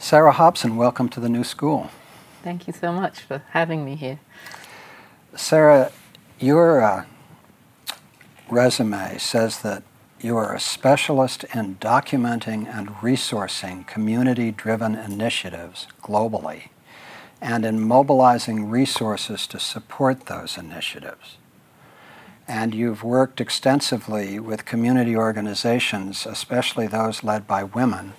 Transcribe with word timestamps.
Sarah 0.00 0.32
Hobson, 0.32 0.76
welcome 0.76 1.08
to 1.08 1.18
the 1.18 1.28
new 1.28 1.42
school. 1.42 1.90
Thank 2.44 2.68
you 2.68 2.72
so 2.72 2.92
much 2.92 3.18
for 3.20 3.42
having 3.50 3.84
me 3.84 3.96
here. 3.96 4.20
Sarah, 5.34 5.90
your 6.38 6.80
uh, 6.80 7.04
resume 8.48 9.18
says 9.18 9.60
that 9.62 9.82
you 10.20 10.36
are 10.36 10.54
a 10.54 10.60
specialist 10.60 11.44
in 11.52 11.76
documenting 11.76 12.72
and 12.72 12.88
resourcing 12.96 13.86
community 13.88 14.52
driven 14.52 14.94
initiatives 14.94 15.88
globally 16.00 16.68
and 17.40 17.64
in 17.64 17.80
mobilizing 17.80 18.70
resources 18.70 19.48
to 19.48 19.58
support 19.58 20.26
those 20.26 20.56
initiatives. 20.56 21.38
And 22.46 22.72
you've 22.72 23.02
worked 23.02 23.40
extensively 23.40 24.38
with 24.38 24.64
community 24.64 25.16
organizations, 25.16 26.24
especially 26.24 26.86
those 26.86 27.24
led 27.24 27.48
by 27.48 27.64
women, 27.64 28.14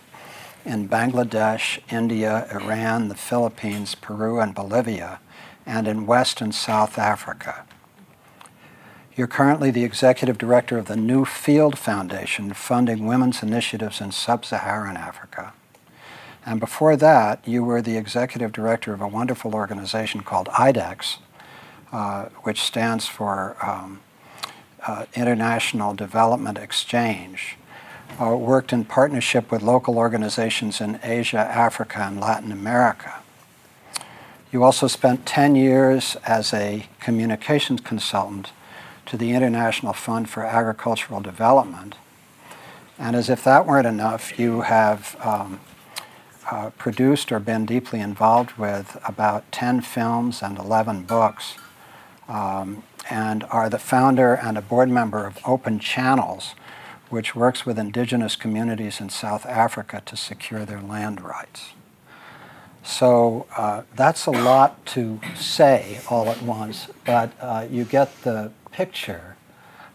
in 0.65 0.89
Bangladesh, 0.89 1.79
India, 1.91 2.47
Iran, 2.51 3.07
the 3.07 3.15
Philippines, 3.15 3.95
Peru, 3.95 4.39
and 4.39 4.53
Bolivia, 4.53 5.19
and 5.65 5.87
in 5.87 6.05
West 6.05 6.41
and 6.41 6.53
South 6.53 6.97
Africa. 6.97 7.65
You're 9.15 9.27
currently 9.27 9.69
the 9.69 9.83
executive 9.83 10.37
director 10.37 10.77
of 10.77 10.85
the 10.85 10.95
New 10.95 11.25
Field 11.25 11.77
Foundation, 11.77 12.53
funding 12.53 13.05
women's 13.05 13.43
initiatives 13.43 13.99
in 13.99 14.11
sub 14.11 14.45
Saharan 14.45 14.95
Africa. 14.95 15.53
And 16.45 16.59
before 16.59 16.95
that, 16.95 17.45
you 17.47 17.63
were 17.63 17.81
the 17.81 17.97
executive 17.97 18.51
director 18.51 18.93
of 18.93 19.01
a 19.01 19.07
wonderful 19.07 19.53
organization 19.53 20.21
called 20.21 20.47
IDEX, 20.47 21.17
uh, 21.91 22.29
which 22.43 22.61
stands 22.61 23.07
for 23.07 23.57
um, 23.61 23.99
uh, 24.87 25.05
International 25.13 25.93
Development 25.93 26.57
Exchange. 26.57 27.58
Uh, 28.19 28.35
worked 28.35 28.73
in 28.73 28.83
partnership 28.83 29.49
with 29.49 29.61
local 29.61 29.97
organizations 29.97 30.81
in 30.81 30.99
Asia, 31.03 31.37
Africa, 31.37 31.99
and 32.01 32.19
Latin 32.19 32.51
America. 32.51 33.21
You 34.51 34.63
also 34.63 34.87
spent 34.87 35.25
10 35.25 35.55
years 35.55 36.17
as 36.25 36.53
a 36.53 36.87
communications 36.99 37.79
consultant 37.79 38.51
to 39.05 39.15
the 39.15 39.31
International 39.31 39.93
Fund 39.93 40.29
for 40.29 40.43
Agricultural 40.43 41.21
Development. 41.21 41.95
And 42.97 43.15
as 43.15 43.29
if 43.29 43.43
that 43.45 43.65
weren't 43.65 43.87
enough, 43.87 44.37
you 44.37 44.61
have 44.61 45.15
um, 45.23 45.61
uh, 46.51 46.71
produced 46.71 47.31
or 47.31 47.39
been 47.39 47.65
deeply 47.65 48.01
involved 48.01 48.57
with 48.57 48.97
about 49.05 49.49
10 49.53 49.81
films 49.81 50.41
and 50.41 50.57
11 50.57 51.03
books, 51.03 51.55
um, 52.27 52.83
and 53.09 53.45
are 53.45 53.69
the 53.69 53.79
founder 53.79 54.33
and 54.33 54.57
a 54.57 54.61
board 54.61 54.89
member 54.89 55.25
of 55.25 55.37
Open 55.45 55.79
Channels, 55.79 56.53
which 57.09 57.35
works 57.35 57.65
with 57.65 57.79
indigenous 57.79 58.35
communities 58.35 59.01
in 59.01 59.09
South 59.09 59.45
Africa 59.45 60.01
to 60.05 60.15
secure 60.15 60.65
their 60.65 60.81
land 60.81 61.21
rights. 61.21 61.73
So 62.83 63.45
uh, 63.55 63.83
that's 63.95 64.25
a 64.25 64.31
lot 64.31 64.85
to 64.87 65.19
say 65.35 65.99
all 66.09 66.29
at 66.29 66.41
once, 66.41 66.87
but 67.05 67.31
uh, 67.39 67.67
you 67.69 67.83
get 67.83 68.21
the 68.23 68.51
picture 68.71 69.35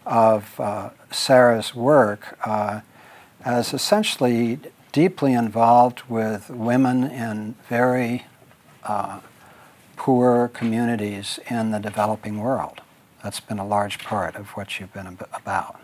of 0.05 0.59
uh, 0.59 0.91
Sarah's 1.11 1.73
work 1.73 2.37
uh, 2.45 2.81
as 3.43 3.73
essentially 3.73 4.59
deeply 4.91 5.33
involved 5.33 6.03
with 6.07 6.49
women 6.49 7.03
in 7.03 7.55
very 7.67 8.25
uh, 8.83 9.19
poor 9.97 10.47
communities 10.47 11.39
in 11.49 11.71
the 11.71 11.79
developing 11.79 12.39
world. 12.39 12.81
That's 13.23 13.39
been 13.39 13.59
a 13.59 13.65
large 13.65 13.99
part 13.99 14.35
of 14.35 14.49
what 14.49 14.79
you've 14.79 14.93
been 14.93 15.07
ab- 15.07 15.27
about. 15.33 15.81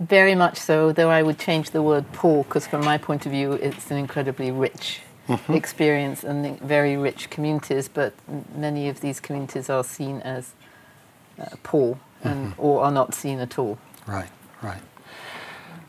Very 0.00 0.34
much 0.34 0.56
so, 0.56 0.92
though 0.92 1.10
I 1.10 1.22
would 1.22 1.38
change 1.38 1.70
the 1.70 1.82
word 1.82 2.10
poor 2.12 2.42
because, 2.44 2.66
from 2.66 2.84
my 2.84 2.96
point 2.96 3.26
of 3.26 3.32
view, 3.32 3.52
it's 3.52 3.90
an 3.90 3.98
incredibly 3.98 4.50
rich 4.50 5.00
mm-hmm. 5.28 5.52
experience 5.52 6.24
and 6.24 6.58
very 6.60 6.96
rich 6.96 7.30
communities, 7.30 7.88
but 7.88 8.14
many 8.54 8.88
of 8.88 9.00
these 9.00 9.20
communities 9.20 9.68
are 9.68 9.84
seen 9.84 10.20
as 10.22 10.52
uh, 11.38 11.44
poor 11.62 11.98
and, 12.22 12.52
mm-hmm. 12.52 12.60
or 12.60 12.82
are 12.82 12.90
not 12.90 13.14
seen 13.14 13.40
at 13.40 13.58
all. 13.58 13.78
Right, 14.06 14.30
right. 14.62 14.82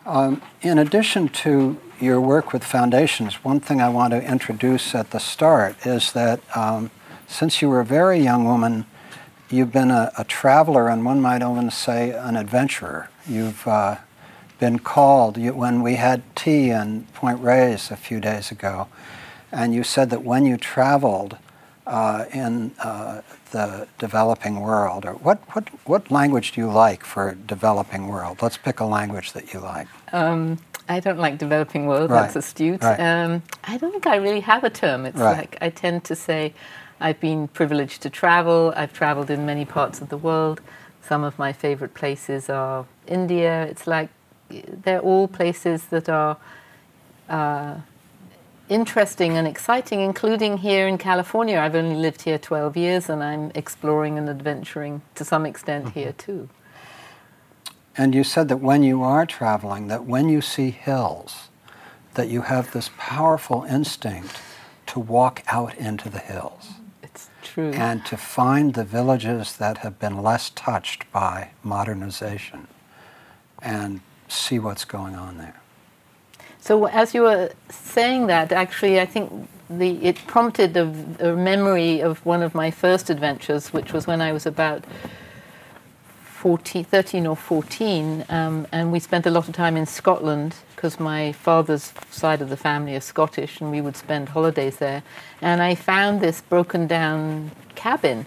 Um, 0.05 0.41
in 0.61 0.77
addition 0.77 1.29
to 1.29 1.77
your 1.99 2.19
work 2.19 2.53
with 2.53 2.63
foundations, 2.63 3.43
one 3.43 3.59
thing 3.59 3.79
I 3.79 3.89
want 3.89 4.11
to 4.11 4.21
introduce 4.21 4.95
at 4.95 5.11
the 5.11 5.19
start 5.19 5.85
is 5.85 6.11
that 6.13 6.39
um, 6.57 6.89
since 7.27 7.61
you 7.61 7.69
were 7.69 7.79
a 7.79 7.85
very 7.85 8.19
young 8.19 8.43
woman, 8.43 8.85
you've 9.49 9.71
been 9.71 9.91
a, 9.91 10.11
a, 10.17 10.23
traveler 10.23 10.89
and 10.89 11.05
one 11.05 11.21
might 11.21 11.43
even 11.43 11.69
say 11.69 12.11
an 12.11 12.35
adventurer. 12.35 13.09
You've 13.27 13.67
uh, 13.67 13.97
been 14.59 14.79
called 14.79 15.37
you, 15.37 15.53
when 15.53 15.81
we 15.81 15.95
had 15.95 16.23
tea 16.35 16.69
in 16.69 17.05
Point 17.13 17.39
Reyes 17.41 17.91
a 17.91 17.95
few 17.95 18.19
days 18.19 18.51
ago, 18.51 18.87
and 19.51 19.73
you 19.73 19.83
said 19.83 20.09
that 20.09 20.23
when 20.23 20.45
you 20.45 20.57
traveled 20.57 21.37
uh, 21.87 22.25
in 22.33 22.71
uh, 22.79 23.21
the 23.51 23.87
developing 23.97 24.59
world, 24.59 25.05
or 25.05 25.13
what, 25.13 25.39
what, 25.53 25.69
what 25.85 26.11
language 26.11 26.53
do 26.53 26.61
you 26.61 26.71
like 26.71 27.03
for 27.03 27.35
developing 27.47 28.07
world? 28.07 28.41
Let's 28.41 28.57
pick 28.57 28.79
a 28.79 28.85
language 28.85 29.33
that 29.33 29.53
you 29.53 29.59
like. 29.59 29.87
Um, 30.13 30.59
I 30.87 30.99
don't 30.99 31.19
like 31.19 31.37
developing 31.37 31.87
world. 31.87 32.11
Right. 32.11 32.23
That's 32.23 32.35
astute. 32.35 32.83
Right. 32.83 32.99
Um, 32.99 33.43
I 33.63 33.77
don't 33.77 33.91
think 33.91 34.07
I 34.07 34.17
really 34.17 34.41
have 34.41 34.63
a 34.63 34.69
term. 34.69 35.05
It's 35.05 35.17
right. 35.17 35.37
like 35.37 35.57
I 35.61 35.69
tend 35.69 36.03
to 36.05 36.15
say 36.15 36.53
I've 36.99 37.19
been 37.19 37.47
privileged 37.47 38.01
to 38.03 38.09
travel. 38.09 38.73
I've 38.75 38.93
traveled 38.93 39.29
in 39.29 39.45
many 39.45 39.65
parts 39.65 40.01
of 40.01 40.09
the 40.09 40.17
world. 40.17 40.61
Some 41.01 41.23
of 41.23 41.37
my 41.39 41.51
favorite 41.51 41.93
places 41.93 42.49
are 42.49 42.85
India. 43.11 43.63
It's 43.65 43.85
like 43.85 44.09
they're 44.49 44.99
all 44.99 45.27
places 45.27 45.85
that 45.85 46.09
are 46.09 46.37
uh, 47.29 47.75
interesting 48.69 49.37
and 49.37 49.47
exciting, 49.47 50.01
including 50.01 50.57
here 50.57 50.87
in 50.87 50.97
California. 50.97 51.59
I've 51.59 51.75
only 51.75 51.95
lived 51.95 52.21
here 52.21 52.37
12 52.37 52.77
years 52.77 53.09
and 53.09 53.23
I'm 53.23 53.51
exploring 53.53 54.17
and 54.17 54.29
adventuring 54.29 55.01
to 55.15 55.25
some 55.25 55.45
extent 55.45 55.85
mm-hmm. 55.85 55.99
here 55.99 56.13
too. 56.13 56.49
And 57.97 58.15
you 58.15 58.23
said 58.23 58.47
that 58.47 58.57
when 58.57 58.83
you 58.83 59.03
are 59.03 59.25
traveling, 59.25 59.87
that 59.87 60.05
when 60.05 60.29
you 60.29 60.41
see 60.41 60.71
hills, 60.71 61.49
that 62.13 62.29
you 62.29 62.43
have 62.43 62.71
this 62.71 62.89
powerful 62.97 63.63
instinct 63.63 64.39
to 64.87 64.99
walk 64.99 65.43
out 65.47 65.75
into 65.75 66.09
the 66.09 66.19
hills. 66.19 66.71
It's 67.03 67.29
true. 67.41 67.71
And 67.71 68.05
to 68.05 68.15
find 68.15 68.73
the 68.73 68.85
villages 68.85 69.57
that 69.57 69.79
have 69.79 69.99
been 69.99 70.21
less 70.21 70.49
touched 70.49 71.11
by 71.11 71.51
modernization 71.63 72.67
and 73.61 74.01
see 74.27 74.59
what's 74.59 74.85
going 74.85 75.15
on 75.15 75.37
there. 75.37 75.55
So 76.59 76.85
as 76.85 77.13
you 77.13 77.23
were 77.23 77.51
saying 77.69 78.27
that, 78.27 78.51
actually, 78.51 78.99
I 78.99 79.05
think 79.05 79.49
the, 79.69 80.03
it 80.05 80.17
prompted 80.27 80.77
a, 80.77 80.83
a, 81.19 81.35
memory 81.35 82.01
of 82.01 82.23
one 82.25 82.43
of 82.43 82.53
my 82.53 82.69
first 82.69 83.09
adventures, 83.09 83.73
which 83.73 83.93
was 83.93 84.05
when 84.05 84.21
I 84.21 84.31
was 84.31 84.45
about 84.45 84.85
14, 86.23 86.83
13 86.83 87.27
or 87.27 87.35
14, 87.35 88.25
um, 88.29 88.67
and 88.71 88.91
we 88.91 88.99
spent 88.99 89.25
a 89.25 89.31
lot 89.31 89.47
of 89.47 89.55
time 89.55 89.77
in 89.77 89.85
Scotland 89.85 90.55
because 90.75 90.99
my 90.99 91.31
father's 91.31 91.93
side 92.09 92.41
of 92.41 92.49
the 92.49 92.57
family 92.57 92.95
is 92.95 93.05
Scottish, 93.05 93.61
and 93.61 93.71
we 93.71 93.81
would 93.81 93.95
spend 93.95 94.29
holidays 94.29 94.77
there. 94.77 95.03
And 95.41 95.61
I 95.61 95.75
found 95.75 96.21
this 96.21 96.41
broken 96.41 96.87
down 96.87 97.51
cabin 97.75 98.25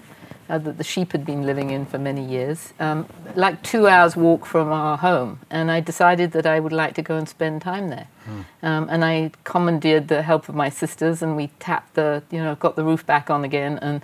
uh, 0.49 0.59
that 0.59 0.79
the 0.79 0.85
sheep 0.85 1.13
had 1.13 1.25
been 1.25 1.45
living 1.45 1.71
in 1.71 1.87
for 1.87 1.99
many 1.99 2.25
years, 2.25 2.73
um, 2.79 3.07
like 3.35 3.63
two 3.63 3.87
hours 3.87 4.17
walk 4.17 4.45
from 4.45 4.71
our 4.71 4.97
home. 4.99 5.41
And 5.51 5.71
I 5.71 5.81
decided 5.81 6.33
that 6.33 6.47
I 6.47 6.61
would 6.61 6.73
like 6.73 6.95
to 6.95 7.03
go 7.03 7.17
and 7.17 7.29
spend 7.29 7.63
time 7.63 7.89
there. 7.89 8.09
Hmm. 8.25 8.41
Um, 8.63 8.89
and 8.91 9.05
I 9.05 9.31
commandeered 9.45 10.09
the 10.09 10.23
help 10.23 10.49
of 10.49 10.55
my 10.55 10.69
sisters, 10.69 11.23
and 11.23 11.37
we 11.37 11.49
tapped 11.59 11.95
the, 11.95 12.23
you 12.31 12.39
know, 12.39 12.55
got 12.57 12.77
the 12.77 12.85
roof 12.85 13.07
back 13.07 13.31
on 13.31 13.45
again, 13.45 13.79
and 13.81 14.03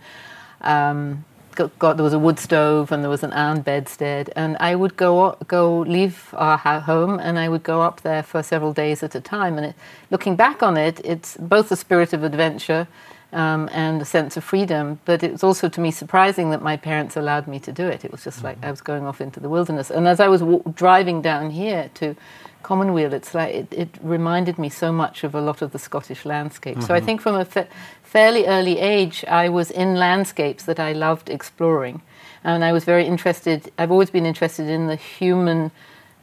um, 0.63 1.25
got, 1.55 1.79
got, 1.79 1.97
there 1.97 2.05
was 2.05 2.13
a 2.13 2.19
wood 2.19 2.39
stove, 2.39 2.93
and 2.93 3.03
there 3.03 3.11
was 3.11 3.23
an 3.23 3.33
iron 3.33 3.61
bedstead. 3.61 4.31
And 4.35 4.57
I 4.61 4.75
would 4.75 4.97
go 4.97 5.37
go 5.47 5.81
leave 5.81 6.35
our 6.35 6.59
home, 6.59 7.19
and 7.19 7.39
I 7.39 7.49
would 7.49 7.63
go 7.63 7.83
up 7.83 8.01
there 8.01 8.23
for 8.23 8.43
several 8.43 8.73
days 8.73 9.03
at 9.03 9.15
a 9.15 9.21
time. 9.21 9.57
And 9.59 9.67
it, 9.67 9.75
looking 10.11 10.37
back 10.37 10.63
on 10.63 10.77
it, 10.77 11.01
it's 11.05 11.37
both 11.37 11.71
a 11.71 11.77
spirit 11.77 12.13
of 12.13 12.25
adventure 12.25 12.89
um, 13.33 13.69
and 13.73 14.03
a 14.03 14.05
sense 14.05 14.37
of 14.37 14.45
freedom. 14.45 15.01
But 15.05 15.23
it 15.23 15.33
was 15.33 15.45
also 15.45 15.69
to 15.69 15.81
me 15.81 15.91
surprising 15.91 16.51
that 16.51 16.63
my 16.63 16.77
parents 16.77 17.17
allowed 17.17 17.47
me 17.47 17.59
to 17.61 17.73
do 17.73 17.87
it. 17.87 18.05
It 18.05 18.13
was 18.13 18.25
just 18.25 18.39
mm-hmm. 18.39 18.47
like 18.47 18.59
I 18.65 18.71
was 18.71 18.81
going 18.81 19.07
off 19.07 19.21
into 19.21 19.41
the 19.41 19.49
wilderness. 19.49 19.91
And 19.91 20.07
as 20.09 20.21
I 20.21 20.29
was 20.29 20.41
w- 20.41 20.63
driving 20.75 21.23
down 21.23 21.51
here 21.51 21.91
to 21.95 22.17
Commonweal, 22.63 23.13
it's 23.15 23.35
like 23.35 23.55
it, 23.55 23.73
it, 23.73 23.89
reminded 24.03 24.59
me 24.59 24.69
so 24.69 24.93
much 24.93 25.25
of 25.25 25.35
a 25.35 25.41
lot 25.41 25.63
of 25.63 25.73
the 25.73 25.79
Scottish 25.79 26.25
landscape. 26.25 26.77
Mm-hmm. 26.77 26.87
So 26.87 26.95
I 26.95 26.99
mm-hmm. 26.99 27.07
think 27.07 27.21
from 27.21 27.37
a 27.37 27.45
fa- 27.45 27.69
fairly 28.03 28.47
early 28.47 28.79
age, 28.79 29.25
I 29.27 29.49
was 29.49 29.71
in 29.71 29.95
landscapes 29.95 30.65
that 30.65 30.79
I 30.79 30.93
loved 30.93 31.31
exploring. 31.31 32.03
And 32.43 32.65
I 32.65 32.73
was 32.73 32.85
very 32.85 33.07
interested, 33.07 33.71
I've 33.79 33.91
always 33.91 34.11
been 34.11 34.27
interested 34.27 34.69
in 34.69 34.87
the 34.87 34.97
human 34.97 35.71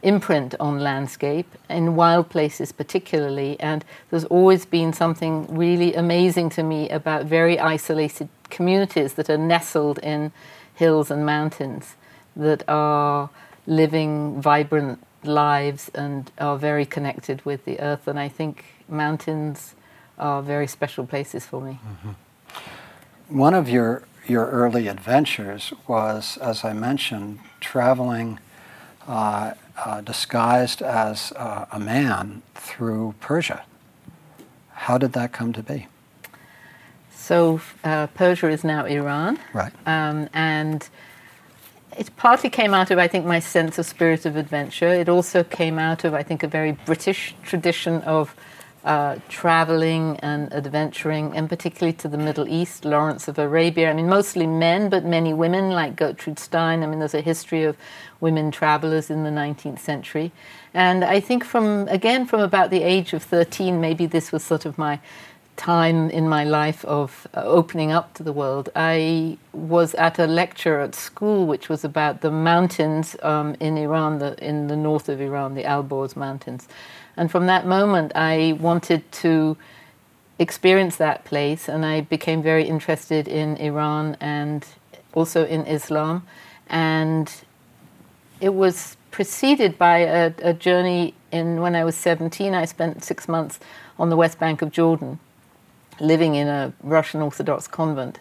imprint 0.02 0.54
on 0.60 0.78
landscape, 0.78 1.46
in 1.68 1.96
wild 1.96 2.28
places 2.28 2.72
particularly. 2.72 3.58
And 3.60 3.84
there's 4.10 4.24
always 4.26 4.64
been 4.64 4.92
something 4.92 5.46
really 5.54 5.94
amazing 5.94 6.50
to 6.50 6.62
me 6.62 6.88
about 6.88 7.26
very 7.26 7.58
isolated 7.58 8.28
communities 8.50 9.14
that 9.14 9.28
are 9.28 9.38
nestled 9.38 9.98
in 9.98 10.32
hills 10.74 11.10
and 11.10 11.26
mountains 11.26 11.96
that 12.36 12.62
are 12.68 13.30
living 13.66 14.40
vibrant 14.40 15.02
lives 15.24 15.90
and 15.94 16.30
are 16.38 16.56
very 16.56 16.86
connected 16.86 17.44
with 17.44 17.64
the 17.64 17.80
earth. 17.80 18.06
And 18.06 18.18
I 18.18 18.28
think 18.28 18.64
mountains 18.88 19.74
are 20.18 20.42
very 20.42 20.66
special 20.66 21.06
places 21.06 21.44
for 21.44 21.60
me. 21.60 21.80
Mm-hmm. 21.84 23.38
One 23.38 23.54
of 23.54 23.68
your 23.68 24.02
your 24.26 24.46
early 24.50 24.88
adventures 24.88 25.72
was, 25.86 26.36
as 26.38 26.62
I 26.62 26.74
mentioned, 26.74 27.38
traveling 27.60 28.38
uh, 29.06 29.52
uh, 29.84 30.00
disguised 30.00 30.82
as 30.82 31.32
uh, 31.36 31.66
a 31.72 31.78
man 31.78 32.42
through 32.54 33.14
Persia. 33.20 33.64
How 34.72 34.98
did 34.98 35.12
that 35.12 35.32
come 35.32 35.52
to 35.52 35.62
be? 35.62 35.86
So 37.12 37.60
uh, 37.84 38.06
Persia 38.08 38.48
is 38.48 38.64
now 38.64 38.84
Iran, 38.84 39.38
right? 39.52 39.72
Um, 39.86 40.28
and 40.32 40.88
it 41.96 42.14
partly 42.16 42.48
came 42.48 42.72
out 42.72 42.90
of, 42.90 42.98
I 42.98 43.08
think, 43.08 43.26
my 43.26 43.40
sense 43.40 43.78
of 43.78 43.86
spirit 43.86 44.24
of 44.24 44.36
adventure. 44.36 44.88
It 44.88 45.08
also 45.08 45.44
came 45.44 45.78
out 45.78 46.04
of, 46.04 46.14
I 46.14 46.22
think, 46.22 46.42
a 46.42 46.48
very 46.48 46.72
British 46.72 47.34
tradition 47.42 48.02
of 48.02 48.34
uh, 48.88 49.18
traveling 49.28 50.18
and 50.20 50.50
adventuring, 50.50 51.36
and 51.36 51.46
particularly 51.46 51.92
to 51.92 52.08
the 52.08 52.16
Middle 52.16 52.48
East, 52.48 52.86
Lawrence 52.86 53.28
of 53.28 53.38
Arabia. 53.38 53.90
I 53.90 53.92
mean, 53.92 54.08
mostly 54.08 54.46
men, 54.46 54.88
but 54.88 55.04
many 55.04 55.34
women, 55.34 55.72
like 55.72 55.94
Gertrude 55.94 56.38
Stein. 56.38 56.82
I 56.82 56.86
mean, 56.86 56.98
there's 56.98 57.12
a 57.12 57.20
history 57.20 57.64
of 57.64 57.76
women 58.18 58.50
travelers 58.50 59.10
in 59.10 59.24
the 59.24 59.30
19th 59.30 59.78
century. 59.78 60.32
And 60.72 61.04
I 61.04 61.20
think 61.20 61.44
from, 61.44 61.86
again, 61.88 62.24
from 62.24 62.40
about 62.40 62.70
the 62.70 62.82
age 62.82 63.12
of 63.12 63.22
13, 63.22 63.78
maybe 63.78 64.06
this 64.06 64.32
was 64.32 64.42
sort 64.42 64.64
of 64.64 64.78
my 64.78 65.00
time 65.58 66.08
in 66.08 66.26
my 66.26 66.44
life 66.44 66.82
of 66.86 67.26
uh, 67.34 67.42
opening 67.42 67.92
up 67.92 68.14
to 68.14 68.22
the 68.22 68.32
world. 68.32 68.70
I 68.74 69.36
was 69.52 69.94
at 69.96 70.18
a 70.18 70.26
lecture 70.26 70.80
at 70.80 70.94
school 70.94 71.46
which 71.46 71.68
was 71.68 71.84
about 71.84 72.22
the 72.22 72.30
mountains 72.30 73.16
um, 73.22 73.54
in 73.60 73.76
Iran, 73.76 74.18
the, 74.18 74.42
in 74.42 74.68
the 74.68 74.76
north 74.76 75.10
of 75.10 75.20
Iran, 75.20 75.54
the 75.54 75.64
Alborz 75.64 76.16
Mountains. 76.16 76.68
And 77.18 77.32
from 77.32 77.46
that 77.46 77.66
moment, 77.66 78.12
I 78.14 78.56
wanted 78.60 79.10
to 79.24 79.56
experience 80.38 80.96
that 80.96 81.24
place, 81.24 81.68
and 81.68 81.84
I 81.84 82.00
became 82.02 82.42
very 82.42 82.62
interested 82.62 83.26
in 83.26 83.56
Iran 83.56 84.16
and 84.20 84.64
also 85.12 85.44
in 85.44 85.66
Islam. 85.66 86.24
And 86.68 87.28
it 88.40 88.54
was 88.54 88.96
preceded 89.10 89.76
by 89.76 89.98
a, 89.98 90.32
a 90.42 90.54
journey 90.54 91.14
in 91.32 91.60
when 91.60 91.74
I 91.74 91.82
was 91.82 91.96
17. 91.96 92.54
I 92.54 92.64
spent 92.66 93.02
six 93.02 93.26
months 93.26 93.58
on 93.98 94.10
the 94.10 94.16
west 94.16 94.38
bank 94.38 94.62
of 94.62 94.70
Jordan, 94.70 95.18
living 95.98 96.36
in 96.36 96.46
a 96.46 96.72
Russian 96.84 97.20
Orthodox 97.20 97.66
convent, 97.66 98.20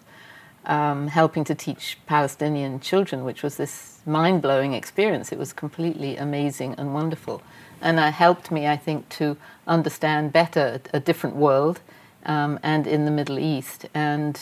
um, 0.65 1.09
helping 1.09 1.43
to 1.43 1.53
teach 1.53 1.99
Palestinian 2.07 2.79
children, 2.79 3.23
which 3.23 3.43
was 3.43 3.57
this 3.57 3.99
mind 4.07 4.41
blowing 4.41 4.73
experience. 4.73 5.31
It 5.31 5.37
was 5.37 5.53
completely 5.53 6.17
amazing 6.17 6.73
and 6.79 6.95
wonderful 6.95 7.43
and 7.81 7.99
it 7.99 8.13
helped 8.13 8.51
me, 8.51 8.67
I 8.67 8.77
think, 8.77 9.09
to 9.09 9.37
understand 9.65 10.33
better 10.33 10.81
a 10.93 10.99
different 10.99 11.35
world 11.35 11.81
um, 12.25 12.59
and 12.63 12.87
in 12.87 13.05
the 13.05 13.11
Middle 13.11 13.39
East. 13.39 13.85
And 13.93 14.39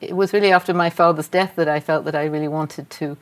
it 0.00 0.16
was 0.16 0.32
really 0.32 0.52
after 0.52 0.72
my 0.74 0.90
father's 0.90 1.28
death 1.28 1.54
that 1.56 1.68
I 1.68 1.80
felt 1.80 2.04
that 2.04 2.14
I 2.14 2.24
really 2.24 2.48
wanted 2.48 2.90
to 2.90 3.16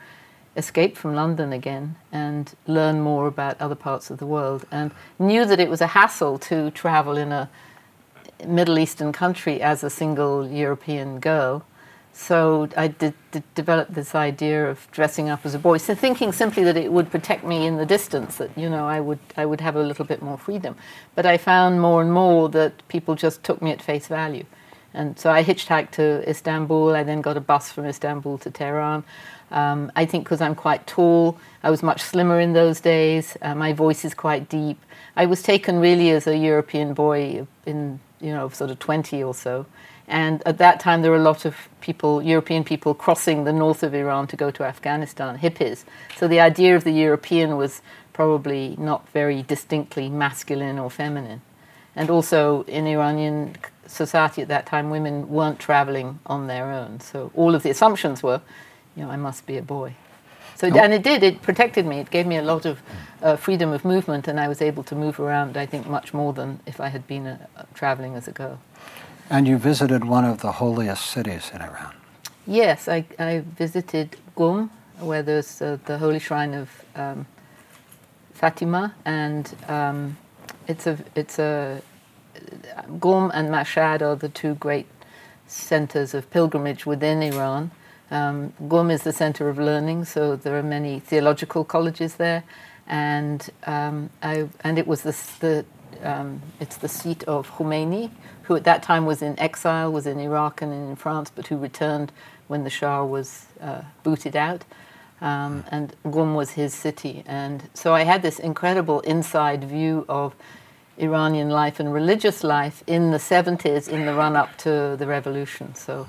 escape 0.57 0.97
from 0.97 1.15
London 1.15 1.53
again 1.53 1.97
and 2.11 2.55
learn 2.67 3.01
more 3.01 3.27
about 3.27 3.61
other 3.61 3.75
parts 3.75 4.11
of 4.11 4.19
the 4.19 4.27
world. 4.27 4.67
And 4.71 4.91
knew 5.19 5.45
that 5.45 5.61
it 5.61 5.71
was 5.71 5.81
a 5.81 5.89
hassle 5.89 6.39
to 6.41 6.71
travel 6.73 7.17
in 7.17 7.33
a 7.33 7.49
Middle 8.47 8.79
Eastern 8.79 9.13
country 9.13 9.61
as 9.61 9.83
a 9.83 9.91
single 9.91 10.49
European 10.49 11.21
girl. 11.21 11.65
So 12.19 12.69
I 12.77 12.89
did, 12.89 13.15
did 13.31 13.45
develop 13.55 13.91
this 13.91 14.13
idea 14.13 14.69
of 14.69 14.91
dressing 14.91 15.31
up 15.31 15.47
as 15.47 15.55
a 15.55 15.59
boy, 15.59 15.79
so 15.79 15.95
thinking 15.95 16.33
simply 16.33 16.65
that 16.65 16.77
it 16.77 16.93
would 16.93 17.13
protect 17.13 17.45
me 17.45 17.65
in 17.65 17.77
the 17.77 17.87
distance, 17.87 18.37
that 18.37 18.51
you 18.59 18.69
know 18.69 18.89
I 18.89 18.99
would 18.99 19.21
I 19.37 19.47
would 19.47 19.61
have 19.61 19.77
a 19.77 19.83
little 19.83 20.05
bit 20.05 20.21
more 20.21 20.37
freedom. 20.37 20.75
But 21.15 21.27
I 21.27 21.39
found 21.39 21.81
more 21.81 22.03
and 22.03 22.13
more 22.13 22.49
that 22.49 22.73
people 22.89 23.15
just 23.15 23.45
took 23.45 23.63
me 23.63 23.71
at 23.71 23.81
face 23.81 24.09
value, 24.09 24.45
and 24.93 25.17
so 25.17 25.31
I 25.31 25.45
hitchhiked 25.45 25.93
to 25.93 26.29
Istanbul. 26.29 26.97
I 26.97 27.05
then 27.05 27.21
got 27.21 27.37
a 27.37 27.41
bus 27.41 27.71
from 27.71 27.87
Istanbul 27.87 28.37
to 28.39 28.51
Tehran. 28.51 29.05
Um, 29.53 29.93
I 29.95 30.05
think 30.05 30.25
because 30.25 30.41
I'm 30.41 30.57
quite 30.57 30.89
tall, 30.89 31.39
I 31.63 31.71
was 31.71 31.85
much 31.85 32.03
slimmer 32.03 32.41
in 32.41 32.53
those 32.53 32.81
days. 32.81 33.37
Uh, 33.41 33.55
my 33.55 33.73
voice 33.73 34.05
is 34.05 34.13
quite 34.13 34.49
deep. 34.49 34.79
I 35.15 35.27
was 35.27 35.41
taken 35.41 35.79
really 35.79 36.11
as 36.11 36.27
a 36.27 36.37
European 36.37 36.95
boy 36.95 37.47
in 37.65 38.01
you 38.21 38.33
know 38.33 38.49
sort 38.49 38.73
of 38.73 38.81
20 38.81 39.23
or 39.23 39.35
so. 39.35 39.67
And 40.09 40.43
at 40.47 40.57
that 40.59 40.81
time, 40.81 41.03
there 41.03 41.11
were 41.11 41.19
a 41.19 41.23
lot 41.23 41.45
of 41.45 41.69
people, 41.83 42.23
European 42.23 42.65
people, 42.65 42.95
crossing 42.95 43.45
the 43.45 43.53
north 43.53 43.83
of 43.83 43.95
Iran 43.95 44.27
to 44.29 44.37
go 44.37 44.51
to 44.51 44.65
Afghanistan, 44.65 45.39
hippies. 45.39 45.85
So 46.17 46.27
the 46.27 46.41
idea 46.41 46.75
of 46.75 46.85
the 46.85 46.93
European 46.93 47.59
was 47.59 47.83
probably 48.15 48.75
not 48.79 49.07
very 49.11 49.43
distinctly 49.43 50.09
masculine 50.09 50.79
or 50.79 50.91
feminine. 50.91 51.43
And 51.95 52.11
also 52.11 52.63
in 52.63 52.87
Iranian 52.87 53.57
society 53.87 54.41
at 54.41 54.49
that 54.49 54.65
time, 54.67 54.89
women 54.89 55.29
weren't 55.29 55.59
traveling 55.59 56.21
on 56.27 56.47
their 56.47 56.71
own. 56.71 57.01
So 57.01 57.31
all 57.35 57.55
of 57.55 57.63
the 57.63 57.71
assumptions 57.71 58.23
were, 58.23 58.41
you 58.97 59.05
know, 59.05 59.11
I 59.11 59.17
must 59.17 59.47
be 59.47 59.59
a 59.59 59.63
boy. 59.63 59.95
So, 60.55 60.67
and 60.67 60.93
it 60.93 61.05
did, 61.05 61.23
it 61.23 61.43
protected 61.43 61.87
me. 61.87 62.01
It 62.01 62.11
gave 62.11 62.27
me 62.27 62.37
a 62.37 62.43
lot 62.43 62.65
of 62.67 62.83
uh, 63.23 63.37
freedom 63.37 63.71
of 63.71 63.85
movement, 63.85 64.27
and 64.27 64.41
I 64.41 64.49
was 64.49 64.61
able 64.61 64.83
to 64.85 64.97
move 64.97 65.21
around, 65.21 65.57
I 65.57 65.67
think, 65.67 65.87
much 65.87 66.13
more 66.13 66.33
than 66.33 66.59
if 66.67 66.81
I 66.81 66.89
had 66.89 67.07
been 67.07 67.29
uh, 67.29 67.47
traveling 67.75 68.17
as 68.17 68.27
a 68.27 68.33
girl. 68.33 68.59
And 69.31 69.47
you 69.47 69.59
visited 69.59 70.05
one 70.05 70.25
of 70.25 70.41
the 70.41 70.53
holiest 70.53 71.05
cities 71.07 71.51
in 71.55 71.61
Iran. 71.61 71.95
Yes, 72.47 72.89
I, 72.89 73.05
I 73.19 73.45
visited 73.59 74.17
Qum, 74.35 74.71
where 75.01 75.23
there's 75.23 75.61
uh, 75.61 75.77
the 75.85 75.99
holy 75.99 76.19
shrine 76.19 76.55
of 76.55 76.71
um, 76.97 77.27
Fatima, 78.33 78.95
and 79.05 79.55
um, 79.69 80.17
it's 80.67 80.87
a 80.87 80.99
it's 81.15 81.39
a 81.39 81.83
Qum 83.01 83.31
and 83.35 83.51
Mashhad 83.51 84.01
are 84.01 84.17
the 84.17 84.31
two 84.31 84.55
great 84.55 84.87
centers 85.47 86.15
of 86.15 86.31
pilgrimage 86.31 86.87
within 86.87 87.23
Iran. 87.23 87.71
Um, 88.11 88.55
Qum 88.63 88.91
is 88.91 89.03
the 89.03 89.13
center 89.13 89.51
of 89.51 89.59
learning, 89.59 90.07
so 90.07 90.37
there 90.37 90.59
are 90.59 90.63
many 90.63 91.01
theological 91.01 91.65
colleges 91.65 92.15
there, 92.15 92.45
and 92.87 93.47
um, 93.67 94.09
I, 94.23 94.49
and 94.65 94.79
it 94.79 94.87
was 94.87 95.03
the, 95.03 95.15
the 95.41 95.65
um, 96.03 96.43
it's 96.61 96.77
the 96.77 96.89
seat 96.89 97.25
of 97.25 97.51
Khomeini, 97.51 98.11
who 98.43 98.57
at 98.57 98.65
that 98.65 98.83
time 98.83 99.07
was 99.07 99.23
in 99.23 99.39
exile, 99.39 99.93
was 99.93 100.07
in 100.07 100.19
Iraq 100.19 100.63
and 100.63 100.73
in 100.73 100.97
France, 100.97 101.31
but 101.35 101.47
who 101.47 101.57
returned 101.57 102.13
when 102.47 102.65
the 102.65 102.71
Shah 102.71 103.05
was 103.05 103.47
uh, 103.61 103.83
booted 104.03 104.37
out. 104.37 104.65
Um, 105.21 105.65
and 105.71 105.95
Qum 106.05 106.37
was 106.37 106.53
his 106.53 106.73
city. 106.73 107.25
And 107.27 107.69
so 107.75 107.93
I 107.93 108.05
had 108.05 108.23
this 108.23 108.39
incredible 108.39 109.01
inside 109.01 109.65
view 109.65 110.05
of 110.09 110.35
Iranian 110.97 111.51
life 111.51 111.81
and 111.81 111.93
religious 111.93 112.45
life 112.45 112.85
in 112.87 113.11
the 113.11 113.19
70s 113.19 113.89
in 113.89 114.07
the 114.07 114.15
run 114.15 114.37
up 114.37 114.57
to 114.59 114.97
the 114.97 115.07
revolution. 115.07 115.75
So, 115.75 116.07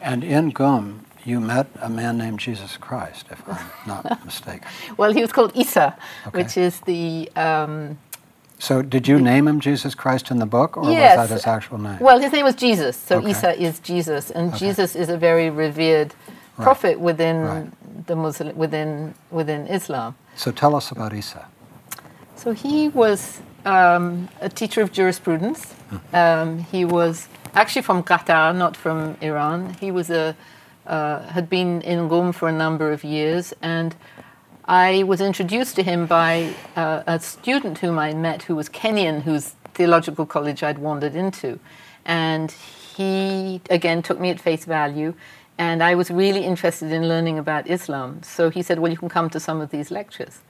And 0.00 0.22
in 0.22 0.52
Qum, 0.52 1.00
you 1.24 1.40
met 1.40 1.66
a 1.80 1.90
man 1.90 2.18
named 2.18 2.38
Jesus 2.38 2.76
Christ, 2.76 3.26
if 3.30 3.42
I'm 3.48 3.66
not 3.86 4.24
mistaken. 4.24 4.68
well, 4.96 5.12
he 5.12 5.20
was 5.20 5.32
called 5.32 5.52
Isa, 5.56 5.96
okay. 6.26 6.42
which 6.42 6.56
is 6.56 6.80
the. 6.80 7.30
Um, 7.36 7.98
so, 8.58 8.82
did 8.82 9.06
you 9.06 9.20
name 9.20 9.46
him 9.46 9.60
Jesus 9.60 9.94
Christ 9.94 10.30
in 10.30 10.38
the 10.38 10.46
book, 10.46 10.76
or 10.76 10.90
yes. 10.90 11.16
was 11.16 11.28
that 11.28 11.34
his 11.34 11.46
actual 11.46 11.78
name? 11.78 11.98
Well, 12.00 12.18
his 12.18 12.32
name 12.32 12.44
was 12.44 12.54
Jesus. 12.54 12.96
So 12.96 13.18
okay. 13.18 13.30
Isa 13.30 13.60
is 13.60 13.78
Jesus, 13.80 14.30
and 14.30 14.48
okay. 14.48 14.58
Jesus 14.58 14.96
is 14.96 15.08
a 15.08 15.18
very 15.18 15.50
revered 15.50 16.14
right. 16.56 16.64
prophet 16.64 16.98
within 16.98 17.42
right. 17.42 18.06
the 18.06 18.16
Muslim 18.16 18.56
within 18.56 19.14
within 19.30 19.66
Islam. 19.66 20.16
So, 20.36 20.50
tell 20.52 20.74
us 20.74 20.90
about 20.90 21.12
Isa. 21.12 21.46
So 22.36 22.52
he 22.52 22.88
was 22.88 23.40
um, 23.64 24.28
a 24.40 24.48
teacher 24.48 24.82
of 24.82 24.92
jurisprudence. 24.92 25.72
Hmm. 25.72 25.96
Um, 26.14 26.58
he 26.58 26.84
was 26.84 27.28
actually 27.54 27.82
from 27.82 28.02
Qatar, 28.02 28.54
not 28.56 28.76
from 28.76 29.16
Iran. 29.20 29.74
He 29.80 29.90
was 29.90 30.10
a 30.10 30.36
uh, 30.86 31.26
had 31.28 31.50
been 31.50 31.82
in 31.82 32.08
Qum 32.08 32.32
for 32.32 32.48
a 32.48 32.52
number 32.52 32.92
of 32.92 33.02
years 33.02 33.52
and 33.60 33.94
I 34.68 35.04
was 35.04 35.20
introduced 35.20 35.76
to 35.76 35.82
him 35.82 36.06
by 36.06 36.52
uh, 36.74 37.02
a 37.06 37.20
student 37.20 37.78
whom 37.78 37.98
I 37.98 38.14
met 38.14 38.42
who 38.42 38.56
was 38.56 38.68
Kenyan, 38.68 39.22
whose 39.22 39.54
theological 39.74 40.26
college 40.26 40.62
I'd 40.62 40.78
wandered 40.78 41.14
into. 41.14 41.60
And 42.04 42.50
he, 42.50 43.60
again, 43.70 44.02
took 44.02 44.18
me 44.18 44.30
at 44.30 44.40
face 44.40 44.64
value. 44.64 45.14
And 45.56 45.82
I 45.82 45.94
was 45.94 46.10
really 46.10 46.44
interested 46.44 46.90
in 46.90 47.08
learning 47.08 47.38
about 47.38 47.68
Islam. 47.70 48.22
So 48.22 48.50
he 48.50 48.60
said, 48.60 48.80
Well, 48.80 48.90
you 48.90 48.98
can 48.98 49.08
come 49.08 49.30
to 49.30 49.40
some 49.40 49.60
of 49.60 49.70
these 49.70 49.90
lectures. 49.90 50.40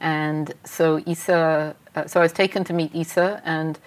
And 0.00 0.52
so 0.64 1.02
Isa, 1.06 1.74
uh, 1.94 2.06
so 2.06 2.20
I 2.20 2.24
was 2.24 2.32
taken 2.32 2.64
to 2.64 2.72
meet 2.72 2.94
Isa 2.94 3.40
and 3.44 3.78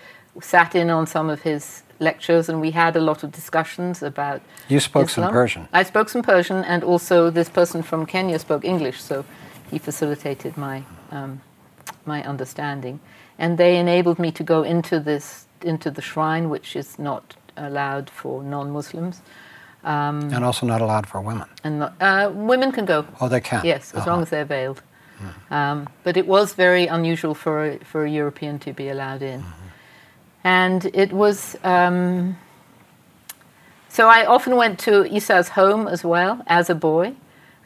sat 0.41 0.73
in 0.73 0.89
on 0.89 1.05
some 1.05 1.29
of 1.29 1.41
his 1.43 1.83
lectures, 1.99 2.49
and 2.49 2.59
we 2.59 2.71
had 2.71 2.95
a 2.95 2.99
lot 2.99 3.23
of 3.23 3.31
discussions 3.31 4.01
about. 4.01 4.41
You 4.67 4.79
spoke 4.79 5.05
Islam. 5.05 5.27
some 5.27 5.33
Persian. 5.33 5.67
I 5.71 5.83
spoke 5.83 6.09
some 6.09 6.23
Persian, 6.23 6.63
and 6.63 6.83
also 6.83 7.29
this 7.29 7.49
person 7.49 7.83
from 7.83 8.05
Kenya 8.05 8.39
spoke 8.39 8.65
English. 8.65 9.01
So 9.01 9.23
he 9.71 9.79
facilitated 9.79 10.57
my 10.57 10.83
um, 11.11 11.41
my 12.05 12.23
understanding, 12.23 12.99
and 13.37 13.57
they 13.57 13.77
enabled 13.77 14.19
me 14.19 14.31
to 14.31 14.43
go 14.43 14.63
into 14.63 14.99
this 14.99 15.47
into 15.61 15.91
the 15.91 16.01
shrine, 16.01 16.49
which 16.49 16.75
is 16.75 16.99
not 16.99 17.35
allowed 17.57 18.09
for 18.09 18.43
non-Muslims. 18.43 19.21
Um, 19.83 20.33
and 20.33 20.43
also 20.43 20.65
not 20.65 20.81
allowed 20.81 21.07
for 21.07 21.21
women. 21.21 21.47
And 21.63 21.79
not, 21.79 21.93
uh, 22.01 22.31
women 22.33 22.71
can 22.71 22.85
go. 22.85 23.05
Oh, 23.21 23.29
they 23.29 23.41
can. 23.41 23.63
Yes, 23.63 23.93
as 23.93 24.01
uh-huh. 24.01 24.11
long 24.11 24.21
as 24.23 24.29
they're 24.29 24.45
veiled. 24.45 24.81
Mm. 25.19 25.51
Um, 25.51 25.89
but 26.03 26.17
it 26.17 26.27
was 26.27 26.53
very 26.53 26.87
unusual 26.87 27.35
for 27.35 27.65
a, 27.65 27.77
for 27.79 28.03
a 28.03 28.09
European 28.09 28.59
to 28.59 28.73
be 28.73 28.89
allowed 28.89 29.21
in. 29.21 29.41
Mm-hmm. 29.41 29.67
And 30.43 30.85
it 30.93 31.13
was. 31.13 31.55
Um, 31.63 32.37
so 33.89 34.09
I 34.09 34.25
often 34.25 34.57
went 34.57 34.79
to 34.79 35.05
Isa's 35.05 35.49
home 35.49 35.87
as 35.87 36.03
well 36.03 36.43
as 36.47 36.69
a 36.69 36.75
boy, 36.75 37.13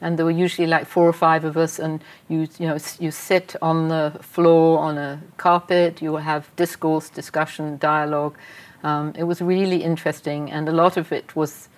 and 0.00 0.18
there 0.18 0.24
were 0.24 0.30
usually 0.30 0.66
like 0.66 0.86
four 0.86 1.06
or 1.06 1.12
five 1.12 1.44
of 1.44 1.56
us, 1.56 1.78
and 1.78 2.02
you 2.28 2.48
you 2.58 2.66
know 2.66 2.78
you 2.98 3.10
sit 3.10 3.56
on 3.60 3.88
the 3.88 4.12
floor 4.20 4.78
on 4.78 4.98
a 4.98 5.20
carpet, 5.36 6.02
you 6.02 6.16
have 6.16 6.54
discourse, 6.56 7.10
discussion, 7.10 7.78
dialogue. 7.78 8.36
Um, 8.82 9.12
it 9.16 9.24
was 9.24 9.40
really 9.40 9.82
interesting, 9.82 10.50
and 10.50 10.68
a 10.68 10.72
lot 10.72 10.96
of 10.96 11.12
it 11.12 11.36
was 11.36 11.68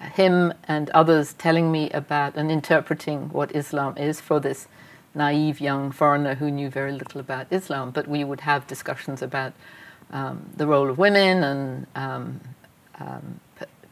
him 0.00 0.52
and 0.68 0.90
others 0.90 1.32
telling 1.34 1.72
me 1.72 1.90
about 1.90 2.36
and 2.36 2.50
interpreting 2.50 3.30
what 3.30 3.54
Islam 3.54 3.96
is 3.96 4.20
for 4.20 4.40
this 4.40 4.68
naive 5.14 5.60
young 5.60 5.90
foreigner 5.90 6.34
who 6.34 6.50
knew 6.50 6.68
very 6.68 6.92
little 6.92 7.20
about 7.20 7.46
Islam. 7.50 7.90
But 7.90 8.06
we 8.06 8.22
would 8.22 8.40
have 8.40 8.66
discussions 8.66 9.22
about 9.22 9.54
um, 10.12 10.50
the 10.56 10.66
role 10.66 10.90
of 10.90 10.98
women 10.98 11.42
and 11.42 11.86
um, 11.94 12.40
um, 13.00 13.40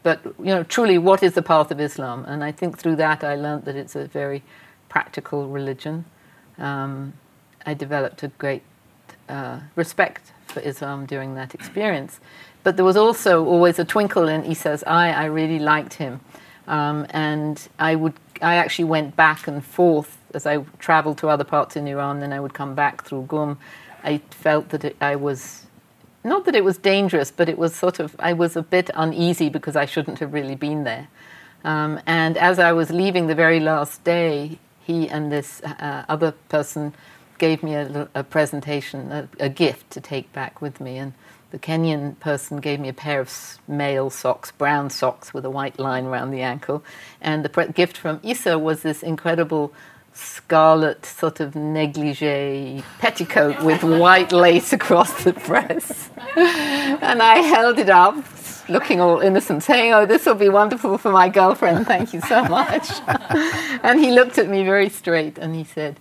but 0.05 0.23
you 0.37 0.53
know 0.53 0.61
truly 0.61 0.99
what 0.99 1.23
is 1.23 1.33
the 1.33 1.41
path 1.41 1.71
of 1.71 1.79
Islam? 1.81 2.25
And 2.25 2.43
I 2.43 2.51
think 2.51 2.77
through 2.77 2.97
that 2.97 3.23
I 3.23 3.33
learned 3.35 3.65
that 3.65 3.75
it's 3.75 3.95
a 3.95 4.05
very 4.05 4.43
practical 4.87 5.47
religion. 5.47 6.05
Um, 6.59 7.13
I 7.65 7.73
developed 7.73 8.21
a 8.21 8.27
great 8.43 8.61
uh, 9.27 9.61
respect 9.75 10.31
for 10.45 10.59
Islam 10.59 11.07
during 11.07 11.33
that 11.33 11.55
experience. 11.55 12.19
But 12.63 12.75
there 12.75 12.85
was 12.85 12.95
also 12.95 13.43
always 13.45 13.79
a 13.79 13.85
twinkle 13.85 14.27
in 14.27 14.43
Isa's 14.45 14.83
eye. 14.83 15.09
I 15.09 15.25
really 15.25 15.57
liked 15.57 15.95
him. 15.95 16.21
Um, 16.67 17.07
and 17.09 17.67
I 17.79 17.95
would 17.95 18.13
I 18.43 18.55
actually 18.55 18.85
went 18.85 19.15
back 19.15 19.47
and 19.47 19.65
forth 19.65 20.19
as 20.35 20.45
I 20.45 20.57
traveled 20.77 21.17
to 21.19 21.29
other 21.29 21.43
parts 21.43 21.75
in 21.75 21.87
Iran 21.87 22.19
then 22.19 22.31
I 22.31 22.39
would 22.39 22.53
come 22.53 22.75
back 22.75 23.03
through 23.05 23.25
Qum. 23.25 23.57
I 24.03 24.19
felt 24.29 24.69
that 24.69 24.83
it, 24.85 24.95
I 25.01 25.15
was 25.15 25.64
not 26.25 26.45
that 26.45 26.55
it 26.55 26.63
was 26.63 26.77
dangerous, 26.77 27.31
but 27.31 27.47
it 27.47 27.57
was 27.57 27.75
sort 27.75 27.99
of, 27.99 28.15
I 28.19 28.33
was 28.33 28.55
a 28.55 28.63
bit 28.63 28.89
uneasy 28.95 29.47
because 29.47 29.75
I 29.75 29.85
shouldn't 29.85 30.19
have 30.19 30.33
really 30.33 30.55
been 30.55 30.83
there. 30.83 31.07
Um, 31.63 31.99
and 32.05 32.37
as 32.37 32.59
I 32.59 32.73
was 32.73 32.89
leaving 32.89 33.27
the 33.27 33.35
very 33.35 33.59
last 33.59 34.03
day, 34.03 34.59
he 34.83 35.07
and 35.07 35.31
this 35.31 35.61
uh, 35.63 36.05
other 36.09 36.31
person 36.49 36.93
gave 37.37 37.63
me 37.63 37.75
a, 37.75 38.07
a 38.15 38.23
presentation, 38.23 39.11
a, 39.11 39.29
a, 39.39 39.49
gift 39.49 39.89
to 39.91 40.01
take 40.01 40.31
back 40.31 40.61
with 40.61 40.79
me. 40.79 40.97
And 40.97 41.13
the 41.51 41.59
Kenyan 41.59 42.19
person 42.19 42.57
gave 42.57 42.79
me 42.79 42.89
a 42.89 42.93
pair 42.93 43.19
of 43.19 43.59
male 43.67 44.09
socks, 44.09 44.51
brown 44.51 44.89
socks 44.89 45.33
with 45.33 45.45
a 45.45 45.49
white 45.49 45.79
line 45.79 46.05
around 46.05 46.31
the 46.31 46.41
ankle. 46.41 46.83
And 47.19 47.43
the 47.43 47.49
pre- 47.49 47.67
gift 47.67 47.97
from 47.97 48.19
Isa 48.23 48.57
was 48.59 48.83
this 48.83 49.03
incredible 49.03 49.73
scarlet 50.15 51.05
sort 51.05 51.39
of 51.39 51.55
negligee 51.55 52.83
petticoat 52.99 53.61
with 53.63 53.83
white 53.83 54.31
lace 54.31 54.73
across 54.73 55.23
the 55.23 55.33
breast. 55.33 56.09
and 56.37 57.21
I 57.21 57.37
held 57.39 57.79
it 57.79 57.89
up, 57.89 58.15
looking 58.69 59.01
all 59.01 59.19
innocent, 59.19 59.63
saying, 59.63 59.93
Oh, 59.93 60.05
this 60.05 60.25
will 60.25 60.35
be 60.35 60.49
wonderful 60.49 60.97
for 60.97 61.11
my 61.11 61.29
girlfriend, 61.29 61.85
thank 61.85 62.13
you 62.13 62.21
so 62.21 62.43
much. 62.45 62.89
and 63.83 63.99
he 63.99 64.11
looked 64.11 64.37
at 64.37 64.49
me 64.49 64.63
very 64.63 64.89
straight 64.89 65.37
and 65.37 65.53
he 65.55 65.63
said, 65.63 65.99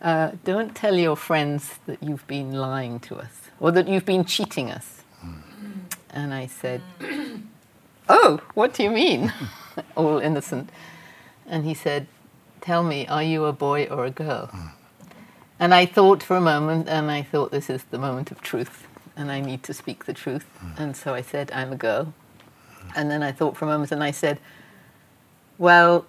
uh, 0.00 0.32
Don't 0.44 0.74
tell 0.74 0.96
your 0.96 1.16
friends 1.16 1.78
that 1.86 2.02
you've 2.02 2.26
been 2.26 2.52
lying 2.52 2.98
to 3.00 3.16
us 3.16 3.50
or 3.60 3.70
that 3.72 3.88
you've 3.88 4.06
been 4.06 4.24
cheating 4.24 4.70
us. 4.70 5.02
And 6.10 6.32
I 6.32 6.46
said, 6.46 6.80
Oh, 8.08 8.40
what 8.54 8.72
do 8.72 8.82
you 8.82 8.90
mean? 8.90 9.32
all 9.96 10.18
innocent. 10.18 10.70
And 11.46 11.64
he 11.64 11.74
said, 11.74 12.06
tell 12.66 12.82
me, 12.82 13.06
are 13.06 13.22
you 13.22 13.44
a 13.44 13.52
boy 13.52 13.84
or 13.84 14.04
a 14.06 14.10
girl? 14.10 14.48
Mm. 14.52 14.70
And 15.60 15.72
I 15.72 15.86
thought 15.86 16.20
for 16.20 16.36
a 16.36 16.40
moment, 16.40 16.88
and 16.88 17.12
I 17.12 17.22
thought, 17.22 17.52
this 17.52 17.70
is 17.70 17.84
the 17.84 17.98
moment 17.98 18.32
of 18.32 18.40
truth, 18.40 18.88
and 19.16 19.30
I 19.30 19.40
need 19.40 19.62
to 19.62 19.72
speak 19.72 20.04
the 20.04 20.12
truth. 20.12 20.46
Mm. 20.60 20.80
And 20.80 20.96
so 20.96 21.14
I 21.14 21.22
said, 21.22 21.52
I'm 21.52 21.72
a 21.72 21.76
girl. 21.76 22.04
Mm. 22.04 22.92
And 22.96 23.10
then 23.10 23.22
I 23.22 23.30
thought 23.30 23.56
for 23.56 23.66
a 23.66 23.68
moment, 23.68 23.92
and 23.92 24.02
I 24.02 24.10
said, 24.10 24.40
well, 25.58 26.06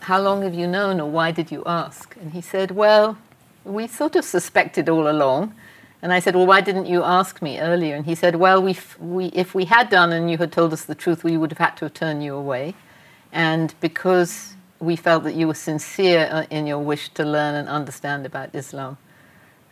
how 0.00 0.20
long 0.20 0.42
have 0.42 0.52
you 0.52 0.66
known, 0.66 1.00
or 1.00 1.10
why 1.10 1.30
did 1.30 1.50
you 1.50 1.62
ask? 1.64 2.14
And 2.20 2.32
he 2.32 2.42
said, 2.42 2.70
well, 2.70 3.16
we 3.64 3.86
sort 3.86 4.16
of 4.16 4.24
suspected 4.24 4.90
all 4.90 5.08
along. 5.08 5.54
And 6.02 6.12
I 6.12 6.20
said, 6.20 6.36
well, 6.36 6.46
why 6.46 6.60
didn't 6.60 6.84
you 6.86 7.02
ask 7.02 7.40
me 7.40 7.58
earlier? 7.58 7.96
And 7.96 8.04
he 8.04 8.14
said, 8.14 8.36
well, 8.36 8.60
we, 8.60 8.76
we, 9.00 9.26
if 9.28 9.54
we 9.54 9.64
had 9.64 9.88
done 9.88 10.12
and 10.12 10.30
you 10.30 10.36
had 10.36 10.52
told 10.52 10.74
us 10.74 10.84
the 10.84 10.94
truth, 10.94 11.24
we 11.24 11.38
would 11.38 11.50
have 11.52 11.58
had 11.66 11.76
to 11.78 11.86
have 11.86 11.94
turned 11.94 12.22
you 12.22 12.34
away. 12.34 12.74
And 13.32 13.74
because 13.80 14.53
we 14.80 14.96
felt 14.96 15.24
that 15.24 15.34
you 15.34 15.46
were 15.46 15.54
sincere 15.54 16.28
uh, 16.30 16.44
in 16.50 16.66
your 16.66 16.78
wish 16.78 17.08
to 17.10 17.24
learn 17.24 17.54
and 17.54 17.68
understand 17.68 18.26
about 18.26 18.54
Islam. 18.54 18.96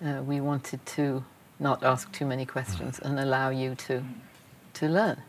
Uh, 0.05 0.23
we 0.23 0.41
wanted 0.41 0.85
to 0.87 1.25
not 1.61 1.83
ask 1.83 2.11
too 2.13 2.27
many 2.27 2.45
questions 2.45 2.99
and 2.99 3.19
allow 3.21 3.51
you 3.51 3.75
to, 3.75 4.03
to 4.75 4.89
learn. 4.89 5.23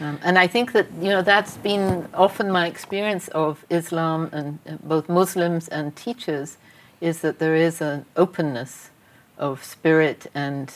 Um, 0.00 0.20
and 0.22 0.38
I 0.38 0.46
think 0.46 0.72
that 0.72 0.86
you 1.00 1.08
know 1.08 1.22
that's 1.22 1.56
been 1.56 2.08
often 2.14 2.52
my 2.52 2.68
experience 2.68 3.26
of 3.28 3.64
Islam 3.68 4.30
and 4.32 4.58
uh, 4.68 4.76
both 4.82 5.08
Muslims 5.08 5.66
and 5.68 5.94
teachers 5.96 6.56
is 7.00 7.20
that 7.20 7.40
there 7.40 7.56
is 7.56 7.80
an 7.80 8.04
openness 8.16 8.90
of 9.38 9.64
spirit 9.64 10.26
and 10.34 10.72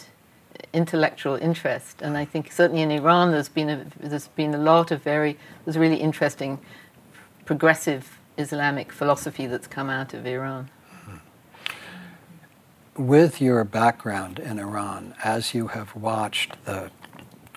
intellectual 0.73 1.37
interest. 1.37 2.03
And 2.03 2.17
I 2.17 2.25
think 2.25 2.51
certainly 2.51 2.83
in 2.83 2.91
Iran 2.91 3.31
there's 3.31 3.49
been 3.49 3.71
a, 3.71 3.87
there's 4.01 4.29
been 4.29 4.55
a 4.55 4.59
lot 4.59 4.91
of 4.91 5.03
very 5.03 5.39
there's 5.65 5.79
really 5.79 6.01
interesting 6.01 6.59
progressive 7.45 8.19
Islamic 8.39 8.93
philosophy 8.93 9.47
that's 9.47 9.67
come 9.67 9.91
out 9.91 10.15
of 10.15 10.27
Iran. 10.27 10.71
With 12.97 13.41
your 13.41 13.65
background 13.65 14.39
in 14.39 14.59
Iran, 14.59 15.15
as 15.25 15.55
you 15.55 15.69
have 15.69 15.97
watched 15.97 16.63
the 16.65 16.91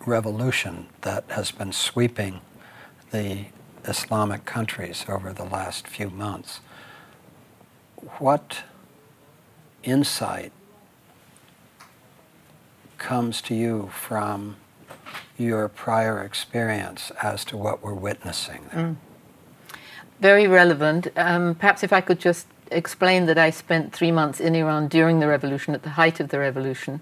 revolution 0.06 0.88
that 1.02 1.26
has 1.30 1.52
been 1.52 1.74
sweeping 1.74 2.40
the 3.12 3.46
Islamic 3.84 4.46
countries 4.46 5.06
over 5.10 5.34
the 5.34 5.44
last 5.44 5.88
few 5.88 6.10
months, 6.10 6.62
what 8.18 8.64
insight 9.84 10.54
comes 12.98 13.42
to 13.42 13.54
you 13.54 13.90
from 13.92 14.56
your 15.38 15.68
prior 15.68 16.24
experience 16.24 17.12
as 17.22 17.44
to 17.46 17.58
what 17.58 17.84
we're 17.84 17.94
witnessing 17.94 18.70
there? 18.72 18.84
Mm 18.84 18.96
very 20.20 20.48
relevant. 20.48 21.08
Um, 21.16 21.56
perhaps 21.56 21.84
if 21.84 21.94
I 21.94 22.02
could 22.02 22.20
just 22.20 22.48
explain 22.72 23.26
that 23.28 23.38
I 23.38 23.50
spent 23.50 23.94
three 23.94 24.12
months 24.12 24.40
in 24.40 24.56
Iran 24.56 24.88
during 24.88 25.20
the 25.20 25.28
revolution, 25.28 25.74
at 25.76 25.84
the 25.84 25.92
height 25.92 26.20
of 26.20 26.30
the 26.30 26.40
revolution, 26.40 27.02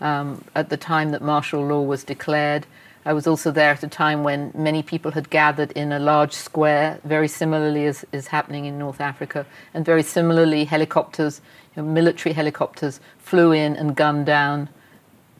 um, 0.00 0.44
at 0.54 0.68
the 0.68 0.76
time 0.76 1.10
that 1.10 1.22
martial 1.22 1.64
law 1.64 1.82
was 1.82 2.04
declared. 2.04 2.66
I 3.04 3.12
was 3.12 3.26
also 3.26 3.50
there 3.50 3.70
at 3.70 3.82
a 3.82 3.88
time 3.88 4.22
when 4.22 4.52
many 4.54 4.82
people 4.82 5.10
had 5.10 5.28
gathered 5.28 5.72
in 5.72 5.92
a 5.92 5.98
large 5.98 6.32
square, 6.32 7.00
very 7.04 7.28
similarly 7.28 7.86
as 7.86 8.04
is 8.12 8.28
happening 8.28 8.64
in 8.64 8.78
North 8.78 9.00
Africa, 9.00 9.44
and 9.74 9.84
very 9.84 10.04
similarly, 10.04 10.64
helicopters, 10.64 11.40
you 11.74 11.82
know, 11.82 11.88
military 11.88 12.32
helicopters, 12.32 13.00
flew 13.18 13.50
in 13.52 13.74
and 13.74 13.96
gunned 13.96 14.26
down 14.26 14.68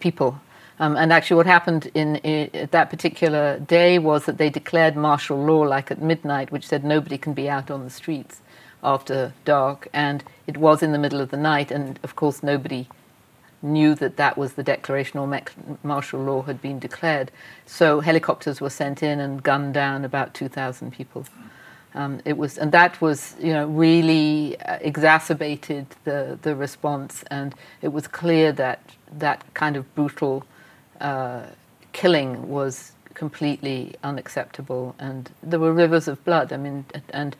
people 0.00 0.40
um, 0.82 0.96
and 0.96 1.12
actually, 1.12 1.36
what 1.36 1.46
happened 1.46 1.92
in, 1.94 2.16
in, 2.16 2.68
that 2.72 2.90
particular 2.90 3.60
day 3.60 4.00
was 4.00 4.24
that 4.24 4.36
they 4.38 4.50
declared 4.50 4.96
martial 4.96 5.40
law, 5.40 5.60
like 5.60 5.92
at 5.92 6.02
midnight, 6.02 6.50
which 6.50 6.66
said 6.66 6.82
nobody 6.82 7.16
can 7.16 7.34
be 7.34 7.48
out 7.48 7.70
on 7.70 7.84
the 7.84 7.90
streets 7.90 8.40
after 8.82 9.32
dark. 9.44 9.86
And 9.92 10.24
it 10.48 10.56
was 10.56 10.82
in 10.82 10.90
the 10.90 10.98
middle 10.98 11.20
of 11.20 11.30
the 11.30 11.36
night, 11.36 11.70
and 11.70 12.00
of 12.02 12.16
course, 12.16 12.42
nobody 12.42 12.88
knew 13.62 13.94
that 13.94 14.16
that 14.16 14.36
was 14.36 14.54
the 14.54 14.64
declaration 14.64 15.20
or 15.20 15.40
martial 15.84 16.20
law 16.20 16.42
had 16.42 16.60
been 16.60 16.80
declared. 16.80 17.30
So 17.64 18.00
helicopters 18.00 18.60
were 18.60 18.68
sent 18.68 19.04
in 19.04 19.20
and 19.20 19.40
gunned 19.40 19.74
down 19.74 20.04
about 20.04 20.34
2,000 20.34 20.90
people. 20.90 21.24
Um, 21.94 22.20
it 22.24 22.36
was, 22.36 22.58
and 22.58 22.72
that 22.72 23.00
was, 23.00 23.36
you 23.38 23.52
know, 23.52 23.68
really 23.68 24.60
uh, 24.62 24.78
exacerbated 24.80 25.86
the 26.02 26.38
the 26.42 26.56
response, 26.56 27.22
and 27.30 27.54
it 27.82 27.92
was 27.92 28.08
clear 28.08 28.50
that 28.52 28.80
that 29.18 29.44
kind 29.54 29.76
of 29.76 29.94
brutal 29.94 30.42
uh, 31.02 31.42
killing 31.92 32.48
was 32.48 32.92
completely 33.14 33.94
unacceptable, 34.02 34.94
and 34.98 35.30
there 35.42 35.58
were 35.58 35.72
rivers 35.72 36.08
of 36.08 36.24
blood. 36.24 36.52
I 36.52 36.56
mean, 36.56 36.84
and 37.10 37.36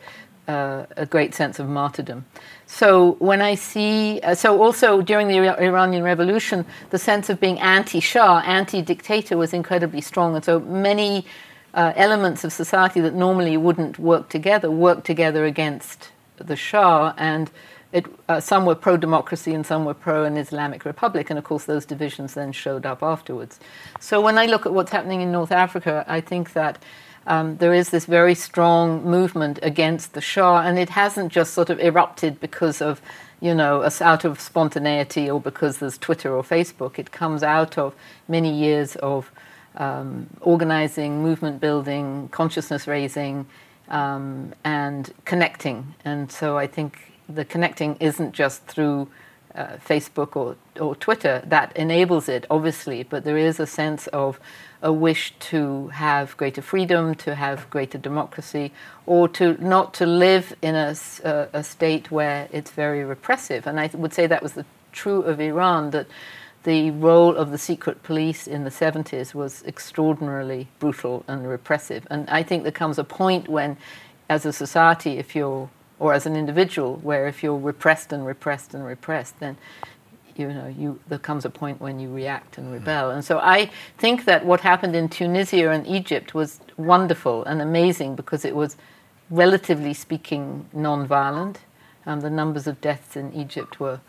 uh, 0.47 0.85
a 0.97 1.05
great 1.05 1.33
sense 1.33 1.59
of 1.59 1.67
martyrdom. 1.67 2.25
So 2.67 3.13
when 3.19 3.41
I 3.41 3.55
see, 3.55 4.19
uh, 4.21 4.35
so 4.35 4.61
also 4.61 5.01
during 5.01 5.27
the 5.27 5.37
Iranian 5.61 6.03
Revolution, 6.03 6.65
the 6.89 6.99
sense 6.99 7.29
of 7.29 7.39
being 7.39 7.59
anti-Shah, 7.59 8.43
anti-dictator 8.45 9.37
was 9.37 9.53
incredibly 9.53 10.01
strong, 10.01 10.35
and 10.35 10.43
so 10.43 10.59
many 10.59 11.25
uh, 11.73 11.93
elements 11.95 12.43
of 12.43 12.51
society 12.53 12.99
that 13.01 13.13
normally 13.13 13.57
wouldn't 13.57 13.97
work 13.97 14.29
together 14.29 14.69
worked 14.69 15.05
together 15.05 15.45
against 15.45 16.11
the 16.37 16.55
Shah, 16.55 17.13
and 17.17 17.49
it, 17.93 18.05
uh, 18.27 18.41
some 18.41 18.65
were 18.65 18.75
pro 18.75 18.97
democracy 18.97 19.53
and 19.53 19.65
some 19.65 19.85
were 19.85 19.93
pro 19.93 20.25
an 20.25 20.35
Islamic 20.35 20.83
republic, 20.83 21.29
and 21.29 21.39
of 21.39 21.45
course, 21.45 21.65
those 21.65 21.85
divisions 21.85 22.33
then 22.33 22.51
showed 22.51 22.85
up 22.85 23.01
afterwards. 23.01 23.59
So, 23.99 24.19
when 24.19 24.37
I 24.37 24.47
look 24.47 24.65
at 24.65 24.73
what's 24.73 24.91
happening 24.91 25.21
in 25.21 25.31
North 25.31 25.51
Africa, 25.51 26.03
I 26.07 26.19
think 26.19 26.53
that 26.53 26.83
um, 27.27 27.57
there 27.57 27.73
is 27.73 27.91
this 27.91 28.05
very 28.05 28.35
strong 28.35 29.05
movement 29.05 29.59
against 29.61 30.13
the 30.13 30.21
Shah, 30.21 30.61
and 30.61 30.77
it 30.77 30.89
hasn't 30.89 31.31
just 31.31 31.53
sort 31.53 31.69
of 31.69 31.79
erupted 31.79 32.41
because 32.41 32.81
of 32.81 33.01
you 33.43 33.53
know, 33.53 33.87
out 33.99 34.23
of 34.23 34.39
spontaneity 34.39 35.29
or 35.29 35.39
because 35.39 35.79
there's 35.79 35.97
Twitter 35.97 36.33
or 36.33 36.43
Facebook. 36.43 36.97
It 36.97 37.11
comes 37.11 37.43
out 37.43 37.77
of 37.77 37.93
many 38.29 38.49
years 38.49 38.95
of 38.95 39.29
um, 39.75 40.27
organizing, 40.39 41.21
movement 41.21 41.59
building, 41.59 42.29
consciousness 42.29 42.87
raising, 42.87 43.45
um, 43.89 44.53
and 44.63 45.13
connecting. 45.25 45.93
And 46.05 46.31
so 46.31 46.57
I 46.57 46.67
think 46.67 47.12
the 47.29 47.45
connecting 47.45 47.95
isn't 47.99 48.33
just 48.33 48.65
through 48.65 49.09
uh, 49.55 49.77
Facebook 49.85 50.35
or, 50.35 50.55
or 50.79 50.95
Twitter. 50.95 51.43
That 51.45 51.75
enables 51.77 52.27
it, 52.27 52.45
obviously, 52.49 53.03
but 53.03 53.23
there 53.23 53.37
is 53.37 53.59
a 53.59 53.67
sense 53.67 54.07
of 54.07 54.39
a 54.81 54.91
wish 54.91 55.33
to 55.39 55.87
have 55.89 56.35
greater 56.37 56.61
freedom, 56.61 57.15
to 57.15 57.35
have 57.35 57.69
greater 57.69 57.97
democracy, 57.97 58.71
or 59.05 59.27
to 59.29 59.55
not 59.63 59.93
to 59.95 60.05
live 60.05 60.55
in 60.61 60.75
a, 60.75 60.95
a, 61.23 61.47
a 61.53 61.63
state 61.63 62.11
where 62.11 62.49
it's 62.51 62.71
very 62.71 63.03
repressive. 63.03 63.65
And 63.67 63.79
I 63.79 63.89
would 63.93 64.13
say 64.13 64.27
that 64.27 64.43
was 64.43 64.53
the 64.53 64.65
true 64.91 65.21
of 65.21 65.39
Iran, 65.39 65.91
that 65.91 66.07
the 66.63 66.91
role 66.91 67.35
of 67.35 67.51
the 67.51 67.57
secret 67.57 68.03
police 68.03 68.47
in 68.47 68.63
the 68.63 68.69
70s 68.69 69.33
was 69.33 69.63
extraordinarily 69.63 70.67
brutal 70.79 71.23
and 71.27 71.47
repressive. 71.47 72.07
And 72.09 72.29
I 72.29 72.43
think 72.43 72.63
there 72.63 72.71
comes 72.71 72.97
a 72.97 73.03
point 73.03 73.47
when, 73.47 73.77
as 74.29 74.45
a 74.45 74.53
society, 74.53 75.17
if 75.17 75.35
you're, 75.35 75.69
or 76.03 76.13
as 76.13 76.25
an 76.25 76.35
individual, 76.35 76.97
where 76.97 77.27
if 77.29 77.41
you're 77.41 77.57
repressed 77.57 78.11
and 78.11 78.25
repressed 78.25 78.73
and 78.73 78.85
repressed, 78.85 79.39
then 79.39 79.55
you 80.35 80.49
know, 80.49 80.67
you, 80.67 80.99
there 81.07 81.17
comes 81.17 81.45
a 81.45 81.49
point 81.49 81.79
when 81.79 81.97
you 81.97 82.09
react 82.13 82.57
and 82.57 82.73
rebel. 82.73 83.09
And 83.11 83.23
so 83.23 83.39
I 83.39 83.71
think 83.97 84.25
that 84.25 84.45
what 84.45 84.59
happened 84.59 84.95
in 84.97 85.07
Tunisia 85.07 85.69
and 85.69 85.87
Egypt 85.87 86.33
was 86.33 86.59
wonderful 86.75 87.45
and 87.45 87.61
amazing 87.61 88.15
because 88.15 88.43
it 88.43 88.53
was, 88.53 88.75
relatively 89.29 89.93
speaking, 89.93 90.65
non-violent. 90.73 91.59
Um, 92.05 92.19
the 92.19 92.29
numbers 92.29 92.67
of 92.67 92.81
deaths 92.81 93.15
in 93.15 93.31
Egypt 93.31 93.79
were 93.79 94.01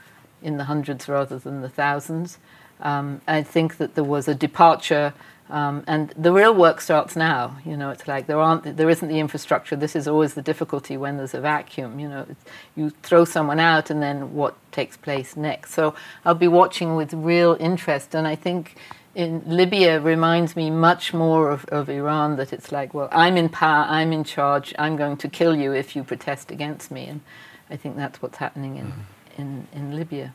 in 0.42 0.56
the 0.56 0.64
hundreds 0.64 1.08
rather 1.08 1.38
than 1.38 1.60
the 1.60 1.68
thousands. 1.68 2.38
Um, 2.80 3.20
I 3.28 3.42
think 3.44 3.76
that 3.76 3.94
there 3.94 4.02
was 4.02 4.26
a 4.26 4.34
departure 4.34 5.14
um, 5.54 5.84
and 5.86 6.12
the 6.16 6.32
real 6.32 6.52
work 6.52 6.80
starts 6.80 7.14
now. 7.14 7.58
You 7.64 7.76
know, 7.76 7.90
it's 7.90 8.08
like 8.08 8.26
there 8.26 8.40
aren't, 8.40 8.76
there 8.76 8.90
isn't 8.90 9.06
the 9.06 9.20
infrastructure. 9.20 9.76
This 9.76 9.94
is 9.94 10.08
always 10.08 10.34
the 10.34 10.42
difficulty 10.42 10.96
when 10.96 11.16
there's 11.16 11.32
a 11.32 11.40
vacuum. 11.40 12.00
You 12.00 12.08
know, 12.08 12.26
you 12.74 12.90
throw 13.04 13.24
someone 13.24 13.60
out, 13.60 13.88
and 13.88 14.02
then 14.02 14.34
what 14.34 14.56
takes 14.72 14.96
place 14.96 15.36
next. 15.36 15.72
So 15.72 15.94
I'll 16.24 16.34
be 16.34 16.48
watching 16.48 16.96
with 16.96 17.14
real 17.14 17.56
interest, 17.60 18.16
and 18.16 18.26
I 18.26 18.34
think 18.34 18.74
in 19.14 19.44
Libya 19.46 20.00
reminds 20.00 20.56
me 20.56 20.70
much 20.70 21.14
more 21.14 21.52
of, 21.52 21.64
of 21.66 21.88
Iran. 21.88 22.34
That 22.34 22.52
it's 22.52 22.72
like, 22.72 22.92
well, 22.92 23.08
I'm 23.12 23.36
in 23.36 23.48
power, 23.48 23.86
I'm 23.88 24.12
in 24.12 24.24
charge, 24.24 24.74
I'm 24.76 24.96
going 24.96 25.16
to 25.18 25.28
kill 25.28 25.54
you 25.54 25.72
if 25.72 25.94
you 25.94 26.02
protest 26.02 26.50
against 26.50 26.90
me, 26.90 27.06
and 27.06 27.20
I 27.70 27.76
think 27.76 27.94
that's 27.94 28.20
what's 28.20 28.38
happening 28.38 28.76
in 28.76 28.92
in, 29.38 29.68
in 29.72 29.94
Libya, 29.94 30.32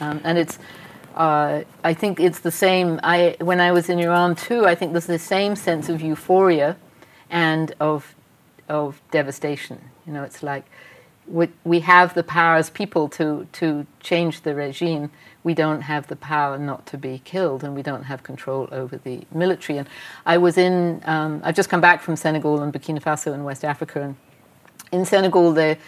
um, 0.00 0.22
and 0.24 0.38
it's 0.38 0.58
uh, 1.14 1.64
I 1.84 1.94
think 1.94 2.20
it's 2.20 2.40
the 2.40 2.50
same. 2.50 3.00
I 3.02 3.36
when 3.40 3.60
I 3.60 3.72
was 3.72 3.88
in 3.88 3.98
Iran 3.98 4.34
too, 4.34 4.66
I 4.66 4.74
think 4.74 4.92
there's 4.92 5.06
the 5.06 5.18
same 5.18 5.56
sense 5.56 5.88
of 5.88 6.00
euphoria 6.00 6.76
and 7.30 7.74
of 7.80 8.14
of 8.68 9.00
devastation. 9.10 9.80
You 10.06 10.12
know, 10.12 10.22
it's 10.22 10.42
like 10.42 10.64
we, 11.26 11.48
we 11.64 11.80
have 11.80 12.14
the 12.14 12.22
power 12.22 12.56
as 12.56 12.70
people 12.70 13.08
to 13.10 13.46
to 13.52 13.86
change 14.00 14.42
the 14.42 14.54
regime. 14.54 15.10
We 15.44 15.54
don't 15.54 15.82
have 15.82 16.06
the 16.06 16.16
power 16.16 16.58
not 16.58 16.86
to 16.86 16.98
be 16.98 17.20
killed, 17.24 17.64
and 17.64 17.74
we 17.74 17.82
don't 17.82 18.04
have 18.04 18.22
control 18.22 18.68
over 18.70 18.96
the 18.96 19.22
military. 19.32 19.78
And 19.78 19.88
I 20.24 20.38
was 20.38 20.56
in. 20.56 21.02
Um, 21.04 21.40
I've 21.44 21.56
just 21.56 21.68
come 21.68 21.80
back 21.80 22.02
from 22.02 22.16
Senegal 22.16 22.62
and 22.62 22.72
Burkina 22.72 23.02
Faso 23.02 23.34
in 23.34 23.44
West 23.44 23.64
Africa, 23.64 24.02
and 24.02 24.16
in 24.92 25.04
Senegal 25.04 25.52
there 25.52 25.78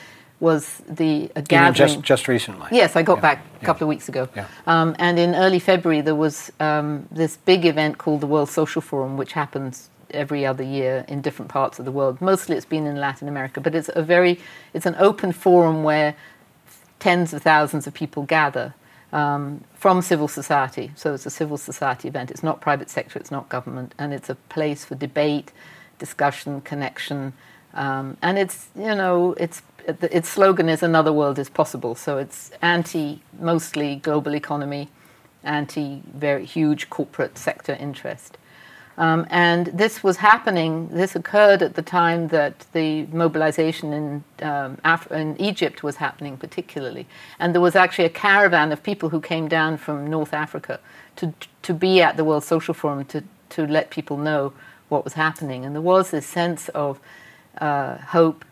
was 0.41 0.83
the 0.89 1.31
a 1.37 1.43
gathering. 1.43 1.75
just 1.75 2.03
just 2.03 2.29
recently. 2.29 2.67
Yes, 2.71 2.97
I 2.97 3.03
got 3.03 3.19
yeah. 3.19 3.23
back 3.23 3.47
a 3.61 3.65
couple 3.65 3.81
yeah. 3.81 3.85
of 3.85 3.89
weeks 3.89 4.09
ago. 4.09 4.29
Yeah. 4.35 4.47
Um, 4.67 4.95
and 4.99 5.19
in 5.19 5.35
early 5.35 5.59
February, 5.59 6.01
there 6.01 6.15
was 6.15 6.53
um, 6.61 7.09
this 7.11 7.37
big 7.37 7.65
event 7.65 7.99
called 7.99 8.21
the 8.21 8.27
World 8.27 8.49
Social 8.49 8.83
Forum, 8.83 9.17
which 9.17 9.33
happens 9.33 9.91
every 10.11 10.47
other 10.47 10.63
year 10.63 11.05
in 11.09 11.21
different 11.21 11.51
parts 11.51 11.79
of 11.79 11.85
the 11.85 11.93
world. 11.93 12.21
Mostly, 12.21 12.57
it's 12.57 12.67
been 12.67 12.87
in 12.87 12.97
Latin 12.97 13.29
America, 13.29 13.61
but 13.61 13.75
it's 13.75 13.91
a 13.95 14.03
very 14.03 14.41
it's 14.73 14.87
an 14.87 14.97
open 14.99 15.33
forum 15.33 15.83
where 15.83 16.15
tens 16.99 17.33
of 17.33 17.43
thousands 17.43 17.87
of 17.87 17.95
people 17.95 18.23
gather. 18.25 18.75
Um, 19.13 19.63
from 19.75 20.03
civil 20.03 20.27
society. 20.27 20.91
So 20.97 21.15
it's 21.15 21.25
a 21.25 21.31
civil 21.31 21.57
society 21.57 22.09
event. 22.09 22.33
It's 22.33 22.43
not 22.43 22.61
private 22.61 22.91
sector, 22.91 23.17
it's 23.21 23.31
not 23.31 23.49
government, 23.49 23.95
and 23.97 24.13
it's 24.13 24.29
a 24.29 24.35
place 24.35 24.85
for 24.85 24.97
debate, 24.97 25.53
discussion, 26.01 26.63
connection, 26.63 27.33
um, 27.75 28.17
and 28.23 28.39
it's 28.39 28.69
you 28.75 28.95
know 28.95 29.35
it's 29.35 29.63
its 29.87 30.29
slogan 30.29 30.69
is 30.69 30.83
"Another 30.83 31.13
world 31.13 31.39
is 31.39 31.49
possible." 31.49 31.95
So 31.95 32.19
it's 32.19 32.51
anti 32.63 33.21
mostly 33.39 33.97
global 33.97 34.35
economy, 34.35 34.89
anti 35.43 36.03
very 36.15 36.45
huge 36.45 36.91
corporate 36.91 37.39
sector 37.39 37.75
interest. 37.75 38.39
Um, 38.97 39.27
and 39.29 39.67
this 39.67 40.05
was 40.05 40.19
happening, 40.19 40.89
this 40.89 41.17
occurred 41.17 41.63
at 41.63 41.75
the 41.75 41.83
time 41.83 42.29
that 42.29 42.65
the 42.73 43.07
mobilization 43.07 43.93
in, 43.93 44.25
um, 44.47 44.79
Af- 44.85 45.11
in 45.11 45.41
Egypt 45.41 45.83
was 45.83 45.97
happening, 45.97 46.37
particularly. 46.37 47.07
And 47.41 47.53
there 47.53 47.61
was 47.61 47.75
actually 47.75 48.05
a 48.05 48.11
caravan 48.11 48.71
of 48.71 48.83
people 48.83 49.09
who 49.09 49.21
came 49.21 49.49
down 49.49 49.79
from 49.79 50.07
North 50.07 50.33
Africa 50.33 50.79
to, 51.17 51.35
to 51.63 51.75
be 51.75 52.03
at 52.03 52.17
the 52.17 52.25
World 52.25 52.45
Social 52.45 52.75
Forum 52.75 53.05
to, 53.07 53.25
to 53.51 53.67
let 53.67 53.91
people 53.91 54.17
know 54.17 54.53
what 54.89 55.03
was 55.03 55.15
happening. 55.15 55.65
And 55.65 55.75
there 55.75 55.83
was 55.83 56.13
this 56.13 56.27
sense 56.27 56.69
of 56.69 57.01
uh, 57.59 57.97
hope 57.99 58.45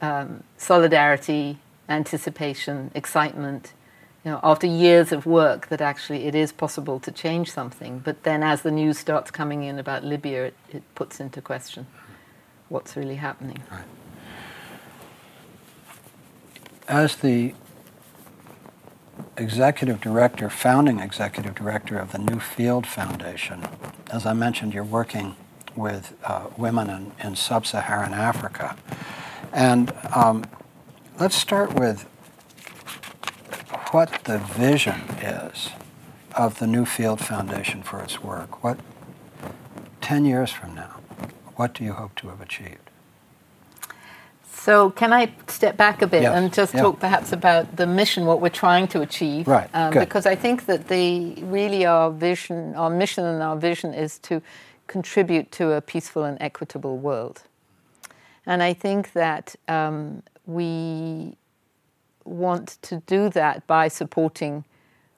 um, 0.00 0.42
solidarity, 0.56 1.58
anticipation, 1.88 2.90
excitement. 2.94 3.72
You 4.24 4.32
know, 4.32 4.40
after 4.42 4.66
years 4.66 5.12
of 5.12 5.26
work, 5.26 5.68
that 5.68 5.80
actually 5.80 6.26
it 6.26 6.34
is 6.34 6.52
possible 6.52 7.00
to 7.00 7.10
change 7.12 7.50
something. 7.50 8.00
But 8.00 8.24
then, 8.24 8.42
as 8.42 8.62
the 8.62 8.70
news 8.70 8.98
starts 8.98 9.30
coming 9.30 9.62
in 9.62 9.78
about 9.78 10.04
Libya, 10.04 10.46
it, 10.46 10.54
it 10.70 10.82
puts 10.94 11.20
into 11.20 11.40
question 11.40 11.86
what's 12.68 12.96
really 12.96 13.16
happening. 13.16 13.62
Right. 13.70 13.84
As 16.86 17.16
the 17.16 17.54
executive 19.36 20.00
director, 20.00 20.50
founding 20.50 21.00
executive 21.00 21.54
director 21.54 21.98
of 21.98 22.12
the 22.12 22.18
New 22.18 22.40
Field 22.40 22.86
Foundation, 22.86 23.66
as 24.12 24.26
I 24.26 24.32
mentioned, 24.32 24.74
you're 24.74 24.84
working 24.84 25.36
with 25.76 26.14
uh, 26.24 26.46
women 26.56 26.90
in, 26.90 27.12
in 27.22 27.36
sub 27.36 27.66
Saharan 27.66 28.12
Africa. 28.12 28.76
And 29.52 29.92
um, 30.14 30.44
let's 31.18 31.36
start 31.36 31.74
with 31.74 32.02
what 33.92 34.24
the 34.24 34.38
vision 34.38 35.00
is 35.22 35.70
of 36.34 36.58
the 36.58 36.66
New 36.66 36.84
Field 36.84 37.20
Foundation 37.20 37.82
for 37.82 38.00
its 38.00 38.22
work. 38.22 38.62
What, 38.62 38.78
10 40.00 40.24
years 40.24 40.50
from 40.50 40.74
now, 40.74 41.00
what 41.56 41.74
do 41.74 41.84
you 41.84 41.92
hope 41.94 42.14
to 42.16 42.28
have 42.28 42.40
achieved? 42.40 42.90
So, 44.68 44.90
can 44.90 45.12
I 45.14 45.32
step 45.46 45.78
back 45.78 46.02
a 46.02 46.06
bit 46.06 46.22
yes. 46.22 46.36
and 46.36 46.52
just 46.52 46.74
talk 46.74 47.00
perhaps 47.00 47.32
about 47.32 47.76
the 47.76 47.86
mission, 47.86 48.26
what 48.26 48.42
we're 48.42 48.50
trying 48.50 48.86
to 48.88 49.00
achieve? 49.00 49.48
Right. 49.48 49.70
Um, 49.72 49.94
because 49.94 50.26
I 50.26 50.34
think 50.34 50.66
that 50.66 50.88
the 50.88 51.34
really 51.44 51.86
our 51.86 52.10
vision, 52.10 52.74
our 52.74 52.90
mission, 52.90 53.24
and 53.24 53.42
our 53.42 53.56
vision 53.56 53.94
is 53.94 54.18
to 54.20 54.42
contribute 54.86 55.50
to 55.52 55.72
a 55.72 55.80
peaceful 55.80 56.24
and 56.24 56.36
equitable 56.40 56.98
world. 56.98 57.44
And 58.48 58.62
I 58.62 58.72
think 58.72 59.12
that 59.12 59.54
um, 59.68 60.22
we 60.46 61.36
want 62.24 62.78
to 62.80 63.02
do 63.06 63.28
that 63.28 63.66
by 63.66 63.88
supporting 63.88 64.64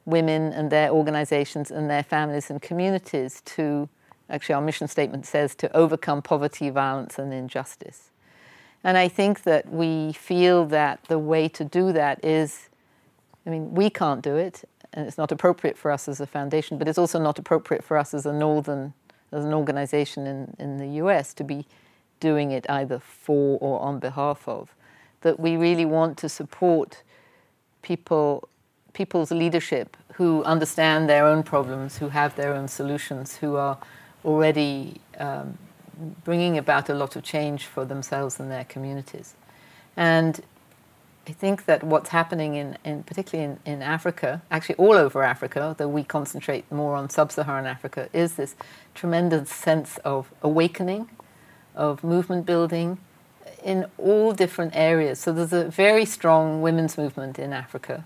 women 0.05 0.53
and 0.53 0.69
their 0.73 0.91
organizations 0.91 1.71
and 1.71 1.89
their 1.89 2.03
families 2.03 2.51
and 2.51 2.61
communities 2.61 3.41
to, 3.43 3.89
actually, 4.29 4.57
our 4.57 4.61
mission 4.61 4.89
statement 4.89 5.27
says, 5.27 5.55
to 5.55 5.75
overcome 5.77 6.23
poverty, 6.23 6.71
violence, 6.71 7.21
and 7.21 7.33
injustice. 7.33 8.11
And 8.83 8.99
I 8.99 9.07
think 9.07 9.45
that 9.45 9.71
we 9.71 10.13
feel 10.13 10.67
that 10.67 11.05
the 11.05 11.19
way 11.19 11.49
to 11.51 11.65
do 11.65 11.93
that 11.93 12.25
is, 12.25 12.69
I 13.47 13.51
mean, 13.51 13.73
we 13.75 13.91
can't 13.91 14.23
do 14.23 14.35
it, 14.35 14.65
and 14.93 15.07
it's 15.07 15.19
not 15.19 15.31
appropriate 15.31 15.79
for 15.79 15.93
us 15.93 16.09
as 16.09 16.21
a 16.21 16.27
foundation, 16.27 16.79
but 16.79 16.89
it's 16.89 16.99
also 16.99 17.21
not 17.21 17.39
appropriate 17.39 17.85
for 17.85 17.97
us 17.97 18.13
as 18.13 18.27
a 18.27 18.33
northern, 18.33 18.93
as 19.31 19.45
an 19.45 19.55
organization 19.55 20.27
in, 20.27 20.57
in 20.59 20.79
the 20.79 20.99
US 21.05 21.33
to 21.35 21.45
be 21.45 21.65
doing 22.21 22.53
it 22.53 22.69
either 22.69 22.99
for 22.99 23.59
or 23.61 23.81
on 23.81 23.99
behalf 23.99 24.47
of. 24.47 24.75
That 25.23 25.41
we 25.41 25.57
really 25.57 25.85
want 25.85 26.17
to 26.19 26.29
support 26.29 27.03
people, 27.83 28.49
people's 28.93 29.31
leadership 29.31 29.97
who 30.15 30.45
understand 30.45 31.09
their 31.09 31.27
own 31.27 31.43
problems, 31.43 31.99
who 31.99 32.11
have 32.11 32.37
their 32.37 32.55
own 32.55 32.69
solutions, 32.69 33.37
who 33.37 33.57
are 33.57 33.79
already 34.25 35.01
um, 35.19 35.59
bringing 36.25 36.59
about 36.59 36.89
a 36.89 36.95
lot 36.95 37.17
of 37.17 37.23
change 37.23 37.65
for 37.65 37.85
themselves 37.85 38.41
and 38.41 38.51
their 38.51 38.65
communities. 38.65 39.35
And 39.97 40.41
I 41.29 41.33
think 41.33 41.67
that 41.67 41.85
what's 41.85 42.11
happening 42.11 42.55
in, 42.55 42.77
in 42.85 43.03
particularly 43.03 43.59
in, 43.65 43.73
in 43.73 43.83
Africa, 43.83 44.43
actually 44.51 44.77
all 44.77 44.95
over 44.95 45.23
Africa, 45.23 45.75
though 45.79 45.89
we 45.89 46.03
concentrate 46.03 46.71
more 46.73 46.97
on 46.97 47.09
sub-Saharan 47.11 47.67
Africa, 47.67 48.09
is 48.13 48.35
this 48.35 48.57
tremendous 48.95 49.51
sense 49.51 49.99
of 49.99 50.31
awakening 50.43 51.09
of 51.75 52.03
movement 52.05 52.47
building 52.47 52.99
in 53.65 53.87
all 53.99 54.33
different 54.33 54.75
areas. 54.75 55.19
So 55.19 55.33
there's 55.33 55.53
a 55.53 55.65
very 55.65 56.05
strong 56.05 56.63
women's 56.63 56.97
movement 56.97 57.39
in 57.39 57.53
Africa, 57.53 58.05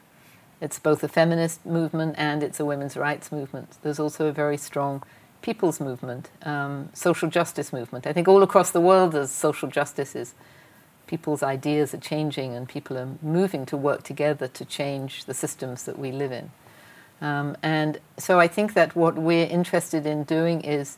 It's 0.60 0.78
both 0.78 1.04
a 1.04 1.08
feminist 1.08 1.64
movement 1.66 2.14
and 2.16 2.42
it's 2.42 2.60
a 2.60 2.64
women's 2.64 2.96
rights 2.96 3.30
movement. 3.30 3.76
There's 3.82 3.98
also 3.98 4.26
a 4.26 4.32
very 4.32 4.56
strong 4.56 5.02
people's 5.42 5.78
movement, 5.78 6.30
um, 6.42 6.88
social 6.94 7.28
justice 7.28 7.72
movement. 7.72 8.06
I 8.06 8.12
think 8.12 8.28
all 8.28 8.42
across 8.42 8.70
the 8.70 8.80
world 8.80 9.12
there's 9.12 9.30
social 9.30 9.68
justices. 9.68 10.34
People's 11.06 11.42
ideas 11.42 11.92
are 11.92 11.98
changing 11.98 12.54
and 12.54 12.66
people 12.68 12.96
are 12.96 13.08
moving 13.20 13.66
to 13.66 13.76
work 13.76 14.04
together 14.04 14.48
to 14.48 14.64
change 14.64 15.26
the 15.26 15.34
systems 15.34 15.84
that 15.84 15.98
we 15.98 16.12
live 16.12 16.32
in. 16.32 16.50
Um, 17.20 17.56
and 17.62 18.00
so 18.16 18.40
I 18.40 18.48
think 18.48 18.74
that 18.74 18.96
what 18.96 19.16
we're 19.16 19.46
interested 19.46 20.06
in 20.06 20.24
doing 20.24 20.62
is 20.62 20.96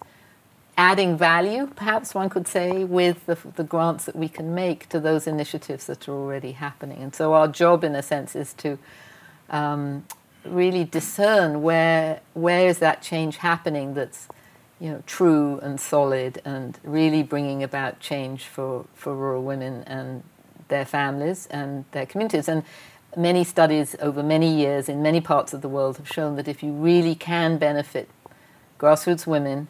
adding 0.76 1.16
value, 1.16 1.66
perhaps 1.74 2.14
one 2.14 2.28
could 2.28 2.46
say, 2.46 2.84
with 2.84 3.24
the, 3.26 3.38
the, 3.56 3.64
grants 3.64 4.04
that 4.04 4.14
we 4.14 4.28
can 4.28 4.54
make 4.54 4.88
to 4.90 5.00
those 5.00 5.26
initiatives 5.26 5.86
that 5.86 6.08
are 6.08 6.12
already 6.12 6.52
happening. 6.52 6.98
And 7.02 7.14
so 7.14 7.32
our 7.32 7.48
job, 7.48 7.82
in 7.82 7.94
a 7.94 8.02
sense, 8.02 8.36
is 8.36 8.52
to 8.54 8.78
um, 9.48 10.04
really 10.44 10.84
discern 10.84 11.62
where 11.62 12.20
where 12.34 12.68
is 12.68 12.78
that 12.78 13.02
change 13.02 13.38
happening 13.38 13.94
that's 13.94 14.28
you 14.78 14.90
know 14.90 15.02
true 15.06 15.58
and 15.60 15.80
solid 15.80 16.40
and 16.44 16.78
really 16.84 17.22
bringing 17.22 17.62
about 17.62 17.98
change 18.00 18.44
for, 18.44 18.84
for 18.94 19.14
rural 19.14 19.42
women 19.42 19.82
and 19.86 20.22
their 20.68 20.84
families 20.84 21.46
and 21.46 21.84
their 21.92 22.06
communities. 22.06 22.48
And 22.48 22.62
many 23.16 23.44
studies 23.44 23.96
over 24.00 24.22
many 24.22 24.54
years 24.54 24.88
in 24.88 25.02
many 25.02 25.20
parts 25.20 25.54
of 25.54 25.62
the 25.62 25.68
world 25.68 25.96
have 25.96 26.08
shown 26.08 26.36
that 26.36 26.48
if 26.48 26.62
you 26.62 26.72
really 26.72 27.14
can 27.14 27.56
benefit 27.56 28.10
grassroots 28.78 29.26
women, 29.26 29.68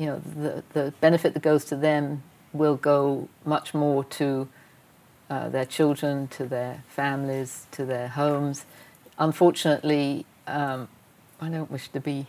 you 0.00 0.06
know, 0.06 0.22
the, 0.34 0.64
the 0.72 0.94
benefit 1.02 1.34
that 1.34 1.42
goes 1.42 1.64
to 1.66 1.76
them 1.76 2.22
will 2.54 2.76
go 2.76 3.28
much 3.44 3.74
more 3.74 4.02
to 4.02 4.48
uh, 5.28 5.50
their 5.50 5.66
children, 5.66 6.26
to 6.28 6.46
their 6.46 6.82
families, 6.88 7.66
to 7.72 7.84
their 7.84 8.08
homes. 8.08 8.64
Unfortunately, 9.18 10.24
um, 10.46 10.88
I 11.38 11.50
don't 11.50 11.70
wish 11.70 11.88
to 11.88 12.00
be 12.00 12.26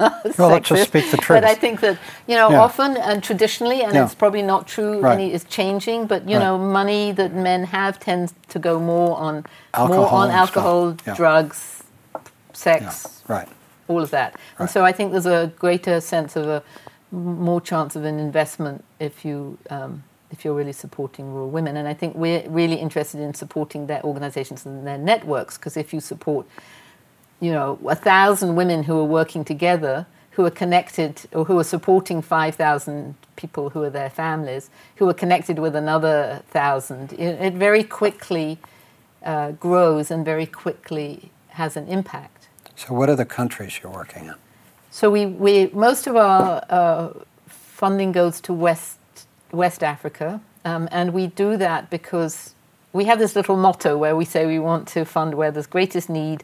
well, 0.38 0.50
let's 0.50 0.68
just 0.68 0.88
speak 0.88 1.10
the 1.10 1.16
truth. 1.16 1.40
But 1.40 1.44
I 1.44 1.54
think 1.54 1.80
that 1.80 1.98
you 2.26 2.34
know 2.34 2.50
yeah. 2.50 2.60
often 2.60 2.96
and 2.98 3.22
traditionally, 3.22 3.82
and 3.82 3.94
yeah. 3.94 4.04
it's 4.04 4.14
probably 4.14 4.42
not 4.42 4.66
true. 4.66 5.00
Right. 5.00 5.14
Any 5.14 5.32
is 5.32 5.44
changing, 5.44 6.06
but 6.06 6.28
you 6.28 6.36
right. 6.36 6.44
know, 6.44 6.58
money 6.58 7.12
that 7.12 7.34
men 7.34 7.64
have 7.64 7.98
tends 7.98 8.34
to 8.48 8.58
go 8.58 8.78
more 8.78 9.16
on 9.18 9.44
alcohol 9.74 9.96
more 9.96 10.12
on 10.12 10.30
alcohol, 10.30 10.96
yeah. 11.06 11.14
drugs, 11.14 11.82
sex, 12.52 13.22
right, 13.28 13.48
all 13.88 14.02
of 14.02 14.10
that. 14.10 14.38
And 14.58 14.70
so 14.70 14.84
I 14.84 14.92
think 14.92 15.12
there's 15.12 15.26
a 15.26 15.52
greater 15.58 16.00
sense 16.00 16.36
of 16.36 16.46
a 16.46 16.62
more 17.12 17.60
chance 17.60 17.96
of 17.96 18.04
an 18.04 18.18
investment 18.18 18.84
if 18.98 19.24
you. 19.24 19.58
Um, 19.70 20.04
if 20.32 20.44
you're 20.44 20.54
really 20.54 20.70
supporting 20.70 21.34
rural 21.34 21.50
women, 21.50 21.76
and 21.76 21.88
I 21.88 21.92
think 21.92 22.14
we're 22.14 22.48
really 22.48 22.76
interested 22.76 23.20
in 23.20 23.34
supporting 23.34 23.88
their 23.88 24.00
organisations 24.04 24.64
and 24.64 24.86
their 24.86 24.96
networks 24.96 25.58
because 25.58 25.76
if 25.76 25.92
you 25.92 25.98
support 25.98 26.46
you 27.40 27.50
know, 27.50 27.78
a 27.88 27.96
thousand 27.96 28.54
women 28.54 28.82
who 28.82 28.98
are 28.98 29.04
working 29.04 29.44
together, 29.44 30.06
who 30.32 30.44
are 30.44 30.50
connected 30.50 31.22
or 31.32 31.44
who 31.46 31.58
are 31.58 31.64
supporting 31.64 32.22
5,000 32.22 33.14
people 33.36 33.70
who 33.70 33.82
are 33.82 33.90
their 33.90 34.10
families, 34.10 34.70
who 34.96 35.08
are 35.08 35.14
connected 35.14 35.58
with 35.58 35.74
another 35.74 36.42
thousand. 36.48 37.14
It, 37.14 37.40
it 37.40 37.54
very 37.54 37.82
quickly 37.82 38.58
uh, 39.24 39.52
grows 39.52 40.10
and 40.10 40.24
very 40.24 40.46
quickly 40.46 41.32
has 41.48 41.76
an 41.76 41.88
impact. 41.88 42.48
So, 42.76 42.94
what 42.94 43.08
are 43.08 43.16
the 43.16 43.24
countries 43.24 43.80
you're 43.82 43.92
working 43.92 44.26
in? 44.26 44.34
So, 44.90 45.08
we, 45.10 45.26
we 45.26 45.68
most 45.68 46.06
of 46.08 46.16
our 46.16 46.64
uh, 46.68 47.10
funding 47.46 48.10
goes 48.10 48.40
to 48.42 48.52
West, 48.52 48.98
West 49.52 49.84
Africa, 49.84 50.40
um, 50.64 50.88
and 50.90 51.12
we 51.12 51.28
do 51.28 51.56
that 51.56 51.90
because 51.90 52.54
we 52.92 53.04
have 53.04 53.20
this 53.20 53.36
little 53.36 53.56
motto 53.56 53.96
where 53.96 54.16
we 54.16 54.24
say 54.24 54.46
we 54.46 54.58
want 54.58 54.88
to 54.88 55.04
fund 55.04 55.34
where 55.34 55.52
there's 55.52 55.68
greatest 55.68 56.10
need 56.10 56.42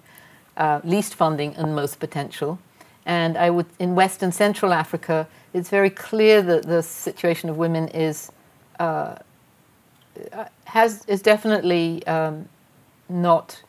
uh, 0.56 0.80
least 0.84 1.14
funding 1.14 1.54
and 1.56 1.74
most 1.74 1.98
potential. 1.98 2.58
And 3.04 3.36
I 3.36 3.50
would, 3.50 3.66
in 3.78 3.94
West 3.94 4.22
and 4.22 4.32
Central 4.32 4.72
Africa, 4.72 5.28
it's 5.52 5.68
very 5.68 5.90
clear 5.90 6.40
that 6.42 6.66
the 6.66 6.82
situation 6.82 7.50
of 7.50 7.56
women 7.56 7.88
is 7.88 8.30
uh, 8.78 9.16
has 10.64 11.04
is 11.06 11.20
definitely 11.20 12.06
um, 12.06 12.48
not 13.08 13.62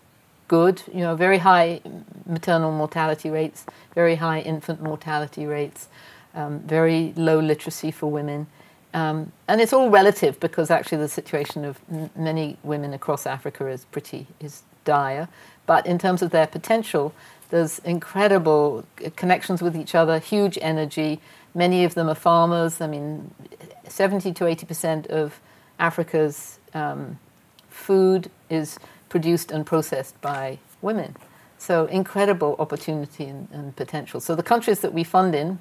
good. 0.48 0.82
You 0.94 1.02
know, 1.02 1.16
very 1.16 1.40
high 1.40 1.82
maternal 2.26 2.72
mortality 2.72 3.30
rates, 3.30 3.66
very 3.96 4.16
high 4.16 4.40
infant 4.42 4.82
mortality 4.82 5.46
rates, 5.46 5.88
um, 6.36 6.60
very 6.60 7.14
low 7.16 7.40
literacy 7.40 7.92
for 7.92 8.10
women. 8.12 8.48
Um, 8.94 9.32
and 9.48 9.62
it's 9.62 9.74
all 9.74 9.90
relative 9.90 10.40
because 10.40 10.72
actually 10.72 11.00
the 11.00 11.10
situation 11.10 11.66
of 11.66 11.80
m- 11.92 12.10
many 12.16 12.58
women 12.64 12.94
across 12.94 13.26
Africa 13.28 13.68
is 13.68 13.86
pretty 13.86 14.28
is 14.40 14.64
dire. 14.86 15.28
But 15.66 15.86
in 15.86 16.00
terms 16.00 16.22
of 16.22 16.32
their 16.32 16.48
potential, 16.48 17.14
there's 17.50 17.80
incredible 17.80 18.86
connections 19.16 19.62
with 19.62 19.76
each 19.76 19.96
other, 19.96 20.20
huge 20.20 20.58
energy. 20.62 21.20
Many 21.54 21.84
of 21.84 21.94
them 21.94 22.10
are 22.10 22.16
farmers. 22.16 22.82
I 22.82 22.88
mean, 22.88 23.34
70 23.88 24.34
to 24.34 24.48
80 24.48 24.66
percent 24.66 25.08
of 25.08 25.40
Africa's 25.80 26.60
um, 26.74 27.20
food 27.70 28.30
is 28.50 28.80
produced 29.10 29.52
and 29.52 29.65
processed 29.65 30.20
by 30.22 30.60
women. 30.82 31.15
So 31.58 31.86
incredible 31.88 32.56
opportunity 32.60 33.26
and, 33.26 33.48
and, 33.52 33.76
potential. 33.76 34.20
So 34.20 34.36
the 34.36 34.43
countries 34.43 34.80
that 34.82 34.93
we 34.93 35.04
fund 35.04 35.34
in, 35.34 35.60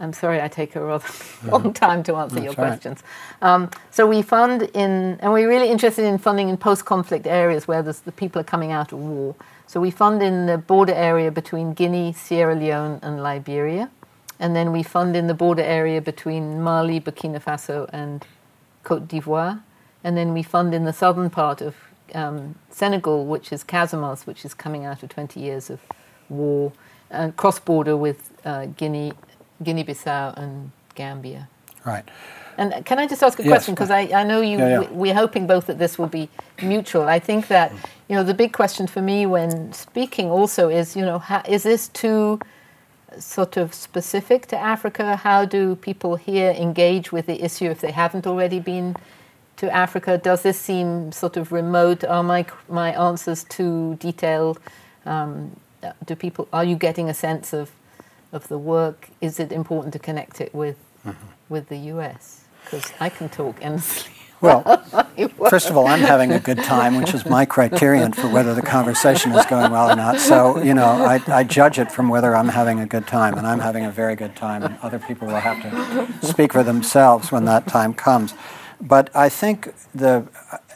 I'm 0.00 0.12
sorry, 0.12 0.42
I 0.42 0.48
take 0.48 0.74
a 0.74 0.80
rather 0.80 1.06
long 1.46 1.72
time 1.72 2.02
to 2.04 2.16
answer 2.16 2.36
That's 2.36 2.44
your 2.44 2.54
questions. 2.54 3.02
Um, 3.40 3.70
so 3.90 4.06
we 4.06 4.22
fund 4.22 4.62
in, 4.74 5.18
and 5.20 5.32
we're 5.32 5.48
really 5.48 5.70
interested 5.70 6.04
in 6.04 6.18
funding 6.18 6.48
in 6.48 6.56
post-conflict 6.56 7.26
areas 7.26 7.68
where 7.68 7.82
the 7.82 7.94
people 8.16 8.40
are 8.40 8.44
coming 8.44 8.72
out 8.72 8.92
of 8.92 8.98
war. 8.98 9.36
So 9.66 9.80
we 9.80 9.90
fund 9.90 10.22
in 10.22 10.46
the 10.46 10.58
border 10.58 10.92
area 10.92 11.30
between 11.30 11.72
Guinea, 11.72 12.12
Sierra 12.12 12.56
Leone, 12.56 12.98
and 13.02 13.22
Liberia, 13.22 13.90
and 14.40 14.56
then 14.56 14.72
we 14.72 14.82
fund 14.82 15.14
in 15.14 15.28
the 15.28 15.34
border 15.34 15.62
area 15.62 16.00
between 16.00 16.60
Mali, 16.60 17.00
Burkina 17.00 17.40
Faso, 17.40 17.88
and 17.92 18.26
Cote 18.82 19.06
d'Ivoire, 19.06 19.62
and 20.02 20.16
then 20.16 20.32
we 20.34 20.42
fund 20.42 20.74
in 20.74 20.84
the 20.84 20.92
southern 20.92 21.30
part 21.30 21.60
of 21.60 21.76
um, 22.14 22.54
Senegal, 22.70 23.26
which 23.26 23.52
is 23.52 23.64
Casamance, 23.64 24.26
which 24.26 24.44
is 24.44 24.54
coming 24.54 24.84
out 24.84 25.02
of 25.02 25.08
20 25.08 25.40
years 25.40 25.70
of 25.70 25.80
war, 26.28 26.72
and 27.10 27.36
cross 27.36 27.58
border 27.58 27.96
with 27.96 28.32
uh, 28.44 28.66
Guinea 28.66 29.12
Guinea-Bissau 29.62 30.36
and 30.36 30.72
Gambia. 30.94 31.48
Right. 31.84 32.04
And 32.58 32.84
can 32.84 32.98
I 32.98 33.06
just 33.06 33.22
ask 33.22 33.38
a 33.38 33.42
question? 33.42 33.74
Because 33.74 33.90
I, 33.90 34.00
I 34.12 34.24
know 34.24 34.40
you, 34.40 34.58
yeah, 34.58 34.82
yeah. 34.82 34.90
we're 34.90 35.14
hoping 35.14 35.46
both 35.46 35.66
that 35.66 35.78
this 35.78 35.98
will 35.98 36.08
be 36.08 36.28
mutual. 36.62 37.04
I 37.04 37.18
think 37.18 37.48
that, 37.48 37.72
you 38.08 38.16
know, 38.16 38.22
the 38.22 38.34
big 38.34 38.52
question 38.52 38.86
for 38.86 39.00
me 39.00 39.24
when 39.26 39.72
speaking 39.72 40.30
also 40.30 40.68
is, 40.68 40.94
you 40.94 41.02
know, 41.02 41.18
how, 41.18 41.42
is 41.48 41.62
this 41.62 41.88
too 41.88 42.38
sort 43.18 43.56
of 43.56 43.72
specific 43.72 44.46
to 44.48 44.58
Africa? 44.58 45.16
How 45.16 45.44
do 45.44 45.76
people 45.76 46.16
here 46.16 46.50
engage 46.50 47.10
with 47.10 47.26
the 47.26 47.42
issue 47.42 47.70
if 47.70 47.80
they 47.80 47.90
haven't 47.90 48.26
already 48.26 48.60
been 48.60 48.96
to 49.62 49.74
Africa? 49.74 50.18
Does 50.18 50.42
this 50.42 50.58
seem 50.58 51.12
sort 51.12 51.36
of 51.36 51.52
remote? 51.52 52.04
Are 52.04 52.22
my, 52.22 52.44
my 52.68 52.90
answers 52.92 53.44
too 53.44 53.96
detailed? 54.00 54.58
Um, 55.06 55.56
do 56.04 56.14
people, 56.14 56.46
are 56.52 56.64
you 56.64 56.76
getting 56.76 57.08
a 57.08 57.14
sense 57.14 57.52
of 57.52 57.72
of 58.32 58.48
the 58.48 58.58
work, 58.58 59.10
is 59.20 59.38
it 59.38 59.52
important 59.52 59.92
to 59.92 59.98
connect 59.98 60.40
it 60.40 60.54
with 60.54 60.76
mm-hmm. 61.06 61.26
with 61.48 61.68
the 61.68 61.76
US? 61.76 62.44
Because 62.64 62.92
I 62.98 63.08
can 63.08 63.28
talk 63.28 63.56
endlessly. 63.60 64.12
Well, 64.42 64.64
first 65.48 65.70
of 65.70 65.76
all, 65.76 65.86
I'm 65.86 66.00
having 66.00 66.32
a 66.32 66.40
good 66.40 66.58
time, 66.64 66.96
which 66.96 67.14
is 67.14 67.24
my 67.24 67.44
criterion 67.44 68.12
for 68.12 68.28
whether 68.28 68.54
the 68.56 68.62
conversation 68.62 69.30
is 69.30 69.46
going 69.46 69.70
well 69.70 69.88
or 69.88 69.94
not. 69.94 70.18
So, 70.18 70.60
you 70.60 70.74
know, 70.74 70.84
I, 70.84 71.22
I, 71.28 71.44
judge 71.44 71.78
it 71.78 71.92
from 71.92 72.08
whether 72.08 72.34
I'm 72.34 72.48
having 72.48 72.80
a 72.80 72.86
good 72.86 73.06
time, 73.06 73.34
and 73.38 73.46
I'm 73.46 73.60
having 73.60 73.84
a 73.84 73.92
very 73.92 74.16
good 74.16 74.34
time, 74.34 74.64
and 74.64 74.76
other 74.82 74.98
people 74.98 75.28
will 75.28 75.36
have 75.36 75.62
to 75.62 76.26
speak 76.26 76.52
for 76.52 76.64
themselves 76.64 77.30
when 77.30 77.44
that 77.44 77.68
time 77.68 77.94
comes. 77.94 78.34
But 78.82 79.14
I 79.14 79.28
think 79.28 79.72
the, 79.94 80.26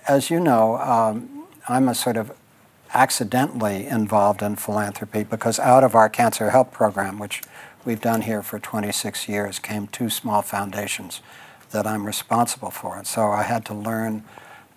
as 0.06 0.30
you 0.30 0.38
know, 0.38 0.76
um, 0.78 1.46
I'm 1.68 1.88
a 1.88 1.94
sort 1.94 2.16
of 2.16 2.32
accidentally 2.94 3.86
involved 3.86 4.42
in 4.42 4.54
philanthropy 4.54 5.24
because 5.24 5.58
out 5.58 5.82
of 5.82 5.96
our 5.96 6.08
cancer 6.08 6.50
help 6.50 6.72
program, 6.72 7.18
which 7.18 7.42
we've 7.84 8.00
done 8.00 8.22
here 8.22 8.42
for 8.42 8.60
26 8.60 9.28
years, 9.28 9.58
came 9.58 9.88
two 9.88 10.08
small 10.08 10.40
foundations 10.40 11.20
that 11.72 11.84
I'm 11.84 12.06
responsible 12.06 12.70
for. 12.70 12.96
And 12.96 13.06
so 13.08 13.26
I 13.32 13.42
had 13.42 13.64
to 13.66 13.74
learn 13.74 14.22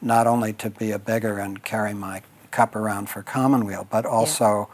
not 0.01 0.25
only 0.25 0.51
to 0.53 0.71
be 0.71 0.89
a 0.89 0.99
beggar 0.99 1.37
and 1.37 1.63
carry 1.63 1.93
my 1.93 2.23
cup 2.49 2.75
around 2.75 3.09
for 3.09 3.21
Commonweal, 3.21 3.85
but 3.91 4.07
also 4.07 4.69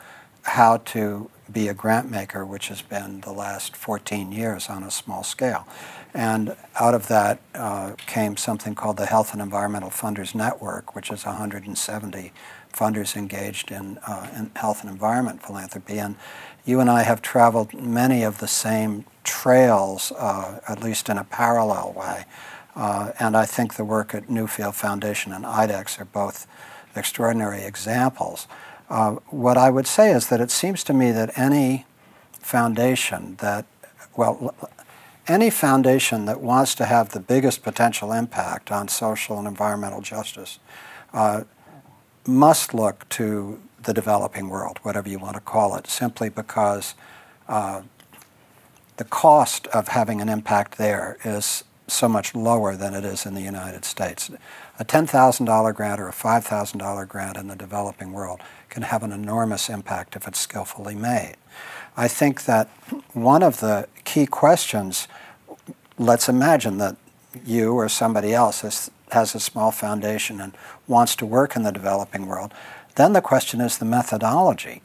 yeah. 0.46 0.52
how 0.52 0.78
to 0.78 1.30
be 1.52 1.68
a 1.68 1.74
grant 1.74 2.10
maker, 2.10 2.46
which 2.46 2.70
has 2.70 2.82
been 2.82 3.22
the 3.22 3.34
last 3.34 3.76
14 3.76 4.32
years 4.32 4.70
on 4.70 4.82
a 4.82 4.92
small 4.92 5.24
scale. 5.24 5.68
And 6.16 6.56
out 6.80 6.94
of 6.94 7.10
that 7.10 7.42
uh, 7.54 7.92
came 8.08 8.38
something 8.38 8.74
called 8.74 8.96
the 8.96 9.06
Health 9.06 9.34
and 9.34 9.42
Environmental 9.42 9.90
Funders 9.90 10.34
Network, 10.34 10.96
which 10.96 11.12
is 11.12 11.26
170 11.26 12.32
funders 12.74 13.18
engaged 13.18 13.70
in, 13.70 13.98
uh, 14.08 14.30
in 14.34 14.50
health 14.56 14.82
and 14.82 14.90
environment 14.90 15.44
philanthropy. 15.44 15.98
And 16.00 16.16
you 16.64 16.80
and 16.80 16.90
I 16.90 17.04
have 17.04 17.22
traveled 17.22 17.74
many 17.74 18.24
of 18.24 18.38
the 18.38 18.48
same 18.48 19.04
trails, 19.26 20.14
uh, 20.14 20.62
at 20.70 20.82
least 20.82 21.10
in 21.10 21.18
a 21.18 21.26
parallel 21.26 21.92
way. 21.92 22.24
Uh, 22.78 23.12
and 23.20 23.36
I 23.36 23.46
think 23.46 23.76
the 23.76 23.84
work 23.84 24.16
at 24.16 24.30
New 24.30 24.48
Field 24.48 24.76
Foundation 24.76 25.34
and 25.34 25.44
IDEX 25.44 26.00
are 26.00 26.06
both 26.06 26.48
extraordinary 26.96 27.64
examples. 27.64 28.48
Uh, 28.90 29.16
what 29.28 29.58
I 29.58 29.70
would 29.70 29.88
say 29.88 30.12
is 30.12 30.30
that 30.30 30.40
it 30.40 30.52
seems 30.52 30.82
to 30.86 30.94
me 30.94 31.12
that 31.12 31.38
any 31.38 31.86
foundation 32.32 33.36
that, 33.42 33.66
well, 34.16 34.56
any 35.28 35.50
foundation 35.50 36.26
that 36.26 36.42
wants 36.42 36.76
to 36.76 36.86
have 36.86 37.10
the 37.10 37.20
biggest 37.20 37.64
potential 37.64 38.12
impact 38.12 38.72
on 38.72 38.88
social 38.88 39.40
and 39.40 39.48
environmental 39.48 40.02
justice 40.02 40.60
uh, 41.14 41.44
must 42.28 42.74
look 42.74 43.08
to 43.10 43.62
the 43.84 43.94
developing 43.94 44.50
world, 44.50 44.80
whatever 44.84 45.10
you 45.10 45.20
want 45.20 45.36
to 45.36 45.42
call 45.42 45.76
it, 45.76 45.88
simply 45.88 46.30
because 46.30 46.96
uh, 47.48 47.82
the 48.98 49.04
cost 49.04 49.68
of 49.68 49.90
having 49.90 50.22
an 50.22 50.30
impact 50.30 50.78
there 50.78 51.18
is 51.24 51.64
so 51.88 52.08
much 52.08 52.34
lower 52.34 52.76
than 52.76 52.94
it 52.94 53.06
is 53.06 53.26
in 53.26 53.36
the 53.36 53.42
United 53.42 53.86
States. 53.86 54.32
A 54.80 54.86
$10,000 54.86 55.76
grant 55.76 56.02
or 56.02 56.08
a 56.08 56.14
$5,000 56.14 57.08
grant 57.08 57.38
in 57.38 57.48
the 57.48 57.56
developing 57.56 58.12
world 58.12 58.42
can 58.70 58.84
have 58.84 59.04
an 59.04 59.12
enormous 59.12 59.70
impact 59.70 60.16
if 60.16 60.28
it's 60.28 60.40
skillfully 60.40 60.96
made. 60.96 61.36
I 61.98 62.08
think 62.08 62.46
that 62.46 62.68
one 63.14 63.42
of 63.44 63.60
the 63.60 63.88
key 64.04 64.26
questions, 64.26 65.08
let's 65.98 66.28
imagine 66.28 66.78
that 66.80 66.98
you 67.46 67.74
or 67.74 67.90
somebody 67.90 68.34
else 68.34 68.62
has, 68.62 68.92
has 69.12 69.36
a 69.36 69.40
small 69.40 69.72
foundation 69.72 70.42
and 70.42 70.54
wants 70.88 71.16
to 71.18 71.26
work 71.26 71.56
in 71.56 71.64
the 71.64 71.72
developing 71.72 72.28
world. 72.28 72.54
Then 72.96 73.14
the 73.14 73.22
question 73.22 73.60
is 73.60 73.78
the 73.78 73.86
methodology. 73.86 74.82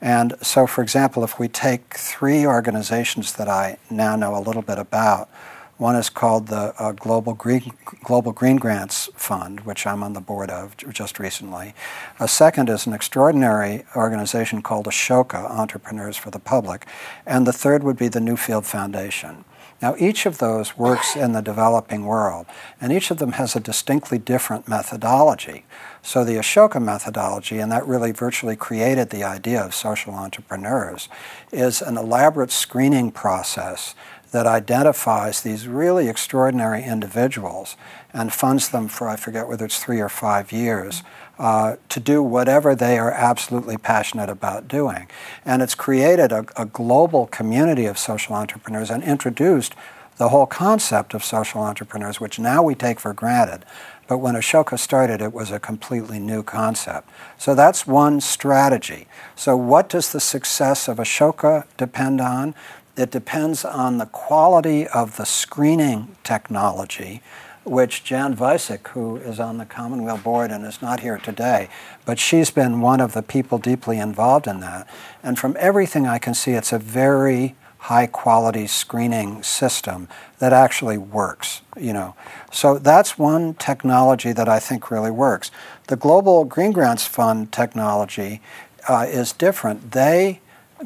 And 0.00 0.34
so, 0.42 0.66
for 0.66 0.82
example, 0.82 1.24
if 1.24 1.38
we 1.38 1.48
take 1.48 1.94
three 1.94 2.46
organizations 2.46 3.32
that 3.34 3.48
I 3.48 3.78
now 3.90 4.14
know 4.14 4.36
a 4.36 4.40
little 4.40 4.62
bit 4.62 4.78
about, 4.78 5.30
one 5.78 5.94
is 5.94 6.08
called 6.08 6.48
the 6.48 6.74
uh, 6.78 6.92
Global, 6.92 7.34
Green, 7.34 7.72
Global 8.02 8.32
Green 8.32 8.56
Grants 8.56 9.10
Fund, 9.14 9.60
which 9.60 9.86
I'm 9.86 10.02
on 10.02 10.14
the 10.14 10.20
board 10.20 10.50
of 10.50 10.76
just 10.76 11.18
recently. 11.18 11.74
A 12.18 12.26
second 12.26 12.70
is 12.70 12.86
an 12.86 12.94
extraordinary 12.94 13.84
organization 13.94 14.62
called 14.62 14.86
Ashoka, 14.86 15.50
Entrepreneurs 15.50 16.16
for 16.16 16.30
the 16.30 16.38
Public. 16.38 16.86
And 17.26 17.46
the 17.46 17.52
third 17.52 17.84
would 17.84 17.98
be 17.98 18.08
the 18.08 18.20
New 18.20 18.36
Field 18.36 18.64
Foundation. 18.64 19.44
Now, 19.82 19.94
each 19.98 20.24
of 20.24 20.38
those 20.38 20.78
works 20.78 21.16
in 21.16 21.32
the 21.32 21.42
developing 21.42 22.06
world, 22.06 22.46
and 22.80 22.90
each 22.90 23.10
of 23.10 23.18
them 23.18 23.32
has 23.32 23.54
a 23.54 23.60
distinctly 23.60 24.16
different 24.16 24.66
methodology. 24.66 25.66
So, 26.00 26.24
the 26.24 26.36
Ashoka 26.36 26.82
methodology, 26.82 27.58
and 27.58 27.70
that 27.70 27.86
really 27.86 28.10
virtually 28.10 28.56
created 28.56 29.10
the 29.10 29.22
idea 29.22 29.62
of 29.62 29.74
social 29.74 30.14
entrepreneurs, 30.14 31.10
is 31.52 31.82
an 31.82 31.98
elaborate 31.98 32.52
screening 32.52 33.10
process 33.10 33.94
that 34.36 34.46
identifies 34.46 35.40
these 35.40 35.66
really 35.66 36.08
extraordinary 36.08 36.84
individuals 36.84 37.74
and 38.12 38.30
funds 38.30 38.68
them 38.68 38.86
for, 38.86 39.08
I 39.08 39.16
forget 39.16 39.48
whether 39.48 39.64
it's 39.64 39.82
three 39.82 39.98
or 39.98 40.10
five 40.10 40.52
years, 40.52 41.02
uh, 41.38 41.76
to 41.88 42.00
do 42.00 42.22
whatever 42.22 42.74
they 42.74 42.98
are 42.98 43.10
absolutely 43.10 43.78
passionate 43.78 44.28
about 44.28 44.68
doing. 44.68 45.08
And 45.46 45.62
it's 45.62 45.74
created 45.74 46.32
a, 46.32 46.44
a 46.54 46.66
global 46.66 47.28
community 47.28 47.86
of 47.86 47.98
social 47.98 48.34
entrepreneurs 48.34 48.90
and 48.90 49.02
introduced 49.02 49.74
the 50.18 50.28
whole 50.28 50.44
concept 50.44 51.14
of 51.14 51.24
social 51.24 51.62
entrepreneurs, 51.62 52.20
which 52.20 52.38
now 52.38 52.62
we 52.62 52.74
take 52.74 53.00
for 53.00 53.14
granted. 53.14 53.64
But 54.06 54.18
when 54.18 54.34
Ashoka 54.34 54.78
started, 54.78 55.22
it 55.22 55.32
was 55.32 55.50
a 55.50 55.58
completely 55.58 56.18
new 56.18 56.42
concept. 56.42 57.08
So 57.38 57.54
that's 57.54 57.86
one 57.86 58.20
strategy. 58.20 59.06
So, 59.34 59.56
what 59.56 59.88
does 59.88 60.12
the 60.12 60.20
success 60.20 60.88
of 60.88 60.98
Ashoka 60.98 61.64
depend 61.78 62.20
on? 62.20 62.54
It 62.96 63.10
depends 63.10 63.64
on 63.64 63.98
the 63.98 64.06
quality 64.06 64.86
of 64.88 65.16
the 65.16 65.26
screening 65.26 66.16
technology, 66.24 67.22
which 67.64 68.04
Jan 68.04 68.36
Weissig, 68.36 68.86
who 68.88 69.16
is 69.16 69.38
on 69.38 69.58
the 69.58 69.66
Commonweal 69.66 70.18
Board 70.18 70.50
and 70.50 70.64
is 70.64 70.80
not 70.80 71.00
here 71.00 71.18
today, 71.18 71.68
but 72.04 72.18
she's 72.18 72.50
been 72.50 72.80
one 72.80 73.00
of 73.00 73.12
the 73.12 73.22
people 73.22 73.58
deeply 73.58 73.98
involved 73.98 74.46
in 74.46 74.60
that. 74.60 74.88
And 75.22 75.38
from 75.38 75.56
everything 75.58 76.06
I 76.06 76.18
can 76.18 76.34
see, 76.34 76.52
it's 76.52 76.72
a 76.72 76.78
very 76.78 77.54
high 77.78 78.06
quality 78.06 78.66
screening 78.66 79.42
system 79.42 80.08
that 80.38 80.52
actually 80.52 80.98
works 80.98 81.60
you 81.78 81.92
know. 81.92 82.14
So 82.50 82.78
that's 82.78 83.18
one 83.18 83.54
technology 83.54 84.32
that 84.32 84.48
i 84.48 84.58
think 84.58 84.90
really 84.90 85.10
works. 85.10 85.50
The 85.88 85.96
global 85.96 86.44
green 86.44 86.72
grants 86.72 87.06
fund 87.06 87.52
technology 87.52 88.40
uh, 88.88 89.06
is 89.08 89.32
different. 89.32 89.92
They 89.92 90.40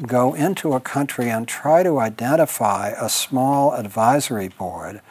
go 0.05 0.33
into 0.33 0.73
a 0.73 0.79
country 0.79 1.29
and 1.29 1.47
try 1.47 1.83
to 1.83 1.99
identify 1.99 2.89
a 2.89 3.09
small 3.09 3.73
advisory 3.73 4.47
board 4.47 5.01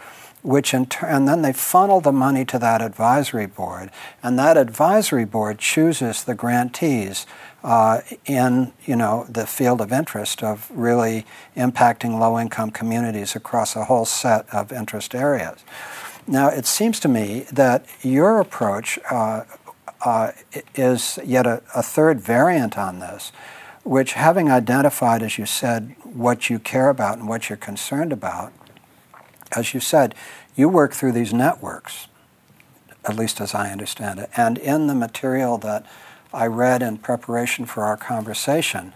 which 0.43 0.73
in 0.73 0.87
turn, 0.87 1.15
and 1.15 1.29
then 1.29 1.43
they 1.43 1.53
funnel 1.53 2.01
the 2.01 2.13
money 2.13 2.45
to 2.47 2.59
that 2.59 2.81
advisory 2.81 3.47
board, 3.47 3.91
and 4.23 4.39
that 4.39 4.57
advisory 4.57 5.25
board 5.25 5.59
chooses 5.59 6.25
the 6.25 6.35
grantees 6.35 7.27
uh, 7.63 8.01
in 8.25 8.73
you 8.87 8.97
know 8.97 9.27
the 9.29 9.47
field 9.47 9.81
of 9.81 9.93
interest 9.93 10.43
of 10.43 10.71
really 10.71 11.27
impacting 11.57 12.19
low-income 12.19 12.71
communities 12.71 13.37
across 13.37 13.77
a 13.77 13.85
whole 13.85 14.07
set 14.07 14.49
of 14.53 14.73
interest 14.73 15.15
areas. 15.15 15.63
Now, 16.27 16.49
it 16.49 16.67
seems 16.67 17.01
to 17.01 17.09
me 17.09 17.47
that 17.53 17.85
your 18.03 18.41
approach 18.41 18.99
uh, 19.11 19.45
uh, 20.03 20.33
is 20.75 21.19
yet 21.25 21.47
a, 21.47 21.63
a 21.75 21.83
third 21.83 22.21
variant 22.21 22.79
on 22.79 23.01
this, 23.01 23.33
which, 23.91 24.13
having 24.13 24.49
identified, 24.49 25.21
as 25.21 25.37
you 25.37 25.45
said, 25.45 25.97
what 26.05 26.49
you 26.49 26.61
care 26.61 26.91
about 26.91 27.19
and 27.19 27.27
what 27.27 27.49
you're 27.49 27.57
concerned 27.57 28.13
about, 28.13 28.53
as 29.51 29.75
you 29.75 29.81
said, 29.81 30.15
you 30.55 30.69
work 30.69 30.93
through 30.93 31.11
these 31.11 31.33
networks, 31.33 32.07
at 33.05 33.17
least 33.17 33.41
as 33.41 33.53
I 33.53 33.73
understand 33.73 34.21
it. 34.21 34.31
And 34.37 34.59
in 34.59 34.87
the 34.87 34.95
material 34.95 35.59
that 35.59 35.85
I 36.33 36.47
read 36.47 36.83
in 36.83 36.99
preparation 36.99 37.67
for 37.67 37.83
our 37.83 37.97
conversation, 37.97 38.93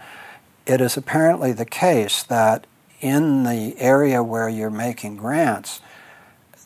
it 0.65 0.79
is 0.79 0.95
apparently 0.95 1.51
the 1.51 1.65
case 1.65 2.23
that 2.23 2.65
in 3.01 3.43
the 3.43 3.75
area 3.77 4.23
where 4.23 4.47
you're 4.47 4.69
making 4.69 5.17
grants, 5.17 5.81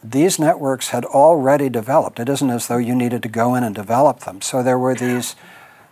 these 0.04 0.38
networks 0.38 0.90
had 0.90 1.04
already 1.04 1.68
developed. 1.68 2.20
It 2.20 2.30
isn't 2.30 2.52
as 2.52 2.68
though 2.68 2.78
you 2.78 2.94
needed 2.94 3.24
to 3.24 3.28
go 3.30 3.56
in 3.56 3.64
and 3.64 3.74
develop 3.74 4.20
them. 4.20 4.40
So 4.44 4.62
there 4.62 4.78
were 4.78 4.94
these 4.94 5.36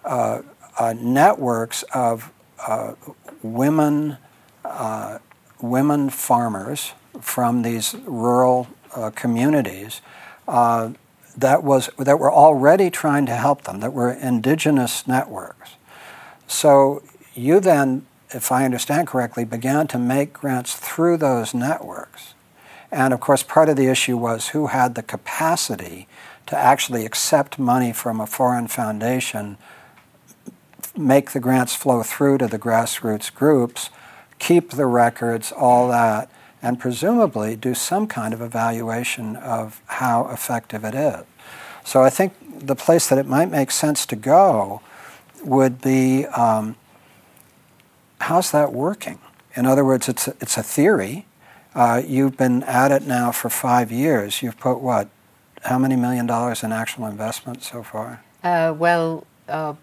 uh, 0.06 0.43
uh, 0.78 0.94
networks 0.98 1.84
of 1.94 2.32
uh, 2.60 2.94
women, 3.42 4.18
uh, 4.63 5.20
women 5.62 6.10
farmers 6.10 6.94
from 7.22 7.62
these 7.63 7.96
rural 8.06 8.68
uh, 8.96 9.10
communities 9.12 10.02
uh, 10.48 10.92
that 11.36 11.63
was 11.63 11.90
that 11.98 12.20
were 12.20 12.32
already 12.32 12.90
trying 12.90 13.26
to 13.28 13.36
help 13.36 13.63
them, 13.63 13.80
that 13.80 13.94
were 13.94 14.12
indigenous 14.12 15.08
networks. 15.08 15.76
So 16.48 17.04
you 17.34 17.60
then, 17.60 18.06
if 18.32 18.52
I 18.52 18.66
understand 18.66 19.08
correctly, 19.08 19.46
began 19.46 19.88
to 19.88 20.00
make 20.00 20.34
grants 20.34 20.76
through 20.76 21.18
those 21.18 21.54
networks. 21.54 22.34
And 22.92 23.13
of 23.13 23.20
course, 23.20 23.44
part 23.44 23.70
of 23.70 23.76
the 23.76 23.88
issue 23.88 24.18
was 24.18 24.50
who 24.50 24.68
had 24.68 24.96
the 24.96 25.04
capacity 25.04 26.08
to 26.48 26.58
actually 26.58 27.06
accept 27.06 27.60
money 27.60 27.92
from 27.94 28.20
a 28.20 28.26
foreign 28.26 28.68
foundation 28.68 29.58
make 30.98 31.32
the 31.32 31.40
grants 31.40 31.76
flow 31.76 32.04
through 32.04 32.40
to 32.40 32.48
the 32.48 32.60
grassroots 32.60 33.34
groups, 33.34 33.90
keep 34.40 34.72
the 34.72 34.86
records, 34.86 35.52
all 35.52 35.88
that, 35.90 36.30
and 36.62 36.80
presumably 36.80 37.56
do 37.56 37.74
some 37.74 38.08
kind 38.08 38.34
of 38.34 38.42
evaluation 38.42 39.36
of 39.36 39.82
how 39.86 40.28
effective 40.30 40.84
it 40.84 40.96
is. 40.96 41.24
So 41.84 42.04
I 42.04 42.10
think 42.10 42.34
the 42.60 42.76
place 42.76 43.08
that 43.08 43.18
it 43.18 43.28
might 43.28 43.50
make 43.50 43.72
sense 43.72 44.06
to 44.08 44.16
go 44.16 44.82
would 45.44 45.82
be 45.82 46.26
um, 46.26 46.76
how's 48.20 48.52
that 48.52 48.74
working? 48.74 49.20
In 49.56 49.66
other 49.66 49.86
words, 49.86 50.10
it's 50.10 50.28
a, 50.28 50.36
it's 50.42 50.58
a 50.58 50.64
theory. 50.64 51.26
Uh, 51.74 52.02
you've 52.06 52.38
been 52.38 52.64
at 52.64 52.92
it 52.92 53.04
now 53.04 53.32
for 53.32 53.50
five 53.50 53.92
years. 53.92 54.42
You've 54.42 54.60
put 54.60 54.80
what? 54.80 55.10
How 55.64 55.78
many 55.78 55.96
million 55.96 56.26
dollars 56.26 56.64
in 56.64 56.72
actual 56.72 57.06
investment 57.06 57.64
so 57.64 57.84
far? 57.84 58.24
Uh, 58.44 58.74
well, 58.78 59.26
uh, 59.48 59.74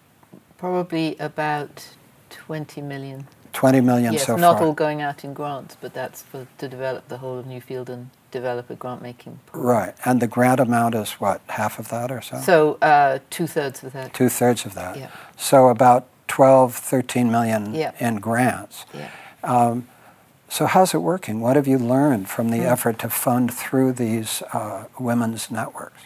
Probably 0.65 1.15
about 1.19 1.87
20 2.31 2.81
million. 2.81 3.27
20 3.53 3.81
million 3.81 4.13
yes, 4.13 4.25
so 4.25 4.35
not 4.35 4.57
far. 4.57 4.65
all 4.65 4.73
going 4.73 4.99
out 4.99 5.23
in 5.23 5.31
grants, 5.31 5.77
but 5.79 5.93
that's 5.93 6.23
for 6.23 6.47
to 6.57 6.67
develop 6.67 7.07
the 7.07 7.19
whole 7.19 7.37
of 7.37 7.45
New 7.45 7.61
Field 7.61 7.87
and 7.87 8.09
develop 8.31 8.71
a 8.71 8.75
grant 8.75 8.99
making 9.03 9.39
program. 9.45 9.77
Right, 9.77 9.95
and 10.05 10.19
the 10.19 10.25
grant 10.25 10.59
amount 10.59 10.95
is 10.95 11.11
what, 11.13 11.41
half 11.49 11.77
of 11.77 11.89
that 11.89 12.11
or 12.11 12.19
so? 12.23 12.39
So 12.39 12.79
uh, 12.81 13.19
two 13.29 13.45
thirds 13.45 13.83
of 13.83 13.93
that. 13.93 14.15
Two 14.15 14.27
thirds 14.27 14.65
of 14.65 14.73
that. 14.73 14.97
Yeah. 14.97 15.11
So 15.37 15.67
about 15.67 16.07
12, 16.29 16.73
13 16.73 17.31
million 17.31 17.75
yeah. 17.75 17.91
in 17.99 18.15
grants. 18.15 18.87
Yeah. 18.91 19.11
Um, 19.43 19.87
so 20.49 20.65
how's 20.65 20.95
it 20.95 21.03
working? 21.03 21.41
What 21.41 21.57
have 21.57 21.67
you 21.67 21.77
learned 21.77 22.27
from 22.27 22.49
the 22.49 22.57
mm. 22.57 22.71
effort 22.71 22.97
to 22.99 23.09
fund 23.09 23.53
through 23.53 23.93
these 23.93 24.41
uh, 24.51 24.85
women's 24.99 25.51
networks? 25.51 26.01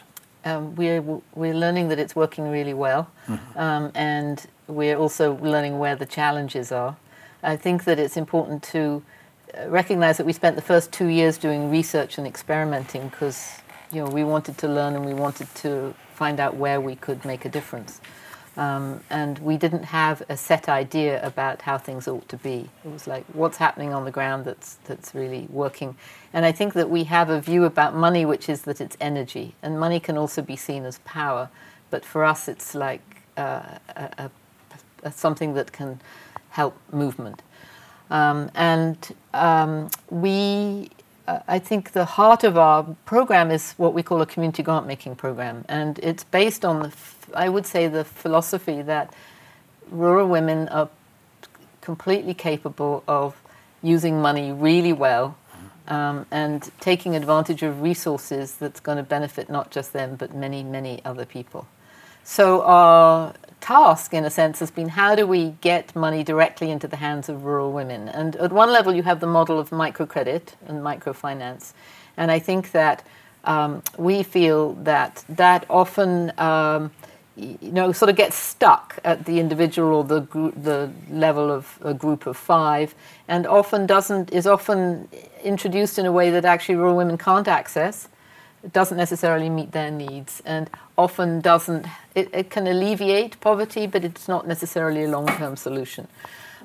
Um, 0.46 0.76
we're 0.76 1.02
we're 1.36 1.54
learning 1.54 1.90
that 1.90 2.00
it's 2.00 2.16
working 2.16 2.50
really 2.50 2.74
well, 2.74 3.10
mm-hmm. 3.28 3.60
um, 3.60 3.92
and 3.96 4.46
we're 4.68 4.96
also 4.96 5.36
learning 5.38 5.80
where 5.80 5.96
the 5.96 6.06
challenges 6.06 6.72
are. 6.72 6.96
I 7.44 7.56
think 7.56 7.84
that 7.86 8.00
it's 8.00 8.18
important 8.18 8.64
to 8.64 9.04
uh, 9.58 9.70
recognize 9.70 10.18
that 10.18 10.26
we 10.26 10.34
spent 10.34 10.56
the 10.56 10.62
first 10.62 10.92
two 10.92 11.08
years 11.08 11.38
doing 11.38 11.72
research 11.72 12.18
and 12.18 12.26
experimenting 12.28 13.10
because 13.10 13.60
you 13.92 14.04
know 14.04 14.10
we 14.10 14.24
wanted 14.24 14.58
to 14.60 14.68
learn 14.68 14.96
and 14.96 15.06
we 15.06 15.14
wanted 15.14 15.54
to 15.56 15.94
find 16.14 16.40
out 16.40 16.56
where 16.56 16.80
we 16.80 16.96
could 16.96 17.24
make 17.26 17.46
a 17.46 17.50
difference. 17.50 18.02
Um, 18.60 19.00
and 19.10 19.40
we 19.40 19.56
didn't 19.56 19.84
have 19.84 20.22
a 20.28 20.36
set 20.36 20.68
idea 20.68 21.26
about 21.26 21.62
how 21.62 21.78
things 21.78 22.10
ought 22.10 22.28
to 22.28 22.36
be. 22.36 22.70
It 22.84 22.92
was 22.92 23.08
like, 23.08 23.24
what's 23.32 23.56
happening 23.56 23.94
on 23.94 24.04
the 24.04 24.12
ground 24.12 24.44
that's, 24.44 24.76
that's 24.84 25.16
really 25.16 25.48
working? 25.50 25.96
And 26.34 26.46
I 26.46 26.52
think 26.52 26.74
that 26.74 26.90
we 26.90 27.06
have 27.06 27.30
a 27.30 27.40
view 27.40 27.64
about 27.64 27.96
money, 27.96 28.26
which 28.26 28.50
is 28.50 28.64
that 28.64 28.82
it's 28.82 28.98
energy. 29.00 29.56
And 29.64 29.80
money 29.80 30.02
can 30.02 30.18
also 30.18 30.42
be 30.42 30.58
seen 30.58 30.84
as 30.84 31.00
power. 31.06 31.50
But 31.90 32.04
for 32.04 32.26
us, 32.26 32.50
it's 32.50 32.76
like 32.76 33.24
uh, 33.38 33.78
a, 33.96 34.10
a, 34.18 34.32
a, 35.04 35.12
something 35.14 35.54
that 35.54 35.72
can 35.72 36.02
help 36.50 36.78
movement. 36.92 37.42
Um, 38.12 38.52
and 38.56 38.98
um, 39.34 39.90
we 40.10 40.90
I 41.48 41.60
think 41.60 41.92
the 41.92 42.06
heart 42.06 42.44
of 42.44 42.58
our 42.58 42.84
program 43.06 43.52
is 43.52 43.74
what 43.74 43.94
we 43.94 44.02
call 44.02 44.20
a 44.22 44.26
community 44.26 44.64
grant 44.64 44.88
making 44.88 45.16
program, 45.16 45.64
and 45.70 46.00
it's 46.00 46.24
based 46.24 46.66
on 46.66 46.80
the, 46.80 46.92
I 47.34 47.50
would 47.50 47.66
say, 47.66 47.88
the 47.88 48.04
philosophy 48.04 48.82
that 48.82 49.14
rural 49.92 50.28
women 50.28 50.68
are 50.70 50.90
completely 51.82 52.34
capable 52.34 53.04
of 53.08 53.36
using 53.82 54.22
money 54.22 54.52
really 54.52 54.94
well 54.94 55.38
um, 55.88 56.26
and 56.30 56.70
taking 56.80 57.16
advantage 57.16 57.64
of 57.64 57.82
resources 57.82 58.54
that's 58.54 58.80
going 58.80 58.98
to 58.98 59.04
benefit 59.04 59.50
not 59.50 59.72
just 59.72 59.94
them 59.94 60.16
but 60.16 60.36
many, 60.36 60.64
many 60.64 61.02
other 61.04 61.26
people. 61.26 61.68
So 62.24 62.62
our 62.62 63.34
task, 63.60 64.14
in 64.14 64.24
a 64.24 64.30
sense, 64.30 64.60
has 64.60 64.70
been 64.70 64.90
how 64.90 65.16
do 65.16 65.26
we 65.26 65.56
get 65.62 65.96
money 65.96 66.24
directly 66.24 66.70
into 66.70 66.88
the 66.88 66.98
hands 66.98 67.28
of 67.28 67.44
rural 67.44 67.72
women? 67.72 68.08
And 68.08 68.36
at 68.36 68.52
one 68.52 68.72
level, 68.72 68.94
you 68.94 69.04
have 69.04 69.20
the 69.20 69.28
model 69.28 69.60
of 69.60 69.72
microcredit 69.72 70.54
and 70.68 70.84
microfinance. 70.84 71.74
And 72.18 72.30
I 72.30 72.40
think 72.40 72.72
that 72.72 73.04
um, 73.46 73.82
we 73.98 74.24
feel 74.24 74.74
that 74.74 75.24
that 75.28 75.66
often, 75.70 76.32
um, 76.38 76.92
you 77.62 77.72
know, 77.72 77.92
sort 77.92 78.10
of 78.10 78.16
gets 78.16 78.36
stuck 78.36 79.00
at 79.04 79.26
the 79.26 79.40
individual 79.40 79.96
or 79.96 80.04
the 80.04 80.22
group, 80.22 80.54
the 80.62 80.92
level 81.10 81.52
of 81.52 81.78
a 81.82 81.94
group 81.94 82.26
of 82.28 82.38
five, 82.38 82.94
and 83.28 83.48
often 83.48 83.86
doesn't 83.86 84.32
is 84.32 84.46
often 84.46 85.08
introduced 85.44 85.98
in 85.98 86.06
a 86.06 86.12
way 86.12 86.30
that 86.30 86.46
actually 86.46 86.76
rural 86.76 86.96
women 86.96 87.18
can't 87.18 87.48
access 87.48 88.08
it 88.64 88.74
doesn't 88.74 88.98
necessarily 88.98 89.50
meet 89.50 89.72
their 89.72 89.92
needs 89.92 90.42
and 90.46 90.70
often 90.98 91.40
doesn't, 91.40 91.86
it, 92.14 92.30
it 92.34 92.50
can 92.50 92.68
alleviate 92.68 93.40
poverty, 93.40 93.88
but 93.88 94.04
it's 94.04 94.28
not 94.28 94.48
necessarily 94.48 95.04
a 95.04 95.08
long 95.08 95.28
term 95.28 95.56
solution. 95.56 96.08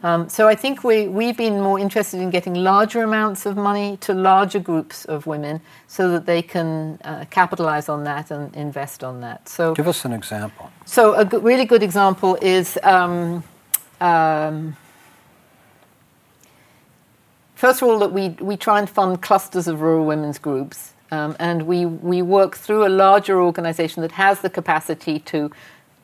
Um, 0.04 0.28
so 0.28 0.46
I 0.46 0.54
think 0.54 0.84
we, 0.84 1.08
we've 1.08 1.36
been 1.36 1.62
more 1.62 1.78
interested 1.78 2.20
in 2.20 2.28
getting 2.28 2.52
larger 2.52 3.02
amounts 3.02 3.46
of 3.46 3.56
money 3.56 3.96
to 4.02 4.12
larger 4.12 4.58
groups 4.58 5.06
of 5.06 5.26
women 5.26 5.62
so 5.86 6.10
that 6.10 6.26
they 6.26 6.42
can 6.42 6.98
uh, 7.04 7.24
capitalize 7.30 7.88
on 7.88 8.04
that 8.04 8.30
and 8.30 8.54
invest 8.54 9.02
on 9.02 9.22
that. 9.22 9.48
So 9.48 9.74
Give 9.74 9.88
us 9.88 10.04
an 10.04 10.12
example. 10.12 10.70
So 10.84 11.14
a 11.14 11.24
really 11.24 11.64
good 11.64 11.82
example 11.82 12.36
is 12.42 12.78
um, 12.82 13.42
um, 14.02 14.76
first 17.54 17.80
of 17.80 17.88
all 17.88 17.98
that 18.00 18.12
we, 18.12 18.28
we 18.40 18.58
try 18.58 18.78
and 18.78 18.90
fund 18.90 19.22
clusters 19.22 19.66
of 19.66 19.80
rural 19.80 20.04
women's 20.04 20.38
groups 20.38 20.92
um, 21.12 21.34
and 21.38 21.62
we, 21.62 21.86
we 21.86 22.20
work 22.20 22.56
through 22.56 22.86
a 22.86 22.90
larger 22.90 23.40
organization 23.40 24.02
that 24.02 24.12
has 24.12 24.42
the 24.42 24.50
capacity 24.50 25.18
to 25.20 25.50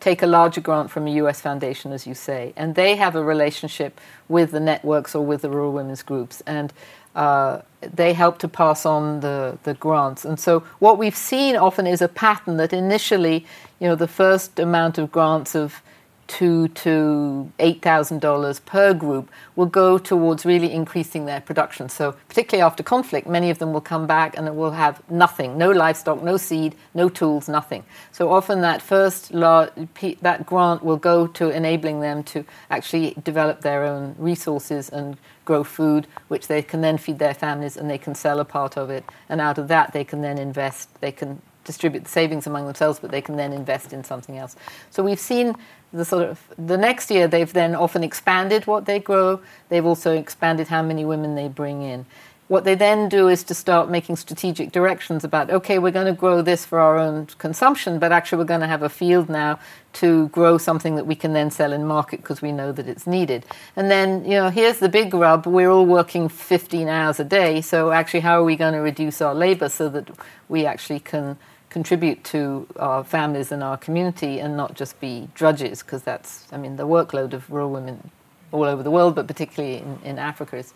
take 0.00 0.22
a 0.22 0.26
larger 0.26 0.60
grant 0.60 0.90
from 0.90 1.06
a 1.06 1.10
US 1.12 1.40
foundation, 1.40 1.92
as 1.92 2.06
you 2.06 2.14
say. 2.14 2.52
And 2.56 2.74
they 2.74 2.96
have 2.96 3.14
a 3.14 3.22
relationship 3.22 4.00
with 4.28 4.50
the 4.50 4.60
networks 4.60 5.14
or 5.14 5.24
with 5.24 5.42
the 5.42 5.50
rural 5.50 5.72
women's 5.72 6.02
groups. 6.02 6.42
And 6.46 6.72
uh, 7.14 7.60
they 7.80 8.12
help 8.12 8.38
to 8.38 8.48
pass 8.48 8.86
on 8.86 9.20
the, 9.20 9.58
the 9.64 9.74
grants. 9.74 10.24
And 10.24 10.38
so 10.38 10.60
what 10.78 10.98
we've 10.98 11.16
seen 11.16 11.56
often 11.56 11.86
is 11.86 12.00
a 12.00 12.08
pattern 12.08 12.56
that 12.58 12.72
initially, 12.72 13.46
you 13.78 13.88
know, 13.88 13.96
the 13.96 14.08
first 14.08 14.58
amount 14.58 14.98
of 14.98 15.10
grants 15.10 15.54
of 15.54 15.82
two 16.30 16.68
to 16.68 17.50
eight 17.58 17.82
thousand 17.82 18.20
dollars 18.20 18.60
per 18.60 18.94
group 18.94 19.28
will 19.56 19.66
go 19.66 19.98
towards 19.98 20.46
really 20.46 20.70
increasing 20.72 21.26
their 21.26 21.40
production. 21.40 21.88
So 21.88 22.12
particularly 22.28 22.62
after 22.62 22.84
conflict, 22.84 23.26
many 23.26 23.50
of 23.50 23.58
them 23.58 23.72
will 23.72 23.80
come 23.80 24.06
back 24.06 24.36
and 24.36 24.56
will 24.56 24.70
have 24.70 25.02
nothing, 25.10 25.58
no 25.58 25.70
livestock, 25.72 26.22
no 26.22 26.36
seed, 26.36 26.76
no 26.94 27.08
tools, 27.08 27.48
nothing. 27.48 27.82
So 28.12 28.30
often 28.30 28.60
that 28.60 28.80
first 28.80 29.32
that 29.32 30.46
grant 30.46 30.84
will 30.84 30.96
go 30.96 31.26
to 31.26 31.50
enabling 31.50 32.00
them 32.00 32.22
to 32.24 32.44
actually 32.70 33.16
develop 33.24 33.62
their 33.62 33.82
own 33.82 34.14
resources 34.16 34.88
and 34.88 35.16
grow 35.44 35.64
food, 35.64 36.06
which 36.28 36.46
they 36.46 36.62
can 36.62 36.80
then 36.80 36.96
feed 36.96 37.18
their 37.18 37.34
families 37.34 37.76
and 37.76 37.90
they 37.90 37.98
can 37.98 38.14
sell 38.14 38.38
a 38.38 38.44
part 38.44 38.76
of 38.76 38.88
it. 38.88 39.04
And 39.28 39.40
out 39.40 39.58
of 39.58 39.66
that, 39.66 39.92
they 39.92 40.04
can 40.04 40.22
then 40.22 40.38
invest. 40.38 41.00
They 41.00 41.10
can 41.10 41.42
distribute 41.64 42.04
the 42.04 42.10
savings 42.10 42.46
among 42.46 42.66
themselves, 42.66 42.98
but 42.98 43.10
they 43.10 43.20
can 43.20 43.36
then 43.36 43.52
invest 43.52 43.92
in 43.92 44.04
something 44.04 44.38
else. 44.38 44.56
So 44.90 45.02
we've 45.02 45.20
seen 45.20 45.56
the 45.92 46.04
sort 46.04 46.28
of 46.28 46.40
the 46.56 46.78
next 46.78 47.10
year 47.10 47.26
they've 47.26 47.52
then 47.52 47.74
often 47.74 48.04
expanded 48.04 48.66
what 48.66 48.86
they 48.86 48.98
grow. 48.98 49.40
They've 49.68 49.84
also 49.84 50.16
expanded 50.16 50.68
how 50.68 50.82
many 50.82 51.04
women 51.04 51.34
they 51.34 51.48
bring 51.48 51.82
in. 51.82 52.06
What 52.50 52.64
they 52.64 52.74
then 52.74 53.08
do 53.08 53.28
is 53.28 53.44
to 53.44 53.54
start 53.54 53.90
making 53.90 54.16
strategic 54.16 54.72
directions 54.72 55.22
about 55.22 55.50
okay, 55.50 55.78
we're 55.78 55.92
going 55.92 56.12
to 56.12 56.12
grow 56.12 56.42
this 56.42 56.64
for 56.64 56.80
our 56.80 56.98
own 56.98 57.26
consumption, 57.38 58.00
but 58.00 58.10
actually 58.10 58.38
we're 58.38 58.46
going 58.46 58.60
to 58.60 58.66
have 58.66 58.82
a 58.82 58.88
field 58.88 59.28
now 59.28 59.60
to 59.94 60.28
grow 60.28 60.58
something 60.58 60.96
that 60.96 61.06
we 61.06 61.14
can 61.14 61.32
then 61.32 61.50
sell 61.52 61.72
in 61.72 61.86
market 61.86 62.22
because 62.22 62.42
we 62.42 62.50
know 62.50 62.72
that 62.72 62.88
it's 62.88 63.06
needed. 63.06 63.46
And 63.76 63.88
then, 63.88 64.24
you 64.24 64.32
know, 64.32 64.50
here's 64.50 64.78
the 64.78 64.88
big 64.88 65.14
rub 65.14 65.46
we're 65.46 65.70
all 65.70 65.86
working 65.86 66.28
15 66.28 66.88
hours 66.88 67.20
a 67.20 67.24
day, 67.24 67.60
so 67.60 67.92
actually, 67.92 68.20
how 68.20 68.40
are 68.40 68.44
we 68.44 68.56
going 68.56 68.74
to 68.74 68.80
reduce 68.80 69.20
our 69.20 69.34
labor 69.34 69.68
so 69.68 69.88
that 69.88 70.10
we 70.48 70.66
actually 70.66 71.00
can 71.00 71.36
contribute 71.70 72.22
to 72.24 72.66
our 72.76 73.02
families 73.04 73.52
and 73.52 73.62
our 73.62 73.76
community 73.76 74.40
and 74.40 74.56
not 74.56 74.74
just 74.74 75.00
be 75.00 75.28
drudges 75.34 75.82
because 75.82 76.02
that's 76.02 76.46
i 76.52 76.56
mean 76.56 76.76
the 76.76 76.86
workload 76.86 77.32
of 77.32 77.50
rural 77.50 77.70
women 77.70 78.10
all 78.52 78.64
over 78.64 78.82
the 78.82 78.90
world 78.90 79.14
but 79.14 79.26
particularly 79.26 79.76
in, 79.78 79.98
in 80.04 80.18
africa 80.18 80.56
is 80.56 80.74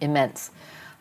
immense 0.00 0.50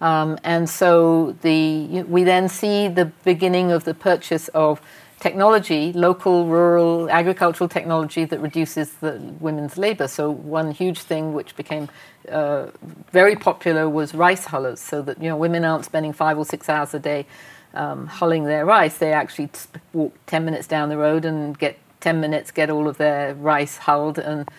um, 0.01 0.37
and 0.43 0.69
so 0.69 1.35
the 1.41 2.03
we 2.03 2.23
then 2.23 2.47
see 2.47 2.87
the 2.87 3.05
beginning 3.23 3.71
of 3.71 3.83
the 3.83 3.93
purchase 3.93 4.47
of 4.49 4.81
technology, 5.19 5.91
local, 5.93 6.47
rural, 6.47 7.09
agricultural 7.09 7.67
technology 7.67 8.25
that 8.25 8.39
reduces 8.39 8.93
the 8.95 9.19
women's 9.39 9.77
labor. 9.77 10.07
So 10.07 10.31
one 10.31 10.71
huge 10.71 10.99
thing 11.01 11.33
which 11.33 11.55
became 11.55 11.89
uh, 12.29 12.67
very 13.11 13.35
popular 13.35 13.89
was 13.89 14.15
rice 14.15 14.45
hullers, 14.45 14.79
so 14.79 15.01
that 15.01 15.21
you 15.21 15.29
know 15.29 15.35
women 15.35 15.65
aren't 15.65 15.85
spending 15.85 16.13
five 16.13 16.37
or 16.37 16.45
six 16.45 16.69
hours 16.69 16.93
a 16.93 16.99
day 16.99 17.25
um, 17.73 18.07
hulling 18.07 18.45
their 18.45 18.65
rice, 18.65 18.97
they 18.97 19.13
actually 19.13 19.49
walk 19.93 20.13
10 20.27 20.45
minutes 20.45 20.67
down 20.67 20.89
the 20.89 20.97
road 20.97 21.25
and 21.25 21.57
get 21.57 21.77
10 22.01 22.19
minutes, 22.19 22.51
get 22.51 22.69
all 22.69 22.87
of 22.87 22.97
their 22.97 23.33
rice 23.35 23.77
hulled, 23.77 24.17
and 24.17 24.49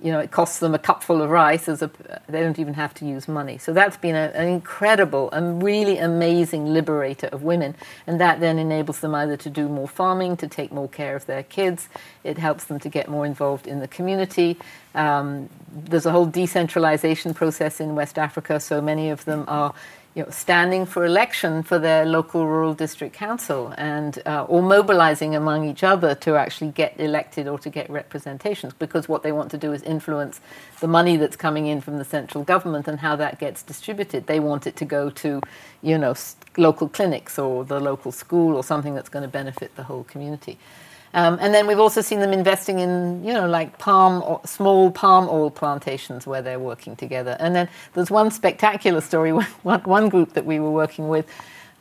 you 0.00 0.10
know 0.10 0.18
it 0.18 0.32
costs 0.32 0.58
them 0.58 0.74
a 0.74 0.78
cupful 0.80 1.22
of 1.22 1.30
rice. 1.30 1.68
As 1.68 1.80
a, 1.80 1.90
they 2.28 2.40
don't 2.40 2.58
even 2.58 2.74
have 2.74 2.92
to 2.94 3.06
use 3.06 3.28
money. 3.28 3.56
So 3.56 3.72
that's 3.72 3.96
been 3.96 4.16
a, 4.16 4.32
an 4.34 4.48
incredible 4.48 5.30
and 5.30 5.62
really 5.62 5.98
amazing 5.98 6.66
liberator 6.66 7.28
of 7.28 7.42
women, 7.42 7.76
and 8.06 8.20
that 8.20 8.40
then 8.40 8.58
enables 8.58 9.00
them 9.00 9.14
either 9.14 9.36
to 9.36 9.50
do 9.50 9.68
more 9.68 9.88
farming, 9.88 10.36
to 10.38 10.48
take 10.48 10.72
more 10.72 10.88
care 10.88 11.14
of 11.14 11.26
their 11.26 11.44
kids. 11.44 11.88
It 12.24 12.36
helps 12.38 12.64
them 12.64 12.80
to 12.80 12.88
get 12.88 13.08
more 13.08 13.24
involved 13.24 13.66
in 13.66 13.78
the 13.78 13.88
community. 13.88 14.58
Um, 14.94 15.48
there's 15.72 16.04
a 16.04 16.10
whole 16.10 16.26
decentralization 16.26 17.32
process 17.32 17.80
in 17.80 17.94
West 17.94 18.18
Africa, 18.18 18.58
so 18.60 18.82
many 18.82 19.08
of 19.08 19.24
them 19.24 19.44
are 19.46 19.72
you 20.14 20.22
know, 20.22 20.30
standing 20.30 20.84
for 20.84 21.06
election 21.06 21.62
for 21.62 21.78
their 21.78 22.04
local 22.04 22.46
rural 22.46 22.74
district 22.74 23.14
council 23.14 23.72
and 23.78 24.22
uh, 24.26 24.44
or 24.44 24.62
mobilizing 24.62 25.34
among 25.34 25.68
each 25.68 25.82
other 25.82 26.14
to 26.14 26.36
actually 26.36 26.70
get 26.70 26.98
elected 27.00 27.48
or 27.48 27.58
to 27.58 27.70
get 27.70 27.88
representations 27.88 28.74
because 28.74 29.08
what 29.08 29.22
they 29.22 29.32
want 29.32 29.50
to 29.50 29.56
do 29.56 29.72
is 29.72 29.82
influence 29.82 30.40
the 30.80 30.88
money 30.88 31.16
that's 31.16 31.36
coming 31.36 31.66
in 31.66 31.80
from 31.80 31.98
the 31.98 32.04
central 32.04 32.44
government 32.44 32.86
and 32.86 33.00
how 33.00 33.16
that 33.16 33.38
gets 33.38 33.62
distributed. 33.62 34.26
They 34.26 34.40
want 34.40 34.66
it 34.66 34.76
to 34.76 34.84
go 34.84 35.08
to 35.10 35.40
you 35.82 35.96
know 35.96 36.14
local 36.58 36.88
clinics 36.88 37.38
or 37.38 37.64
the 37.64 37.80
local 37.80 38.12
school 38.12 38.54
or 38.56 38.62
something 38.62 38.94
that's 38.94 39.08
going 39.08 39.22
to 39.22 39.28
benefit 39.28 39.74
the 39.76 39.84
whole 39.84 40.04
community 40.04 40.58
um, 41.14 41.38
and 41.40 41.52
then 41.52 41.66
we've 41.66 41.78
also 41.78 42.00
seen 42.00 42.20
them 42.20 42.32
investing 42.32 42.78
in, 42.78 43.22
you 43.22 43.32
know, 43.32 43.46
like 43.46 43.78
palm, 43.78 44.22
or 44.22 44.40
small 44.46 44.90
palm 44.90 45.28
oil 45.28 45.50
plantations 45.50 46.26
where 46.26 46.40
they're 46.40 46.58
working 46.58 46.96
together. 46.96 47.36
And 47.38 47.54
then 47.54 47.68
there's 47.92 48.10
one 48.10 48.30
spectacular 48.30 49.00
story, 49.00 49.30
one, 49.62 49.80
one 49.80 50.08
group 50.08 50.32
that 50.32 50.46
we 50.46 50.58
were 50.58 50.70
working 50.70 51.08
with, 51.08 51.26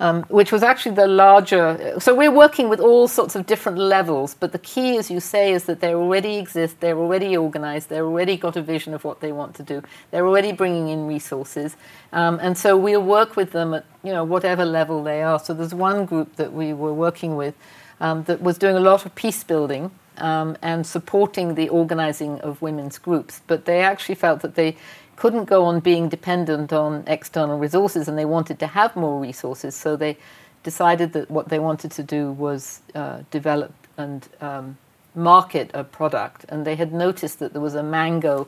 um, 0.02 0.24
which 0.24 0.52
was 0.52 0.64
actually 0.64 0.96
the 0.96 1.08
larger. 1.08 1.98
So 2.00 2.14
we're 2.14 2.32
working 2.32 2.68
with 2.68 2.82
all 2.82 3.08
sorts 3.08 3.36
of 3.36 3.46
different 3.46 3.78
levels, 3.78 4.36
but 4.38 4.52
the 4.52 4.60
key, 4.60 4.98
as 4.98 5.10
you 5.10 5.22
say, 5.22 5.54
is 5.54 5.64
that 5.66 5.80
they 5.80 5.94
already 5.94 6.36
exist, 6.38 6.82
they're 6.82 6.98
already 6.98 7.38
organized, 7.38 7.88
they've 7.88 8.02
already 8.02 8.36
got 8.36 8.58
a 8.58 8.62
vision 8.62 8.94
of 8.94 9.06
what 9.06 9.22
they 9.22 9.32
want 9.32 9.56
to 9.56 9.64
do, 9.64 9.82
they're 10.10 10.28
already 10.28 10.52
bringing 10.52 10.90
in 10.90 11.08
resources. 11.08 11.78
Um, 12.12 12.38
and 12.42 12.58
so 12.58 12.76
we'll 12.76 13.04
work 13.04 13.38
with 13.38 13.52
them 13.52 13.76
at, 13.76 13.86
you 14.04 14.12
know, 14.12 14.26
whatever 14.26 14.66
level 14.66 15.04
they 15.04 15.24
are. 15.24 15.40
So 15.40 15.54
there's 15.54 15.74
one 15.74 16.06
group 16.06 16.36
that 16.36 16.52
we 16.52 16.74
were 16.74 16.94
working 16.94 17.38
with 17.38 17.56
um, 18.02 18.24
that 18.24 18.42
was 18.42 18.58
doing 18.58 18.76
a 18.76 18.82
lot 18.82 19.06
of 19.06 19.16
peace 19.16 19.44
building 19.46 19.92
um, 20.18 20.58
and 20.62 20.86
supporting 20.86 21.56
the 21.56 21.70
organizing 21.70 22.42
of 22.42 22.62
women's 22.62 22.98
groups. 22.98 23.42
But 23.48 23.64
they 23.64 23.82
actually 23.82 24.16
felt 24.16 24.42
that 24.42 24.56
they 24.56 24.76
couldn't 25.16 25.46
go 25.46 25.64
on 25.64 25.80
being 25.80 26.10
dependent 26.10 26.74
on 26.74 27.04
external 27.08 27.58
resources 27.58 28.08
and 28.10 28.18
they 28.18 28.26
wanted 28.26 28.60
to 28.60 28.68
have 28.68 28.96
more 28.96 29.22
resources. 29.22 29.76
So 29.76 29.96
they 29.96 30.18
decided 30.64 31.14
that 31.14 31.32
what 31.32 31.50
they 31.50 31.60
wanted 31.60 31.92
to 31.92 32.04
do 32.04 32.32
was 32.32 32.82
uh, 32.96 33.22
develop 33.32 33.74
and 33.98 34.28
um, 34.42 34.78
market 35.16 35.70
a 35.74 35.84
product, 35.84 36.46
and 36.50 36.66
they 36.66 36.76
had 36.76 36.94
noticed 36.94 37.40
that 37.40 37.54
there 37.54 37.62
was 37.62 37.76
a 37.76 37.84
mango 37.84 38.48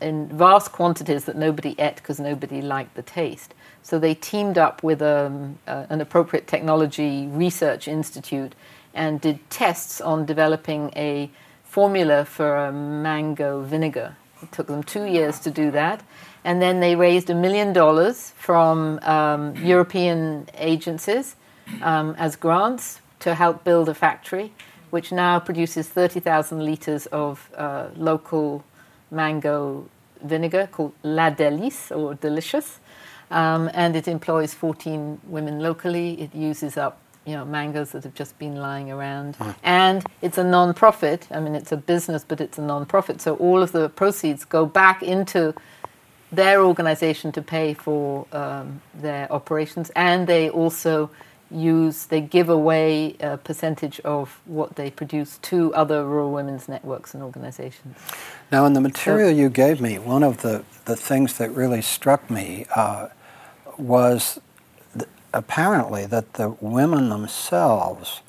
in 0.00 0.28
vast 0.28 0.72
quantities 0.72 1.24
that 1.24 1.36
nobody 1.36 1.74
ate 1.78 1.96
because 1.96 2.20
nobody 2.20 2.60
liked 2.60 2.94
the 2.94 3.02
taste. 3.02 3.54
So 3.82 3.98
they 3.98 4.14
teamed 4.14 4.58
up 4.58 4.82
with 4.82 5.00
um, 5.00 5.58
uh, 5.66 5.86
an 5.88 6.00
appropriate 6.00 6.46
technology 6.46 7.26
research 7.26 7.88
institute 7.88 8.54
and 8.94 9.20
did 9.20 9.38
tests 9.50 10.00
on 10.00 10.26
developing 10.26 10.92
a 10.96 11.30
formula 11.64 12.24
for 12.24 12.56
a 12.56 12.72
mango 12.72 13.62
vinegar. 13.62 14.16
It 14.42 14.52
took 14.52 14.66
them 14.66 14.82
two 14.82 15.04
years 15.04 15.38
to 15.40 15.50
do 15.50 15.70
that. 15.72 16.02
And 16.44 16.62
then 16.62 16.80
they 16.80 16.96
raised 16.96 17.30
a 17.30 17.34
million 17.34 17.72
dollars 17.72 18.32
from 18.36 18.98
um, 19.02 19.56
European 19.56 20.48
agencies 20.54 21.36
um, 21.82 22.14
as 22.18 22.36
grants 22.36 23.00
to 23.20 23.34
help 23.34 23.64
build 23.64 23.88
a 23.88 23.94
factory, 23.94 24.52
which 24.90 25.12
now 25.12 25.40
produces 25.40 25.88
30,000 25.88 26.64
liters 26.64 27.06
of 27.06 27.50
uh, 27.56 27.88
local 27.96 28.64
mango 29.10 29.88
vinegar 30.22 30.68
called 30.70 30.92
La 31.02 31.30
Delice 31.30 31.90
or 31.90 32.14
Delicious. 32.14 32.78
Um, 33.30 33.70
and 33.74 33.94
it 33.94 34.08
employs 34.08 34.54
14 34.54 35.20
women 35.26 35.60
locally. 35.60 36.20
It 36.20 36.34
uses 36.34 36.76
up 36.76 37.00
you 37.28 37.34
know 37.34 37.44
mangoes 37.44 37.90
that 37.92 38.04
have 38.04 38.14
just 38.14 38.38
been 38.38 38.56
lying 38.56 38.90
around, 38.90 39.36
mm. 39.36 39.54
and 39.62 40.02
it's 40.22 40.38
a 40.38 40.44
non-profit. 40.44 41.28
I 41.30 41.40
mean, 41.40 41.54
it's 41.54 41.72
a 41.72 41.76
business, 41.76 42.24
but 42.26 42.40
it's 42.40 42.56
a 42.56 42.62
non-profit. 42.62 43.20
So 43.20 43.36
all 43.36 43.62
of 43.62 43.72
the 43.72 43.90
proceeds 43.90 44.46
go 44.46 44.64
back 44.64 45.02
into 45.02 45.54
their 46.32 46.62
organization 46.62 47.30
to 47.32 47.42
pay 47.42 47.74
for 47.74 48.26
um, 48.32 48.80
their 48.94 49.30
operations, 49.30 49.90
and 49.94 50.26
they 50.26 50.48
also 50.48 51.10
use 51.50 52.06
they 52.06 52.20
give 52.20 52.48
away 52.48 53.16
a 53.20 53.36
percentage 53.36 54.00
of 54.00 54.40
what 54.44 54.76
they 54.76 54.90
produce 54.90 55.38
to 55.38 55.74
other 55.74 56.04
rural 56.06 56.32
women's 56.32 56.68
networks 56.68 57.14
and 57.14 57.22
organizations. 57.22 57.96
Now, 58.52 58.64
in 58.66 58.72
the 58.72 58.80
material 58.80 59.30
so, 59.30 59.36
you 59.36 59.48
gave 59.50 59.80
me, 59.80 59.98
one 59.98 60.22
of 60.22 60.38
the, 60.38 60.64
the 60.84 60.96
things 60.96 61.38
that 61.38 61.50
really 61.50 61.82
struck 61.82 62.30
me 62.30 62.66
uh, 62.74 63.08
was 63.78 64.38
th- 64.94 65.08
apparently 65.32 66.06
that 66.06 66.34
the 66.34 66.50
women 66.60 67.08
themselves 67.08 68.20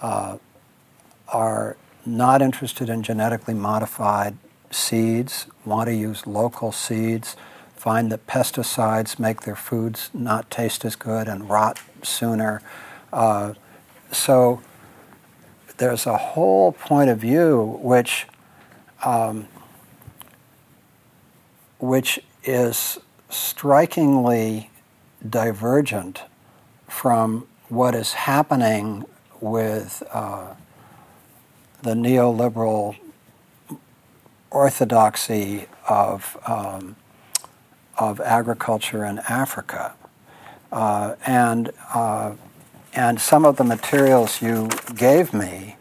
uh, 0.00 0.38
are 1.28 1.76
not 2.06 2.42
interested 2.42 2.88
in 2.88 3.02
genetically 3.02 3.54
modified 3.54 4.36
seeds, 4.70 5.46
want 5.64 5.88
to 5.88 5.94
use 5.94 6.26
local 6.26 6.72
seeds, 6.72 7.36
find 7.76 8.10
that 8.12 8.26
pesticides 8.26 9.18
make 9.18 9.42
their 9.42 9.56
foods 9.56 10.10
not 10.14 10.50
taste 10.50 10.84
as 10.84 10.96
good 10.96 11.28
and 11.28 11.48
rot 11.48 11.80
sooner. 12.02 12.62
Uh, 13.12 13.54
so 14.10 14.60
there's 15.76 16.06
a 16.06 16.16
whole 16.16 16.72
point 16.72 17.10
of 17.10 17.18
view 17.18 17.78
which 17.82 18.26
um, 19.04 19.48
which 21.78 22.18
is 22.44 22.98
strikingly 23.28 24.70
divergent 25.28 26.22
from 26.88 27.46
what 27.68 27.94
is 27.94 28.12
happening 28.12 29.04
with 29.40 30.02
uh, 30.12 30.54
the 31.82 31.94
neoliberal 31.94 32.96
orthodoxy 34.50 35.66
of 35.88 36.36
um, 36.46 36.96
of 37.96 38.20
agriculture 38.20 39.04
in 39.04 39.18
Africa. 39.20 39.94
Uh, 40.72 41.14
and, 41.26 41.70
uh, 41.92 42.32
and 42.94 43.20
some 43.20 43.44
of 43.44 43.56
the 43.56 43.64
materials 43.64 44.42
you 44.42 44.68
gave 44.96 45.32
me 45.32 45.76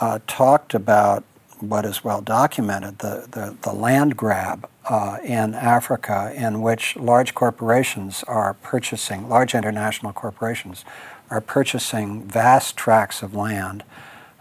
uh, 0.00 0.18
talked 0.26 0.74
about 0.74 1.24
what 1.60 1.84
is 1.84 2.04
well 2.04 2.20
documented 2.20 2.98
the, 2.98 3.26
the, 3.30 3.56
the 3.62 3.72
land 3.72 4.16
grab 4.16 4.68
uh, 4.88 5.18
in 5.24 5.54
Africa, 5.54 6.32
in 6.34 6.60
which 6.60 6.96
large 6.96 7.34
corporations 7.34 8.22
are 8.24 8.54
purchasing, 8.54 9.28
large 9.28 9.54
international 9.54 10.12
corporations 10.12 10.84
are 11.30 11.40
purchasing 11.40 12.22
vast 12.22 12.76
tracts 12.76 13.22
of 13.22 13.34
land, 13.34 13.82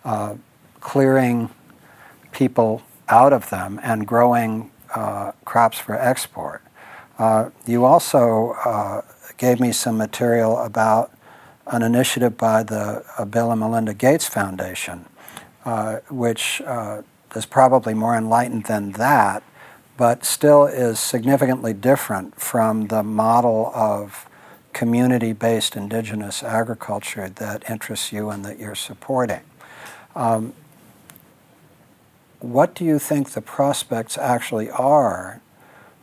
uh, 0.04 0.36
clearing 0.80 1.50
people 2.32 2.82
out 3.08 3.34
of 3.34 3.50
them, 3.50 3.80
and 3.84 4.08
growing 4.08 4.72
uh, 4.94 5.32
crops 5.46 5.80
for 5.80 5.96
export. 5.96 6.62
Uh, 7.18 7.50
you 7.66 7.86
also 7.86 8.56
uh, 8.66 9.02
gave 9.38 9.60
me 9.60 9.72
some 9.72 9.98
material 9.98 10.58
about 10.60 11.12
an 11.68 11.82
initiative 11.82 12.38
by 12.38 12.62
the 12.62 13.04
uh, 13.18 13.26
Bill 13.26 13.52
and 13.52 13.60
Melinda 13.60 13.94
Gates 13.94 14.28
Foundation, 14.28 15.06
uh, 15.66 15.98
which 16.10 16.62
uh, 16.62 17.02
is 17.36 17.46
probably 17.46 17.94
more 17.94 18.16
enlightened 18.16 18.66
than 18.66 18.92
that, 18.94 19.44
but 19.98 20.24
still 20.24 20.66
is 20.66 21.00
significantly 21.00 21.74
different 21.74 22.40
from 22.40 22.88
the 22.88 23.04
model 23.04 23.72
of 23.74 24.30
community 24.74 25.34
based 25.34 25.76
indigenous 25.76 26.44
agriculture 26.44 27.30
that 27.30 27.68
interests 27.70 28.12
you 28.12 28.30
and 28.30 28.46
that 28.46 28.60
you're 28.60 28.76
supporting. 28.76 29.42
Um, 30.16 30.54
what 32.40 32.76
do 32.76 32.86
you 32.86 33.00
think 33.00 33.32
the 33.32 33.42
prospects 33.42 34.18
actually 34.18 34.70
are 34.70 35.42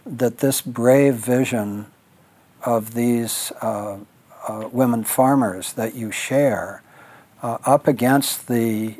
that 0.05 0.39
this 0.39 0.61
brave 0.61 1.15
vision 1.15 1.87
of 2.65 2.95
these 2.95 3.53
uh, 3.61 3.99
uh, 4.49 4.69
women 4.73 5.05
farmers 5.05 5.75
that 5.75 5.95
you 5.95 6.11
share 6.11 6.83
uh, 7.43 7.59
up 7.65 7.87
against 7.87 8.49
the 8.49 8.97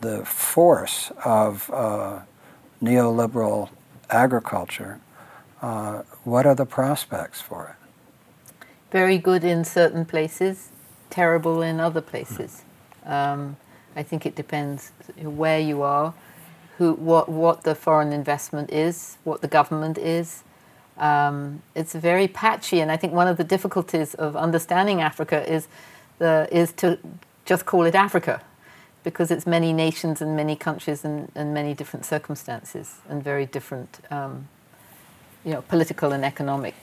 the 0.00 0.24
force 0.24 1.12
of 1.24 1.70
uh, 1.72 2.20
neoliberal 2.82 3.70
agriculture, 4.08 5.00
uh, 5.62 6.02
what 6.24 6.46
are 6.46 6.54
the 6.54 6.66
prospects 6.66 7.40
for 7.40 7.76
it? 7.76 8.66
Very 8.90 9.18
good 9.18 9.44
in 9.44 9.64
certain 9.64 10.04
places, 10.04 10.70
terrible 11.10 11.62
in 11.62 11.80
other 11.80 12.00
places. 12.00 12.62
Um, 13.04 13.56
I 13.94 14.02
think 14.02 14.26
it 14.26 14.34
depends 14.34 14.92
where 15.16 15.60
you 15.60 15.82
are 15.82 16.14
who, 16.80 16.94
what, 16.94 17.28
what 17.28 17.62
the 17.64 17.74
foreign 17.74 18.10
investment 18.10 18.72
is, 18.72 19.18
what 19.24 19.42
the 19.42 19.48
government 19.48 19.98
is. 19.98 20.42
Um, 20.96 21.60
it's 21.74 21.92
very 21.92 22.26
patchy, 22.26 22.80
and 22.80 22.90
I 22.90 22.96
think 22.96 23.12
one 23.12 23.28
of 23.28 23.36
the 23.36 23.44
difficulties 23.44 24.14
of 24.14 24.34
understanding 24.34 25.02
Africa 25.02 25.46
is, 25.46 25.68
the, 26.18 26.48
is 26.50 26.72
to 26.74 26.98
just 27.44 27.66
call 27.66 27.84
it 27.84 27.94
Africa, 27.94 28.40
because 29.02 29.30
it's 29.30 29.46
many 29.46 29.72
nations 29.72 30.20
and 30.20 30.36
many 30.36 30.56
countries 30.56 31.04
and, 31.04 31.30
and 31.34 31.54
many 31.54 31.74
different 31.74 32.04
circumstances 32.04 32.96
and 33.08 33.22
very 33.22 33.46
different, 33.46 34.00
um, 34.10 34.48
you 35.44 35.52
know, 35.52 35.62
political 35.62 36.12
and 36.12 36.24
economic 36.24 36.74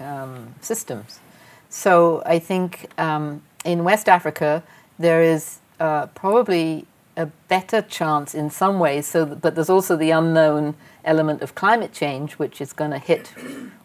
um, 0.00 0.54
systems. 0.60 1.20
So 1.68 2.22
I 2.26 2.38
think 2.38 2.90
um, 2.98 3.42
in 3.64 3.84
West 3.84 4.08
Africa 4.08 4.62
there 4.98 5.22
is 5.22 5.60
uh, 5.78 6.06
probably 6.08 6.86
a 7.16 7.26
better 7.48 7.82
chance 7.82 8.34
in 8.34 8.50
some 8.50 8.78
ways. 8.78 9.06
So, 9.06 9.26
but 9.26 9.54
there's 9.54 9.70
also 9.70 9.96
the 9.96 10.10
unknown 10.10 10.74
element 11.04 11.42
of 11.42 11.54
climate 11.54 11.92
change, 11.92 12.32
which 12.34 12.60
is 12.60 12.72
going 12.72 12.90
to 12.90 12.98
hit 12.98 13.32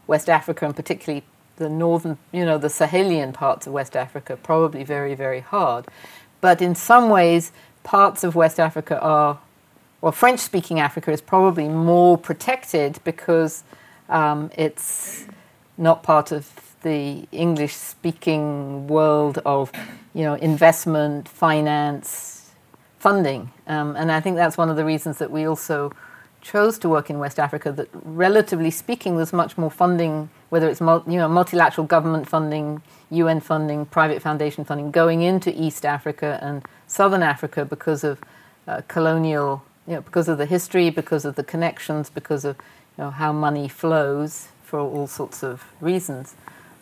West 0.08 0.30
Africa 0.30 0.66
and 0.66 0.76
particularly 0.76 1.24
the 1.58 1.70
northern, 1.70 2.18
you 2.32 2.46
know, 2.46 2.58
the 2.58 2.68
Sahelian 2.68 3.34
parts 3.34 3.66
of 3.66 3.74
West 3.74 3.96
Africa 3.96 4.36
probably 4.36 4.84
very, 4.84 5.16
very 5.16 5.40
hard. 5.40 5.88
But 6.46 6.62
in 6.62 6.76
some 6.76 7.10
ways, 7.10 7.52
parts 7.82 8.24
of 8.24 8.36
West 8.36 8.60
Africa 8.60 9.00
are, 9.00 9.40
well, 10.02 10.12
French 10.12 10.40
speaking 10.40 10.80
Africa 10.80 11.12
is 11.12 11.20
probably 11.20 11.68
more 11.68 12.20
protected 12.20 13.00
because 13.04 13.64
um, 14.10 14.52
it's 14.56 15.26
not 15.80 16.04
part 16.04 16.32
of 16.32 16.48
the 16.84 17.28
English 17.32 17.74
speaking 17.74 18.86
world 18.88 19.40
of, 19.44 19.72
you 20.14 20.22
know, 20.22 20.36
investment, 20.36 21.28
finance, 21.28 22.52
funding. 23.00 23.52
Um, 23.66 23.96
and 23.96 24.12
I 24.12 24.20
think 24.20 24.36
that's 24.36 24.56
one 24.56 24.70
of 24.70 24.76
the 24.76 24.86
reasons 24.86 25.18
that 25.18 25.32
we 25.32 25.46
also 25.46 25.92
chose 26.44 26.78
to 26.78 26.88
work 26.88 27.10
in 27.10 27.18
West 27.18 27.40
Africa. 27.40 27.72
That 27.72 27.90
relatively 28.04 28.70
speaking, 28.70 29.18
there's 29.18 29.34
much 29.34 29.58
more 29.58 29.72
funding, 29.72 30.30
whether 30.56 30.70
it's 30.70 30.80
you 30.80 31.18
know 31.20 31.28
multilateral 31.28 31.86
government 31.86 32.30
funding, 32.30 32.82
UN 33.10 33.42
funding, 33.42 33.86
private 33.86 34.22
foundation 34.22 34.64
funding, 34.64 34.90
going 34.90 35.22
into 35.22 35.52
East 35.52 35.86
Africa 35.86 36.40
and 36.42 36.64
Southern 36.88 37.22
Africa 37.22 37.66
because 37.66 38.06
of 38.06 38.22
uh, 38.66 38.80
colonial, 38.88 39.66
you 39.86 39.96
know, 39.96 40.02
because 40.02 40.30
of 40.30 40.38
the 40.38 40.46
history, 40.46 40.90
because 40.90 41.26
of 41.26 41.36
the 41.36 41.44
connections, 41.44 42.10
because 42.10 42.46
of 42.46 42.56
you 42.98 43.04
know 43.04 43.10
how 43.12 43.34
money 43.34 43.68
flows 43.68 44.48
for 44.64 44.80
all 44.80 45.08
sorts 45.08 45.44
of 45.44 45.66
reasons. 45.82 46.36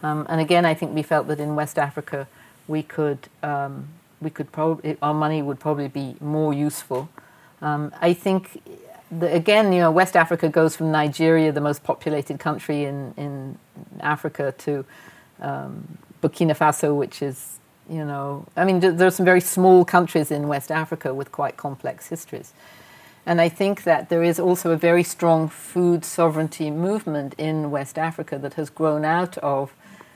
Um, 0.03 0.27
and 0.29 0.39
again, 0.39 0.65
I 0.65 0.75
think 0.75 0.93
we 0.93 1.01
felt 1.01 1.25
that 1.25 1.39
in 1.39 1.55
West 1.55 1.79
Africa 1.79 2.27
we 2.67 2.83
could 2.83 3.27
um, 3.41 3.87
we 4.21 4.29
could 4.29 4.51
probably 4.51 4.97
our 5.01 5.15
money 5.15 5.41
would 5.41 5.59
probably 5.59 5.87
be 5.87 6.15
more 6.21 6.53
useful. 6.53 7.09
Um, 7.59 7.91
I 7.99 8.13
think 8.13 8.61
the, 9.19 9.33
again, 9.33 9.73
you 9.73 9.79
know, 9.79 9.91
West 9.91 10.15
Africa 10.15 10.49
goes 10.49 10.75
from 10.75 10.91
Nigeria, 10.91 11.51
the 11.51 11.61
most 11.61 11.83
populated 11.83 12.39
country 12.39 12.85
in 12.85 13.13
in 13.17 13.57
Africa, 13.99 14.53
to 14.59 14.85
um, 15.41 15.97
Burkina 16.21 16.55
Faso, 16.55 16.95
which 16.95 17.21
is 17.21 17.59
you 17.89 18.05
know, 18.05 18.45
I 18.55 18.63
mean, 18.63 18.79
there 18.79 19.07
are 19.07 19.11
some 19.11 19.25
very 19.25 19.41
small 19.41 19.83
countries 19.83 20.31
in 20.31 20.47
West 20.47 20.71
Africa 20.71 21.13
with 21.13 21.31
quite 21.31 21.57
complex 21.57 22.07
histories. 22.07 22.53
And 23.25 23.39
I 23.39 23.49
think 23.49 23.83
that 23.83 24.09
there 24.09 24.23
is 24.23 24.39
also 24.39 24.71
a 24.71 24.77
very 24.77 25.03
strong 25.03 25.47
food 25.47 26.03
sovereignty 26.03 26.69
movement 26.71 27.35
in 27.37 27.71
West 27.71 27.97
Africa 27.97 28.37
that 28.37 28.55
has 28.55 28.69
grown 28.69 29.05
out 29.05 29.37
of 29.39 29.73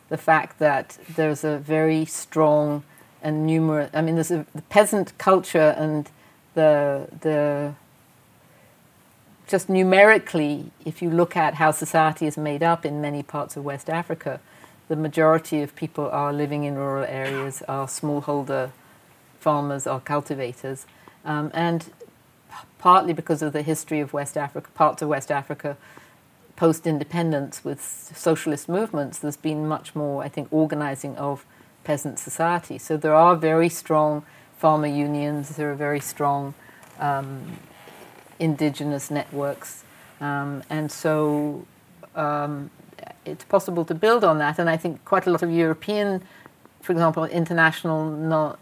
the 0.09 0.17
fact 0.17 0.59
that 0.59 0.97
there's 1.15 1.43
a 1.43 1.57
very 1.57 2.05
strong 2.05 2.83
and 3.21 3.45
numerous, 3.45 3.89
I 3.93 4.01
mean, 4.01 4.15
there's 4.15 4.31
a 4.31 4.45
the 4.53 4.61
peasant 4.63 5.17
culture 5.17 5.75
and 5.77 6.09
the, 6.53 7.07
the, 7.21 7.73
just 9.47 9.69
numerically, 9.69 10.71
if 10.85 11.01
you 11.01 11.09
look 11.09 11.37
at 11.37 11.55
how 11.55 11.71
society 11.71 12.27
is 12.27 12.37
made 12.37 12.61
up 12.61 12.85
in 12.85 13.01
many 13.01 13.23
parts 13.23 13.55
of 13.55 13.63
West 13.63 13.89
Africa, 13.89 14.41
the 14.89 14.95
majority 14.95 15.61
of 15.61 15.75
people 15.75 16.09
are 16.09 16.33
living 16.33 16.65
in 16.65 16.75
rural 16.75 17.05
areas, 17.05 17.63
are 17.67 17.87
smallholder 17.87 18.71
farmers, 19.39 19.87
are 19.87 20.01
cultivators. 20.01 20.85
Um, 21.23 21.49
and 21.53 21.91
partly 22.77 23.13
because 23.13 23.41
of 23.41 23.53
the 23.53 23.61
history 23.61 24.01
of 24.01 24.13
West 24.13 24.37
Africa, 24.37 24.69
parts 24.75 25.01
of 25.01 25.07
West 25.07 25.31
Africa, 25.31 25.77
post 26.55 26.85
independence 26.85 27.63
with 27.63 27.81
socialist 27.81 28.67
movements, 28.67 29.19
there's 29.19 29.37
been 29.37 29.67
much 29.67 29.95
more, 29.95 30.23
I 30.23 30.27
think, 30.27 30.47
organizing 30.51 31.15
of 31.17 31.45
peasant 31.83 32.19
society. 32.19 32.77
So 32.77 32.97
there 32.97 33.13
are 33.13 33.35
very 33.35 33.69
strong 33.69 34.25
farmer 34.57 34.87
unions, 34.87 35.55
there 35.55 35.71
are 35.71 35.75
very 35.75 35.99
strong 35.99 36.53
um, 36.99 37.59
indigenous 38.39 39.09
networks. 39.11 39.83
Um, 40.19 40.63
and 40.69 40.91
so 40.91 41.65
um, 42.15 42.69
it's 43.25 43.43
possible 43.45 43.85
to 43.85 43.95
build 43.95 44.23
on 44.23 44.37
that. 44.39 44.59
And 44.59 44.69
I 44.69 44.77
think 44.77 45.03
quite 45.05 45.27
a 45.27 45.31
lot 45.31 45.43
of 45.43 45.51
European, 45.51 46.23
for 46.81 46.91
example, 46.91 47.25
international 47.25 48.09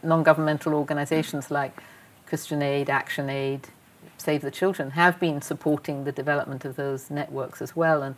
non 0.03 0.23
governmental 0.23 0.73
organizations 0.73 1.51
like 1.51 1.82
Christian 2.26 2.61
Aid, 2.61 2.89
Action 2.89 3.30
Aid, 3.30 3.67
Save 4.17 4.41
the 4.41 4.51
Children 4.51 4.91
have 4.91 5.19
been 5.19 5.41
supporting 5.41 6.03
the 6.03 6.11
development 6.11 6.65
of 6.65 6.76
those 6.76 7.11
networks 7.11 7.61
as 7.61 7.76
well. 7.76 8.01
And 8.01 8.15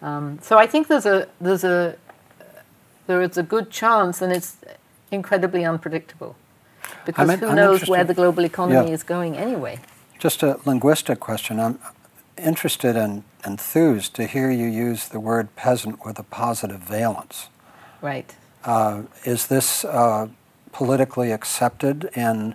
um, 0.00 0.38
so 0.40 0.58
I 0.58 0.66
think 0.66 0.88
there's 0.88 1.06
a 1.06 1.28
there's 1.40 1.64
a 1.64 1.96
there 3.06 3.20
is 3.22 3.36
a 3.36 3.42
good 3.42 3.70
chance, 3.70 4.22
and 4.22 4.32
it's 4.32 4.56
incredibly 5.10 5.64
unpredictable 5.64 6.36
because 7.04 7.30
who 7.40 7.54
knows 7.54 7.88
where 7.88 8.04
the 8.04 8.14
global 8.14 8.44
economy 8.44 8.88
yeah. 8.88 8.94
is 8.94 9.02
going 9.02 9.36
anyway. 9.36 9.78
Just 10.20 10.42
a 10.42 10.60
linguistic 10.66 11.18
question. 11.18 11.58
I'm 11.58 11.78
interested 12.36 12.94
and 12.94 13.24
enthused 13.42 14.12
to 14.16 14.26
hear 14.26 14.50
you 14.50 14.66
use 14.66 15.08
the 15.08 15.18
word 15.18 15.56
peasant 15.56 16.04
with 16.04 16.18
a 16.18 16.22
positive 16.22 16.80
valence. 16.80 17.48
Right. 18.02 18.36
Uh, 18.62 19.04
is 19.24 19.46
this 19.46 19.82
uh, 19.82 20.28
politically 20.72 21.32
accepted 21.32 22.10
in 22.14 22.54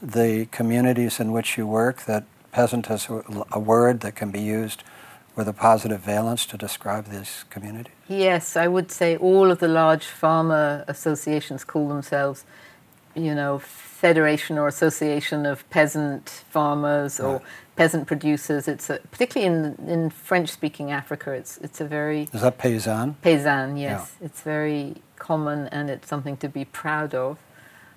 the 0.00 0.46
communities 0.52 1.18
in 1.18 1.32
which 1.32 1.58
you 1.58 1.66
work 1.66 2.02
that 2.02 2.22
peasant 2.52 2.88
is 2.88 3.08
a 3.50 3.58
word 3.58 4.02
that 4.02 4.14
can 4.14 4.30
be 4.30 4.40
used 4.40 4.84
with 5.34 5.48
a 5.48 5.52
positive 5.52 6.00
valence 6.00 6.46
to 6.46 6.56
describe 6.56 7.06
these 7.06 7.44
communities? 7.50 7.92
Yes, 8.06 8.56
I 8.56 8.68
would 8.68 8.92
say 8.92 9.16
all 9.16 9.50
of 9.50 9.58
the 9.58 9.66
large 9.66 10.06
farmer 10.06 10.84
associations 10.86 11.64
call 11.64 11.88
themselves, 11.88 12.44
you 13.16 13.34
know, 13.34 13.60
Federation 14.00 14.56
or 14.56 14.66
Association 14.66 15.44
of 15.44 15.68
Peasant 15.68 16.28
Farmers 16.50 17.20
or 17.20 17.42
Peasant 17.76 18.06
Producers. 18.06 18.66
It's 18.66 18.88
a, 18.88 18.98
particularly 19.10 19.46
in 19.52 19.88
in 19.94 20.10
French-speaking 20.10 20.90
Africa. 20.90 21.32
It's 21.32 21.58
it's 21.58 21.80
a 21.80 21.84
very 21.84 22.22
is 22.32 22.40
that 22.40 22.56
paysan? 22.58 23.14
Paysan, 23.22 23.78
yes. 23.78 24.16
Yeah. 24.18 24.26
It's 24.26 24.40
very 24.40 24.96
common 25.18 25.68
and 25.68 25.90
it's 25.90 26.08
something 26.08 26.36
to 26.38 26.48
be 26.48 26.64
proud 26.64 27.14
of. 27.14 27.36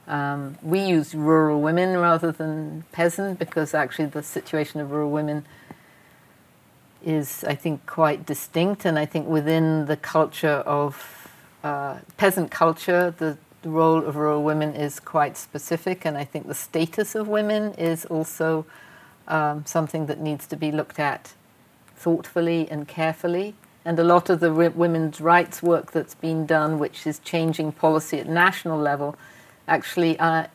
Um, 0.05 0.57
we 0.61 0.79
use 0.79 1.15
rural 1.15 1.61
women 1.61 1.97
rather 1.97 2.31
than 2.33 2.83
peasant 2.91 3.39
because 3.39 3.73
actually 3.73 4.09
the 4.19 4.23
situation 4.23 4.81
of 4.81 4.91
rural 4.91 5.09
women 5.09 5.45
is, 7.05 7.43
I 7.45 7.55
think, 7.55 7.85
quite 7.85 8.25
distinct. 8.25 8.85
And 8.85 8.99
I 8.99 9.05
think 9.05 9.27
within 9.27 9.85
the 9.85 9.95
culture 9.95 10.61
of 10.81 11.31
uh, 11.63 11.99
peasant 12.17 12.51
culture, 12.51 13.15
the, 13.17 13.37
the, 13.63 13.69
role 13.69 14.05
of 14.05 14.15
rural 14.15 14.43
women 14.43 14.75
is 14.75 14.99
quite 14.99 15.37
specific. 15.37 16.05
And 16.05 16.17
I 16.17 16.23
think 16.23 16.47
the 16.47 16.53
status 16.53 17.15
of 17.15 17.27
women 17.27 17.73
is 17.73 18.05
also 18.05 18.65
um, 19.27 19.65
something 19.65 20.05
that 20.05 20.19
needs 20.19 20.45
to 20.47 20.55
be 20.55 20.71
looked 20.71 20.99
at 20.99 21.33
thoughtfully 21.95 22.67
and 22.69 22.87
carefully. 22.87 23.55
And 23.85 23.99
a 23.99 24.03
lot 24.03 24.29
of 24.29 24.39
the 24.39 24.53
women's 24.53 25.19
rights 25.19 25.61
work 25.61 25.91
that's 25.91 26.15
been 26.15 26.45
done, 26.45 26.79
which 26.79 27.05
is 27.05 27.19
changing 27.19 27.73
policy 27.73 28.19
at 28.19 28.27
national 28.27 28.79
level, 28.79 29.15
actually 29.67 30.17
uh, 30.19 30.47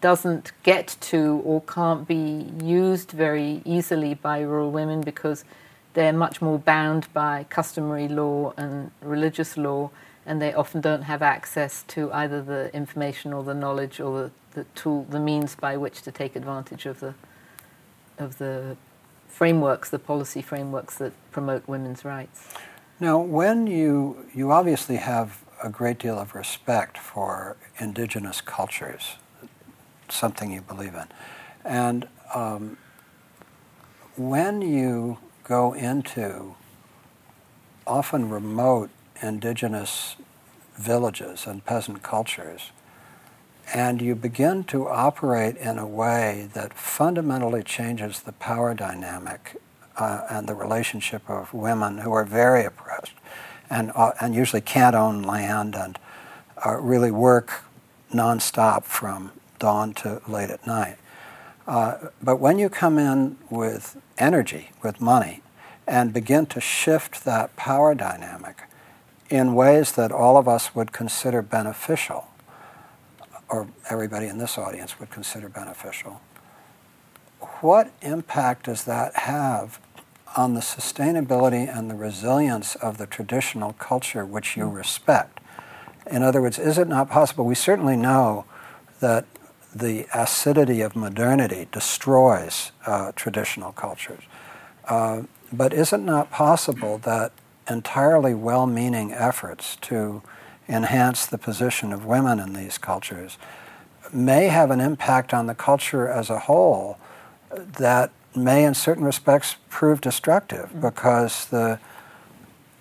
doesn't 0.00 0.52
get 0.62 0.96
to 1.00 1.42
or 1.44 1.62
can't 1.62 2.06
be 2.06 2.46
used 2.62 3.10
very 3.10 3.62
easily 3.64 4.14
by 4.14 4.40
rural 4.40 4.70
women 4.70 5.00
because 5.00 5.44
they're 5.94 6.12
much 6.12 6.40
more 6.40 6.58
bound 6.58 7.12
by 7.12 7.44
customary 7.50 8.08
law 8.08 8.52
and 8.56 8.90
religious 9.02 9.56
law, 9.56 9.90
and 10.30 10.40
they 10.40 10.54
often 10.54 10.80
don't 10.80 11.02
have 11.02 11.22
access 11.22 11.82
to 11.88 12.12
either 12.12 12.40
the 12.40 12.72
information 12.72 13.32
or 13.32 13.42
the 13.42 13.52
knowledge 13.52 13.98
or 13.98 14.16
the, 14.22 14.30
the 14.52 14.64
tool, 14.76 15.04
the 15.10 15.18
means 15.18 15.56
by 15.56 15.76
which 15.76 16.02
to 16.02 16.12
take 16.12 16.36
advantage 16.36 16.86
of 16.86 17.00
the 17.00 17.14
of 18.16 18.38
the 18.38 18.76
frameworks, 19.26 19.90
the 19.90 19.98
policy 19.98 20.40
frameworks 20.40 20.98
that 20.98 21.12
promote 21.32 21.66
women's 21.66 22.04
rights. 22.04 22.48
Now, 23.00 23.18
when 23.18 23.66
you 23.66 24.24
you 24.32 24.52
obviously 24.52 24.98
have 24.98 25.44
a 25.64 25.68
great 25.68 25.98
deal 25.98 26.16
of 26.16 26.32
respect 26.36 26.96
for 26.96 27.56
indigenous 27.78 28.40
cultures, 28.40 29.16
something 30.08 30.52
you 30.52 30.60
believe 30.60 30.94
in. 30.94 31.08
And 31.64 32.06
um, 32.32 32.76
when 34.16 34.62
you 34.62 35.18
go 35.42 35.72
into 35.72 36.54
often 37.84 38.30
remote 38.30 38.90
indigenous 39.22 40.16
villages 40.76 41.46
and 41.46 41.64
peasant 41.64 42.02
cultures, 42.02 42.70
and 43.74 44.00
you 44.02 44.14
begin 44.14 44.64
to 44.64 44.88
operate 44.88 45.56
in 45.56 45.78
a 45.78 45.86
way 45.86 46.48
that 46.54 46.74
fundamentally 46.74 47.62
changes 47.62 48.20
the 48.20 48.32
power 48.32 48.74
dynamic 48.74 49.60
uh, 49.96 50.22
and 50.30 50.48
the 50.48 50.54
relationship 50.54 51.28
of 51.28 51.52
women 51.54 51.98
who 51.98 52.12
are 52.12 52.24
very 52.24 52.64
oppressed 52.64 53.12
and, 53.68 53.92
uh, 53.94 54.12
and 54.20 54.34
usually 54.34 54.62
can't 54.62 54.96
own 54.96 55.22
land 55.22 55.76
and 55.76 55.98
uh, 56.64 56.76
really 56.76 57.10
work 57.10 57.62
nonstop 58.12 58.84
from 58.84 59.30
dawn 59.58 59.94
to 59.94 60.20
late 60.26 60.50
at 60.50 60.66
night. 60.66 60.96
Uh, 61.66 62.08
but 62.20 62.36
when 62.36 62.58
you 62.58 62.68
come 62.68 62.98
in 62.98 63.36
with 63.48 63.96
energy, 64.18 64.70
with 64.82 65.00
money, 65.00 65.42
and 65.86 66.12
begin 66.12 66.46
to 66.46 66.60
shift 66.60 67.24
that 67.24 67.54
power 67.56 67.94
dynamic 67.94 68.62
in 69.30 69.54
ways 69.54 69.92
that 69.92 70.12
all 70.12 70.36
of 70.36 70.46
us 70.46 70.74
would 70.74 70.92
consider 70.92 71.40
beneficial, 71.40 72.26
or 73.48 73.68
everybody 73.88 74.26
in 74.26 74.38
this 74.38 74.58
audience 74.58 75.00
would 75.00 75.10
consider 75.10 75.48
beneficial, 75.48 76.20
what 77.60 77.90
impact 78.02 78.66
does 78.66 78.84
that 78.84 79.14
have 79.16 79.80
on 80.36 80.54
the 80.54 80.60
sustainability 80.60 81.68
and 81.76 81.90
the 81.90 81.94
resilience 81.94 82.76
of 82.76 82.98
the 82.98 83.06
traditional 83.06 83.72
culture 83.74 84.24
which 84.24 84.56
you 84.56 84.68
respect. 84.68 85.40
In 86.10 86.22
other 86.22 86.40
words, 86.40 86.58
is 86.58 86.78
it 86.78 86.88
not 86.88 87.10
possible? 87.10 87.44
We 87.44 87.54
certainly 87.54 87.96
know 87.96 88.44
that 89.00 89.24
the 89.74 90.06
acidity 90.14 90.80
of 90.80 90.96
modernity 90.96 91.68
destroys 91.72 92.72
uh, 92.86 93.12
traditional 93.12 93.72
cultures. 93.72 94.22
Uh, 94.86 95.22
but 95.52 95.72
is 95.72 95.92
it 95.92 96.00
not 96.00 96.30
possible 96.30 96.98
that 96.98 97.32
entirely 97.70 98.34
well 98.34 98.66
meaning 98.66 99.12
efforts 99.12 99.76
to 99.76 100.22
enhance 100.68 101.24
the 101.26 101.38
position 101.38 101.92
of 101.92 102.04
women 102.04 102.38
in 102.38 102.52
these 102.52 102.76
cultures 102.76 103.38
may 104.12 104.48
have 104.48 104.70
an 104.70 104.80
impact 104.80 105.32
on 105.32 105.46
the 105.46 105.54
culture 105.54 106.08
as 106.08 106.30
a 106.30 106.40
whole 106.40 106.98
that 107.78 108.10
may, 108.34 108.64
in 108.64 108.74
certain 108.74 109.04
respects, 109.04 109.56
prove 109.68 110.00
destructive 110.00 110.68
mm-hmm. 110.68 110.80
because 110.80 111.46
the 111.46 111.78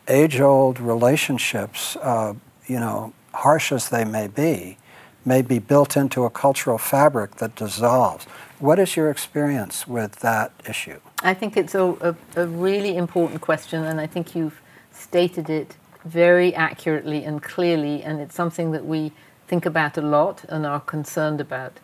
age 0.08 0.40
old 0.40 0.80
relationships, 0.80 1.96
uh, 1.98 2.34
you 2.68 2.80
know, 2.80 3.14
harsh 3.34 3.72
as 3.72 3.90
they 3.90 4.04
may 4.04 4.28
be, 4.28 4.78
may 5.26 5.42
be 5.42 5.60
built 5.60 5.96
into 5.96 6.24
a 6.24 6.30
cultural 6.30 6.78
fabric 6.78 7.36
that 7.36 7.56
dissolves. 7.56 8.26
What 8.60 8.80
is 8.80 8.96
your 8.96 9.10
experience 9.10 9.88
with 9.88 10.18
that 10.18 10.52
issue? 10.68 11.00
I 11.22 11.34
think 11.34 11.58
it's 11.58 11.76
a, 11.76 11.84
a, 11.84 12.42
a 12.42 12.48
really 12.48 12.98
important 12.98 13.42
question, 13.42 13.84
and 13.84 14.02
I 14.02 14.08
think 14.08 14.36
you've 14.36 14.60
stated 15.00 15.50
it 15.50 15.76
very 16.06 16.54
accurately 16.56 17.24
and 17.24 17.42
clearly, 17.42 18.04
and 18.04 18.22
it's 18.22 18.36
something 18.36 18.72
that 18.72 18.86
we 18.86 19.12
think 19.48 19.66
about 19.66 19.98
a 19.98 20.02
lot 20.02 20.44
and 20.50 20.66
are 20.66 20.80
concerned 20.80 21.42
about. 21.42 21.80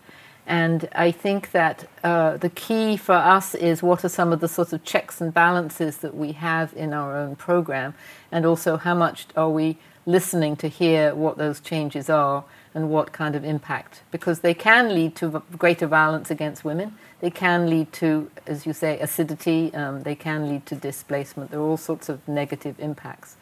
And 0.47 0.87
I 0.93 1.11
think 1.11 1.51
that 1.51 1.89
uh, 2.03 2.37
the 2.37 2.49
key 2.49 2.97
for 2.97 3.15
us 3.15 3.55
is 3.55 3.81
what 3.81 4.05
are 4.05 4.09
some 4.09 4.31
of 4.31 4.39
the 4.39 4.47
sort 4.47 4.73
of 4.73 4.83
checks 4.83 5.19
and 5.19 5.33
balances 5.33 5.97
that 5.97 6.15
we 6.15 6.33
have 6.33 6.71
in 6.75 6.93
our 6.93 7.17
own 7.17 7.35
program, 7.35 7.95
and 8.31 8.45
also 8.45 8.77
how 8.77 8.93
much 8.93 9.25
are 9.35 9.49
we 9.49 9.77
listening 10.05 10.55
to 10.57 10.67
hear 10.67 11.15
what 11.15 11.37
those 11.37 11.59
changes 11.59 12.09
are 12.09 12.43
and 12.75 12.89
what 12.89 13.13
kind 13.13 13.35
of 13.35 13.43
impact, 13.45 14.01
because 14.11 14.41
they 14.41 14.53
can 14.53 14.93
lead 14.93 15.15
to 15.15 15.41
greater 15.57 15.87
violence 15.87 16.29
against 16.29 16.65
women. 16.65 16.95
They 17.21 17.31
can 17.31 17.69
lead 17.69 17.93
to, 17.93 18.29
as 18.45 18.67
you 18.67 18.73
say, 18.73 18.99
acidity. 18.99 19.73
Um, 19.73 20.03
they 20.03 20.15
can 20.15 20.49
lead 20.49 20.65
to 20.67 20.75
displacement. 20.75 21.51
There 21.51 21.59
are 21.61 21.63
all 21.63 21.77
sorts 21.77 22.09
of 22.09 22.27
negative 22.27 22.75
impacts. 22.77 23.37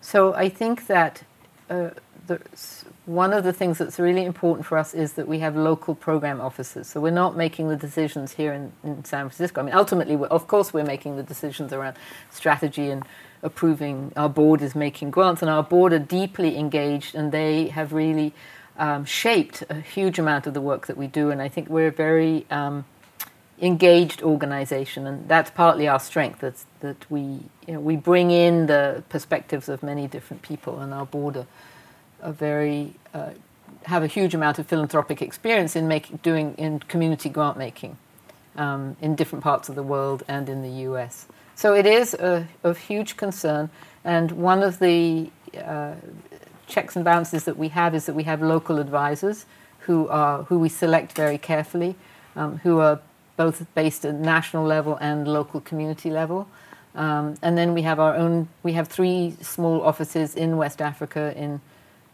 So 0.00 0.32
I 0.32 0.48
think 0.48 0.86
that 0.86 1.24
uh, 1.68 1.90
one 3.06 3.32
of 3.32 3.42
the 3.42 3.52
things 3.52 3.78
that's 3.78 3.98
really 3.98 4.24
important 4.24 4.66
for 4.66 4.78
us 4.78 4.94
is 4.94 5.14
that 5.14 5.26
we 5.26 5.40
have 5.40 5.56
local 5.56 5.94
program 5.94 6.40
offices. 6.40 6.86
So 6.88 7.00
we're 7.00 7.10
not 7.10 7.36
making 7.36 7.68
the 7.68 7.76
decisions 7.76 8.32
here 8.34 8.52
in, 8.52 8.72
in 8.84 9.04
San 9.04 9.28
Francisco. 9.28 9.60
I 9.60 9.64
mean, 9.64 9.74
ultimately, 9.74 10.14
of 10.14 10.46
course, 10.46 10.72
we're 10.72 10.84
making 10.84 11.16
the 11.16 11.22
decisions 11.22 11.72
around 11.72 11.96
strategy 12.30 12.90
and 12.90 13.02
approving. 13.42 14.12
Our 14.16 14.28
board 14.28 14.62
is 14.62 14.74
making 14.74 15.10
grants, 15.10 15.42
and 15.42 15.50
our 15.50 15.62
board 15.62 15.92
are 15.92 15.98
deeply 15.98 16.56
engaged, 16.56 17.14
and 17.14 17.32
they 17.32 17.68
have 17.68 17.92
really 17.92 18.34
um, 18.78 19.04
shaped 19.04 19.64
a 19.68 19.80
huge 19.80 20.18
amount 20.18 20.46
of 20.46 20.54
the 20.54 20.60
work 20.60 20.86
that 20.86 20.96
we 20.96 21.06
do. 21.06 21.30
And 21.30 21.42
I 21.42 21.48
think 21.48 21.68
we're 21.68 21.88
a 21.88 21.92
very 21.92 22.46
um, 22.50 22.84
engaged 23.60 24.22
organization, 24.22 25.06
and 25.06 25.28
that's 25.28 25.50
partly 25.50 25.88
our 25.88 26.00
strength. 26.00 26.40
That 26.80 27.10
we 27.10 27.20
you 27.66 27.74
know, 27.74 27.80
we 27.80 27.96
bring 27.96 28.30
in 28.30 28.66
the 28.66 29.02
perspectives 29.08 29.68
of 29.68 29.82
many 29.82 30.06
different 30.06 30.42
people, 30.42 30.80
and 30.80 30.94
our 30.94 31.06
board 31.06 31.36
are, 31.36 31.46
are 32.22 32.32
very 32.32 32.94
uh, 33.12 33.30
have 33.84 34.02
a 34.02 34.06
huge 34.06 34.34
amount 34.34 34.58
of 34.58 34.66
philanthropic 34.66 35.22
experience 35.22 35.76
in 35.76 35.88
making 35.88 36.18
doing 36.22 36.54
in 36.56 36.78
community 36.80 37.28
grant 37.28 37.56
making 37.56 37.96
um, 38.56 38.96
in 39.00 39.14
different 39.14 39.42
parts 39.42 39.68
of 39.68 39.74
the 39.74 39.82
world 39.82 40.22
and 40.28 40.48
in 40.48 40.62
the 40.62 40.82
U.S. 40.82 41.26
So 41.54 41.74
it 41.74 41.86
is 41.86 42.14
a, 42.14 42.46
of 42.62 42.78
huge 42.78 43.16
concern, 43.16 43.70
and 44.04 44.30
one 44.32 44.62
of 44.62 44.78
the 44.78 45.30
uh, 45.56 45.94
checks 46.68 46.94
and 46.94 47.04
balances 47.04 47.44
that 47.44 47.56
we 47.56 47.68
have 47.68 47.94
is 47.94 48.06
that 48.06 48.14
we 48.14 48.24
have 48.24 48.42
local 48.42 48.78
advisors 48.78 49.46
who 49.80 50.06
are 50.08 50.44
who 50.44 50.58
we 50.58 50.68
select 50.68 51.12
very 51.12 51.38
carefully, 51.38 51.96
um, 52.36 52.58
who 52.58 52.78
are 52.78 53.00
both 53.36 53.66
based 53.74 54.04
at 54.04 54.14
national 54.14 54.64
level 54.64 54.96
and 55.00 55.26
local 55.26 55.60
community 55.60 56.10
level. 56.10 56.46
Um, 56.94 57.36
and 57.42 57.56
then 57.56 57.72
we 57.74 57.82
have 57.82 58.00
our 58.00 58.14
own, 58.16 58.48
we 58.62 58.72
have 58.72 58.88
three 58.88 59.36
small 59.40 59.80
offices 59.82 60.34
in 60.34 60.56
West 60.56 60.82
Africa, 60.82 61.32
in 61.36 61.60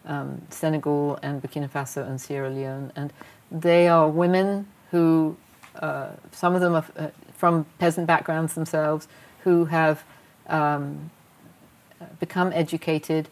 um, 0.04 0.42
Senegal 0.50 1.18
and 1.22 1.42
Burkina 1.42 1.68
Faso 1.70 2.06
and 2.06 2.20
Sierra 2.20 2.50
Leone. 2.50 2.92
And 2.94 3.12
they 3.50 3.88
are 3.88 4.08
women 4.08 4.66
who, 4.90 5.36
uh, 5.76 6.10
some 6.32 6.54
of 6.54 6.60
them 6.60 6.74
are 6.74 6.84
uh, 6.96 7.08
from 7.32 7.64
peasant 7.78 8.06
backgrounds 8.06 8.54
themselves, 8.54 9.08
who 9.44 9.64
have 9.64 10.04
um, 10.48 11.10
become 12.20 12.52
educated 12.52 13.28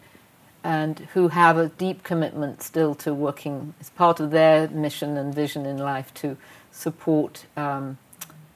and 0.63 0.99
who 1.13 1.27
have 1.29 1.57
a 1.57 1.69
deep 1.69 2.03
commitment 2.03 2.61
still 2.61 2.95
to 2.95 3.13
working 3.13 3.73
as 3.79 3.89
part 3.89 4.19
of 4.19 4.31
their 4.31 4.67
mission 4.69 5.17
and 5.17 5.33
vision 5.33 5.65
in 5.65 5.77
life 5.77 6.13
to 6.15 6.37
support 6.71 7.45
um, 7.57 7.97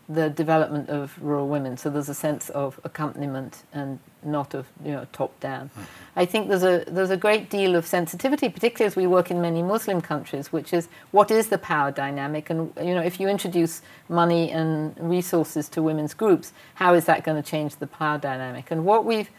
the 0.10 0.30
development 0.30 0.90
of 0.90 1.22
rural 1.22 1.48
women. 1.48 1.76
So 1.76 1.90
there's 1.90 2.08
a 2.08 2.14
sense 2.14 2.50
of 2.50 2.80
accompaniment 2.86 3.64
and 3.74 4.00
not 4.24 4.54
of 4.54 4.68
you 4.84 4.92
know 4.92 5.06
top 5.12 5.38
down. 5.40 5.70
Mm-hmm. 5.70 5.82
I 6.16 6.26
think 6.26 6.48
there's 6.48 6.64
a 6.64 6.86
there's 6.88 7.10
a 7.10 7.18
great 7.18 7.50
deal 7.50 7.76
of 7.76 7.86
sensitivity, 7.86 8.48
particularly 8.48 8.88
as 8.88 8.96
we 8.96 9.06
work 9.06 9.32
in 9.32 9.42
many 9.42 9.62
Muslim 9.62 10.02
countries, 10.02 10.52
which 10.52 10.74
is 10.74 10.88
what 11.12 11.30
is 11.30 11.50
the 11.50 11.58
power 11.58 11.92
dynamic, 11.92 12.50
and 12.50 12.72
you 12.82 12.96
know 12.96 13.02
if 13.02 13.20
you 13.20 13.28
introduce 13.28 13.82
money 14.08 14.50
and 14.50 14.98
resources 14.98 15.68
to 15.70 15.82
women's 15.82 16.14
groups, 16.14 16.54
how 16.76 16.94
is 16.94 17.06
that 17.06 17.24
going 17.24 17.42
to 17.42 17.48
change 17.48 17.76
the 17.76 17.88
power 17.88 18.18
dynamic? 18.18 18.72
And 18.72 18.86
what 18.86 19.04
we've 19.04 19.30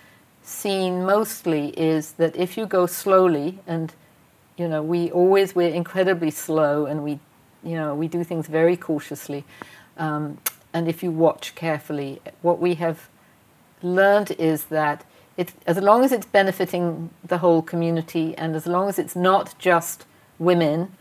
seen 0.48 1.04
mostly 1.04 1.68
is 1.70 2.12
that 2.12 2.34
if 2.36 2.56
you 2.56 2.66
go 2.66 2.86
slowly 2.86 3.58
and 3.66 3.94
you 4.56 4.66
know 4.66 4.82
we 4.82 5.10
always 5.10 5.54
we're 5.54 5.74
incredibly 5.74 6.30
slow 6.30 6.86
and 6.86 7.04
we 7.04 7.20
you 7.62 7.74
know, 7.74 7.94
we 7.94 8.08
do 8.08 8.24
things 8.24 8.46
very 8.46 8.76
cautiously. 8.76 9.44
Um, 9.96 10.38
and 10.72 10.88
if 10.88 11.02
you 11.02 11.10
watch 11.10 11.54
carefully, 11.54 12.20
what 12.42 12.60
we 12.60 12.74
have 12.74 13.08
learned 13.82 14.30
is 14.32 14.64
that 14.64 15.04
it, 15.36 15.52
as 15.66 15.78
long 15.78 16.04
as 16.04 16.12
it's 16.12 16.26
benefiting 16.26 17.10
the 17.24 17.38
whole 17.38 17.62
community 17.62 18.36
and 18.36 18.54
as 18.56 18.66
long 18.66 18.88
as 18.88 18.98
it's 18.98 19.16
not 19.16 19.54
just 19.58 20.04
women, 20.38 20.92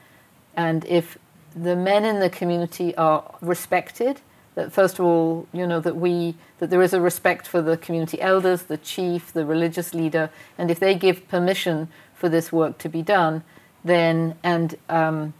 and 0.56 0.86
if 0.86 1.18
the 1.56 1.76
men 1.76 2.06
in 2.06 2.20
the 2.20 2.30
community 2.30 2.96
are 2.96 3.36
respected, 3.42 4.22
that 4.58 4.74
first 4.74 4.98
of 4.98 5.06
all, 5.06 5.48
you 5.54 5.68
know, 5.68 5.80
that 5.80 5.96
we 5.96 6.34
that 6.58 6.72
there 6.72 6.82
is 6.82 6.92
a 6.92 7.00
respect 7.00 7.48
for 7.48 7.62
the 7.62 7.78
community 7.78 8.20
elders, 8.20 8.64
the 8.64 8.78
chief, 8.78 9.32
the 9.32 9.46
religious 9.46 9.94
leader, 9.94 10.32
and 10.58 10.72
if 10.72 10.80
they 10.80 10.96
give 10.96 11.28
permission 11.28 11.90
for 12.16 12.28
this 12.28 12.52
work 12.52 12.80
to 12.80 12.90
be 12.90 13.04
done, 13.04 13.44
then 13.84 14.34
and 14.44 14.76
um, 14.90 15.36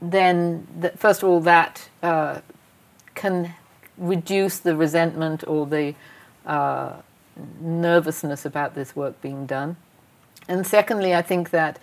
then 0.00 0.68
the, 0.78 0.90
first 0.90 1.24
of 1.24 1.28
all 1.28 1.40
that 1.40 1.88
uh, 2.04 2.40
can 3.16 3.52
reduce 3.98 4.60
the 4.60 4.76
resentment 4.76 5.42
or 5.48 5.66
the 5.66 5.92
uh, 6.46 6.92
nervousness 7.60 8.44
about 8.44 8.76
this 8.76 8.94
work 8.94 9.20
being 9.20 9.46
done. 9.46 9.76
And 10.48 10.64
secondly, 10.64 11.12
I 11.12 11.22
think 11.22 11.50
that 11.50 11.80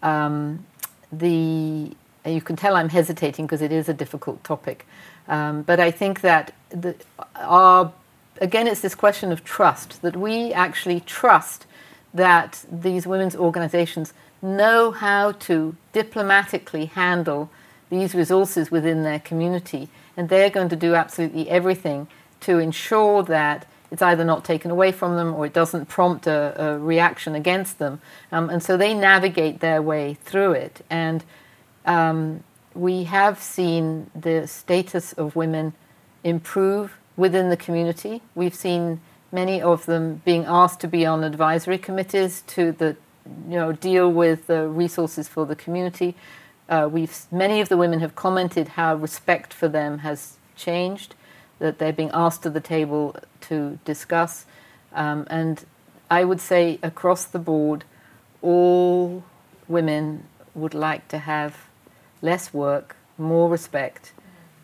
um, 0.00 0.64
the 1.10 1.90
you 2.24 2.40
can 2.40 2.54
tell 2.54 2.76
I'm 2.76 2.90
hesitating 2.90 3.46
because 3.46 3.62
it 3.62 3.72
is 3.72 3.88
a 3.88 3.94
difficult 3.94 4.44
topic, 4.44 4.86
um, 5.30 5.62
but 5.62 5.80
I 5.80 5.90
think 5.90 6.20
that 6.20 6.52
the, 6.68 6.94
our 7.36 7.92
again 8.40 8.66
it's 8.66 8.82
this 8.82 8.94
question 8.94 9.32
of 9.32 9.44
trust 9.44 10.02
that 10.02 10.16
we 10.16 10.52
actually 10.52 11.00
trust 11.00 11.66
that 12.12 12.64
these 12.70 13.06
women's 13.06 13.36
organizations 13.36 14.12
know 14.42 14.90
how 14.90 15.32
to 15.32 15.76
diplomatically 15.92 16.86
handle 16.86 17.50
these 17.90 18.14
resources 18.14 18.70
within 18.70 19.02
their 19.02 19.20
community. 19.20 19.88
And 20.16 20.28
they're 20.28 20.50
going 20.50 20.68
to 20.70 20.76
do 20.76 20.94
absolutely 20.94 21.48
everything 21.48 22.08
to 22.40 22.58
ensure 22.58 23.22
that 23.24 23.66
it's 23.90 24.02
either 24.02 24.24
not 24.24 24.44
taken 24.44 24.70
away 24.70 24.92
from 24.92 25.16
them 25.16 25.34
or 25.34 25.46
it 25.46 25.52
doesn't 25.52 25.86
prompt 25.86 26.26
a, 26.26 26.54
a 26.56 26.78
reaction 26.78 27.34
against 27.34 27.78
them. 27.78 28.00
Um, 28.30 28.48
and 28.48 28.62
so 28.62 28.76
they 28.76 28.94
navigate 28.94 29.60
their 29.60 29.82
way 29.82 30.14
through 30.14 30.52
it. 30.52 30.84
And 30.88 31.24
um, 31.84 32.44
we 32.74 33.04
have 33.04 33.42
seen 33.42 34.10
the 34.14 34.46
status 34.46 35.12
of 35.14 35.36
women 35.36 35.74
improve 36.22 36.96
within 37.16 37.50
the 37.50 37.56
community. 37.56 38.22
We've 38.34 38.54
seen 38.54 39.00
many 39.32 39.60
of 39.60 39.86
them 39.86 40.22
being 40.24 40.44
asked 40.46 40.80
to 40.80 40.88
be 40.88 41.06
on 41.06 41.24
advisory 41.24 41.78
committees 41.78 42.42
to 42.48 42.72
the 42.72 42.96
you 43.48 43.56
know 43.56 43.72
deal 43.72 44.10
with 44.10 44.46
the 44.46 44.68
resources 44.68 45.28
for 45.28 45.46
the 45.46 45.56
community. 45.56 46.14
Uh, 46.68 46.88
we've 46.90 47.26
many 47.30 47.60
of 47.60 47.68
the 47.68 47.76
women 47.76 48.00
have 48.00 48.14
commented 48.14 48.68
how 48.68 48.94
respect 48.94 49.52
for 49.52 49.68
them 49.68 49.98
has 49.98 50.36
changed, 50.56 51.14
that 51.58 51.78
they're 51.78 51.92
being 51.92 52.10
asked 52.12 52.42
to 52.42 52.50
the 52.50 52.60
table 52.60 53.16
to 53.40 53.78
discuss, 53.84 54.46
um, 54.92 55.26
and 55.28 55.64
I 56.10 56.24
would 56.24 56.40
say 56.40 56.78
across 56.82 57.24
the 57.24 57.38
board, 57.38 57.84
all 58.42 59.24
women 59.68 60.24
would 60.54 60.74
like 60.74 61.08
to 61.08 61.18
have 61.18 61.69
less 62.22 62.52
work, 62.52 62.96
more 63.18 63.48
respect, 63.48 64.12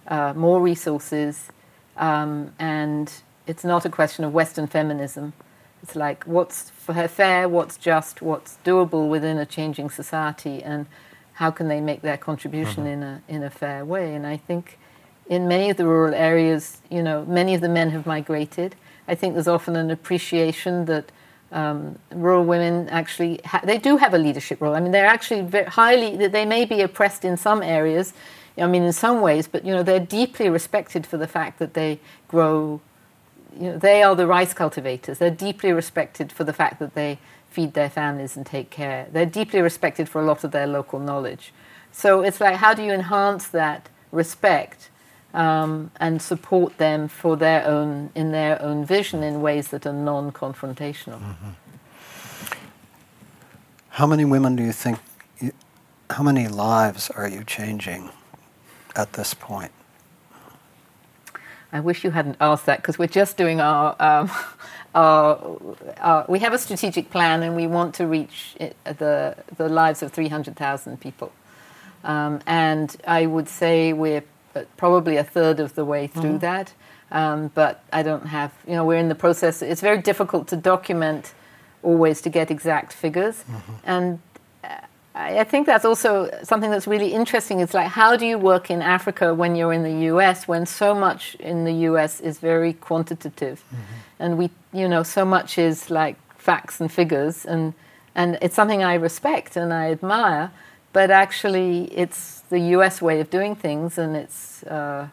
uh, 0.08 0.32
more 0.34 0.60
resources, 0.60 1.50
um, 1.96 2.52
and 2.58 3.12
it's 3.46 3.64
not 3.64 3.84
a 3.84 3.90
question 3.90 4.24
of 4.24 4.32
Western 4.34 4.66
feminism. 4.66 5.32
It's 5.82 5.94
like 5.96 6.24
what's 6.24 6.70
fair, 6.70 7.48
what's 7.48 7.76
just, 7.76 8.22
what's 8.22 8.58
doable 8.64 9.08
within 9.08 9.38
a 9.38 9.46
changing 9.46 9.90
society, 9.90 10.62
and 10.62 10.86
how 11.34 11.50
can 11.50 11.68
they 11.68 11.80
make 11.80 12.02
their 12.02 12.16
contribution 12.16 12.84
mm-hmm. 12.84 13.02
in 13.02 13.02
a 13.02 13.22
in 13.28 13.42
a 13.42 13.50
fair 13.50 13.84
way? 13.84 14.14
And 14.14 14.26
I 14.26 14.36
think 14.36 14.78
in 15.28 15.48
many 15.48 15.70
of 15.70 15.76
the 15.76 15.86
rural 15.86 16.14
areas, 16.14 16.80
you 16.90 17.02
know, 17.02 17.24
many 17.26 17.54
of 17.54 17.60
the 17.60 17.68
men 17.68 17.90
have 17.90 18.06
migrated. 18.06 18.74
I 19.08 19.14
think 19.14 19.34
there's 19.34 19.48
often 19.48 19.76
an 19.76 19.90
appreciation 19.90 20.86
that 20.86 21.12
um, 21.56 21.98
rural 22.12 22.44
women 22.44 22.86
actually 22.90 23.40
ha- 23.44 23.62
they 23.64 23.78
do 23.78 23.96
have 23.96 24.12
a 24.12 24.18
leadership 24.18 24.60
role. 24.60 24.74
I 24.74 24.80
mean, 24.80 24.92
they're 24.92 25.06
actually 25.06 25.42
highly 25.62 26.28
they 26.28 26.44
may 26.44 26.66
be 26.66 26.82
oppressed 26.82 27.24
in 27.24 27.36
some 27.38 27.62
areas. 27.62 28.12
I 28.58 28.66
mean, 28.66 28.82
in 28.84 28.92
some 28.92 29.20
ways, 29.22 29.48
but 29.48 29.64
you 29.64 29.72
know, 29.74 29.82
they're 29.82 29.98
deeply 30.00 30.48
respected 30.48 31.06
for 31.06 31.16
the 31.16 31.26
fact 31.26 31.58
that 31.58 31.74
they 31.74 31.98
grow. 32.28 32.80
You 33.58 33.70
know, 33.70 33.78
they 33.78 34.02
are 34.02 34.14
the 34.14 34.26
rice 34.26 34.52
cultivators. 34.52 35.18
They're 35.18 35.30
deeply 35.30 35.72
respected 35.72 36.30
for 36.30 36.44
the 36.44 36.52
fact 36.52 36.78
that 36.78 36.94
they 36.94 37.18
feed 37.50 37.72
their 37.72 37.88
families 37.88 38.36
and 38.36 38.44
take 38.44 38.68
care. 38.68 39.06
They're 39.10 39.24
deeply 39.24 39.62
respected 39.62 40.10
for 40.10 40.20
a 40.20 40.26
lot 40.26 40.44
of 40.44 40.50
their 40.50 40.66
local 40.66 40.98
knowledge. 40.98 41.54
So 41.90 42.20
it's 42.20 42.38
like, 42.38 42.56
how 42.56 42.74
do 42.74 42.82
you 42.82 42.92
enhance 42.92 43.48
that 43.48 43.88
respect 44.12 44.90
um, 45.36 45.90
and 46.00 46.20
support 46.20 46.78
them 46.78 47.06
for 47.08 47.36
their 47.36 47.64
own 47.66 48.10
in 48.14 48.32
their 48.32 48.60
own 48.60 48.84
vision 48.84 49.22
in 49.22 49.42
ways 49.42 49.68
that 49.68 49.86
are 49.86 49.92
non-confrontational? 49.92 51.20
Mm-hmm. 51.20 51.50
How 53.90 54.06
many 54.06 54.24
women 54.24 54.56
do 54.56 54.62
you 54.62 54.72
think? 54.72 54.98
You, 55.38 55.52
how 56.10 56.22
many 56.22 56.48
lives 56.48 57.10
are 57.10 57.28
you 57.28 57.44
changing 57.44 58.10
at 58.96 59.12
this 59.12 59.34
point? 59.34 59.72
I 61.72 61.80
wish 61.80 62.04
you 62.04 62.10
hadn't 62.10 62.38
asked 62.40 62.64
that 62.66 62.78
because 62.78 62.98
we're 62.98 63.06
just 63.06 63.36
doing 63.36 63.60
our, 63.60 63.94
um, 64.00 64.30
our, 64.94 65.58
our, 65.98 66.24
we 66.28 66.38
have 66.38 66.54
a 66.54 66.58
strategic 66.58 67.10
plan 67.10 67.42
and 67.42 67.54
we 67.54 67.66
want 67.66 67.94
to 67.96 68.06
reach 68.06 68.54
it, 68.58 68.76
the 68.84 69.36
the 69.58 69.68
lives 69.68 70.02
of 70.02 70.12
300,000 70.12 70.98
people. 70.98 71.32
Um, 72.04 72.40
and 72.46 72.96
I 73.06 73.26
would 73.26 73.48
say 73.48 73.92
we're 73.92 74.22
probably 74.76 75.16
a 75.16 75.24
third 75.24 75.60
of 75.60 75.74
the 75.74 75.84
way 75.84 76.06
through 76.06 76.22
mm-hmm. 76.22 76.38
that. 76.38 76.72
Um, 77.10 77.50
but 77.54 77.84
I 77.92 78.02
don't 78.02 78.26
have, 78.26 78.52
you 78.66 78.74
know, 78.74 78.84
we're 78.84 78.98
in 78.98 79.08
the 79.08 79.14
process. 79.14 79.62
It's 79.62 79.80
very 79.80 80.02
difficult 80.02 80.48
to 80.48 80.56
document 80.56 81.34
always 81.82 82.20
to 82.22 82.30
get 82.30 82.50
exact 82.50 82.92
figures. 82.92 83.44
Mm-hmm. 83.44 83.72
And 83.84 84.18
I 85.16 85.44
think 85.44 85.66
that's 85.66 85.86
also 85.86 86.30
something 86.42 86.70
that's 86.70 86.86
really 86.86 87.14
interesting. 87.14 87.60
It's 87.60 87.72
like, 87.72 87.88
how 87.88 88.16
do 88.16 88.26
you 88.26 88.36
work 88.38 88.70
in 88.70 88.82
Africa 88.82 89.32
when 89.32 89.56
you're 89.56 89.72
in 89.72 89.82
the 89.82 90.06
US, 90.12 90.46
when 90.46 90.66
so 90.66 90.94
much 90.94 91.36
in 91.36 91.64
the 91.64 91.72
US 91.90 92.20
is 92.20 92.38
very 92.38 92.74
quantitative? 92.74 93.64
Mm-hmm. 93.68 94.22
And 94.22 94.38
we, 94.38 94.50
you 94.74 94.86
know, 94.86 95.02
so 95.02 95.24
much 95.24 95.56
is 95.56 95.90
like 95.90 96.16
facts 96.36 96.80
and 96.80 96.92
figures. 96.92 97.46
And, 97.46 97.72
and 98.14 98.36
it's 98.42 98.54
something 98.54 98.84
I 98.84 98.94
respect 98.94 99.56
and 99.56 99.72
I 99.72 99.90
admire. 99.90 100.50
But 100.96 101.10
actually, 101.10 101.92
it's 101.92 102.40
the 102.48 102.58
US 102.76 103.02
way 103.02 103.20
of 103.20 103.28
doing 103.28 103.54
things, 103.54 103.98
and 103.98 104.16
it's, 104.16 104.62
uh, 104.62 105.08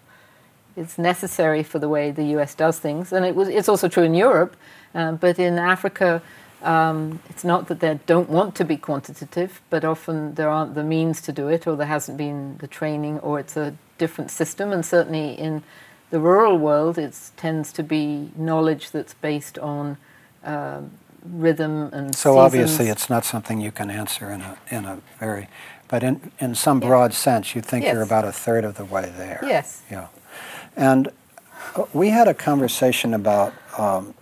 it's 0.77 0.97
necessary 0.97 1.61
for 1.61 1.77
the 1.77 1.89
way 1.89 2.09
the 2.09 2.23
US 2.38 2.55
does 2.55 2.79
things. 2.79 3.11
And 3.11 3.25
it 3.25 3.36
was, 3.36 3.49
it's 3.49 3.67
also 3.67 3.89
true 3.89 4.03
in 4.03 4.13
Europe. 4.13 4.55
Uh, 4.95 5.11
but 5.11 5.38
in 5.39 5.59
Africa, 5.59 6.21
um, 6.61 7.19
it's 7.29 7.43
not 7.43 7.67
that 7.67 7.81
they 7.81 7.99
don't 8.05 8.29
want 8.29 8.55
to 8.55 8.63
be 8.63 8.77
quantitative, 8.77 9.59
but 9.69 9.84
often 9.84 10.36
there 10.36 10.47
aren't 10.47 10.73
the 10.73 10.86
means 10.86 11.19
to 11.23 11.34
do 11.34 11.49
it, 11.49 11.67
or 11.67 11.75
there 11.75 11.88
hasn't 11.88 12.17
been 12.17 12.55
the 12.59 12.67
training, 12.67 13.19
or 13.19 13.38
it's 13.38 13.57
a 13.57 13.75
different 13.97 14.31
system. 14.31 14.71
And 14.71 14.86
certainly 14.86 15.34
in 15.34 15.63
the 16.11 16.21
rural 16.21 16.57
world, 16.57 16.97
it 16.97 17.13
tends 17.36 17.73
to 17.73 17.84
be 17.84 18.31
knowledge 18.38 18.91
that's 18.91 19.15
based 19.15 19.59
on 19.59 19.97
um, 20.45 20.91
rhythm 21.26 21.89
and. 21.93 22.15
So 22.15 22.32
seasons. 22.32 22.38
obviously, 22.38 22.89
it's 22.89 23.09
not 23.09 23.26
something 23.26 23.61
you 23.61 23.71
can 23.71 23.89
answer 23.89 24.32
in 24.32 24.41
a 24.41 24.57
in 24.69 24.86
a 24.86 25.01
very, 25.19 25.47
but 25.88 26.03
in 26.03 26.32
in 26.39 26.55
some 26.55 26.80
broad 26.80 27.11
yeah. 27.11 27.17
sense, 27.17 27.55
you 27.55 27.61
think 27.61 27.84
yes. 27.84 27.93
you're 27.93 28.03
about 28.03 28.26
a 28.26 28.32
third 28.32 28.65
of 28.65 28.76
the 28.76 28.86
way 28.86 29.11
there. 29.17 29.39
Yes. 29.43 29.82
Yeah, 29.89 30.07
and 30.76 31.09
uh, 31.76 31.86
we 31.93 32.09
had 32.09 32.28
a 32.28 32.34
conversation 32.34 33.13
about. 33.13 33.53
Um, 33.78 34.15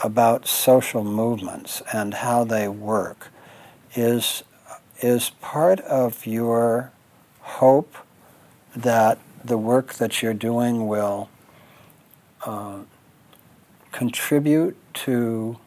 about 0.00 0.46
social 0.46 1.02
movements 1.02 1.82
and 1.92 2.14
how 2.14 2.44
they 2.44 2.68
work 2.68 3.28
is, 3.94 4.44
is 5.00 5.30
part 5.40 5.80
of 5.80 6.26
your 6.26 6.92
hope 7.40 7.96
that 8.76 9.18
the 9.44 9.58
work 9.58 9.94
that 9.94 10.22
you're 10.22 10.34
doing 10.34 10.86
will 10.86 11.28
uh, 12.44 12.78
contribute 13.92 14.76
to 14.94 15.58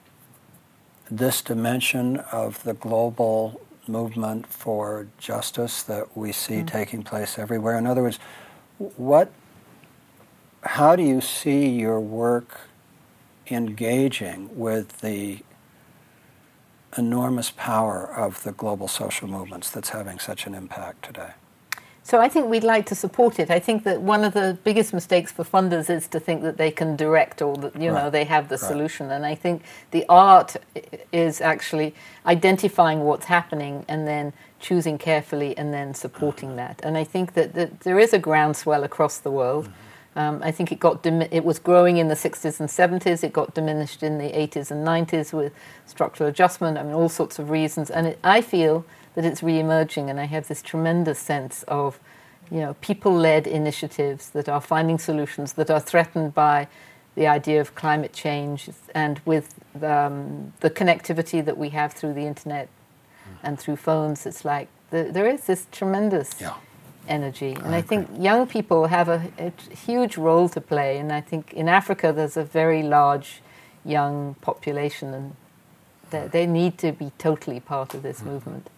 this 1.12 1.41
dimension 1.41 2.18
of 2.32 2.64
the 2.64 2.74
global 2.74 3.62
movement 3.88 4.47
for 4.47 5.07
justice 5.18 5.84
that 5.84 6.16
we 6.18 6.32
see 6.32 6.55
mm-hmm. 6.55 6.66
taking 6.68 7.03
place 7.03 7.38
everywhere. 7.38 7.78
In 7.78 7.86
other 7.86 8.01
words, 8.01 8.20
what, 8.78 9.32
how 10.64 10.95
do 10.95 11.03
you 11.03 11.22
see 11.22 11.70
your 11.70 11.99
work 11.99 12.62
engaging 13.51 14.49
with 14.57 15.01
the 15.01 15.39
enormous 16.97 17.51
power 17.51 18.05
of 18.05 18.43
the 18.43 18.51
global 18.51 18.88
social 18.88 19.28
movements 19.28 19.70
that's 19.70 19.89
having 19.89 20.20
such 20.20 20.45
an 20.45 20.53
impact 20.53 21.05
today. 21.05 21.32
So 22.04 22.20
I 22.20 22.30
think 22.30 22.49
we'd 22.49 22.64
like 22.64 22.88
to 22.88 22.95
support 22.95 23.39
it. 23.39 23.52
I 23.52 23.60
think 23.60 23.84
that 23.84 24.02
one 24.02 24.24
of 24.24 24.34
the 24.34 24.58
biggest 24.64 24.91
mistakes 24.91 25.32
for 25.32 25.43
funders 25.43 25.89
is 25.89 26.08
to 26.10 26.20
think 26.20 26.41
that 26.41 26.58
they 26.58 26.72
can 26.72 26.95
direct 26.95 27.41
or 27.41 27.56
that 27.58 27.76
you 27.80 27.91
right. 27.91 28.04
know 28.04 28.10
they 28.10 28.24
have 28.24 28.49
the 28.49 28.58
right. 28.58 28.68
solution. 28.68 29.12
And 29.12 29.26
I 29.26 29.36
think 29.36 29.62
the 29.91 30.06
art 30.10 30.56
is 31.12 31.41
actually 31.41 31.93
identifying 32.26 33.02
what's 33.02 33.26
happening 33.26 33.86
and 33.88 34.08
then 34.08 34.34
choosing 34.60 34.97
carefully 34.97 35.56
and 35.58 35.74
then 35.74 35.93
supporting 35.93 36.56
that. 36.56 36.80
And 36.84 36.97
I 36.97 37.04
think 37.04 37.34
that, 37.34 37.54
that 37.54 37.82
there 37.82 37.99
is 37.99 38.14
a 38.14 38.20
groundswell 38.20 38.84
across 38.84 39.20
the 39.20 39.32
world. 39.32 39.66
Mm-hmm 39.66 39.88
um, 40.16 40.41
I 40.43 40.52
think 40.52 40.72
it 40.72 40.80
got 40.80 41.06
it 41.06 41.45
was 41.45 41.60
growing 41.60 41.97
in 41.97 42.10
the 42.10 42.16
60s 42.16 42.60
and 42.60 42.68
70s. 42.68 43.24
It 43.24 43.32
got 43.32 43.54
diminished 43.54 44.04
in 44.04 44.18
the 44.18 44.30
80s 44.30 44.70
and 44.70 44.86
90s 44.86 45.32
with 45.32 45.54
structural 45.86 46.30
adjustment. 46.30 46.78
I 46.78 46.84
mean, 46.84 46.93
all 46.93 47.10
sorts 47.10 47.39
of 47.39 47.49
reasons. 47.49 47.89
And 47.89 48.08
it, 48.08 48.20
I 48.24 48.41
feel 48.41 48.86
that 49.16 49.26
it's 49.26 49.43
re-emerging, 49.43 50.09
and 50.09 50.20
I 50.20 50.26
have 50.26 50.47
this 50.47 50.62
tremendous 50.62 51.20
sense 51.20 51.64
of, 51.68 51.99
you 52.49 52.59
know, 52.59 52.76
people-led 52.82 53.47
initiatives 53.47 54.30
that 54.30 54.47
are 54.47 54.62
finding 54.62 54.97
solutions 54.97 55.53
that 55.53 55.70
are 55.70 55.80
threatened 55.80 56.34
by 56.34 56.68
the 57.16 57.28
idea 57.28 57.59
of 57.59 57.76
climate 57.76 58.14
change, 58.14 58.70
and 58.95 59.20
with 59.26 59.53
um, 59.84 60.53
the 60.62 60.70
connectivity 60.70 61.43
that 61.43 61.57
we 61.57 61.70
have 61.70 61.93
through 61.93 62.14
the 62.14 62.26
internet 62.26 62.70
and 63.43 63.59
through 63.59 63.76
phones, 63.76 64.26
it's 64.26 64.45
like 64.45 64.70
the, 64.91 65.03
there 65.03 65.28
is 65.28 65.45
this 65.45 65.68
tremendous. 65.72 66.39
Yeah 66.39 66.55
energy. 67.07 67.53
And 67.53 67.76
I, 67.76 67.78
I 67.78 67.82
think 67.82 68.07
young 68.18 68.47
people 68.47 68.88
have 68.88 69.09
a, 69.09 69.32
a, 69.38 69.51
huge 69.76 70.18
role 70.18 70.49
to 70.49 70.62
play. 70.62 70.97
And 70.97 71.12
I 71.12 71.22
think 71.22 71.53
in 71.53 71.68
Africa 71.68 72.14
there's 72.14 72.38
a 72.38 72.43
very 72.43 72.84
large 72.84 73.41
young 73.84 74.36
population, 74.41 75.14
and 75.14 75.36
they, 76.12 76.28
they 76.28 76.45
need 76.45 76.78
to 76.80 76.91
be 76.91 77.12
totally 77.18 77.59
part 77.59 77.93
of 77.93 78.03
this 78.03 78.20
mm-hmm. 78.20 78.30
movement. 78.30 78.70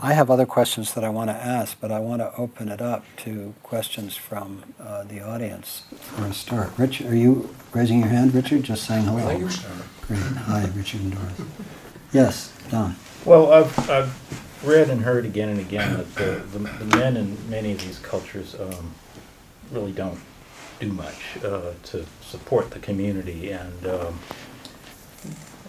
I 0.00 0.12
have 0.12 0.30
other 0.30 0.46
questions 0.46 0.94
that 0.94 1.02
I 1.02 1.08
want 1.08 1.28
to 1.30 1.34
ask, 1.34 1.76
but 1.80 1.90
I 1.90 1.98
want 1.98 2.22
to 2.22 2.32
open 2.36 2.68
it 2.68 2.80
up 2.80 3.04
to 3.18 3.54
questions 3.64 4.16
from 4.16 4.62
uh, 4.78 5.02
the 5.02 5.20
audience 5.20 5.82
for 5.96 6.24
a 6.26 6.32
start. 6.32 6.70
Richard, 6.78 7.08
are 7.08 7.16
you 7.16 7.52
raising 7.72 7.98
your 8.00 8.08
hand, 8.08 8.32
Richard? 8.32 8.62
Just 8.62 8.84
saying 8.84 9.06
hello. 9.06 9.36
Great. 10.06 10.20
Hi, 10.20 10.70
Richard 10.76 11.00
and 11.00 11.12
Doris. 11.14 11.40
Yes, 12.12 12.52
Don. 12.70 12.94
Well, 13.24 13.52
I've, 13.52 13.90
I've 13.90 14.64
read 14.64 14.88
and 14.88 15.02
heard 15.02 15.24
again 15.24 15.48
and 15.48 15.58
again 15.58 15.96
that 15.96 16.14
the, 16.14 16.58
the, 16.58 16.58
the 16.84 16.96
men 16.96 17.16
in 17.16 17.50
many 17.50 17.72
of 17.72 17.80
these 17.80 17.98
cultures 17.98 18.54
um, 18.54 18.94
really 19.72 19.92
don't 19.92 20.20
do 20.78 20.92
much 20.92 21.38
uh, 21.44 21.72
to 21.82 22.06
support 22.22 22.70
the 22.70 22.78
community 22.78 23.50
and 23.50 23.86
um, 23.86 24.20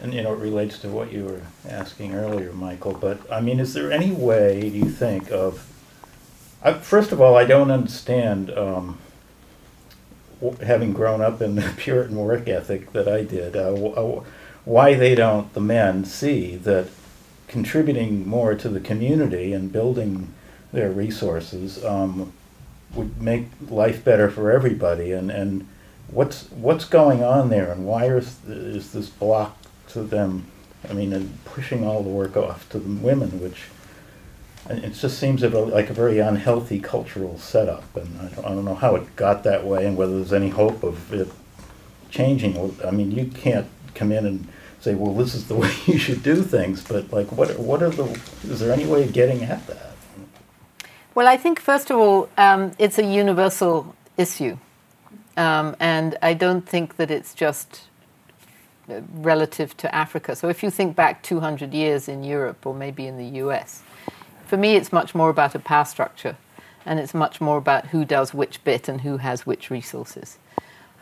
and 0.01 0.13
you 0.13 0.21
know 0.21 0.33
it 0.33 0.39
relates 0.39 0.79
to 0.79 0.89
what 0.89 1.11
you 1.11 1.25
were 1.25 1.41
asking 1.67 2.13
earlier 2.13 2.51
Michael 2.53 2.93
but 2.93 3.19
I 3.31 3.41
mean 3.41 3.59
is 3.59 3.73
there 3.73 3.91
any 3.91 4.11
way 4.11 4.69
do 4.69 4.77
you 4.77 4.89
think 4.89 5.31
of 5.31 5.65
I, 6.63 6.73
first 6.73 7.11
of 7.11 7.21
all 7.21 7.35
I 7.35 7.45
don't 7.45 7.71
understand 7.71 8.51
um, 8.51 8.97
having 10.63 10.93
grown 10.93 11.21
up 11.21 11.41
in 11.41 11.55
the 11.55 11.73
Puritan 11.77 12.17
work 12.17 12.47
ethic 12.47 12.91
that 12.93 13.07
I 13.07 13.23
did 13.23 13.55
uh, 13.55 13.73
why 14.65 14.93
they 14.93 15.15
don't 15.15 15.53
the 15.53 15.61
men 15.61 16.05
see 16.05 16.55
that 16.57 16.89
contributing 17.49 18.27
more 18.27 18.55
to 18.55 18.69
the 18.69 18.79
community 18.79 19.51
and 19.51 19.73
building 19.73 20.33
their 20.71 20.91
resources 20.91 21.83
um, 21.83 22.31
would 22.93 23.21
make 23.21 23.47
life 23.69 24.03
better 24.03 24.29
for 24.29 24.51
everybody. 24.51 25.11
And, 25.11 25.29
and 25.29 25.67
what's 26.07 26.49
what's 26.51 26.85
going 26.85 27.23
on 27.23 27.49
there, 27.49 27.71
and 27.71 27.85
why 27.85 28.05
is 28.05 28.37
is 28.47 28.93
this 28.93 29.09
block 29.09 29.58
to 29.89 30.03
them? 30.03 30.45
I 30.89 30.93
mean, 30.93 31.11
and 31.13 31.43
pushing 31.45 31.85
all 31.85 32.03
the 32.03 32.09
work 32.09 32.37
off 32.37 32.69
to 32.69 32.79
the 32.79 32.89
women, 32.89 33.41
which 33.41 33.63
it 34.69 34.93
just 34.93 35.19
seems 35.19 35.41
like 35.41 35.89
a 35.89 35.93
very 35.93 36.19
unhealthy 36.19 36.79
cultural 36.79 37.37
setup. 37.37 37.83
And 37.95 38.19
I 38.21 38.27
don't, 38.27 38.45
I 38.45 38.49
don't 38.49 38.65
know 38.65 38.75
how 38.75 38.95
it 38.95 39.15
got 39.15 39.43
that 39.43 39.65
way, 39.65 39.85
and 39.85 39.97
whether 39.97 40.15
there's 40.15 40.33
any 40.33 40.49
hope 40.49 40.83
of 40.83 41.13
it 41.13 41.29
changing. 42.09 42.75
I 42.85 42.91
mean, 42.91 43.11
you 43.11 43.25
can't 43.25 43.67
come 43.95 44.11
in 44.11 44.25
and 44.25 44.47
say, 44.79 44.95
well, 44.95 45.13
this 45.13 45.33
is 45.35 45.47
the 45.47 45.55
way 45.63 45.71
you 45.85 45.97
should 45.97 46.23
do 46.23 46.43
things. 46.43 46.83
But 46.83 47.11
like, 47.11 47.31
what 47.31 47.57
what 47.59 47.81
are 47.81 47.89
the? 47.89 48.05
Is 48.43 48.59
there 48.59 48.71
any 48.71 48.85
way 48.85 49.03
of 49.03 49.13
getting 49.13 49.43
at 49.43 49.65
that? 49.67 49.87
Well, 51.15 51.27
I 51.27 51.37
think 51.37 51.59
first 51.59 51.89
of 51.89 51.97
all, 51.97 52.29
um, 52.37 52.71
it's 52.77 52.99
a 52.99 53.03
universal 53.03 53.95
issue, 54.17 54.57
um, 55.35 55.75
and 55.79 56.17
I 56.21 56.33
don't 56.33 56.67
think 56.67 56.97
that 56.97 57.09
it's 57.09 57.33
just 57.33 57.88
relative 59.13 59.75
to 59.77 59.93
Africa. 59.93 60.35
So 60.35 60.49
if 60.49 60.63
you 60.63 60.69
think 60.69 60.95
back 60.95 61.23
200 61.23 61.73
years 61.73 62.07
in 62.07 62.23
Europe 62.23 62.65
or 62.65 62.73
maybe 62.73 63.07
in 63.07 63.17
the 63.17 63.39
US, 63.43 63.83
for 64.45 64.57
me, 64.57 64.75
it's 64.75 64.91
much 64.91 65.13
more 65.13 65.29
about 65.29 65.53
a 65.53 65.59
power 65.59 65.85
structure, 65.85 66.35
and 66.85 66.99
it's 66.99 67.13
much 67.13 67.39
more 67.39 67.57
about 67.57 67.87
who 67.87 68.03
does 68.03 68.33
which 68.33 68.63
bit 68.63 68.89
and 68.89 69.01
who 69.01 69.17
has 69.17 69.45
which 69.45 69.69
resources. 69.69 70.37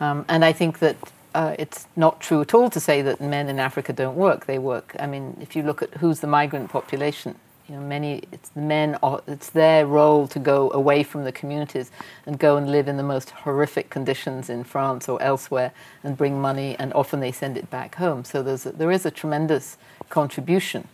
Um, 0.00 0.24
and 0.28 0.44
I 0.44 0.52
think 0.52 0.80
that 0.80 0.96
uh, 1.34 1.54
it's 1.58 1.86
not 1.96 2.20
true 2.20 2.40
at 2.40 2.54
all 2.54 2.70
to 2.70 2.80
say 2.80 3.02
that 3.02 3.20
men 3.20 3.48
in 3.48 3.58
Africa 3.58 3.92
don't 3.92 4.16
work. 4.16 4.46
They 4.46 4.58
work. 4.58 4.94
I 4.98 5.06
mean, 5.06 5.36
if 5.40 5.56
you 5.56 5.62
look 5.62 5.82
at 5.82 5.94
who's 5.94 6.20
the 6.20 6.26
migrant 6.26 6.70
population, 6.70 7.36
you 7.68 7.74
know, 7.76 7.82
many 7.82 8.22
it's 8.32 8.48
the 8.50 8.60
men. 8.60 8.98
It's 9.26 9.50
their 9.50 9.86
role 9.86 10.26
to 10.28 10.38
go 10.38 10.70
away 10.72 11.02
from 11.02 11.24
the 11.24 11.32
communities 11.32 11.90
and 12.24 12.38
go 12.38 12.56
and 12.56 12.70
live 12.70 12.88
in 12.88 12.96
the 12.96 13.02
most 13.02 13.30
horrific 13.30 13.90
conditions 13.90 14.48
in 14.48 14.64
France 14.64 15.08
or 15.08 15.20
elsewhere 15.22 15.72
and 16.02 16.16
bring 16.16 16.40
money, 16.40 16.76
and 16.78 16.92
often 16.94 17.20
they 17.20 17.32
send 17.32 17.58
it 17.58 17.68
back 17.70 17.96
home. 17.96 18.24
So 18.24 18.42
there's 18.42 18.64
a, 18.64 18.72
there 18.72 18.90
is 18.90 19.04
a 19.04 19.10
tremendous 19.10 19.76
contribution. 20.08 20.88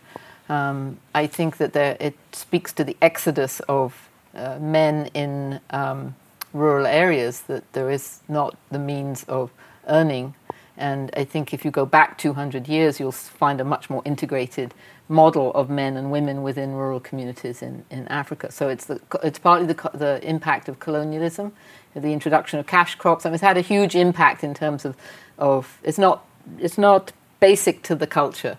Um, 0.49 0.99
I 1.13 1.27
think 1.27 1.57
that 1.57 1.73
there, 1.73 1.95
it 1.99 2.15
speaks 2.33 2.73
to 2.73 2.83
the 2.83 2.97
exodus 3.01 3.61
of 3.61 4.09
uh, 4.35 4.59
men 4.59 5.09
in 5.13 5.61
um, 5.69 6.15
rural 6.53 6.85
areas 6.85 7.41
that 7.41 7.71
there 7.73 7.89
is 7.89 8.19
not 8.27 8.57
the 8.69 8.79
means 8.79 9.23
of 9.23 9.51
earning. 9.87 10.35
And 10.77 11.09
I 11.15 11.23
think 11.23 11.53
if 11.53 11.63
you 11.63 11.71
go 11.71 11.85
back 11.85 12.17
200 12.17 12.67
years, 12.67 12.99
you'll 12.99 13.13
find 13.13 13.61
a 13.61 13.63
much 13.63 13.89
more 13.89 14.01
integrated 14.03 14.73
model 15.07 15.51
of 15.53 15.69
men 15.69 15.97
and 15.97 16.11
women 16.11 16.41
within 16.41 16.73
rural 16.73 16.99
communities 16.99 17.61
in, 17.61 17.85
in 17.91 18.07
Africa. 18.07 18.51
So 18.51 18.69
it's, 18.69 18.85
the, 18.85 18.99
it's 19.23 19.39
partly 19.39 19.67
the, 19.67 19.89
the 19.93 20.19
impact 20.27 20.67
of 20.67 20.79
colonialism, 20.79 21.53
the 21.95 22.11
introduction 22.11 22.59
of 22.59 22.67
cash 22.67 22.95
crops. 22.95 23.25
I 23.25 23.29
mean, 23.29 23.35
it's 23.35 23.43
had 23.43 23.57
a 23.57 23.61
huge 23.61 23.95
impact 23.95 24.43
in 24.43 24.53
terms 24.53 24.83
of, 24.83 24.95
of 25.37 25.79
it's, 25.83 25.97
not, 25.97 26.25
it's 26.59 26.77
not 26.77 27.11
basic 27.39 27.83
to 27.83 27.95
the 27.95 28.07
culture. 28.07 28.57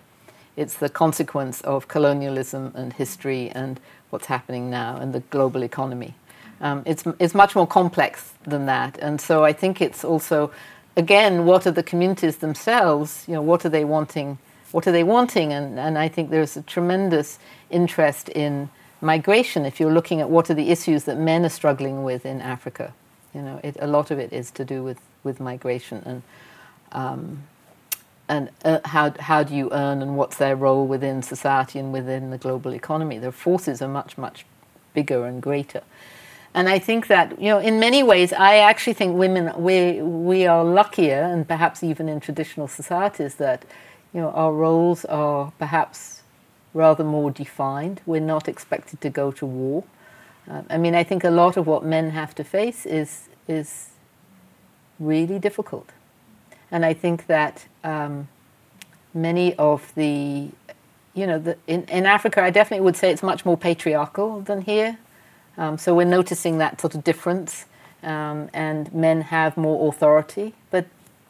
It's 0.55 0.75
the 0.75 0.89
consequence 0.89 1.61
of 1.61 1.87
colonialism 1.87 2.71
and 2.75 2.93
history 2.93 3.49
and 3.49 3.79
what's 4.09 4.27
happening 4.27 4.69
now 4.69 4.97
and 4.97 5.13
the 5.13 5.19
global 5.19 5.63
economy. 5.63 6.15
Um, 6.61 6.81
it's, 6.85 7.03
it's 7.19 7.35
much 7.35 7.55
more 7.55 7.67
complex 7.67 8.33
than 8.43 8.65
that. 8.65 8.97
And 8.99 9.21
so 9.21 9.43
I 9.43 9.53
think 9.53 9.81
it's 9.81 10.03
also, 10.03 10.51
again, 10.95 11.45
what 11.45 11.67
are 11.67 11.71
the 11.71 11.83
communities 11.83 12.37
themselves? 12.37 13.25
You 13.27 13.35
know, 13.35 13.41
what 13.41 13.65
are 13.65 13.69
they 13.69 13.85
wanting? 13.85 14.39
What 14.71 14.87
are 14.87 14.91
they 14.91 15.03
wanting? 15.03 15.53
And, 15.53 15.79
and 15.79 15.97
I 15.97 16.07
think 16.07 16.29
there's 16.29 16.57
a 16.57 16.61
tremendous 16.61 17.39
interest 17.69 18.29
in 18.29 18.69
migration 19.01 19.65
if 19.65 19.79
you're 19.79 19.93
looking 19.93 20.21
at 20.21 20.29
what 20.29 20.49
are 20.49 20.53
the 20.53 20.69
issues 20.69 21.03
that 21.05 21.17
men 21.17 21.45
are 21.45 21.49
struggling 21.49 22.03
with 22.03 22.25
in 22.25 22.41
Africa. 22.41 22.93
You 23.33 23.41
know, 23.41 23.59
it, 23.63 23.77
a 23.79 23.87
lot 23.87 24.11
of 24.11 24.19
it 24.19 24.33
is 24.33 24.51
to 24.51 24.65
do 24.65 24.83
with, 24.83 24.99
with 25.23 25.39
migration 25.39 26.01
and 26.05 26.23
um, 26.91 27.43
and 28.29 28.49
uh, 28.65 28.79
how 28.85 29.13
how 29.19 29.43
do 29.43 29.55
you 29.55 29.69
earn 29.71 30.01
and 30.01 30.17
what's 30.17 30.37
their 30.37 30.55
role 30.55 30.85
within 30.85 31.21
society 31.21 31.79
and 31.79 31.93
within 31.93 32.29
the 32.29 32.37
global 32.37 32.73
economy? 32.73 33.17
Their 33.17 33.31
forces 33.31 33.81
are 33.81 33.87
much 33.87 34.17
much 34.17 34.45
bigger 34.93 35.25
and 35.25 35.41
greater. 35.41 35.83
And 36.53 36.67
I 36.67 36.79
think 36.79 37.07
that 37.07 37.39
you 37.39 37.49
know, 37.49 37.59
in 37.59 37.79
many 37.79 38.03
ways, 38.03 38.33
I 38.33 38.57
actually 38.57 38.93
think 38.93 39.17
women 39.17 39.51
we 39.61 40.01
we 40.01 40.45
are 40.45 40.63
luckier, 40.63 41.21
and 41.21 41.47
perhaps 41.47 41.83
even 41.83 42.09
in 42.09 42.19
traditional 42.19 42.67
societies, 42.67 43.35
that 43.35 43.63
you 44.13 44.21
know 44.21 44.31
our 44.31 44.53
roles 44.53 45.05
are 45.05 45.51
perhaps 45.59 46.23
rather 46.73 47.03
more 47.03 47.31
defined. 47.31 48.01
We're 48.05 48.21
not 48.21 48.47
expected 48.47 49.01
to 49.01 49.09
go 49.09 49.31
to 49.31 49.45
war. 49.45 49.83
Uh, 50.49 50.61
I 50.69 50.77
mean, 50.77 50.95
I 50.95 51.03
think 51.03 51.23
a 51.23 51.29
lot 51.29 51.57
of 51.57 51.67
what 51.67 51.83
men 51.83 52.11
have 52.11 52.33
to 52.35 52.43
face 52.43 52.85
is 52.85 53.29
is 53.47 53.89
really 54.99 55.39
difficult, 55.39 55.89
and 56.71 56.85
I 56.85 56.93
think 56.93 57.27
that 57.27 57.67
um, 57.83 58.27
many 59.13 59.55
of 59.55 59.93
the 59.95 60.49
you 61.17 61.25
know, 61.25 61.39
the, 61.39 61.57
in, 61.65 61.83
in 61.85 62.05
Africa, 62.05 62.43
I 62.43 62.51
definitely 62.51 62.83
would 62.83 62.95
say 62.95 63.09
it's 63.09 63.23
much 63.23 63.43
more 63.43 63.57
patriarchal 63.57 64.41
than 64.41 64.61
here. 64.61 64.99
Um, 65.57 65.77
so 65.79 65.95
we're 65.95 66.05
noticing 66.05 66.59
that 66.59 66.79
sort 66.79 66.93
of 66.93 67.03
difference, 67.03 67.65
um, 68.03 68.49
and 68.53 68.93
men 68.93 69.21
have 69.21 69.57
more 69.57 69.89
authority. 69.89 70.53
But 70.69 70.85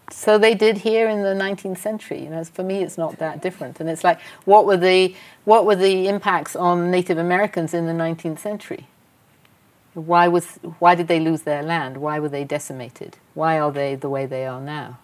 so 0.10 0.38
they 0.38 0.56
did 0.56 0.78
here 0.80 1.10
in 1.10 1.22
the 1.24 1.34
19th 1.34 1.80
century. 1.80 2.24
You 2.24 2.30
know, 2.30 2.44
for 2.44 2.64
me, 2.64 2.82
it's 2.82 2.98
not 2.98 3.18
that 3.18 3.42
different. 3.42 3.80
And 3.80 3.90
it's 3.90 4.04
like, 4.04 4.20
what 4.46 4.66
were 4.66 4.78
the 4.78 5.14
what 5.44 5.66
were 5.66 5.76
the 5.76 6.08
impacts 6.08 6.56
on 6.56 6.90
Native 6.92 7.18
Americans 7.18 7.74
in 7.74 7.86
the 7.86 7.94
19th 7.94 8.40
century? 8.40 8.88
Why 9.94 10.28
was 10.28 10.60
why 10.80 10.96
did 10.96 11.08
they 11.08 11.20
lose 11.20 11.42
their 11.42 11.62
land? 11.62 11.98
Why 11.98 12.20
were 12.20 12.30
they 12.30 12.46
decimated? 12.46 13.18
Why 13.34 13.60
are 13.60 13.72
they 13.72 13.96
the 13.96 14.10
way 14.10 14.26
they 14.26 14.46
are 14.46 14.62
now? 14.62 14.98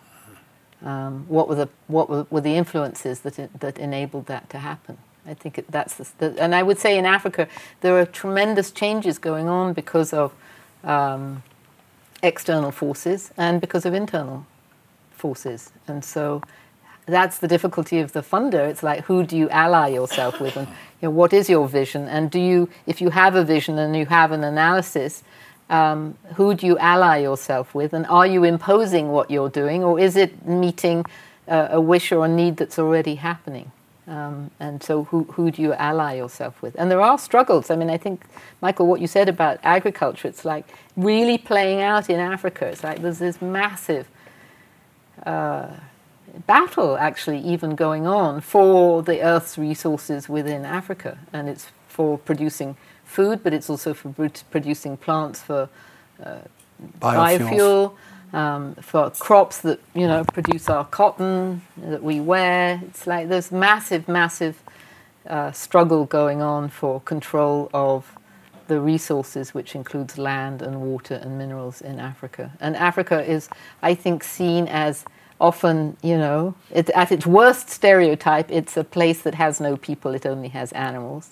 Um, 0.81 1.25
what 1.27 1.49
were 1.49 1.55
the 1.55 1.69
what 1.87 2.09
were, 2.09 2.25
were 2.29 2.41
the 2.41 2.55
influences 2.55 3.21
that 3.21 3.59
that 3.59 3.77
enabled 3.77 4.27
that 4.27 4.49
to 4.51 4.59
happen? 4.59 4.97
I 5.25 5.33
think 5.33 5.57
it, 5.57 5.65
that's 5.69 5.95
the, 5.95 6.07
the, 6.17 6.41
and 6.41 6.53
I 6.53 6.63
would 6.63 6.79
say 6.79 6.97
in 6.97 7.05
Africa 7.05 7.47
there 7.81 7.97
are 7.97 8.05
tremendous 8.05 8.71
changes 8.71 9.17
going 9.17 9.47
on 9.47 9.73
because 9.73 10.13
of 10.13 10.33
um, 10.83 11.43
external 12.21 12.71
forces 12.71 13.31
and 13.37 13.59
because 13.61 13.85
of 13.85 13.93
internal 13.93 14.45
forces, 15.23 15.71
and 15.87 16.03
so 16.03 16.41
that's 17.05 17.37
the 17.43 17.47
difficulty 17.55 17.99
of 18.05 18.09
the 18.11 18.23
funder. 18.31 18.63
It's 18.71 18.83
like 18.89 18.99
who 19.07 19.17
do 19.29 19.35
you 19.41 19.47
ally 19.49 19.87
yourself 19.99 20.33
with, 20.43 20.55
and 20.57 20.67
you 20.99 21.07
know, 21.07 21.15
what 21.21 21.31
is 21.39 21.49
your 21.49 21.67
vision, 21.79 22.07
and 22.15 22.29
do 22.29 22.39
you, 22.39 22.69
if 22.91 22.97
you 23.01 23.09
have 23.21 23.33
a 23.35 23.45
vision 23.55 23.79
and 23.83 23.95
you 23.95 24.05
have 24.19 24.29
an 24.37 24.43
analysis, 24.43 25.23
um, 25.69 25.99
who 26.35 26.53
do 26.53 26.67
you 26.67 26.77
ally 26.77 27.17
yourself 27.29 27.73
with, 27.73 27.93
and 27.93 28.05
are 28.07 28.27
you 28.27 28.43
imposing 28.43 29.05
what 29.15 29.31
you're 29.31 29.53
doing, 29.63 29.83
or 29.83 29.99
is 30.07 30.15
it 30.23 30.31
meeting 30.45 31.05
uh, 31.47 31.79
a 31.79 31.81
wish 31.81 32.11
or 32.11 32.25
a 32.25 32.27
need 32.41 32.57
that's 32.57 32.77
already 32.77 33.15
happening? 33.15 33.71
Um, 34.05 34.51
and 34.59 34.83
so, 34.83 35.05
who, 35.05 35.23
who 35.35 35.51
do 35.51 35.61
you 35.61 35.73
ally 35.73 36.15
yourself 36.15 36.61
with? 36.61 36.75
And 36.77 36.91
there 36.91 37.01
are 37.09 37.17
struggles. 37.17 37.71
I 37.71 37.77
mean, 37.77 37.89
I 37.89 37.97
think, 37.97 38.25
Michael, 38.61 38.87
what 38.87 38.99
you 38.99 39.07
said 39.07 39.29
about 39.29 39.59
agriculture, 39.63 40.27
it's 40.27 40.43
like 40.43 40.65
really 40.97 41.37
playing 41.37 41.79
out 41.81 42.09
in 42.09 42.19
Africa. 42.19 42.65
It's 42.65 42.83
like 42.83 43.01
there's 43.01 43.19
this 43.19 43.41
massive 43.41 44.05
uh, 45.25 45.67
battle, 46.47 46.97
actually, 46.97 47.39
even 47.39 47.75
going 47.75 48.07
on 48.07 48.41
for 48.41 49.01
the 49.03 49.21
Earth's 49.21 49.57
resources 49.57 50.27
within 50.27 50.65
Africa. 50.65 51.17
And 51.31 51.49
it's 51.49 51.67
for 51.87 52.17
producing 52.17 52.75
food, 53.03 53.43
but 53.43 53.53
it's 53.53 53.69
also 53.69 53.93
for 53.93 54.13
producing 54.49 54.97
plants 54.97 55.41
for 55.41 55.69
uh, 56.23 56.39
biofuel 56.99 57.95
um, 58.33 58.75
for 58.75 59.11
crops 59.11 59.59
that 59.59 59.79
you 59.93 60.07
know 60.07 60.23
produce 60.23 60.67
our 60.69 60.85
cotton 60.85 61.61
that 61.77 62.03
we 62.03 62.19
wear. 62.19 62.81
It's 62.87 63.07
like 63.07 63.29
there's 63.29 63.51
massive, 63.51 64.07
massive 64.07 64.61
uh, 65.27 65.51
struggle 65.51 66.05
going 66.05 66.41
on 66.41 66.69
for 66.69 66.99
control 67.01 67.69
of 67.73 68.17
the 68.67 68.79
resources, 68.79 69.53
which 69.53 69.75
includes 69.75 70.17
land 70.17 70.61
and 70.61 70.81
water 70.81 71.15
and 71.15 71.37
minerals 71.37 71.81
in 71.81 71.99
Africa. 71.99 72.51
And 72.59 72.75
Africa 72.75 73.23
is, 73.23 73.49
I 73.81 73.93
think, 73.93 74.23
seen 74.23 74.67
as 74.67 75.05
often, 75.43 75.97
you 76.01 76.17
know, 76.17 76.55
it, 76.71 76.89
at 76.91 77.11
its 77.11 77.25
worst 77.25 77.69
stereotype, 77.69 78.49
it's 78.51 78.75
a 78.77 78.83
place 78.83 79.21
that 79.21 79.35
has 79.35 79.59
no 79.59 79.77
people; 79.77 80.15
it 80.15 80.25
only 80.25 80.49
has 80.49 80.71
animals. 80.71 81.31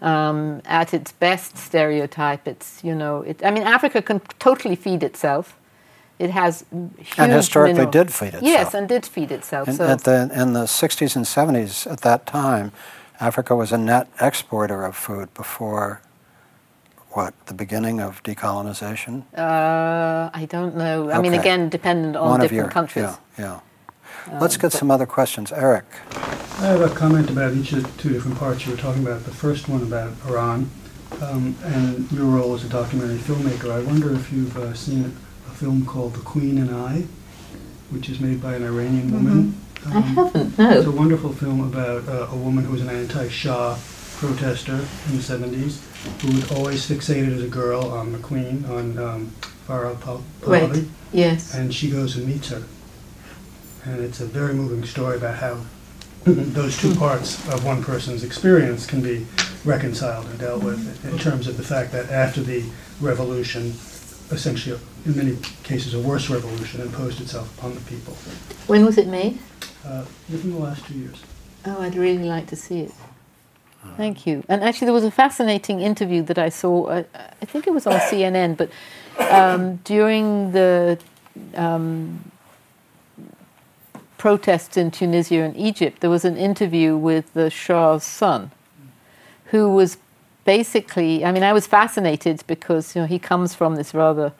Um, 0.00 0.62
at 0.64 0.94
its 0.94 1.10
best 1.10 1.56
stereotype, 1.56 2.46
it's 2.46 2.84
you 2.84 2.94
know, 2.94 3.22
it, 3.22 3.44
I 3.44 3.50
mean, 3.50 3.64
Africa 3.64 4.02
can 4.02 4.20
totally 4.38 4.76
feed 4.76 5.02
itself 5.02 5.58
it 6.18 6.30
has 6.30 6.64
huge 6.98 7.14
and 7.18 7.32
historically 7.32 7.86
did 7.86 8.12
feed 8.12 8.34
itself. 8.34 8.42
Yes, 8.42 8.74
and 8.74 8.88
did 8.88 9.06
feed 9.06 9.30
itself. 9.30 9.68
In, 9.68 9.74
so. 9.74 9.86
at 9.86 10.02
the, 10.02 10.30
in 10.34 10.52
the 10.52 10.64
60s 10.64 11.14
and 11.14 11.24
70s, 11.24 11.90
at 11.90 12.00
that 12.00 12.26
time, 12.26 12.72
Africa 13.20 13.54
was 13.54 13.72
a 13.72 13.78
net 13.78 14.08
exporter 14.20 14.84
of 14.84 14.96
food 14.96 15.32
before 15.34 16.00
what 17.10 17.34
the 17.46 17.54
beginning 17.54 18.00
of 18.00 18.22
decolonization. 18.22 19.22
Uh, 19.36 20.30
I 20.32 20.46
don't 20.48 20.76
know. 20.76 21.08
I 21.08 21.18
okay. 21.18 21.22
mean, 21.22 21.38
again, 21.38 21.68
dependent 21.68 22.16
on 22.16 22.30
One 22.30 22.40
different 22.40 22.56
your, 22.56 22.70
countries. 22.70 23.04
Yeah, 23.04 23.16
yeah. 23.38 23.60
Um, 24.32 24.40
Let's 24.40 24.56
get 24.56 24.72
some 24.72 24.90
other 24.90 25.06
questions, 25.06 25.52
Eric. 25.52 25.84
I 26.12 26.66
have 26.66 26.80
a 26.80 26.94
comment 26.94 27.30
about 27.30 27.54
each 27.54 27.72
of 27.72 27.82
the 27.82 28.02
two 28.02 28.10
different 28.10 28.38
parts 28.38 28.66
you 28.66 28.72
were 28.72 28.78
talking 28.78 29.02
about. 29.02 29.24
The 29.24 29.30
first 29.30 29.68
one 29.68 29.82
about 29.82 30.12
Iran 30.26 30.70
um, 31.22 31.56
and 31.62 32.10
your 32.12 32.26
role 32.26 32.54
as 32.54 32.64
a 32.64 32.68
documentary 32.68 33.18
filmmaker. 33.18 33.70
I 33.70 33.80
wonder 33.80 34.12
if 34.14 34.32
you've 34.32 34.56
uh, 34.56 34.74
seen 34.74 35.16
a 35.46 35.50
film 35.50 35.86
called 35.86 36.14
The 36.14 36.20
Queen 36.20 36.58
and 36.58 36.74
I, 36.74 37.04
which 37.90 38.08
is 38.10 38.20
made 38.20 38.42
by 38.42 38.54
an 38.54 38.64
Iranian 38.64 39.12
woman. 39.12 39.52
Mm-hmm. 39.52 39.92
Um, 39.92 39.96
I 39.96 40.00
haven't, 40.00 40.58
no. 40.58 40.70
It's 40.70 40.86
a 40.86 40.90
wonderful 40.90 41.32
film 41.32 41.60
about 41.60 42.08
uh, 42.08 42.28
a 42.30 42.36
woman 42.36 42.64
who 42.64 42.72
was 42.72 42.82
an 42.82 42.90
anti-Shah 42.90 43.78
protester 44.18 44.72
in 44.72 45.16
the 45.16 45.22
70s 45.22 45.80
who 46.20 46.34
was 46.34 46.50
always 46.52 46.88
fixated 46.88 47.34
as 47.36 47.42
a 47.42 47.48
girl 47.48 47.84
on 47.86 48.12
the 48.12 48.18
Queen, 48.18 48.64
on 48.66 48.98
um, 48.98 49.32
Farah 49.66 49.94
Pahlavi. 49.96 50.72
Right, 50.72 50.84
yes. 51.12 51.54
And 51.54 51.72
she 51.72 51.88
goes 51.88 52.16
and 52.16 52.26
meets 52.26 52.48
her. 52.48 52.64
And 53.84 54.00
it's 54.00 54.20
a 54.20 54.26
very 54.26 54.54
moving 54.54 54.84
story 54.84 55.16
about 55.16 55.36
how 55.36 55.60
those 56.24 56.76
two 56.76 56.90
hmm. 56.90 56.98
parts 56.98 57.48
of 57.48 57.64
one 57.64 57.82
person's 57.82 58.24
experience 58.24 58.86
can 58.86 59.00
be 59.00 59.24
reconciled 59.64 60.26
and 60.26 60.38
dealt 60.38 60.64
with 60.64 61.04
in 61.04 61.16
terms 61.18 61.46
of 61.46 61.56
the 61.56 61.62
fact 61.62 61.92
that 61.92 62.10
after 62.10 62.40
the 62.40 62.64
revolution, 63.00 63.66
essentially, 64.32 64.78
in 65.06 65.16
many 65.16 65.36
cases, 65.62 65.94
a 65.94 66.00
worse 66.00 66.28
revolution 66.28 66.80
imposed 66.80 67.20
itself 67.20 67.56
upon 67.56 67.74
the 67.74 67.80
people. 67.82 68.14
When 68.66 68.84
was 68.84 68.98
it 68.98 69.06
made? 69.06 69.38
Uh, 69.84 70.04
within 70.28 70.52
the 70.52 70.58
last 70.58 70.84
two 70.86 70.94
years. 70.94 71.22
Oh, 71.64 71.80
I'd 71.80 71.94
really 71.94 72.24
like 72.24 72.48
to 72.48 72.56
see 72.56 72.80
it. 72.80 72.92
Thank 73.96 74.26
you. 74.26 74.44
And 74.48 74.62
actually, 74.62 74.86
there 74.86 74.94
was 74.94 75.04
a 75.04 75.10
fascinating 75.10 75.80
interview 75.80 76.22
that 76.22 76.38
I 76.38 76.48
saw. 76.50 76.88
I, 76.90 77.04
I 77.42 77.44
think 77.44 77.66
it 77.66 77.72
was 77.72 77.86
on 77.86 77.94
CNN, 77.94 78.56
but 78.56 78.70
um, 79.30 79.76
during 79.84 80.52
the 80.52 80.98
um, 81.54 82.30
protests 84.16 84.76
in 84.76 84.90
Tunisia 84.90 85.42
and 85.42 85.56
Egypt, 85.56 86.00
there 86.00 86.10
was 86.10 86.24
an 86.24 86.36
interview 86.36 86.96
with 86.96 87.32
the 87.34 87.50
Shah's 87.50 88.04
son, 88.04 88.50
who 89.46 89.72
was 89.72 89.98
basically, 90.44 91.24
I 91.24 91.32
mean, 91.32 91.42
I 91.42 91.52
was 91.52 91.66
fascinated 91.66 92.42
because 92.46 92.94
you 92.94 93.02
know 93.02 93.06
he 93.06 93.18
comes 93.18 93.54
from 93.54 93.76
this 93.76 93.94
rather 93.94 94.32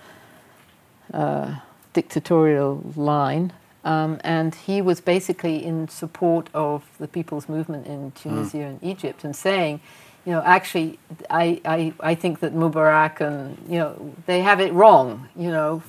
uh, 1.12 1.56
dictatorial 1.92 2.82
line, 2.96 3.52
um, 3.84 4.20
and 4.24 4.54
he 4.54 4.82
was 4.82 5.00
basically 5.00 5.64
in 5.64 5.88
support 5.88 6.48
of 6.52 6.84
the 6.98 7.08
people's 7.08 7.48
movement 7.48 7.86
in 7.86 8.10
Tunisia 8.12 8.58
mm. 8.58 8.68
and 8.68 8.82
Egypt, 8.82 9.24
and 9.24 9.34
saying, 9.34 9.80
you 10.24 10.32
know, 10.32 10.42
actually, 10.44 10.98
I, 11.30 11.60
I, 11.64 11.92
I 12.00 12.14
think 12.14 12.40
that 12.40 12.54
Mubarak 12.54 13.20
and, 13.20 13.56
you 13.66 13.78
know, 13.78 14.14
they 14.26 14.40
have 14.42 14.60
it 14.60 14.72
wrong, 14.72 15.28
you 15.34 15.50
know, 15.50 15.82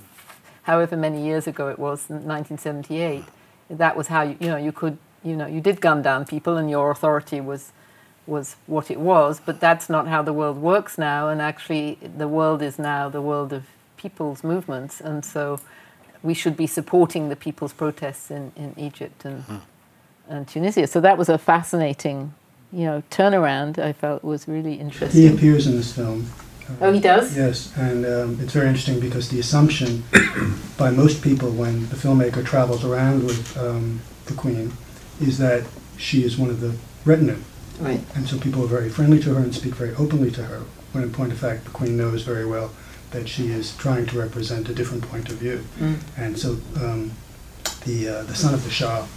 however 0.64 0.96
many 0.96 1.26
years 1.26 1.48
ago 1.48 1.68
it 1.68 1.78
was, 1.78 2.08
1978. 2.08 3.26
That 3.72 3.98
was 3.98 4.08
how, 4.08 4.22
you, 4.22 4.38
you 4.40 4.48
know, 4.48 4.56
you 4.56 4.72
could, 4.72 4.98
you 5.24 5.36
know, 5.36 5.46
you 5.46 5.60
did 5.60 5.82
gun 5.82 6.02
down 6.02 6.26
people 6.26 6.56
and 6.56 6.70
your 6.70 6.90
authority 6.90 7.42
was, 7.42 7.74
was 8.28 8.56
what 8.66 8.90
it 8.90 9.00
was, 9.00 9.42
but 9.44 9.60
that's 9.60 9.90
not 9.90 10.08
how 10.08 10.22
the 10.22 10.32
world 10.32 10.58
works 10.58 10.98
now, 10.98 11.28
and 11.28 11.42
actually 11.42 11.98
the 12.02 12.28
world 12.28 12.62
is 12.62 12.80
now 12.80 13.10
the 13.10 13.22
world 13.22 13.52
of 13.52 13.66
people's 13.98 14.44
movements, 14.44 15.02
and 15.02 15.26
so 15.26 15.60
we 16.24 16.34
should 16.34 16.57
be 16.57 16.67
supporting 16.67 17.30
the 17.30 17.36
people's 17.36 17.74
protests 17.74 18.30
in, 18.30 18.51
in 18.55 18.74
Egypt 18.78 19.26
and, 19.26 19.45
mm. 19.45 19.61
and 20.28 20.47
Tunisia. 20.47 20.88
So 20.88 20.99
that 21.01 21.17
was 21.17 21.30
a 21.30 21.38
fascinating 21.38 22.34
you 22.72 22.86
know 22.86 23.01
turnaround 23.09 23.80
I 23.80 23.93
felt 23.93 24.24
was 24.24 24.47
really 24.47 24.76
interesting. 24.76 25.22
He 25.22 25.28
appears 25.28 25.67
in 25.67 25.76
this 25.76 25.93
film. 25.93 26.30
oh, 26.82 26.91
he 26.91 26.99
does. 26.99 27.36
Yes, 27.36 27.76
and 27.78 28.05
um, 28.05 28.39
it's 28.41 28.53
very 28.53 28.67
interesting 28.67 28.99
because 28.99 29.30
the 29.30 29.39
assumption 29.39 30.03
by 30.78 30.91
most 30.91 31.24
people 31.24 31.51
when 31.51 31.89
the 31.89 31.95
filmmaker 31.95 32.45
travels 32.45 32.86
around 32.86 33.24
with 33.24 33.57
um, 33.57 34.01
the 34.26 34.34
Queen 34.34 34.72
is 35.20 35.38
that 35.39 35.63
she 35.97 36.24
is 36.24 36.38
one 36.38 36.49
of 36.49 36.61
the 36.61 36.76
retinue. 37.05 37.38
Right. 37.80 38.01
And 38.15 38.28
so 38.28 38.38
people 38.38 38.63
are 38.63 38.67
very 38.67 38.89
friendly 38.89 39.20
to 39.22 39.34
her 39.34 39.41
and 39.41 39.55
speak 39.55 39.76
very 39.76 39.95
openly 39.95 40.32
to 40.32 40.43
her. 40.43 40.59
When 40.91 41.03
in 41.03 41.11
point 41.11 41.32
of 41.32 41.38
fact, 41.38 41.65
the 41.65 41.70
Queen 41.72 41.97
knows 41.97 42.24
very 42.24 42.45
well 42.45 42.72
that 43.12 43.28
she 43.28 43.47
is 43.47 43.76
trying 43.78 44.05
to 44.07 44.20
represent 44.20 44.70
a 44.70 44.74
different 44.74 45.03
point 45.03 45.30
of 45.30 45.36
view. 45.36 45.64
Mm. 45.80 45.97
And 46.18 46.38
so 46.38 46.57
um, 46.78 47.12
the 47.86 48.10
uh, 48.10 48.24
the 48.24 48.36
son 48.36 48.53
of 48.53 48.64
the 48.64 48.70
Shah 48.70 49.07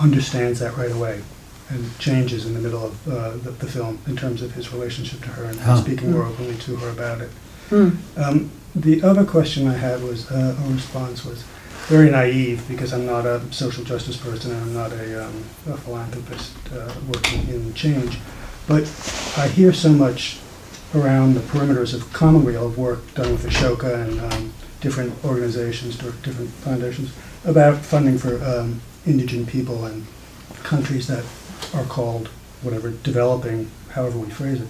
understands 0.00 0.60
that 0.60 0.76
right 0.76 0.92
away 0.92 1.22
and 1.70 1.98
changes 1.98 2.46
in 2.46 2.54
the 2.54 2.60
middle 2.60 2.86
of 2.86 3.08
uh, 3.08 3.30
the, 3.30 3.50
the, 3.50 3.66
film 3.66 3.98
in 4.06 4.16
terms 4.16 4.40
of 4.40 4.52
his 4.52 4.72
relationship 4.72 5.20
to 5.20 5.28
her 5.28 5.44
and 5.44 5.58
huh. 5.60 5.76
speaking 5.76 6.12
more 6.12 6.24
openly 6.24 6.56
to 6.56 6.76
her 6.76 6.88
about 6.90 7.20
it. 7.20 7.30
Hmm. 7.68 7.90
Um, 8.16 8.50
the 8.74 9.02
other 9.02 9.24
question 9.24 9.66
I 9.66 9.74
had 9.74 10.02
was 10.02 10.30
uh, 10.30 10.56
a 10.58 10.72
response 10.72 11.24
was 11.24 11.44
very 11.88 12.10
naive 12.10 12.66
because 12.68 12.92
I'm 12.92 13.06
not 13.06 13.26
a 13.26 13.40
social 13.52 13.84
justice 13.84 14.16
person 14.16 14.52
and 14.52 14.62
I'm 14.62 14.74
not 14.74 14.92
a, 14.92 15.26
um, 15.26 15.44
a 15.66 15.76
philanthropist 15.76 16.54
uh, 16.72 16.94
working 17.06 17.46
in 17.48 17.74
change. 17.74 18.18
But 18.66 18.84
I 19.36 19.48
hear 19.48 19.72
so 19.72 19.90
much 19.90 20.38
around 20.94 21.34
the 21.34 21.40
perimeters 21.40 21.94
of 21.94 22.12
Commonweal 22.12 22.66
of 22.66 22.78
work 22.78 23.14
done 23.14 23.32
with 23.32 23.44
Ashoka 23.44 24.02
and 24.02 24.20
um, 24.32 24.52
different 24.80 25.12
organizations, 25.24 25.96
different 25.96 26.50
foundations, 26.50 27.12
about 27.44 27.78
funding 27.78 28.18
for 28.18 28.42
um, 28.44 28.80
indigent 29.06 29.48
people 29.48 29.84
and 29.84 30.06
countries 30.62 31.06
that 31.08 31.24
are 31.74 31.84
called 31.84 32.28
whatever, 32.62 32.90
developing, 32.90 33.70
however 33.90 34.18
we 34.18 34.28
phrase 34.30 34.60
it. 34.60 34.68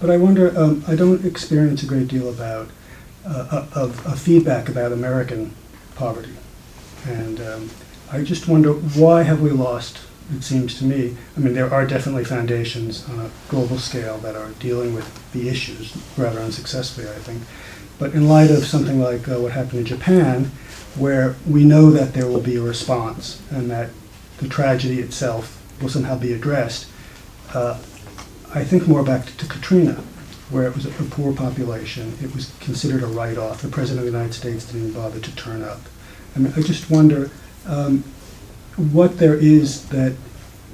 But 0.00 0.10
I 0.10 0.16
wonder, 0.16 0.56
um, 0.58 0.84
I 0.86 0.96
don't 0.96 1.24
experience 1.24 1.82
a 1.82 1.86
great 1.86 2.08
deal 2.08 2.28
about, 2.28 2.68
uh, 3.24 3.66
of, 3.74 4.06
of, 4.06 4.18
feedback 4.18 4.68
about 4.68 4.92
American 4.92 5.54
poverty. 5.94 6.34
And 7.06 7.40
um, 7.40 7.70
I 8.10 8.22
just 8.22 8.48
wonder, 8.48 8.72
why 8.72 9.22
have 9.22 9.40
we 9.40 9.50
lost, 9.50 9.98
it 10.36 10.42
seems 10.42 10.78
to 10.78 10.84
me, 10.84 11.16
I 11.36 11.40
mean, 11.40 11.54
there 11.54 11.72
are 11.72 11.86
definitely 11.86 12.24
foundations 12.24 13.08
on 13.08 13.18
a 13.18 13.30
global 13.48 13.78
scale 13.78 14.18
that 14.18 14.36
are 14.36 14.50
dealing 14.60 14.94
with 14.94 15.32
the 15.32 15.48
issues 15.48 15.96
rather 16.16 16.40
unsuccessfully, 16.40 17.08
I 17.08 17.18
think. 17.18 17.42
But 17.98 18.14
in 18.14 18.28
light 18.28 18.50
of 18.50 18.64
something 18.64 19.00
like 19.00 19.28
uh, 19.28 19.40
what 19.40 19.52
happened 19.52 19.80
in 19.80 19.84
Japan, 19.84 20.50
where 20.96 21.36
we 21.48 21.64
know 21.64 21.90
that 21.90 22.14
there 22.14 22.26
will 22.26 22.40
be 22.40 22.56
a 22.56 22.62
response 22.62 23.42
and 23.50 23.70
that 23.70 23.90
the 24.38 24.48
tragedy 24.48 25.00
itself 25.00 25.60
will 25.80 25.88
somehow 25.88 26.18
be 26.18 26.32
addressed. 26.32 26.88
Uh, 27.52 27.78
I 28.54 28.64
think 28.64 28.88
more 28.88 29.02
back 29.02 29.26
to, 29.26 29.36
to 29.36 29.46
Katrina, 29.46 30.02
where 30.50 30.64
it 30.64 30.74
was 30.74 30.86
a, 30.86 30.90
poor 30.90 31.32
population. 31.32 32.16
It 32.22 32.34
was 32.34 32.52
considered 32.60 33.02
a 33.02 33.06
write-off. 33.06 33.62
The 33.62 33.68
president 33.68 34.06
of 34.06 34.12
the 34.12 34.18
United 34.18 34.34
States 34.34 34.64
didn't 34.64 34.92
bother 34.92 35.20
to 35.20 35.36
turn 35.36 35.62
up. 35.62 35.80
I 36.34 36.40
mean, 36.40 36.52
I 36.56 36.62
just 36.62 36.90
wonder 36.90 37.30
um, 37.66 38.04
what 38.92 39.18
there 39.18 39.36
is 39.36 39.88
that 39.88 40.16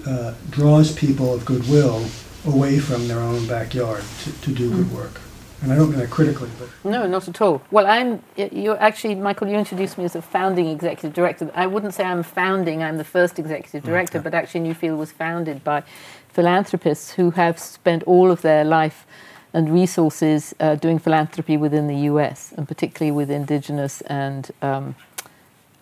uh, 0.07 0.35
draws 0.51 0.93
people 0.93 1.35
of 1.35 1.45
goodwill 1.45 2.07
away 2.47 2.79
from 2.79 3.09
their 3.09 3.19
own 3.19 3.47
backyard 3.47 4.05
to, 4.23 4.33
to 4.43 4.53
do 4.53 4.71
good 4.71 4.87
hmm. 4.87 4.97
work. 4.97 5.21
And 5.63 5.73
I 5.73 5.77
don't 5.77 5.91
mean 5.91 5.99
that 6.01 6.11
critically, 6.11 6.51
but 6.59 6.69
no, 6.85 7.07
not 7.07 7.27
at 7.29 7.41
all. 7.41 7.63
Well, 7.71 7.87
I'm 7.87 8.23
You're 8.37 8.79
actually, 8.79 9.15
Michael. 9.15 9.49
You 9.49 9.57
introduced 9.57 9.97
me 9.97 10.05
as 10.05 10.15
a 10.15 10.21
founding 10.21 10.69
executive 10.69 11.15
director. 11.15 11.51
I 11.55 11.67
wouldn't 11.67 11.95
say 11.95 12.05
I'm 12.05 12.23
founding. 12.23 12.83
I'm 12.83 12.99
the 12.99 13.05
first 13.05 13.39
executive 13.39 13.83
director, 13.83 14.19
okay. 14.19 14.25
but 14.25 14.35
actually, 14.35 14.61
New 14.61 14.75
Field 14.75 14.99
was 14.99 15.13
founded 15.13 15.65
by 15.65 15.83
philanthropists 16.29 17.13
who 17.13 17.31
have 17.31 17.59
spent 17.59 18.03
all 18.03 18.31
of 18.31 18.43
their 18.43 18.65
life 18.65 19.07
and 19.55 19.73
resources 19.73 20.55
uh, 20.61 20.75
doing 20.75 20.99
philanthropy 20.99 21.57
within 21.57 21.87
the 21.87 21.97
U.S. 22.11 22.53
and 22.59 22.69
particularly 22.69 23.11
with 23.11 23.31
indigenous 23.31 24.03
and 24.03 24.51
um, 24.61 24.95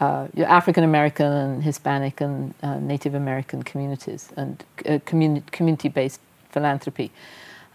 uh, 0.01 0.28
African 0.38 0.84
American 0.84 1.32
and 1.32 1.62
Hispanic 1.62 2.20
and 2.20 2.55
uh, 2.62 2.78
Native 2.78 3.14
American 3.14 3.62
communities 3.62 4.30
and 4.36 4.64
uh, 4.86 4.99
communi- 5.07 5.47
community-based 5.53 6.20
philanthropy 6.51 7.12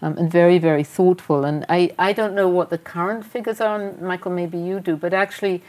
um, 0.02 0.16
and 0.18 0.30
very, 0.30 0.58
very 0.58 0.84
thoughtful. 0.84 1.44
And 1.44 1.64
I, 1.68 1.92
I 1.98 2.12
don't 2.12 2.34
know 2.34 2.48
what 2.48 2.70
the 2.70 2.78
current 2.78 3.24
figures 3.24 3.60
are, 3.60 3.92
Michael, 4.00 4.32
maybe 4.32 4.58
you 4.58 4.80
do, 4.80 4.96
but 4.96 5.12
actually, 5.12 5.62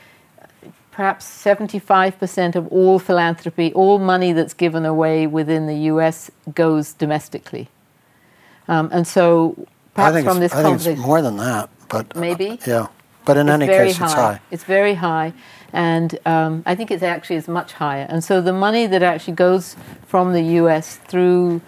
perhaps 0.92 1.26
75% 1.26 2.56
of 2.56 2.68
all 2.68 3.00
philanthropy, 3.00 3.74
all 3.74 4.00
money 4.00 4.34
that's 4.34 4.54
given 4.54 4.86
away 4.86 5.28
within 5.28 5.68
the 5.68 5.76
US 5.92 6.32
goes 6.54 6.94
domestically. 6.94 7.70
Um, 8.68 8.90
and 8.92 9.08
so, 9.08 9.68
perhaps 9.94 10.24
from 10.24 10.40
this 10.40 10.54
I 10.54 10.64
think 10.64 10.86
it's 10.86 11.02
more 11.02 11.22
than 11.22 11.38
that, 11.38 11.70
but 11.90 12.16
uh, 12.16 12.20
maybe, 12.20 12.60
yeah. 12.66 12.88
But 13.26 13.38
in 13.38 13.50
it's 13.50 13.54
any 13.54 13.68
case, 13.68 13.98
high. 13.98 14.06
it's 14.06 14.14
high. 14.14 14.40
It's 14.52 14.64
very 14.64 14.94
high, 14.94 15.34
and 15.74 16.18
um, 16.26 16.64
I 16.66 16.76
think 16.76 16.92
it's 16.92 17.04
actually 17.04 17.38
is 17.38 17.48
much 17.48 17.74
higher. 17.74 18.06
And 18.10 18.24
so, 18.24 18.42
the 18.42 18.54
money 18.54 18.88
that 18.88 19.04
actually 19.04 19.36
goes 19.36 19.76
from 20.06 20.34
the 20.34 20.42
U.S. 20.42 20.98
through 20.98 21.62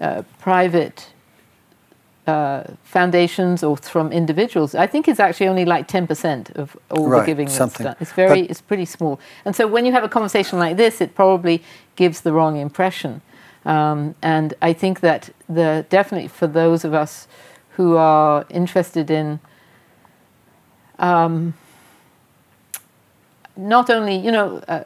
uh, 0.00 0.22
private 0.38 1.12
uh, 2.26 2.64
foundations 2.82 3.62
or 3.62 3.76
from 3.76 4.12
individuals, 4.12 4.74
I 4.74 4.86
think 4.86 5.08
it's 5.08 5.20
actually 5.20 5.48
only 5.48 5.64
like 5.64 5.88
10% 5.88 6.54
of 6.56 6.76
all 6.90 7.08
right, 7.08 7.20
the 7.20 7.26
giving 7.26 7.48
something. 7.48 7.84
that's 7.84 7.96
done. 7.98 8.02
It's 8.02 8.12
very, 8.12 8.42
but 8.42 8.50
it's 8.50 8.60
pretty 8.60 8.84
small. 8.84 9.20
And 9.44 9.54
so 9.56 9.66
when 9.66 9.84
you 9.84 9.92
have 9.92 10.04
a 10.04 10.08
conversation 10.08 10.58
like 10.58 10.76
this, 10.76 11.00
it 11.00 11.14
probably 11.14 11.62
gives 11.96 12.20
the 12.20 12.32
wrong 12.32 12.56
impression. 12.56 13.22
Um, 13.64 14.14
and 14.22 14.54
I 14.62 14.72
think 14.72 15.00
that 15.00 15.30
the 15.48 15.86
definitely 15.88 16.28
for 16.28 16.46
those 16.46 16.84
of 16.84 16.94
us 16.94 17.28
who 17.70 17.96
are 17.96 18.44
interested 18.50 19.10
in 19.10 19.40
um, 20.98 21.54
not 23.56 23.90
only, 23.90 24.16
you 24.16 24.32
know, 24.32 24.62
uh, 24.68 24.84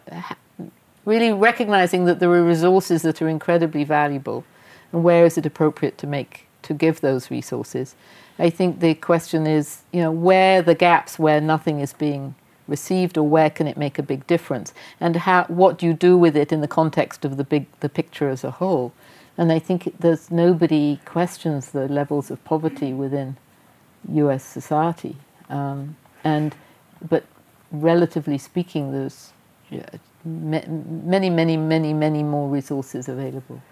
really 1.04 1.32
recognizing 1.32 2.04
that 2.04 2.18
there 2.20 2.30
are 2.30 2.42
resources 2.44 3.02
that 3.02 3.22
are 3.22 3.28
incredibly 3.28 3.84
valuable, 3.84 4.44
and 4.92 5.02
where 5.04 5.24
is 5.24 5.38
it 5.38 5.46
appropriate 5.46 5.98
to 5.98 6.06
make 6.06 6.46
to 6.62 6.74
give 6.74 7.00
those 7.00 7.30
resources. 7.30 7.94
I 8.38 8.50
think 8.50 8.80
the 8.80 8.94
question 8.94 9.46
is, 9.46 9.82
you 9.92 10.00
know, 10.00 10.10
where 10.10 10.60
the 10.62 10.74
gaps 10.74 11.18
where 11.18 11.40
nothing 11.40 11.80
is 11.80 11.92
being 11.92 12.34
received, 12.68 13.16
or 13.16 13.22
where 13.22 13.48
can 13.48 13.68
it 13.68 13.76
make 13.76 13.98
a 13.98 14.02
big 14.02 14.26
difference, 14.26 14.74
and 15.00 15.14
how 15.16 15.44
what 15.44 15.78
do 15.78 15.86
you 15.86 15.94
do 15.94 16.18
with 16.18 16.36
it 16.36 16.52
in 16.52 16.60
the 16.60 16.68
context 16.68 17.24
of 17.24 17.36
the 17.36 17.44
big 17.44 17.66
the 17.80 17.88
picture 17.88 18.28
as 18.28 18.42
a 18.44 18.50
whole. 18.50 18.92
And 19.38 19.52
I 19.52 19.58
think 19.58 19.94
there's 20.00 20.30
nobody 20.30 20.98
questions 21.04 21.70
the 21.70 21.86
levels 21.88 22.30
of 22.30 22.42
poverty 22.44 22.92
within 22.92 23.36
U.S. 24.08 24.42
society, 24.42 25.16
um, 25.48 25.96
and 26.24 26.56
but 27.08 27.24
relatively 27.70 28.38
speaking, 28.38 28.92
there's 28.92 29.32
many, 30.24 31.30
many, 31.30 31.56
many, 31.56 31.92
many 31.92 32.22
more 32.22 32.48
resources 32.48 33.08
available. 33.08 33.62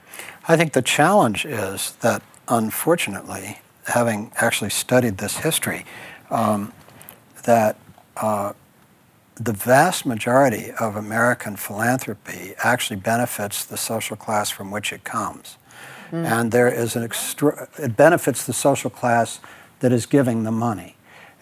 I 0.49 0.57
think 0.57 0.73
the 0.73 0.83
challenge 0.83 1.45
is 1.45 1.93
that 2.01 2.23
unfortunately, 2.49 3.59
having 3.87 4.33
actually 4.37 4.71
studied 4.71 5.19
this 5.19 5.39
history, 5.39 5.85
um, 6.31 6.73
that 7.45 7.77
uh, 8.17 8.53
the 9.35 9.53
vast 9.53 10.07
majority 10.07 10.71
of 10.79 10.97
American 10.97 11.57
philanthropy 11.57 12.55
actually 12.63 12.97
benefits 12.97 13.65
the 13.65 13.77
social 13.77 14.17
class 14.17 14.51
from 14.51 14.71
which 14.71 14.93
it 14.93 15.05
comes. 15.05 15.59
Mm. 16.13 16.25
And 16.25 16.53
there 16.53 16.69
is 16.69 16.95
an 16.97 17.03
extra, 17.03 17.69
it 17.79 17.97
benefits 17.97 18.47
the 18.47 18.53
social 18.53 18.91
class 18.91 19.41
that 19.81 19.93
is 19.93 20.07
giving 20.07 20.45
the 20.45 20.53
money. 20.53 20.94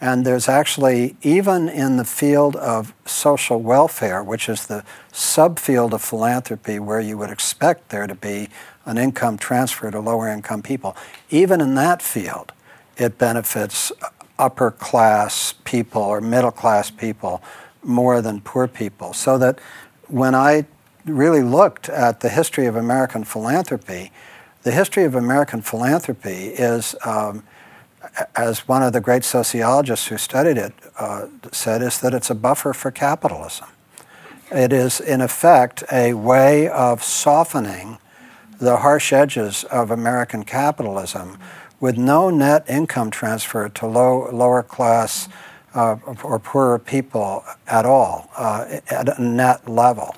And 0.03 0.27
there's 0.27 0.49
actually, 0.49 1.15
even 1.23 1.69
in 1.69 1.97
the 1.97 2.05
field 2.05 2.57
of 2.57 2.93
social 3.07 3.63
welfare, 3.63 4.21
which 4.21 4.49
is 4.49 4.67
the 4.67 4.83
subfield 5.13 5.93
of 5.93 6.03
philanthropy 6.03 6.81
where 6.81 7.01
you 7.01 7.17
would 7.19 7.31
expect 7.31 7.91
there 7.91 8.09
to 8.09 8.17
be 8.17 8.49
an 8.85 8.99
income 8.99 9.39
transfer 9.39 9.93
to 9.93 10.01
lower 10.01 10.29
income 10.29 10.61
people, 10.61 10.97
even 11.31 11.61
in 11.61 11.77
that 11.77 12.03
field, 12.03 12.51
it 12.97 13.17
benefits 13.17 13.93
upper 14.41 14.73
class 14.73 15.55
people 15.63 16.03
or 16.03 16.21
middle 16.21 16.51
class 16.51 16.91
people 16.91 17.41
more 17.85 18.21
than 18.21 18.41
poor 18.41 18.67
people. 18.67 19.13
So 19.13 19.39
that 19.39 19.61
when 20.09 20.35
I 20.35 20.67
really 21.07 21.43
looked 21.43 21.89
at 21.89 22.19
the 22.19 22.29
history 22.29 22.67
of 22.67 22.75
American 22.75 23.23
philanthropy, 23.23 24.11
the 24.65 24.73
history 24.73 25.05
of 25.05 25.15
American 25.15 25.63
philanthropy 25.63 26.47
is, 26.47 26.97
um, 27.05 27.45
as 28.37 28.67
one 28.69 28.83
of 28.83 28.93
the 28.93 29.01
great 29.01 29.25
sociologists 29.25 30.07
who 30.09 30.19
studied 30.19 30.59
it 30.59 30.73
uh, 30.99 31.27
said, 31.51 31.83
is 31.83 32.01
that 32.01 32.15
it's 32.15 32.31
a 32.31 32.35
buffer 32.35 32.73
for 32.73 32.91
capitalism. 32.91 33.69
It 34.51 34.73
is, 34.73 35.01
in 35.01 35.21
effect, 35.21 35.83
a 35.91 36.15
way 36.15 36.69
of 36.69 37.03
softening 37.03 37.99
the 38.59 38.79
harsh 38.79 39.13
edges 39.13 39.65
of 39.65 39.91
American 39.91 40.45
capitalism 40.45 41.39
with 41.81 41.97
no 41.97 42.31
net 42.31 42.65
income 42.69 43.11
transfer 43.11 43.69
to 43.69 43.87
low, 43.87 44.31
lower 44.31 44.63
class 44.63 45.29
uh, 45.75 45.97
or 46.23 46.39
poorer 46.39 46.79
people 46.79 47.45
at 47.67 47.85
all 47.85 48.31
uh, 48.37 48.79
at 48.91 49.19
a 49.19 49.23
net 49.23 49.69
level. 49.69 50.15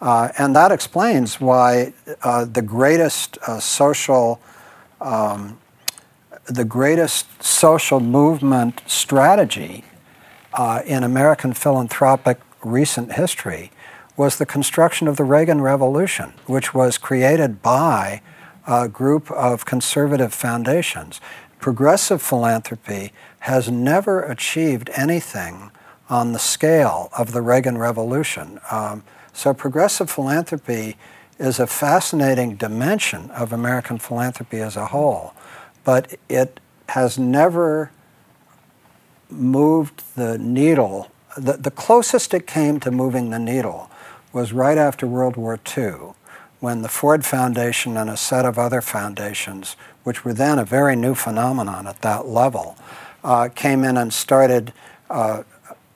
Uh, 0.00 0.30
and 0.38 0.56
that 0.56 0.72
explains 0.72 1.40
why 1.40 1.92
uh, 2.22 2.44
the 2.44 2.62
greatest 2.62 3.38
uh, 3.46 3.60
social 3.60 4.40
um, 5.00 5.58
the 6.46 6.64
greatest 6.64 7.42
social 7.42 8.00
movement 8.00 8.82
strategy 8.86 9.84
uh, 10.54 10.82
in 10.84 11.04
American 11.04 11.52
philanthropic 11.52 12.40
recent 12.64 13.12
history 13.12 13.70
was 14.16 14.38
the 14.38 14.46
construction 14.46 15.08
of 15.08 15.16
the 15.16 15.24
Reagan 15.24 15.60
Revolution, 15.60 16.32
which 16.46 16.74
was 16.74 16.98
created 16.98 17.62
by 17.62 18.20
a 18.66 18.88
group 18.88 19.30
of 19.30 19.64
conservative 19.64 20.34
foundations. 20.34 21.20
Progressive 21.60 22.20
philanthropy 22.20 23.12
has 23.40 23.70
never 23.70 24.22
achieved 24.22 24.90
anything 24.94 25.70
on 26.10 26.32
the 26.32 26.38
scale 26.38 27.08
of 27.16 27.32
the 27.32 27.40
Reagan 27.40 27.78
Revolution. 27.78 28.60
Um, 28.70 29.02
so, 29.32 29.54
progressive 29.54 30.10
philanthropy 30.10 30.96
is 31.38 31.58
a 31.58 31.66
fascinating 31.66 32.56
dimension 32.56 33.30
of 33.30 33.52
American 33.52 33.98
philanthropy 33.98 34.60
as 34.60 34.76
a 34.76 34.86
whole, 34.86 35.34
but 35.84 36.16
it 36.28 36.60
has 36.90 37.18
never 37.18 37.90
moved 39.30 40.02
the 40.14 40.38
needle. 40.38 41.10
The, 41.36 41.54
the 41.54 41.70
closest 41.70 42.34
it 42.34 42.46
came 42.46 42.80
to 42.80 42.90
moving 42.90 43.30
the 43.30 43.38
needle 43.38 43.90
was 44.32 44.52
right 44.52 44.78
after 44.78 45.06
World 45.06 45.36
War 45.36 45.58
II, 45.76 46.14
when 46.60 46.82
the 46.82 46.88
Ford 46.88 47.24
Foundation 47.24 47.96
and 47.96 48.08
a 48.08 48.16
set 48.16 48.44
of 48.44 48.58
other 48.58 48.80
foundations, 48.80 49.76
which 50.04 50.24
were 50.24 50.32
then 50.32 50.58
a 50.58 50.64
very 50.64 50.96
new 50.96 51.14
phenomenon 51.14 51.86
at 51.86 52.00
that 52.02 52.26
level, 52.26 52.76
uh, 53.24 53.48
came 53.54 53.84
in 53.84 53.96
and 53.96 54.12
started 54.12 54.72
uh, 55.10 55.42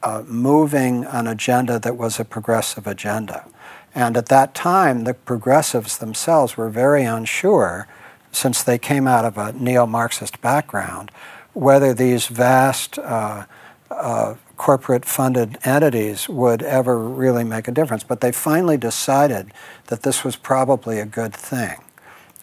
uh, 0.02 0.22
moving 0.26 1.04
an 1.04 1.26
agenda 1.26 1.78
that 1.78 1.96
was 1.96 2.20
a 2.20 2.24
progressive 2.24 2.86
agenda. 2.86 3.46
And 3.94 4.16
at 4.16 4.26
that 4.26 4.54
time, 4.54 5.04
the 5.04 5.14
progressives 5.14 5.98
themselves 5.98 6.56
were 6.56 6.68
very 6.68 7.04
unsure, 7.04 7.88
since 8.36 8.62
they 8.62 8.76
came 8.76 9.06
out 9.06 9.24
of 9.24 9.38
a 9.38 9.52
neo 9.54 9.86
Marxist 9.86 10.42
background, 10.42 11.10
whether 11.54 11.94
these 11.94 12.26
vast 12.26 12.98
uh, 12.98 13.46
uh, 13.90 14.34
corporate 14.58 15.06
funded 15.06 15.56
entities 15.64 16.28
would 16.28 16.62
ever 16.62 16.98
really 16.98 17.44
make 17.44 17.66
a 17.66 17.72
difference. 17.72 18.04
But 18.04 18.20
they 18.20 18.32
finally 18.32 18.76
decided 18.76 19.52
that 19.86 20.02
this 20.02 20.22
was 20.22 20.36
probably 20.36 21.00
a 21.00 21.06
good 21.06 21.32
thing. 21.32 21.78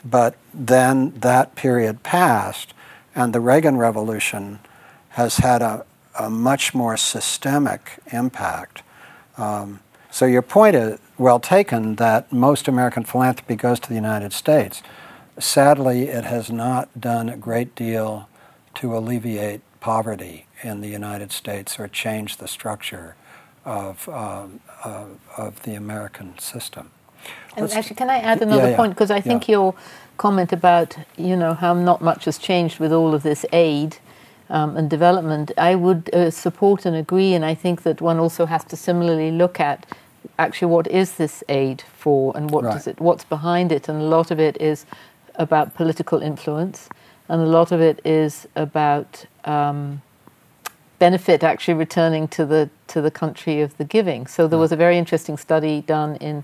But 0.03 0.35
then 0.51 1.13
that 1.19 1.53
period 1.55 2.01
passed, 2.01 2.73
and 3.13 3.31
the 3.31 3.39
Reagan 3.39 3.77
Revolution 3.77 4.59
has 5.09 5.37
had 5.37 5.61
a, 5.61 5.85
a 6.17 6.27
much 6.27 6.73
more 6.73 6.97
systemic 6.97 7.99
impact. 8.11 8.81
Um, 9.37 9.79
so 10.09 10.25
your 10.25 10.41
point 10.41 10.75
is 10.75 10.99
well 11.19 11.39
taken 11.39 11.95
that 11.95 12.33
most 12.33 12.67
American 12.67 13.03
philanthropy 13.03 13.55
goes 13.55 13.79
to 13.81 13.89
the 13.89 13.95
United 13.95 14.33
States. 14.33 14.81
Sadly, 15.39 16.03
it 16.03 16.25
has 16.25 16.51
not 16.51 16.99
done 16.99 17.29
a 17.29 17.37
great 17.37 17.75
deal 17.75 18.27
to 18.75 18.95
alleviate 18.95 19.61
poverty 19.79 20.45
in 20.61 20.81
the 20.81 20.87
United 20.87 21.31
States 21.31 21.79
or 21.79 21.87
change 21.87 22.37
the 22.37 22.47
structure 22.47 23.15
of, 23.65 24.07
um, 24.09 24.59
uh, 24.83 25.05
of 25.37 25.63
the 25.63 25.73
American 25.75 26.37
system. 26.37 26.91
And 27.55 27.71
actually, 27.71 27.95
can 27.95 28.09
I 28.09 28.17
add 28.17 28.41
another 28.41 28.63
yeah, 28.63 28.69
yeah, 28.69 28.75
point? 28.75 28.93
Because 28.93 29.11
I 29.11 29.21
think 29.21 29.47
yeah. 29.47 29.53
your 29.53 29.75
comment 30.17 30.51
about 30.53 30.97
you 31.17 31.35
know 31.35 31.53
how 31.53 31.73
not 31.73 32.01
much 32.01 32.25
has 32.25 32.37
changed 32.37 32.79
with 32.79 32.91
all 32.91 33.13
of 33.13 33.23
this 33.23 33.45
aid 33.51 33.97
um, 34.49 34.77
and 34.77 34.89
development, 34.89 35.51
I 35.57 35.75
would 35.75 36.13
uh, 36.13 36.29
support 36.29 36.85
and 36.85 36.95
agree, 36.95 37.33
and 37.33 37.45
I 37.45 37.55
think 37.55 37.83
that 37.83 38.01
one 38.01 38.19
also 38.19 38.45
has 38.45 38.63
to 38.65 38.75
similarly 38.75 39.31
look 39.31 39.59
at 39.59 39.85
actually 40.37 40.71
what 40.71 40.87
is 40.87 41.13
this 41.13 41.43
aid 41.49 41.83
for 41.97 42.35
and 42.35 42.51
what 42.51 42.63
Right. 42.63 42.73
does 42.73 42.87
it, 42.87 42.99
what's 42.99 43.23
behind 43.23 43.71
it, 43.71 43.89
and 43.89 44.01
a 44.01 44.05
lot 44.05 44.31
of 44.31 44.39
it 44.39 44.59
is 44.61 44.85
about 45.35 45.75
political 45.75 46.21
influence, 46.21 46.89
and 47.29 47.41
a 47.41 47.45
lot 47.45 47.71
of 47.71 47.81
it 47.81 47.99
is 48.05 48.47
about 48.55 49.25
um, 49.45 50.01
benefit 50.99 51.43
actually 51.43 51.73
returning 51.73 52.27
to 52.29 52.45
the 52.45 52.69
to 52.87 53.01
the 53.01 53.11
country 53.11 53.61
of 53.61 53.75
the 53.77 53.83
giving. 53.83 54.27
So 54.27 54.47
there 54.47 54.59
was 54.59 54.71
a 54.71 54.75
very 54.75 54.97
interesting 54.97 55.37
study 55.37 55.81
done 55.81 56.15
in 56.17 56.43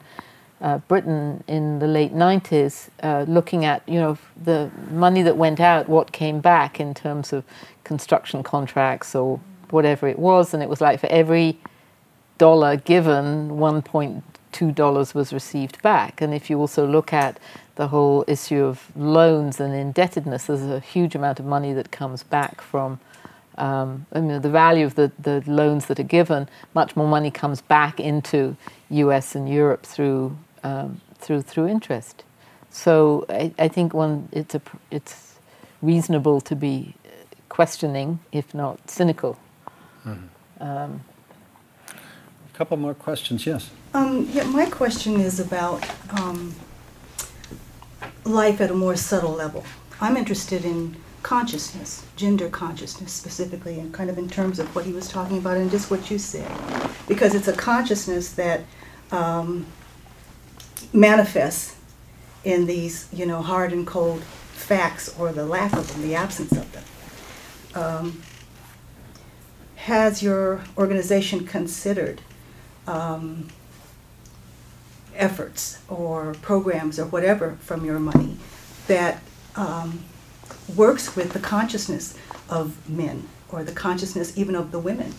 uh, 0.61 0.79
Britain 0.79 1.43
in 1.47 1.79
the 1.79 1.87
late 1.87 2.13
90s, 2.13 2.89
uh, 3.01 3.25
looking 3.27 3.65
at 3.65 3.87
you 3.87 3.99
know 3.99 4.17
the 4.43 4.69
money 4.91 5.21
that 5.21 5.37
went 5.37 5.59
out, 5.59 5.87
what 5.87 6.11
came 6.11 6.39
back 6.41 6.79
in 6.79 6.93
terms 6.93 7.31
of 7.31 7.43
construction 7.83 8.43
contracts 8.43 9.15
or 9.15 9.39
whatever 9.69 10.07
it 10.07 10.19
was, 10.19 10.53
and 10.53 10.61
it 10.63 10.69
was 10.69 10.81
like 10.81 10.99
for 10.99 11.07
every 11.07 11.57
dollar 12.37 12.75
given, 12.77 13.51
1.2 13.51 14.21
dollars 14.71 15.13
was 15.13 15.33
received 15.33 15.81
back. 15.81 16.21
And 16.21 16.33
if 16.33 16.49
you 16.49 16.59
also 16.59 16.85
look 16.87 17.13
at 17.13 17.39
the 17.75 17.87
whole 17.87 18.25
issue 18.27 18.63
of 18.63 18.91
loans 18.95 19.59
and 19.59 19.73
indebtedness, 19.73 20.45
there's 20.45 20.61
a 20.61 20.79
huge 20.79 21.15
amount 21.15 21.39
of 21.39 21.45
money 21.45 21.73
that 21.73 21.91
comes 21.91 22.23
back 22.23 22.61
from. 22.61 22.99
Um, 23.57 24.05
I 24.13 24.21
mean, 24.21 24.41
the 24.41 24.49
value 24.49 24.85
of 24.85 24.95
the, 24.95 25.11
the 25.19 25.43
loans 25.45 25.87
that 25.87 25.99
are 25.99 26.03
given, 26.03 26.47
much 26.73 26.95
more 26.95 27.07
money 27.07 27.29
comes 27.31 27.61
back 27.61 27.99
into 27.99 28.55
U.S. 28.89 29.35
and 29.35 29.49
Europe 29.49 29.83
through 29.83 30.37
um, 30.63 31.01
through 31.17 31.41
through 31.41 31.67
interest. 31.67 32.23
So 32.69 33.25
I, 33.29 33.51
I 33.59 33.67
think 33.67 33.93
one 33.93 34.29
it's 34.31 34.55
a 34.55 34.61
it's 34.91 35.35
reasonable 35.81 36.41
to 36.41 36.55
be 36.55 36.93
questioning, 37.49 38.19
if 38.31 38.53
not 38.53 38.89
cynical. 38.89 39.37
Um, 40.59 41.01
A 42.53 42.57
couple 42.57 42.77
more 42.77 42.93
questions, 42.93 43.45
yes. 43.45 43.69
Um, 43.93 44.27
yeah, 44.31 44.43
my 44.43 44.69
question 44.69 45.19
is 45.19 45.39
about 45.39 45.83
um, 46.11 46.53
life 48.23 48.61
at 48.61 48.69
a 48.69 48.75
more 48.75 48.95
subtle 48.95 49.31
level. 49.31 49.63
I'm 49.99 50.15
interested 50.15 50.63
in 50.63 50.95
consciousness, 51.23 52.05
gender 52.15 52.49
consciousness 52.49 53.11
specifically, 53.11 53.79
and 53.79 53.91
kind 53.91 54.09
of 54.09 54.17
in 54.19 54.29
terms 54.29 54.59
of 54.59 54.73
what 54.75 54.85
he 54.85 54.93
was 54.93 55.09
talking 55.09 55.39
about 55.39 55.57
and 55.57 55.71
just 55.71 55.89
what 55.89 56.11
you 56.11 56.19
said, 56.19 56.49
because 57.07 57.33
it's 57.33 57.47
a 57.47 57.53
consciousness 57.53 58.33
that 58.33 58.61
um, 59.11 59.65
manifests 60.93 61.75
in 62.43 62.67
these, 62.67 63.09
you 63.11 63.25
know, 63.25 63.41
hard 63.41 63.73
and 63.73 63.87
cold 63.87 64.21
facts 64.23 65.17
or 65.17 65.31
the 65.31 65.45
lack 65.45 65.73
of 65.73 65.91
them, 65.91 66.03
the 66.03 66.13
absence 66.13 66.51
of 66.51 66.71
them. 66.71 66.83
Um, 67.73 68.21
has 69.75 70.21
your 70.21 70.61
organization 70.77 71.45
considered 71.45 72.21
um, 72.85 73.47
efforts 75.19 75.79
or 75.87 76.33
programs 76.41 76.97
or 76.99 77.05
whatever 77.05 77.57
from 77.61 77.85
your 77.85 77.99
money 77.99 78.37
that 78.87 79.21
um, 79.55 80.03
works 80.75 81.15
with 81.15 81.33
the 81.33 81.39
consciousness 81.39 82.17
of 82.49 82.89
men 82.89 83.27
or 83.49 83.63
the 83.63 83.71
consciousness 83.71 84.35
even 84.37 84.55
of 84.55 84.71
the 84.71 84.79
women. 84.79 85.13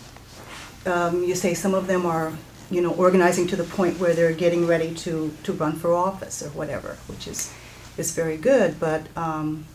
Um, 0.87 1.23
you 1.23 1.35
say 1.35 1.55
some 1.55 1.75
of 1.75 1.87
them 1.87 2.07
are, 2.07 2.33
you 2.71 2.81
know, 2.81 2.93
organizing 2.95 3.47
to 3.49 3.57
the 3.57 3.65
point 3.65 4.01
where 4.01 4.15
they're 4.15 4.33
getting 4.33 4.67
ready 4.67 4.95
to, 4.95 5.33
to 5.45 5.53
run 5.53 5.75
for 5.75 5.93
office 5.93 6.43
or 6.43 6.49
whatever, 6.51 6.97
which 7.07 7.29
is, 7.29 7.53
is 7.99 8.13
very 8.13 8.37
good, 8.37 8.81
but 8.81 9.07
um, 9.17 9.67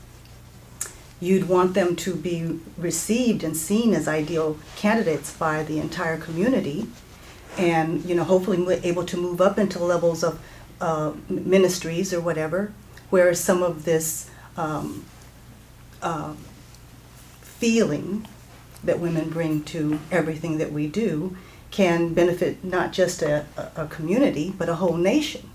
you'd 1.20 1.48
want 1.48 1.74
them 1.74 1.96
to 1.96 2.16
be 2.16 2.60
received 2.78 3.44
and 3.44 3.56
seen 3.56 3.94
as 3.94 4.08
ideal 4.08 4.58
candidates 4.76 5.36
by 5.36 5.64
the 5.64 5.80
entire 5.80 6.18
community 6.18 6.88
and 7.58 8.04
you 8.06 8.16
know 8.16 8.24
hopefully 8.24 8.80
able 8.84 9.06
to 9.06 9.18
move 9.18 9.42
up 9.42 9.58
into 9.58 9.80
levels 9.84 10.24
of 10.24 10.40
uh, 10.82 11.14
ministries 11.30 12.14
or 12.14 12.20
whatever 12.20 12.74
whereas 13.10 13.40
some 13.40 13.64
of 13.64 13.86
this 13.86 14.30
um, 14.58 15.06
uh, 16.02 16.34
feeling 17.42 18.28
that 18.84 19.00
women 19.00 19.30
bring 19.30 19.64
to 19.64 20.00
everything 20.12 20.58
that 20.58 20.72
we 20.72 20.88
do 20.88 21.36
can 21.72 22.14
benefit 22.14 22.64
not 22.64 22.92
just 22.92 23.22
a 23.22 23.46
a 23.76 23.88
community 23.88 24.54
but 24.58 24.70
a 24.70 24.76
whole 24.76 24.98
nation 24.98 25.50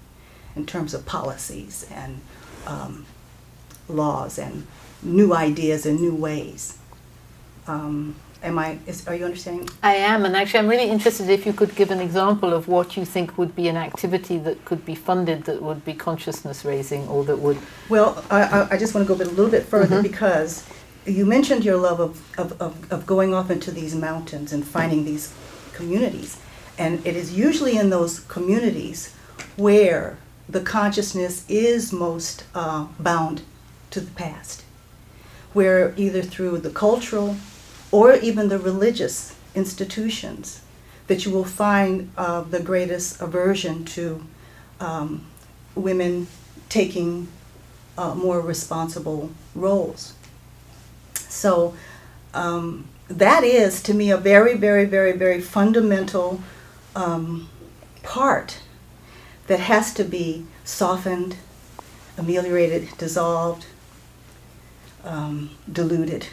in 0.57 0.67
terms 0.67 0.95
of 0.95 1.07
policies 1.07 1.87
and 1.93 2.21
um, 2.67 3.07
laws 3.89 4.39
and 4.39 4.67
new 5.03 5.35
ideas 5.35 5.87
and 5.87 6.01
new 6.01 6.15
ways. 6.15 6.79
Um, 7.67 8.17
Am 8.43 8.59
I, 8.59 8.79
is, 8.87 9.07
are 9.07 9.15
you 9.15 9.27
understanding? 9.27 9.69
I 9.83 9.97
am, 9.97 10.25
and 10.25 10.35
actually, 10.35 10.61
I'm 10.61 10.69
really 10.69 10.89
interested 10.89 11.29
if 11.29 11.45
you 11.45 11.53
could 11.53 11.75
give 11.77 11.91
an 11.91 12.01
example 12.01 12.55
of 12.55 12.69
what 12.69 12.97
you 12.97 13.05
think 13.05 13.37
would 13.37 13.55
be 13.55 13.69
an 13.69 13.77
activity 13.77 14.39
that 14.39 14.65
could 14.65 14.85
be 14.87 14.95
funded 14.95 15.45
that 15.45 15.61
would 15.61 15.85
be 15.85 15.93
consciousness 15.93 16.65
raising 16.65 17.07
or 17.09 17.23
that 17.25 17.39
would. 17.39 17.59
Well, 17.91 18.25
I, 18.31 18.69
I, 18.71 18.79
just 18.79 18.95
want 18.95 19.07
to 19.07 19.09
go 19.09 19.15
a, 19.15 19.19
bit, 19.19 19.27
a 19.27 19.31
little 19.31 19.51
bit 19.51 19.65
further 19.65 19.99
Mhm. 19.99 20.03
because 20.03 20.65
you 21.05 21.27
mentioned 21.27 21.65
your 21.67 21.77
love 21.77 22.01
of, 22.01 22.39
of, 22.39 22.61
of, 22.63 22.93
of 22.93 23.07
going 23.07 23.35
off 23.35 23.51
into 23.51 23.71
these 23.71 23.95
mountains 23.95 24.53
and 24.53 24.67
finding 24.67 25.05
these 25.05 25.35
communities. 25.75 26.39
And 26.79 27.05
it 27.07 27.17
is 27.17 27.37
usually 27.37 27.77
in 27.77 27.91
those 27.91 28.21
communities 28.21 29.15
where 29.57 30.17
the 30.49 30.61
consciousness 30.61 31.45
is 31.49 31.93
most 31.93 32.45
uh, 32.55 32.87
bound 32.99 33.43
to 33.91 34.01
the 34.01 34.11
past, 34.13 34.65
where 35.53 35.93
either 35.99 36.23
through 36.23 36.59
the 36.59 36.71
cultural 36.71 37.37
or 37.93 38.15
even 38.15 38.49
the 38.49 38.59
religious 38.59 39.37
institutions 39.55 40.63
that 41.07 41.25
you 41.25 41.33
will 41.33 41.45
find 41.45 42.11
uh, 42.17 42.43
the 42.43 42.61
greatest 42.61 43.21
aversion 43.21 43.85
to 43.85 44.25
um, 44.79 45.27
women 45.75 46.27
taking 46.69 47.27
uh, 47.99 48.15
more 48.15 48.41
responsible 48.41 49.31
roles. 49.55 50.15
So 51.15 51.75
um, 52.33 52.87
that 53.09 53.43
is, 53.43 53.83
to 53.83 53.95
me, 53.95 54.11
a 54.11 54.17
very, 54.17 54.57
very, 54.57 54.85
very, 54.85 55.13
very 55.13 55.41
fundamental 55.41 56.41
um, 56.95 57.49
part 58.03 58.61
that 59.49 59.61
has 59.61 59.93
to 59.95 60.05
be 60.05 60.47
softened, 60.65 61.37
ameliorated, 62.17 62.97
dissolved, 62.99 63.67
um, 65.03 65.51
diluted, 65.71 66.27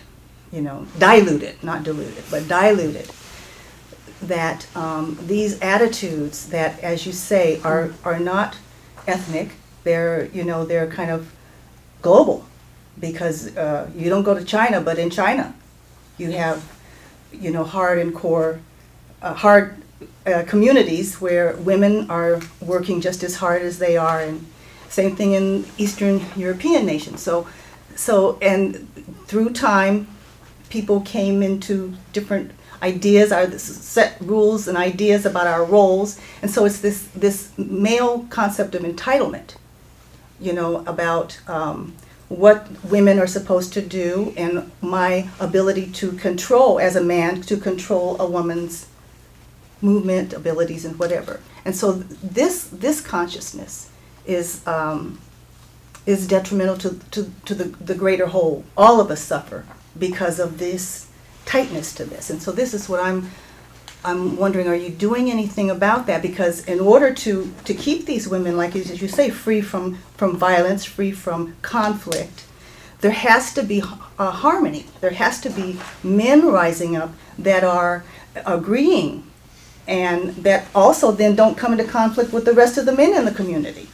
you 0.52 0.62
know, 0.62 0.86
diluted, 0.98 1.62
not 1.64 1.84
diluted, 1.84 2.24
but 2.32 2.48
diluted. 2.48 3.10
That 4.22 4.68
um, 4.76 5.18
these 5.28 5.60
attitudes 5.62 6.50
that, 6.50 6.80
as 6.80 7.06
you 7.06 7.12
say, 7.12 7.62
are, 7.64 7.92
are 8.04 8.20
not 8.20 8.58
ethnic, 9.08 9.52
they're, 9.84 10.26
you 10.34 10.44
know, 10.44 10.66
they're 10.66 10.88
kind 10.88 11.12
of 11.12 11.32
global 12.02 12.46
because 13.00 13.56
uh, 13.56 13.90
you 13.96 14.10
don't 14.10 14.24
go 14.24 14.34
to 14.34 14.44
China, 14.44 14.82
but 14.82 14.98
in 14.98 15.10
China, 15.10 15.54
you 16.18 16.32
have, 16.32 16.64
you 17.32 17.52
know, 17.52 17.64
hard 17.64 18.00
and 18.00 18.14
core, 18.16 18.60
uh, 19.22 19.34
hard 19.34 19.78
uh, 20.26 20.44
communities 20.48 21.22
where 21.22 21.56
women 21.58 22.10
are 22.10 22.42
working 22.60 23.02
just 23.02 23.24
as 23.24 23.36
hard 23.36 23.62
as 23.62 23.80
they 23.80 23.98
are, 23.98 24.22
and 24.22 24.46
same 24.90 25.16
thing 25.16 25.34
in 25.34 25.66
Eastern 25.78 26.26
European 26.36 26.86
nations. 26.86 27.22
So, 27.22 27.48
so 27.96 28.38
and 28.42 28.88
through 29.28 29.52
time, 29.52 30.08
people 30.70 31.02
came 31.02 31.42
into 31.42 31.94
different 32.14 32.52
ideas, 32.82 33.32
our 33.32 33.50
set 33.58 34.18
rules 34.22 34.68
and 34.68 34.78
ideas 34.78 35.26
about 35.26 35.48
our 35.48 35.64
roles, 35.64 36.20
and 36.42 36.52
so 36.52 36.66
it's 36.66 36.80
this 36.80 37.08
this 37.16 37.52
male 37.58 38.26
concept 38.30 38.76
of 38.76 38.84
entitlement, 38.84 39.56
you 40.40 40.54
know, 40.54 40.84
about. 40.86 41.40
Um, 41.48 41.96
what 42.30 42.68
women 42.84 43.20
are 43.20 43.28
supposed 43.28 43.72
to 43.72 43.82
do 43.82 44.34
and 44.36 44.70
my 44.82 45.30
ability 45.40 45.90
to 45.90 46.12
control 46.12 46.78
as 46.78 46.98
a 46.98 47.02
man 47.02 47.42
to 47.42 47.56
control 47.56 48.20
a 48.20 48.30
woman's 48.30 48.88
movement 49.82 50.34
abilities 50.34 50.84
and 50.84 51.00
whatever 51.00 51.40
and 51.64 51.74
so 51.74 51.94
this 51.94 52.66
this 52.66 53.00
consciousness 53.00 53.90
is 54.26 54.66
um, 54.68 55.20
is 56.06 56.28
detrimental 56.28 56.78
to, 56.78 57.00
to, 57.12 57.32
to 57.46 57.56
the, 57.56 57.66
the 57.84 57.96
greater 57.96 58.28
whole 58.28 58.66
all 58.76 59.00
of 59.00 59.10
us 59.10 59.22
suffer 59.22 59.66
because 60.00 60.40
of 60.40 60.58
this 60.58 61.08
tightness 61.46 61.94
to 61.94 62.06
this 62.06 62.30
and 62.30 62.42
so 62.42 62.52
this 62.52 62.74
is 62.74 62.90
what 62.90 63.04
i'm 63.04 63.30
I'm 64.06 64.38
wondering, 64.38 64.68
are 64.68 64.76
you 64.76 64.90
doing 64.90 65.30
anything 65.30 65.70
about 65.70 66.06
that? 66.06 66.22
Because 66.22 66.64
in 66.66 66.80
order 66.80 67.14
to, 67.14 67.54
to 67.66 67.74
keep 67.74 68.06
these 68.06 68.26
women, 68.28 68.56
like 68.56 68.74
as 68.76 69.02
you 69.02 69.08
say, 69.08 69.30
free 69.30 69.60
from, 69.60 69.96
from 70.16 70.38
violence, 70.38 70.86
free 70.86 71.12
from 71.12 71.56
conflict, 71.62 72.46
there 73.02 73.12
has 73.12 73.54
to 73.56 73.64
be 73.64 73.84
a 74.18 74.32
harmony. 74.32 74.86
There 75.02 75.12
has 75.12 75.42
to 75.42 75.50
be 75.50 75.80
men 76.04 76.46
rising 76.46 76.96
up 76.96 77.12
that 77.38 77.64
are 77.64 78.06
agreeing 78.46 79.24
and 79.88 80.30
that 80.38 80.68
also 80.76 81.12
then 81.12 81.36
don't 81.36 81.58
come 81.58 81.72
into 81.72 81.86
conflict 81.86 82.32
with 82.34 82.46
the 82.46 82.54
rest 82.54 82.78
of 82.78 82.86
the 82.86 82.92
men 82.92 83.14
in 83.16 83.26
the 83.26 83.32
community 83.32 83.88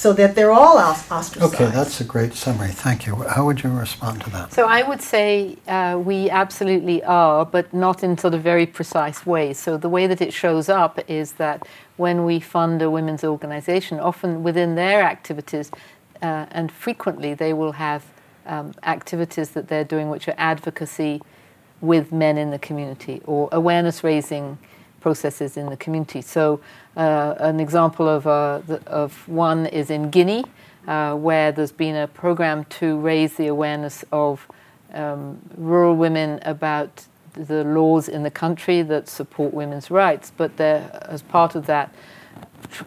so 0.00 0.14
that 0.14 0.34
they're 0.34 0.50
all 0.50 0.78
ostracized. 0.78 1.36
Okay, 1.42 1.66
that's 1.66 2.00
a 2.00 2.04
great 2.04 2.32
summary. 2.32 2.70
Thank 2.70 3.06
you. 3.06 3.16
How 3.16 3.44
would 3.44 3.62
you 3.62 3.68
respond 3.68 4.22
to 4.22 4.30
that? 4.30 4.50
So 4.50 4.64
I 4.66 4.80
would 4.88 5.02
say 5.02 5.58
uh, 5.68 6.00
we 6.02 6.30
absolutely 6.30 7.04
are, 7.04 7.44
but 7.44 7.70
not 7.74 8.02
in 8.02 8.16
sort 8.16 8.32
of 8.32 8.40
very 8.42 8.64
precise 8.64 9.26
ways. 9.26 9.58
So 9.58 9.76
the 9.76 9.90
way 9.90 10.06
that 10.06 10.22
it 10.22 10.32
shows 10.32 10.70
up 10.70 10.98
is 11.06 11.32
that 11.34 11.68
when 11.98 12.24
we 12.24 12.40
fund 12.40 12.80
a 12.80 12.88
women's 12.88 13.24
organization, 13.24 14.00
often 14.00 14.42
within 14.42 14.74
their 14.74 15.02
activities, 15.02 15.70
uh, 16.22 16.46
and 16.50 16.72
frequently 16.72 17.34
they 17.34 17.52
will 17.52 17.72
have 17.72 18.02
um, 18.46 18.72
activities 18.84 19.50
that 19.50 19.68
they're 19.68 19.84
doing 19.84 20.08
which 20.08 20.26
are 20.28 20.38
advocacy 20.38 21.20
with 21.82 22.10
men 22.10 22.38
in 22.38 22.50
the 22.50 22.58
community 22.58 23.20
or 23.26 23.50
awareness 23.52 24.02
raising 24.02 24.56
processes 25.00 25.56
in 25.56 25.66
the 25.66 25.76
community. 25.76 26.22
So, 26.22 26.60
uh, 26.96 27.34
an 27.38 27.60
example 27.60 28.08
of, 28.08 28.26
uh, 28.26 28.60
the, 28.66 28.82
of 28.86 29.28
one 29.28 29.66
is 29.66 29.90
in 29.90 30.10
Guinea, 30.10 30.44
uh, 30.86 31.14
where 31.14 31.52
there's 31.52 31.72
been 31.72 31.96
a 31.96 32.06
program 32.06 32.64
to 32.64 32.98
raise 32.98 33.36
the 33.36 33.46
awareness 33.46 34.04
of 34.12 34.46
um, 34.92 35.38
rural 35.56 35.96
women 35.96 36.40
about 36.42 37.06
the 37.34 37.64
laws 37.64 38.08
in 38.08 38.22
the 38.22 38.30
country 38.30 38.82
that 38.82 39.08
support 39.08 39.54
women's 39.54 39.90
rights. 39.90 40.32
But 40.36 40.58
as 40.60 41.22
part 41.22 41.54
of 41.54 41.66
that 41.66 41.94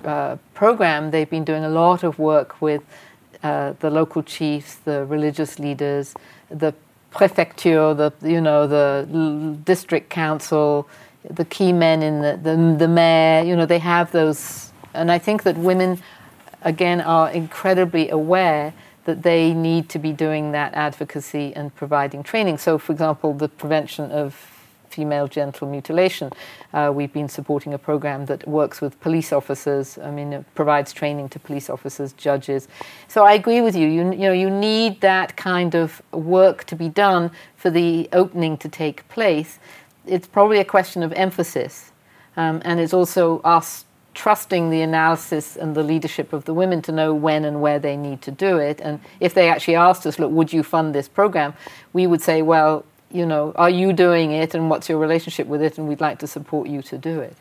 uh, 0.04 0.38
program, 0.54 1.12
they've 1.12 1.30
been 1.30 1.46
doing 1.46 1.64
a 1.64 1.70
lot 1.70 2.04
of 2.04 2.20
work 2.20 2.62
with 2.62 2.84
uh, 3.42 3.74
the 3.80 3.90
local 3.90 4.24
chiefs, 4.24 4.76
the 4.76 5.06
religious 5.06 5.60
leaders, 5.60 6.14
the 6.50 6.74
prefecture, 7.12 7.94
the 7.94 8.12
you 8.22 8.42
know 8.42 8.68
the 8.68 9.58
district 9.64 10.10
council, 10.10 10.88
the 11.30 11.46
key 11.46 11.72
men 11.74 12.02
in 12.02 12.22
the, 12.22 12.38
the, 12.42 12.76
the 12.78 12.88
mayor, 12.88 13.44
you 13.44 13.56
know, 13.56 13.66
they 13.66 13.80
have 13.80 14.12
those. 14.12 14.72
And 14.94 15.12
I 15.12 15.20
think 15.20 15.44
that 15.44 15.58
women, 15.58 16.02
again, 16.62 17.02
are 17.02 17.30
incredibly 17.30 18.10
aware 18.10 18.74
that 19.06 19.24
they 19.24 19.54
need 19.54 19.90
to 19.90 20.00
be 20.00 20.12
doing 20.12 20.52
that 20.52 20.74
advocacy 20.74 21.54
and 21.56 21.74
providing 21.76 22.24
training. 22.24 22.58
So, 22.58 22.78
for 22.78 22.94
example, 22.94 23.34
the 23.34 23.50
prevention 23.50 24.12
of 24.12 24.50
female 24.90 25.28
genital 25.28 25.68
mutilation, 25.68 26.32
uh, 26.72 26.92
we've 26.94 27.12
been 27.12 27.28
supporting 27.28 27.74
a 27.74 27.78
program 27.78 28.28
that 28.28 28.48
works 28.48 28.80
with 28.80 29.00
police 29.02 29.34
officers. 29.34 29.98
I 29.98 30.12
mean, 30.12 30.32
it 30.34 30.46
provides 30.54 30.94
training 30.94 31.30
to 31.30 31.40
police 31.40 31.70
officers, 31.70 32.14
judges. 32.14 32.68
So 33.08 33.26
I 33.26 33.34
agree 33.34 33.60
with 33.60 33.76
you. 33.76 33.88
You, 33.88 34.12
you 34.12 34.20
know, 34.20 34.34
you 34.34 34.52
need 34.52 35.02
that 35.02 35.36
kind 35.36 35.74
of 35.74 36.02
work 36.12 36.64
to 36.66 36.76
be 36.76 36.90
done 36.90 37.32
for 37.58 37.72
the 37.72 38.08
opening 38.14 38.56
to 38.58 38.70
take 38.70 39.08
place 39.10 39.58
it's 40.06 40.28
probably 40.28 40.60
a 40.60 40.66
question 40.66 41.04
of 41.04 41.14
emphasis, 41.14 41.92
um, 42.36 42.62
and 42.66 42.80
it's 42.80 42.94
also 42.94 43.40
us 43.42 43.86
trusting 44.14 44.70
the 44.70 44.82
analysis 44.82 45.56
and 45.56 45.76
the 45.76 45.84
leadership 45.84 46.34
of 46.34 46.46
the 46.46 46.54
women 46.54 46.82
to 46.84 46.92
know 46.92 47.14
when 47.14 47.46
and 47.46 47.62
where 47.62 47.80
they 47.80 47.98
need 47.98 48.22
to 48.22 48.32
do 48.32 48.58
it. 48.58 48.80
And 48.82 49.00
if 49.20 49.34
they 49.34 49.50
actually 49.50 49.76
asked 49.76 50.06
us, 50.06 50.20
look, 50.20 50.32
would 50.32 50.54
you 50.54 50.64
fund 50.64 50.94
this 50.94 51.08
program? 51.08 51.54
We 51.94 52.08
would 52.08 52.22
say, 52.22 52.42
well, 52.42 52.86
you 53.12 53.26
know, 53.26 53.54
are 53.56 53.70
you 53.70 53.94
doing 53.94 54.32
it 54.32 54.54
and 54.56 54.70
what's 54.70 54.90
your 54.90 54.98
relationship 54.98 55.48
with 55.48 55.62
it? 55.62 55.78
And 55.78 55.88
we'd 55.88 56.02
like 56.02 56.20
to 56.20 56.28
support 56.28 56.68
you 56.68 56.82
to 56.84 56.98
do 56.98 57.20
it. 57.20 57.38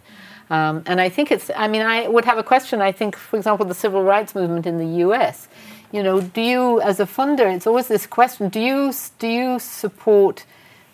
Um, 0.51 0.83
and 0.87 1.01
I 1.01 1.09
think 1.09 1.31
it's, 1.31 1.51
I 1.57 1.69
mean, 1.69 1.83
I 1.83 2.09
would 2.09 2.25
have 2.25 2.39
a 2.39 2.43
question. 2.43 2.83
I 2.83 2.93
think, 2.93 3.17
for 3.17 3.37
example, 3.37 3.65
the 3.65 3.75
civil 3.75 4.03
rights 4.03 4.35
movement 4.35 4.67
in 4.67 4.79
the 4.79 5.03
US, 5.07 5.49
you 5.93 6.03
know, 6.03 6.21
do 6.21 6.41
you, 6.43 6.81
as 6.81 7.01
a 7.01 7.07
funder, 7.07 7.55
it's 7.55 7.67
always 7.67 7.89
this 7.89 8.07
question 8.07 8.49
do 8.49 8.61
you, 8.61 8.93
do 9.19 9.29
you 9.29 9.59
support 9.59 10.45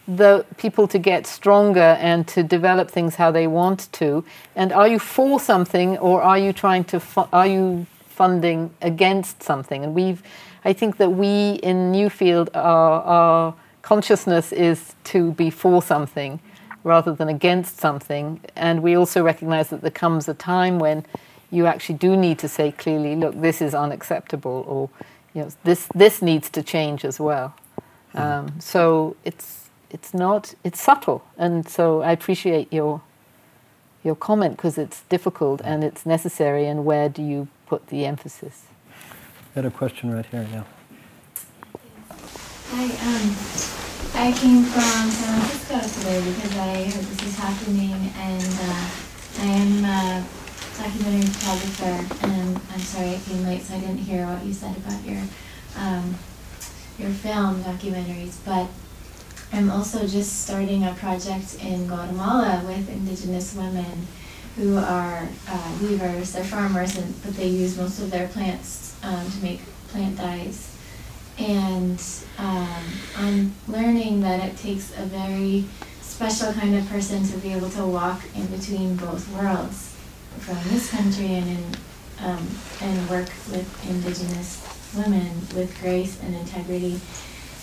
the 0.09 0.47
people 0.57 0.89
to 0.89 0.99
get 0.99 1.27
stronger 1.27 1.97
and 2.01 2.27
to 2.29 2.43
develop 2.43 2.91
things 2.91 3.17
how 3.17 3.31
they 3.31 3.47
want 3.47 3.93
to? 3.93 4.25
And 4.57 4.73
are 4.73 4.89
you 4.89 4.99
for 4.99 5.39
something, 5.39 5.99
or 5.99 6.23
are 6.23 6.39
you 6.39 6.53
trying 6.53 6.85
to 6.85 6.99
fu- 6.99 7.29
are 7.33 7.47
you 7.47 7.87
funding 8.09 8.71
against 8.81 9.43
something? 9.43 9.85
And 9.85 9.95
we've, 9.95 10.23
I 10.65 10.73
think 10.73 10.97
that 10.97 11.11
we 11.11 11.61
in 11.63 11.93
New 11.93 12.09
Field, 12.11 12.51
our, 12.55 13.03
our 13.03 13.55
consciousness 13.83 14.51
is 14.53 14.95
to 15.05 15.33
be 15.33 15.51
for 15.51 15.83
something 15.83 16.41
rather 16.85 17.13
than 17.15 17.29
against 17.29 17.79
something. 17.79 18.41
And 18.57 18.83
we 18.83 18.97
also 18.97 19.23
recognize 19.23 19.69
that 19.69 19.83
there 19.83 19.91
comes 19.91 20.29
a 20.29 20.35
time 20.35 20.79
when 20.79 21.05
you 21.51 21.67
actually 21.67 21.99
do 21.99 22.17
need 22.17 22.39
to 22.39 22.49
say 22.49 22.73
clearly, 22.73 23.15
look, 23.15 23.41
this 23.41 23.61
is 23.61 23.75
unacceptable, 23.75 24.65
or 24.67 24.91
you 25.35 25.43
know, 25.43 25.51
this 25.65 25.89
this 25.95 26.23
needs 26.23 26.51
to 26.51 26.63
change 26.63 27.05
as 27.05 27.21
well. 27.21 27.55
Um, 28.15 28.59
so 28.59 29.17
it's 29.25 29.58
it's 29.91 30.13
not 30.15 30.55
it's 30.65 30.81
subtle 30.81 31.23
and 31.37 31.69
so 31.69 32.03
i 32.03 32.13
appreciate 32.13 32.73
your 32.73 33.01
your 34.05 34.15
comment 34.15 34.57
because 34.57 34.79
it's 34.79 35.03
difficult 35.03 35.61
and 35.65 35.83
it's 35.85 36.07
necessary 36.07 36.67
and 36.67 36.85
where 36.85 37.09
do 37.09 37.23
you 37.23 37.49
put 37.67 37.89
the 37.89 38.05
emphasis 38.05 38.67
I 39.57 39.61
had 39.61 39.65
a 39.67 39.71
question 39.71 40.13
right 40.15 40.27
here 40.27 40.47
now 40.53 40.67
hi 42.71 42.85
um, 42.85 43.69
I 44.15 44.33
came 44.33 44.65
from 44.65 45.11
San 45.11 45.41
Francisco 45.41 46.01
today 46.01 46.21
because 46.33 46.57
I 46.57 46.85
heard 46.85 47.05
this 47.05 47.23
is 47.23 47.37
happening, 47.37 47.93
and 47.93 48.59
uh, 48.61 48.91
I 49.39 49.47
am 49.47 49.85
a 49.85 50.27
documentary 50.77 51.23
photographer. 51.31 52.27
And 52.27 52.61
I'm 52.73 52.81
sorry 52.81 53.15
I 53.15 53.21
came 53.21 53.45
late, 53.45 53.63
so 53.63 53.77
I 53.77 53.81
didn't 53.81 53.99
hear 53.99 54.27
what 54.27 54.45
you 54.45 54.53
said 54.53 54.77
about 54.77 55.05
your 55.05 55.23
um, 55.77 56.17
your 56.99 57.11
film 57.11 57.63
documentaries. 57.63 58.37
But 58.45 58.67
I'm 59.53 59.71
also 59.71 60.07
just 60.07 60.45
starting 60.45 60.85
a 60.85 60.95
project 60.95 61.57
in 61.63 61.87
Guatemala 61.87 62.63
with 62.67 62.89
indigenous 62.91 63.55
women 63.55 64.07
who 64.57 64.77
are 64.77 65.29
uh, 65.49 65.79
weavers. 65.83 66.33
They're 66.33 66.45
farmers, 66.45 66.97
and, 66.97 67.15
but 67.23 67.35
they 67.35 67.47
use 67.47 67.77
most 67.77 67.99
of 68.01 68.11
their 68.11 68.29
plants 68.29 68.97
um, 69.03 69.31
to 69.31 69.43
make 69.43 69.61
plant 69.89 70.19
dyes. 70.19 70.77
And 71.39 72.03
um, 72.39 72.85
I'm 73.17 73.55
learning 73.69 74.21
that 74.23 74.47
it 74.47 74.57
takes 74.59 74.91
a 74.99 75.03
very 75.03 75.65
special 76.03 76.53
kind 76.53 76.77
of 76.77 76.89
person 76.89 77.25
to 77.29 77.39
be 77.39 77.53
able 77.53 77.71
to 77.71 77.87
walk 77.87 78.23
in 78.35 78.47
between 78.47 78.97
both 78.97 79.31
worlds 79.33 79.95
from 80.41 80.59
this 80.69 80.91
country 80.91 81.35
and 81.35 81.49
in, 81.49 81.65
um, 82.21 82.49
and 82.81 83.09
work 83.09 83.29
with 83.51 83.89
indigenous 83.89 84.65
women 84.97 85.31
with 85.55 85.77
grace 85.81 86.21
and 86.23 86.35
integrity 86.35 87.01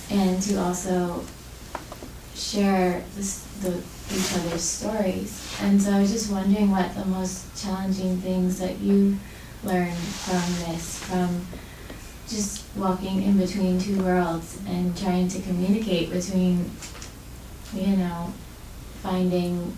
and 0.09 0.41
to 0.41 0.55
also 0.57 1.23
share 2.35 3.03
this, 3.15 3.43
the, 3.61 3.81
each 4.13 4.33
other's 4.35 4.61
stories. 4.61 5.57
And 5.61 5.81
so 5.81 5.91
I 5.91 6.01
was 6.01 6.11
just 6.11 6.31
wondering 6.31 6.71
what 6.71 6.93
the 6.95 7.05
most 7.05 7.61
challenging 7.61 8.17
things 8.17 8.59
that 8.59 8.79
you 8.79 9.17
learned 9.63 9.97
from 9.97 10.71
this, 10.73 10.99
from 11.05 11.47
just 12.27 12.65
walking 12.75 13.23
in 13.23 13.37
between 13.37 13.79
two 13.79 14.01
worlds 14.03 14.59
and 14.67 14.97
trying 14.97 15.27
to 15.29 15.41
communicate 15.41 16.11
between, 16.11 16.69
you 17.73 17.95
know, 17.97 18.33
finding 19.01 19.75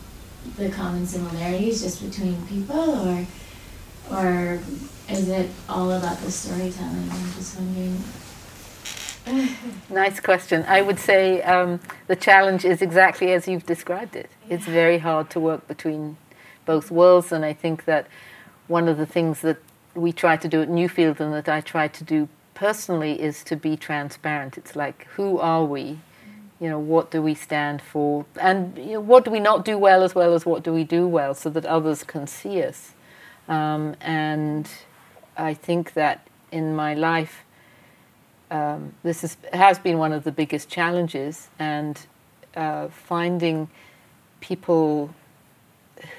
the 0.56 0.70
common 0.70 1.06
similarities 1.06 1.82
just 1.82 2.02
between 2.04 2.46
people, 2.48 3.08
or 3.08 3.26
or 4.10 4.60
is 5.10 5.28
it 5.28 5.50
all 5.68 5.92
about 5.92 6.18
the 6.20 6.32
storytelling? 6.32 7.10
I'm 7.12 7.34
just 7.34 7.60
wondering. 7.60 8.02
Nice 9.90 10.20
question. 10.20 10.66
I 10.68 10.82
would 10.82 11.00
say 11.00 11.42
um, 11.44 11.80
the 12.08 12.16
challenge 12.16 12.66
is 12.66 12.82
exactly 12.82 13.32
as 13.32 13.48
you've 13.48 13.66
described 13.66 14.16
it. 14.16 14.30
It's 14.50 14.66
very 14.66 14.98
hard 14.98 15.30
to 15.32 15.40
work 15.40 15.68
between 15.68 16.18
both 16.66 16.92
worlds, 16.92 17.32
and 17.32 17.46
I 17.46 17.54
think 17.54 17.86
that 17.86 18.08
one 18.68 18.90
of 18.90 18.98
the 18.98 19.06
things 19.06 19.42
that 19.42 19.58
we 19.96 20.12
try 20.12 20.38
to 20.38 20.48
do 20.48 20.62
at 20.62 20.70
New 20.70 20.90
Field 20.90 21.22
and 21.22 21.34
that 21.34 21.48
I 21.48 21.62
try 21.62 21.88
to 21.88 22.04
do 22.04 22.28
personally 22.54 23.22
is 23.22 23.44
to 23.46 23.56
be 23.56 23.78
transparent. 23.78 24.58
It's 24.58 24.76
like, 24.76 25.08
who 25.16 25.40
are 25.40 25.64
we? 25.64 26.00
You 26.60 26.70
know, 26.70 26.80
what 26.80 27.12
do 27.12 27.22
we 27.22 27.34
stand 27.34 27.82
for? 27.82 28.26
And 28.40 28.78
you 28.78 28.94
know, 28.94 29.00
what 29.00 29.26
do 29.26 29.32
we 29.32 29.40
not 29.40 29.64
do 29.64 29.78
well 29.78 30.04
as 30.04 30.16
well 30.16 30.34
as 30.34 30.46
what 30.46 30.64
do 30.64 30.74
we 30.74 30.84
do 30.84 31.08
well 31.08 31.34
so 31.34 31.50
that 31.52 31.66
others 31.66 32.04
can 32.04 32.28
see 32.28 32.62
us? 32.62 32.94
Um, 33.48 33.96
and 34.02 34.70
I 35.38 35.54
think 35.54 35.94
that 35.94 36.28
in 36.52 36.76
my 36.76 36.94
life, 36.94 37.44
um, 38.52 38.94
this 39.04 39.24
is, 39.24 39.38
has 39.54 39.80
been 39.80 39.98
one 39.98 40.14
of 40.14 40.24
the 40.24 40.32
biggest 40.32 40.70
challenges, 40.70 41.48
and 41.60 42.00
uh, 42.56 42.88
finding 42.88 43.70
people 44.40 45.14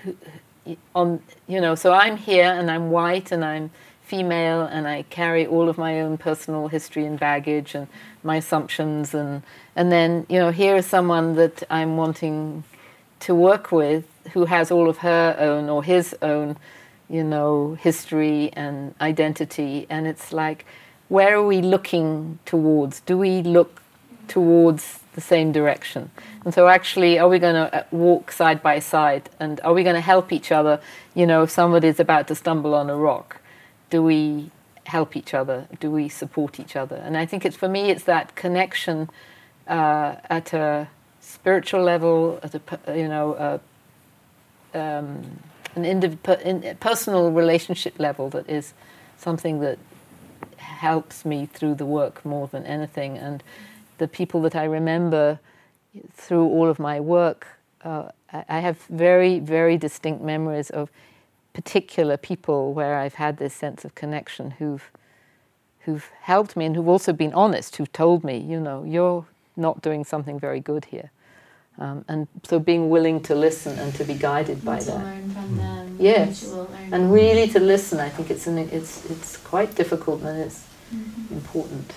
who, 0.02 0.16
on 0.94 1.22
you 1.46 1.60
know. 1.60 1.74
So 1.74 1.92
I'm 1.92 2.16
here, 2.16 2.52
and 2.52 2.70
I'm 2.70 2.90
white, 2.90 3.32
and 3.32 3.44
I'm 3.44 3.70
female, 4.02 4.62
and 4.62 4.86
I 4.86 5.02
carry 5.02 5.46
all 5.46 5.68
of 5.68 5.78
my 5.78 6.00
own 6.00 6.18
personal 6.18 6.68
history 6.68 7.04
and 7.06 7.18
baggage, 7.18 7.74
and 7.74 7.88
my 8.22 8.36
assumptions, 8.36 9.14
and 9.14 9.42
and 9.76 9.90
then 9.90 10.26
you 10.28 10.38
know 10.38 10.50
here 10.50 10.76
is 10.76 10.86
someone 10.86 11.34
that 11.36 11.62
I'm 11.70 11.96
wanting 11.96 12.64
to 13.20 13.34
work 13.34 13.72
with 13.72 14.04
who 14.32 14.44
has 14.44 14.70
all 14.70 14.88
of 14.88 14.98
her 14.98 15.36
own 15.38 15.68
or 15.68 15.82
his 15.82 16.14
own, 16.22 16.56
you 17.08 17.24
know, 17.24 17.74
history 17.80 18.50
and 18.52 18.94
identity, 19.00 19.86
and 19.90 20.06
it's 20.06 20.32
like 20.32 20.64
where 21.08 21.36
are 21.36 21.46
we 21.46 21.60
looking 21.62 22.38
towards? 22.44 23.00
Do 23.00 23.16
we 23.16 23.42
look 23.42 23.80
towards 24.28 25.00
the 25.14 25.20
same 25.20 25.52
direction? 25.52 26.10
And 26.44 26.54
so, 26.54 26.68
actually, 26.68 27.18
are 27.18 27.28
we 27.28 27.38
going 27.38 27.54
to 27.54 27.74
uh, 27.74 27.84
walk 27.90 28.30
side 28.30 28.62
by 28.62 28.78
side? 28.78 29.28
And 29.40 29.60
are 29.64 29.72
we 29.72 29.82
going 29.82 29.94
to 29.96 30.00
help 30.00 30.32
each 30.32 30.52
other? 30.52 30.80
You 31.14 31.26
know, 31.26 31.42
if 31.42 31.50
somebody's 31.50 31.98
about 31.98 32.28
to 32.28 32.34
stumble 32.34 32.74
on 32.74 32.90
a 32.90 32.96
rock, 32.96 33.40
do 33.90 34.02
we 34.02 34.50
help 34.84 35.16
each 35.16 35.34
other? 35.34 35.66
Do 35.80 35.90
we 35.90 36.08
support 36.08 36.60
each 36.60 36.76
other? 36.76 36.96
And 36.96 37.16
I 37.16 37.26
think 37.26 37.44
it's 37.44 37.56
for 37.56 37.68
me, 37.68 37.90
it's 37.90 38.04
that 38.04 38.34
connection 38.34 39.10
uh, 39.66 40.16
at 40.30 40.52
a 40.52 40.88
spiritual 41.20 41.82
level, 41.82 42.40
at 42.42 42.54
a 42.54 42.98
you 42.98 43.08
know, 43.08 43.60
a, 44.74 44.78
um, 44.78 45.40
an 45.74 45.84
indiv- 45.84 46.80
personal 46.80 47.30
relationship 47.30 47.98
level 47.98 48.30
that 48.30 48.48
is 48.48 48.72
something 49.18 49.60
that 49.60 49.78
helps 50.58 51.24
me 51.24 51.46
through 51.46 51.74
the 51.74 51.86
work 51.86 52.24
more 52.24 52.46
than 52.48 52.64
anything. 52.64 53.18
And 53.18 53.42
the 53.98 54.08
people 54.08 54.42
that 54.42 54.54
I 54.54 54.64
remember 54.64 55.40
through 56.12 56.46
all 56.46 56.68
of 56.68 56.78
my 56.78 57.00
work, 57.00 57.46
uh, 57.82 58.10
I 58.32 58.60
have 58.60 58.78
very, 58.82 59.38
very 59.38 59.76
distinct 59.76 60.22
memories 60.22 60.70
of 60.70 60.90
particular 61.54 62.16
people 62.16 62.72
where 62.72 62.98
I've 62.98 63.14
had 63.14 63.38
this 63.38 63.54
sense 63.54 63.84
of 63.84 63.94
connection 63.94 64.52
who've 64.52 64.90
who've 65.80 66.10
helped 66.20 66.54
me 66.54 66.66
and 66.66 66.76
who've 66.76 66.86
also 66.86 67.14
been 67.14 67.32
honest, 67.32 67.76
who've 67.76 67.92
told 67.92 68.22
me, 68.22 68.36
you 68.36 68.60
know, 68.60 68.84
you're 68.84 69.24
not 69.56 69.80
doing 69.80 70.04
something 70.04 70.38
very 70.38 70.60
good 70.60 70.84
here. 70.84 71.10
Um, 71.78 72.04
and 72.08 72.26
so 72.42 72.58
being 72.58 72.90
willing 72.90 73.22
to 73.22 73.34
listen 73.34 73.78
and 73.78 73.94
to 73.94 74.04
be 74.04 74.14
guided 74.14 74.64
by 74.64 74.80
to 74.80 74.86
that. 74.86 74.98
learn 74.98 75.30
from 75.30 75.56
them. 75.56 75.96
Yes, 76.00 76.52
and 76.92 77.12
really 77.12 77.48
to 77.50 77.60
listen. 77.60 78.00
I 78.00 78.08
think 78.08 78.30
it's 78.30 78.46
an, 78.46 78.58
it's 78.58 79.08
it's 79.10 79.36
quite 79.36 79.76
difficult 79.76 80.22
and 80.22 80.40
it's 80.40 80.64
mm-hmm. 80.92 81.34
important. 81.34 81.92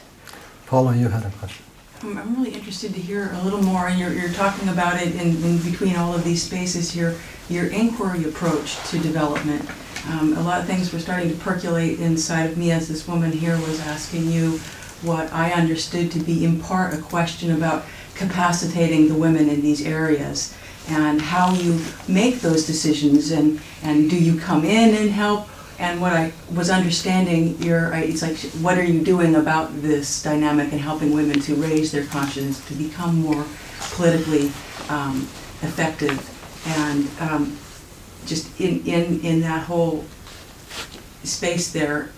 Paula, 0.67 0.95
you 0.95 1.07
had 1.07 1.25
a 1.25 1.31
question. 1.31 1.65
I'm 2.03 2.35
really 2.35 2.53
interested 2.53 2.93
to 2.95 2.99
hear 2.99 3.31
a 3.33 3.43
little 3.43 3.61
more, 3.61 3.87
and 3.87 3.99
you're, 3.99 4.11
you're 4.11 4.33
talking 4.33 4.69
about 4.69 4.99
it 4.99 5.13
in, 5.15 5.43
in 5.43 5.59
between 5.59 5.95
all 5.95 6.15
of 6.15 6.23
these 6.23 6.41
spaces 6.41 6.91
here, 6.91 7.15
your 7.47 7.67
inquiry 7.67 8.23
approach 8.23 8.77
to 8.89 8.97
development. 8.99 9.69
Um, 10.07 10.35
a 10.35 10.41
lot 10.41 10.61
of 10.61 10.65
things 10.65 10.91
were 10.91 10.97
starting 10.99 11.29
to 11.29 11.35
percolate 11.35 11.99
inside 11.99 12.49
of 12.49 12.57
me 12.57 12.71
as 12.71 12.87
this 12.87 13.07
woman 13.07 13.31
here 13.31 13.55
was 13.59 13.79
asking 13.81 14.31
you 14.31 14.59
what 15.03 15.31
I 15.31 15.51
understood 15.51 16.11
to 16.11 16.19
be 16.19 16.43
in 16.43 16.59
part 16.59 16.93
a 16.93 17.01
question 17.01 17.51
about 17.51 17.85
capacitating 18.21 19.07
the 19.07 19.15
women 19.15 19.49
in 19.49 19.61
these 19.61 19.85
areas 19.85 20.55
and 20.87 21.21
how 21.21 21.53
you 21.53 21.79
make 22.07 22.41
those 22.41 22.65
decisions 22.65 23.31
and, 23.31 23.59
and 23.83 24.09
do 24.09 24.17
you 24.17 24.39
come 24.39 24.63
in 24.63 24.95
and 24.95 25.09
help 25.11 25.47
and 25.81 25.99
what 25.99 26.13
I 26.13 26.31
was 26.53 26.69
understanding, 26.69 27.57
you're, 27.59 27.91
it's 27.95 28.21
like, 28.21 28.37
what 28.61 28.77
are 28.77 28.83
you 28.83 29.03
doing 29.03 29.35
about 29.35 29.81
this 29.81 30.21
dynamic 30.21 30.71
and 30.71 30.79
helping 30.79 31.11
women 31.11 31.39
to 31.41 31.55
raise 31.55 31.91
their 31.91 32.05
conscience, 32.05 32.63
to 32.67 32.75
become 32.75 33.15
more 33.15 33.43
politically 33.95 34.51
um, 34.89 35.27
effective, 35.63 36.19
and 36.67 37.09
um, 37.19 37.57
just 38.27 38.61
in, 38.61 38.85
in, 38.85 39.21
in 39.21 39.41
that 39.41 39.63
whole 39.63 40.05
space 41.23 41.73
there, 41.73 42.11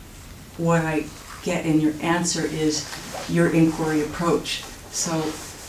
what 0.58 0.84
I 0.84 1.06
get 1.44 1.66
in 1.66 1.80
your 1.80 1.94
answer 2.02 2.46
is 2.46 2.86
your 3.30 3.50
inquiry 3.52 4.02
approach. 4.02 4.64
So 4.92 5.22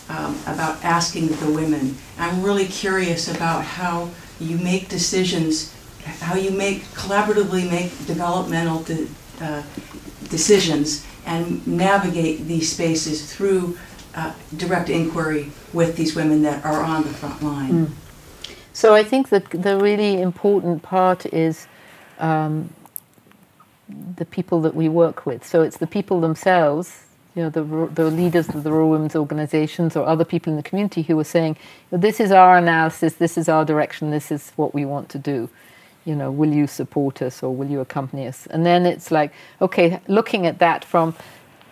um, 0.08 0.38
about 0.46 0.82
asking 0.84 1.28
the 1.28 1.50
women. 1.50 1.96
I'm 2.18 2.42
really 2.42 2.66
curious 2.66 3.34
about 3.34 3.64
how 3.64 4.10
you 4.40 4.58
make 4.58 4.88
decisions 4.88 5.74
how 6.04 6.34
you 6.34 6.50
make 6.50 6.82
collaboratively 6.92 7.70
make 7.70 7.90
developmental 8.06 8.82
de, 8.82 9.08
uh, 9.40 9.62
decisions 10.28 11.06
and 11.26 11.66
navigate 11.66 12.46
these 12.46 12.70
spaces 12.70 13.32
through 13.32 13.78
uh, 14.14 14.32
direct 14.56 14.90
inquiry 14.90 15.50
with 15.72 15.96
these 15.96 16.14
women 16.14 16.42
that 16.42 16.64
are 16.64 16.82
on 16.82 17.02
the 17.02 17.08
front 17.08 17.42
line. 17.42 17.86
Mm. 17.86 17.90
So 18.72 18.94
I 18.94 19.02
think 19.02 19.28
that 19.30 19.50
the 19.50 19.78
really 19.78 20.20
important 20.20 20.82
part 20.82 21.26
is 21.26 21.66
um, 22.18 22.70
the 24.16 24.24
people 24.24 24.60
that 24.62 24.74
we 24.74 24.88
work 24.88 25.26
with. 25.26 25.46
So 25.46 25.62
it's 25.62 25.78
the 25.78 25.86
people 25.86 26.20
themselves, 26.20 27.03
you 27.34 27.42
know, 27.42 27.50
the, 27.50 27.62
the 27.92 28.10
leaders 28.10 28.48
of 28.48 28.62
the 28.62 28.70
rural 28.70 28.90
women's 28.90 29.16
organizations 29.16 29.96
or 29.96 30.06
other 30.06 30.24
people 30.24 30.52
in 30.52 30.56
the 30.56 30.62
community 30.62 31.02
who 31.02 31.18
are 31.18 31.24
saying, 31.24 31.56
this 31.90 32.20
is 32.20 32.30
our 32.30 32.56
analysis, 32.56 33.14
this 33.14 33.36
is 33.36 33.48
our 33.48 33.64
direction, 33.64 34.10
this 34.10 34.30
is 34.30 34.52
what 34.56 34.72
we 34.72 34.84
want 34.84 35.08
to 35.10 35.18
do 35.18 35.48
you 36.04 36.14
know, 36.14 36.30
will 36.30 36.52
you 36.52 36.66
support 36.66 37.22
us 37.22 37.42
or 37.42 37.54
will 37.54 37.68
you 37.68 37.80
accompany 37.80 38.26
us? 38.26 38.46
And 38.46 38.64
then 38.64 38.86
it's 38.86 39.10
like, 39.10 39.32
okay, 39.60 40.00
looking 40.06 40.46
at 40.46 40.58
that 40.58 40.84
from 40.84 41.14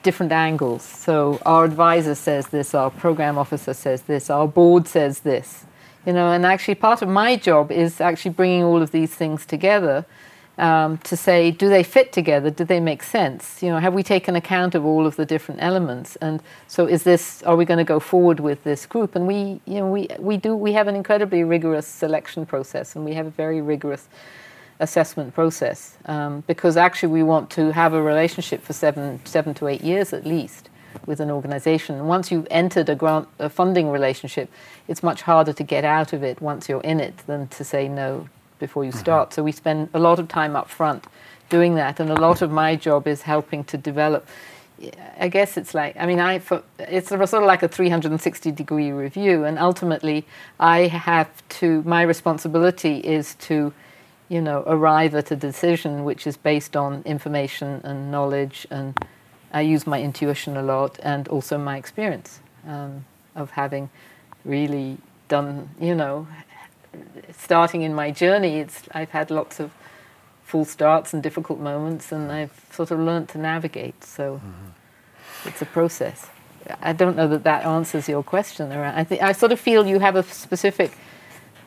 different 0.03 0.33
angles. 0.33 0.83
So 0.83 1.41
our 1.47 1.65
advisor 1.65 2.15
says 2.15 2.49
this, 2.49 2.75
our 2.75 2.91
program 2.91 3.39
officer 3.39 3.75
says 3.75 4.03
this, 4.03 4.31
our 4.31 4.49
board 4.49 4.89
says 4.89 5.21
this, 5.21 5.65
you 6.07 6.13
know, 6.13 6.33
and 6.33 6.45
actually 6.45 6.75
part 6.75 7.03
of 7.03 7.09
my 7.09 7.37
job 7.37 7.71
is 7.71 8.01
actually 8.01 8.33
bringing 8.33 8.65
all 8.65 8.83
of 8.83 8.91
these 8.91 9.15
things 9.15 9.47
together 9.47 10.05
um, 10.59 10.99
to 10.99 11.17
say, 11.17 11.51
do 11.51 11.69
they 11.69 11.83
fit 11.83 12.13
together? 12.13 12.51
Do 12.51 12.65
they 12.65 12.81
make 12.81 13.03
sense? 13.03 13.63
You 13.63 13.71
know, 13.71 13.79
have 13.79 13.95
we 13.95 14.03
taken 14.03 14.37
account 14.37 14.75
of 14.75 14.85
all 14.85 15.07
of 15.07 15.17
the 15.17 15.25
different 15.25 15.63
elements? 15.63 16.17
And 16.17 16.43
so, 16.69 16.87
is 16.87 17.03
this? 17.05 17.43
Are 17.45 17.57
we 17.57 17.65
going 17.65 17.79
to 17.79 17.85
go 17.85 17.99
forward 18.01 18.41
with 18.41 18.63
this 18.65 18.85
group? 18.87 19.17
And 19.17 19.27
we, 19.27 19.61
you 19.67 19.81
know, 19.81 19.91
we 19.91 20.09
we 20.19 20.37
do. 20.37 20.55
We 20.55 20.73
have 20.73 20.89
an 20.89 20.95
incredibly 20.95 21.43
rigorous 21.45 21.87
selection 21.87 22.45
process, 22.47 22.95
and 22.97 23.05
we 23.05 23.15
have 23.15 23.27
a 23.27 23.31
very 23.31 23.63
rigorous 23.63 24.09
assessment 24.81 25.33
process 25.33 25.97
um, 26.07 26.43
because 26.47 26.77
actually 26.77 27.13
we 27.13 27.23
want 27.23 27.49
to 27.51 27.73
have 27.73 27.95
a 27.95 28.03
relationship 28.03 28.63
for 28.63 28.73
seven 28.73 29.21
seven 29.25 29.55
to 29.55 29.69
eight 29.69 29.83
years 29.83 30.13
at 30.13 30.27
least 30.27 30.69
with 31.07 31.21
an 31.21 31.31
organization. 31.31 32.07
Once 32.07 32.31
you've 32.31 32.47
entered 32.51 32.89
a 32.89 32.95
grant 32.95 33.27
a 33.39 33.49
funding 33.49 33.91
relationship, 33.91 34.51
it's 34.89 35.03
much 35.03 35.23
harder 35.23 35.53
to 35.53 35.63
get 35.63 35.85
out 35.85 36.13
of 36.13 36.23
it 36.23 36.43
once 36.43 36.69
you're 36.69 36.83
in 36.83 37.01
it 37.01 37.17
than 37.27 37.49
to 37.49 37.65
say 37.65 37.89
no 37.89 38.29
before 38.63 38.85
you 38.85 38.93
mm-hmm. 38.93 39.07
start. 39.07 39.35
So 39.35 39.43
we 39.43 39.53
spend 39.53 39.89
a 39.93 39.99
lot 39.99 40.19
of 40.21 40.29
time 40.29 40.55
up 40.61 40.69
front 40.69 41.03
doing 41.51 41.75
that, 41.75 42.01
and 42.01 42.09
a 42.11 42.21
lot 42.29 42.41
of 42.43 42.51
my 42.51 42.77
job 42.77 43.07
is 43.07 43.23
helping 43.23 43.65
to 43.65 43.77
develop. 43.77 44.27
I 45.27 45.29
guess 45.37 45.57
it's 45.61 45.75
like 45.75 45.95
I 46.03 46.07
mean 46.11 46.21
I 46.31 46.39
for, 46.39 46.63
it's 46.79 47.09
sort 47.09 47.21
of 47.21 47.45
like 47.53 47.63
a 47.63 47.69
360 47.69 48.53
degree 48.53 48.93
review, 48.93 49.45
and 49.45 49.59
ultimately 49.59 50.19
I 50.59 50.79
have 50.87 51.31
to 51.61 51.83
my 51.97 52.03
responsibility 52.15 52.97
is 53.19 53.35
to 53.49 53.73
you 54.29 54.41
know 54.41 54.59
arrive 54.75 55.13
at 55.21 55.31
a 55.37 55.37
decision 55.37 56.05
which 56.09 56.23
is 56.31 56.37
based 56.37 56.75
on 56.77 57.03
information 57.05 57.69
and 57.85 58.11
knowledge, 58.15 58.67
and 58.71 58.95
I 59.53 59.63
use 59.75 59.87
my 59.87 60.01
intuition 60.01 60.57
a 60.57 60.63
lot 60.63 60.99
and 61.03 61.29
also 61.29 61.59
my 61.59 61.77
experience 61.77 62.41
um, 62.67 63.05
of 63.35 63.51
having 63.51 63.91
really 64.45 64.99
done 65.29 65.69
you 65.81 65.95
know 65.95 66.27
starting 67.37 67.83
in 67.83 67.95
my 67.95 68.11
journey, 68.11 68.59
it's 68.59 68.83
I've 68.93 69.11
had 69.11 69.31
lots 69.31 69.61
of 69.61 69.71
full 70.45 70.65
starts 70.65 71.15
and 71.15 71.23
difficult 71.23 71.59
moments, 71.59 72.13
and 72.13 72.31
I've 72.31 72.67
sort 72.71 72.91
of 72.91 73.01
learned 73.01 73.29
to 73.31 73.39
navigate. 73.39 74.05
So 74.05 74.37
mm-hmm. 74.37 75.49
it's 75.49 75.63
a 75.63 75.67
process. 75.67 76.29
I 76.81 76.93
don't 76.93 77.17
know 77.17 77.27
that 77.29 77.43
that 77.45 77.65
answers 77.65 78.09
your 78.09 78.23
question. 78.23 78.73
Around. 78.73 78.95
I 78.95 79.05
think 79.05 79.23
I 79.23 79.33
sort 79.33 79.53
of 79.53 79.61
feel 79.61 79.87
you 79.87 79.99
have 80.01 80.17
a 80.17 80.23
specific 80.23 80.93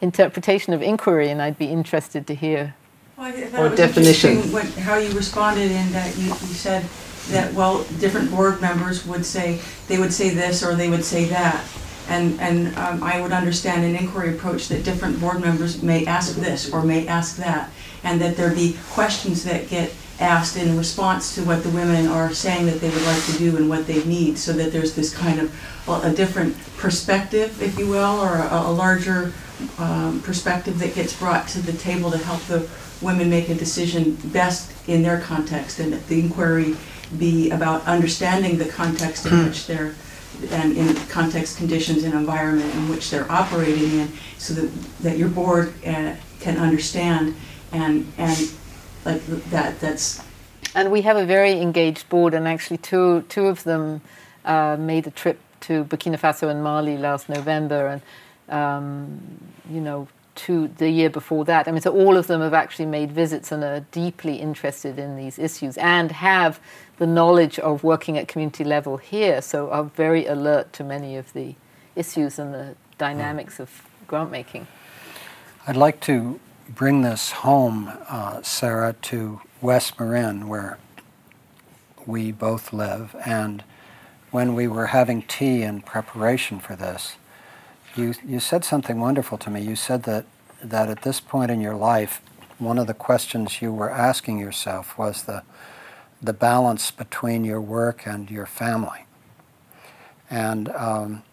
interpretation 0.01 0.73
of 0.73 0.81
inquiry, 0.81 1.29
and 1.29 1.41
I'd 1.41 1.57
be 1.57 1.67
interested 1.67 2.27
to 2.27 2.35
hear. 2.35 2.75
Well, 3.17 3.71
or 3.71 3.73
definition. 3.75 4.37
What, 4.51 4.65
how 4.75 4.97
you 4.97 5.11
responded 5.13 5.71
in 5.71 5.91
that 5.93 6.17
you, 6.17 6.25
you 6.25 6.53
said 6.67 6.83
that 7.29 7.53
well, 7.53 7.83
different 7.99 8.29
board 8.29 8.61
members 8.61 9.05
would 9.05 9.25
say 9.25 9.59
they 9.87 9.97
would 9.97 10.13
say 10.13 10.29
this 10.29 10.63
or 10.63 10.75
they 10.75 10.89
would 10.89 11.03
say 11.03 11.25
that 11.25 11.63
and, 12.09 12.39
and 12.39 12.75
um, 12.77 13.03
I 13.03 13.21
would 13.21 13.31
understand 13.31 13.83
an 13.83 13.95
inquiry 13.95 14.35
approach 14.35 14.67
that 14.69 14.83
different 14.83 15.19
board 15.19 15.41
members 15.41 15.81
may 15.81 16.05
ask 16.05 16.35
this 16.35 16.71
or 16.71 16.83
may 16.83 17.07
ask 17.07 17.37
that, 17.37 17.71
and 18.03 18.21
that 18.21 18.37
there 18.37 18.53
be 18.53 18.77
questions 18.91 19.43
that 19.43 19.69
get 19.69 19.93
asked 20.19 20.55
in 20.55 20.77
response 20.77 21.35
to 21.35 21.43
what 21.43 21.61
the 21.63 21.69
women 21.69 22.07
are 22.07 22.31
saying 22.33 22.65
that 22.67 22.79
they 22.79 22.89
would 22.89 23.03
like 23.03 23.23
to 23.25 23.37
do 23.37 23.57
and 23.57 23.67
what 23.67 23.85
they 23.85 24.03
need, 24.05 24.37
so 24.37 24.53
that 24.53 24.71
there's 24.71 24.95
this 24.95 25.13
kind 25.15 25.39
of 25.39 25.51
a 26.03 26.13
different 26.13 26.55
perspective, 26.77 27.61
if 27.61 27.77
you 27.77 27.87
will, 27.87 28.19
or 28.21 28.35
a, 28.35 28.61
a 28.67 28.71
larger 28.71 29.33
um, 29.77 30.21
perspective 30.21 30.79
that 30.79 30.93
gets 30.95 31.17
brought 31.17 31.47
to 31.47 31.61
the 31.61 31.73
table 31.73 32.11
to 32.11 32.17
help 32.17 32.41
the 32.43 32.67
women 33.01 33.29
make 33.29 33.49
a 33.49 33.55
decision 33.55 34.15
best 34.25 34.71
in 34.87 35.01
their 35.01 35.19
context, 35.19 35.79
and 35.79 35.91
that 35.91 36.07
the 36.07 36.19
inquiry 36.19 36.75
be 37.17 37.51
about 37.51 37.85
understanding 37.85 38.57
the 38.57 38.65
context 38.65 39.25
in 39.25 39.45
which 39.45 39.67
they're 39.67 39.93
and 40.51 40.77
in 40.77 40.95
context, 41.07 41.57
conditions, 41.57 42.03
and 42.03 42.13
environment 42.13 42.73
in 42.75 42.89
which 42.89 43.09
they're 43.09 43.29
operating 43.31 43.99
in, 43.99 44.11
so 44.37 44.53
that, 44.53 44.67
that 45.01 45.17
your 45.17 45.29
board 45.29 45.73
uh, 45.85 46.15
can 46.39 46.57
understand 46.57 47.35
and 47.71 48.11
and 48.17 48.51
like 49.05 49.25
that. 49.49 49.79
That's 49.79 50.21
and 50.73 50.91
we 50.91 51.01
have 51.01 51.17
a 51.17 51.25
very 51.25 51.61
engaged 51.61 52.09
board, 52.09 52.33
and 52.33 52.47
actually 52.47 52.77
two 52.77 53.23
two 53.29 53.47
of 53.47 53.63
them 53.63 54.01
uh, 54.45 54.77
made 54.79 55.07
a 55.07 55.11
trip 55.11 55.39
to 55.61 55.85
Burkina 55.85 56.19
Faso 56.19 56.49
and 56.49 56.63
Mali 56.63 56.97
last 56.97 57.29
November, 57.29 57.87
and 57.87 58.01
um, 58.49 59.19
you 59.69 59.81
know 59.81 60.07
to 60.35 60.67
the 60.67 60.89
year 60.89 61.09
before 61.09 61.45
that. 61.45 61.67
I 61.67 61.71
mean, 61.71 61.81
so 61.81 61.93
all 61.93 62.17
of 62.17 62.27
them 62.27 62.41
have 62.41 62.53
actually 62.53 62.87
made 62.87 63.11
visits 63.11 63.51
and 63.51 63.63
are 63.63 63.79
deeply 63.91 64.35
interested 64.35 64.99
in 64.99 65.15
these 65.15 65.39
issues 65.39 65.77
and 65.77 66.11
have 66.11 66.59
the 66.97 67.07
knowledge 67.07 67.59
of 67.59 67.83
working 67.83 68.17
at 68.17 68.27
community 68.27 68.63
level 68.63 68.97
here, 68.97 69.41
so 69.41 69.69
are 69.69 69.83
very 69.83 70.25
alert 70.25 70.71
to 70.73 70.83
many 70.83 71.17
of 71.17 71.33
the 71.33 71.55
issues 71.95 72.39
and 72.39 72.53
the 72.53 72.75
dynamics 72.97 73.59
of 73.59 73.69
grant 74.07 74.31
making. 74.31 74.67
I'd 75.67 75.75
like 75.75 75.99
to 76.01 76.39
bring 76.69 77.01
this 77.01 77.31
home, 77.31 77.91
uh, 78.09 78.41
Sarah, 78.41 78.93
to 79.03 79.41
West 79.61 79.99
Marin, 79.99 80.47
where 80.47 80.77
we 82.05 82.31
both 82.31 82.71
live. 82.71 83.15
And 83.25 83.63
when 84.31 84.55
we 84.55 84.67
were 84.67 84.87
having 84.87 85.21
tea 85.23 85.63
in 85.63 85.81
preparation 85.81 86.59
for 86.59 86.75
this, 86.75 87.15
you, 87.95 88.13
you 88.25 88.39
said 88.39 88.63
something 88.63 88.99
wonderful 88.99 89.37
to 89.39 89.49
me. 89.49 89.61
You 89.61 89.75
said 89.75 90.03
that, 90.03 90.25
that 90.63 90.89
at 90.89 91.01
this 91.03 91.19
point 91.19 91.51
in 91.51 91.61
your 91.61 91.75
life, 91.75 92.21
one 92.57 92.77
of 92.77 92.87
the 92.87 92.93
questions 92.93 93.61
you 93.61 93.73
were 93.73 93.89
asking 93.89 94.37
yourself 94.39 94.97
was 94.97 95.23
the, 95.23 95.43
the 96.25 96.33
balance 96.33 96.91
between 96.91 97.43
your 97.43 97.61
work 97.61 98.05
and 98.05 98.29
your 98.29 98.45
family. 98.45 99.05
And 100.29 100.69
um, 100.69 101.23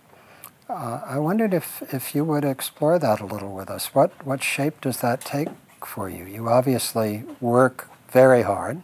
uh, 0.68 1.00
I 1.04 1.18
wondered 1.18 1.54
if, 1.54 1.82
if 1.92 2.14
you 2.14 2.24
would 2.24 2.44
explore 2.44 2.98
that 2.98 3.20
a 3.20 3.26
little 3.26 3.54
with 3.54 3.70
us. 3.70 3.94
What, 3.94 4.24
what 4.26 4.42
shape 4.42 4.80
does 4.80 5.00
that 5.00 5.20
take 5.20 5.48
for 5.84 6.08
you? 6.08 6.24
You 6.24 6.48
obviously 6.48 7.24
work 7.40 7.88
very 8.10 8.42
hard. 8.42 8.82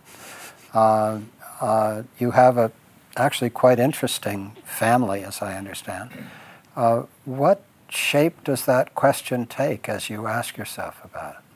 Uh, 0.74 1.20
uh, 1.60 2.02
you 2.18 2.32
have 2.32 2.56
a 2.56 2.72
actually 3.16 3.50
quite 3.50 3.78
interesting 3.78 4.56
family, 4.64 5.24
as 5.24 5.42
I 5.42 5.56
understand. 5.56 6.10
Uh, 6.76 7.02
what 7.24 7.62
shape 7.88 8.44
does 8.44 8.64
that 8.66 8.94
question 8.94 9.46
take 9.46 9.88
as 9.88 10.08
you 10.08 10.26
ask 10.26 10.56
yourself 10.56 11.00
about 11.04 11.34
it? 11.34 11.47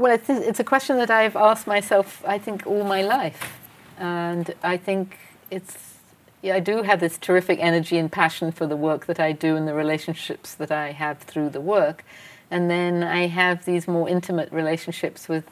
Well, 0.00 0.14
it's, 0.14 0.30
it's 0.30 0.58
a 0.58 0.64
question 0.64 0.96
that 0.96 1.10
I've 1.10 1.36
asked 1.36 1.66
myself, 1.66 2.24
I 2.26 2.38
think, 2.38 2.66
all 2.66 2.84
my 2.84 3.02
life. 3.02 3.58
And 3.98 4.54
I 4.62 4.78
think 4.78 5.18
it's, 5.50 5.96
yeah, 6.40 6.54
I 6.54 6.60
do 6.60 6.84
have 6.84 7.00
this 7.00 7.18
terrific 7.18 7.58
energy 7.60 7.98
and 7.98 8.10
passion 8.10 8.50
for 8.50 8.66
the 8.66 8.78
work 8.78 9.04
that 9.04 9.20
I 9.20 9.32
do 9.32 9.56
and 9.56 9.68
the 9.68 9.74
relationships 9.74 10.54
that 10.54 10.72
I 10.72 10.92
have 10.92 11.18
through 11.18 11.50
the 11.50 11.60
work. 11.60 12.02
And 12.50 12.70
then 12.70 13.02
I 13.02 13.26
have 13.26 13.66
these 13.66 13.86
more 13.86 14.08
intimate 14.08 14.50
relationships 14.50 15.28
with 15.28 15.44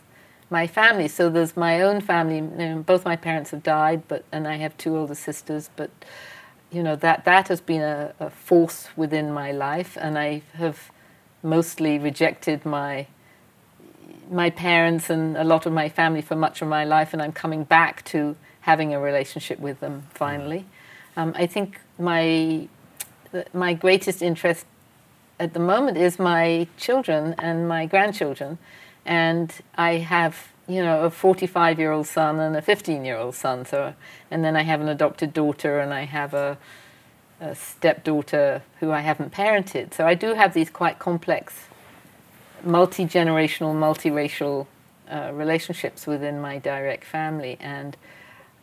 my 0.49 0.67
family. 0.67 1.09
So 1.09 1.29
there's 1.29 1.55
my 1.55 1.83
own 1.83 2.01
family. 2.01 2.37
You 2.37 2.75
know, 2.75 2.79
both 2.79 3.05
my 3.05 3.17
parents 3.17 3.51
have 3.51 3.63
died, 3.63 4.05
but 4.09 4.25
and 4.33 4.49
I 4.49 4.57
have 4.57 4.75
two 4.79 4.97
older 4.97 5.15
sisters. 5.15 5.69
But 5.77 5.91
you 6.73 6.83
know 6.83 6.97
that 6.97 7.27
that 7.27 7.49
has 7.49 7.61
been 7.61 7.83
a, 7.83 8.15
a, 8.19 8.31
force 8.31 8.89
within 8.97 9.31
my 9.31 9.53
life, 9.53 9.99
and 10.01 10.19
I 10.19 10.41
have 10.55 10.91
mostly 11.43 11.99
rejected 11.99 12.65
my 12.65 13.09
my 14.31 14.51
parents 14.51 15.11
and 15.11 15.37
a 15.37 15.45
lot 15.45 15.67
of 15.67 15.73
my 15.73 15.89
family 15.89 16.23
for 16.23 16.37
much 16.37 16.63
of 16.63 16.69
my 16.69 16.85
life, 16.85 17.13
and 17.13 17.23
I'm 17.23 17.33
coming 17.33 17.65
back 17.65 18.05
to 18.07 18.37
having 18.63 18.95
a 18.95 19.01
relationship 19.01 19.59
with 19.59 19.81
them 19.81 20.05
finally. 20.15 20.67
Um, 21.17 21.33
I 21.37 21.47
think 21.47 21.81
my 21.99 22.69
my 23.53 23.75
greatest 23.75 24.23
interest 24.23 24.65
at 25.39 25.53
the 25.53 25.61
moment 25.61 25.99
is 25.99 26.19
my 26.19 26.67
children 26.77 27.35
and 27.39 27.69
my 27.69 27.87
grandchildren, 27.87 28.59
and 29.05 29.53
I 29.77 29.95
have 29.99 30.49
you 30.69 30.83
know, 30.83 31.05
a 31.05 31.11
45 31.11 31.79
year 31.79 31.91
old 31.91 32.07
son 32.07 32.39
and 32.39 32.55
a 32.55 32.63
15 32.63 33.05
year 33.05 33.17
old 33.17 33.35
son. 33.35 33.65
So, 33.65 33.95
and 34.31 34.45
then 34.45 34.55
I 34.55 34.63
have 34.63 34.81
an 34.81 34.89
adopted 34.89 35.33
daughter 35.33 35.81
and 35.81 35.93
I 35.93 36.05
have 36.05 36.35
a, 36.35 36.59
a 37.41 37.55
stepdaughter 37.55 38.63
who 38.81 38.93
I 38.93 39.01
haven't 39.01 39.33
parented. 39.33 39.95
So 39.95 40.07
I 40.07 40.15
do 40.15 40.35
have 40.35 40.53
these 40.53 40.69
quite 40.69 40.99
complex, 40.99 41.68
multi 42.65 43.05
generational, 43.05 43.75
multiracial 43.75 44.67
uh, 45.11 45.31
relationships 45.33 46.07
within 46.07 46.41
my 46.41 46.59
direct 46.59 47.05
family. 47.05 47.57
And 47.61 47.97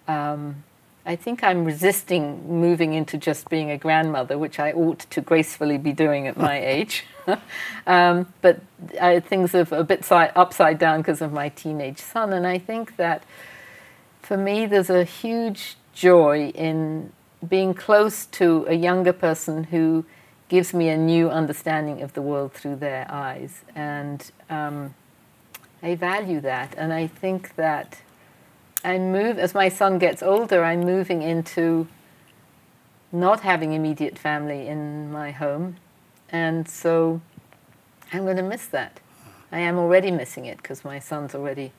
um, 0.07 0.63
I 1.05 1.15
think 1.15 1.43
I'm 1.43 1.65
resisting 1.65 2.59
moving 2.59 2.93
into 2.93 3.17
just 3.17 3.49
being 3.49 3.71
a 3.71 3.77
grandmother, 3.77 4.37
which 4.37 4.59
I 4.59 4.71
ought 4.71 4.99
to 4.99 5.21
gracefully 5.21 5.77
be 5.77 5.91
doing 5.91 6.27
at 6.27 6.37
my 6.37 6.59
age. 6.65 7.05
um, 7.87 8.31
but 8.41 8.61
I, 9.01 9.19
things 9.19 9.55
are 9.55 9.67
a 9.71 9.83
bit 9.83 10.05
si- 10.05 10.15
upside 10.15 10.79
down 10.79 11.01
because 11.01 11.21
of 11.21 11.31
my 11.31 11.49
teenage 11.49 11.99
son. 11.99 12.33
And 12.33 12.45
I 12.45 12.57
think 12.57 12.97
that 12.97 13.23
for 14.21 14.37
me, 14.37 14.65
there's 14.65 14.89
a 14.89 15.03
huge 15.03 15.75
joy 15.93 16.51
in 16.55 17.11
being 17.47 17.73
close 17.73 18.25
to 18.25 18.65
a 18.67 18.73
younger 18.73 19.13
person 19.13 19.65
who 19.65 20.05
gives 20.47 20.73
me 20.73 20.89
a 20.89 20.97
new 20.97 21.29
understanding 21.29 22.01
of 22.01 22.13
the 22.13 22.21
world 22.21 22.53
through 22.53 22.75
their 22.75 23.07
eyes. 23.09 23.63
And 23.75 24.31
um, 24.49 24.93
I 25.81 25.95
value 25.95 26.39
that. 26.41 26.75
And 26.77 26.93
I 26.93 27.07
think 27.07 27.55
that 27.55 28.01
I 28.83 28.99
move 28.99 29.39
as 29.39 29.55
my 29.55 29.69
son 29.69 29.97
gets 29.97 30.21
older. 30.21 30.63
I'm 30.63 30.81
moving 30.81 31.23
into 31.23 31.87
not 33.11 33.39
having 33.41 33.73
immediate 33.73 34.17
family 34.17 34.67
in 34.67 35.11
my 35.11 35.31
home, 35.31 35.77
and 36.29 36.67
so 36.67 37.21
I'm 38.13 38.25
going 38.25 38.37
to 38.37 38.43
miss 38.43 38.67
that. 38.67 38.99
I 39.51 39.59
am 39.59 39.77
already 39.77 40.11
missing 40.11 40.45
it 40.45 40.57
because 40.57 40.83
my 40.83 40.99
son's 40.99 41.33
already 41.33 41.71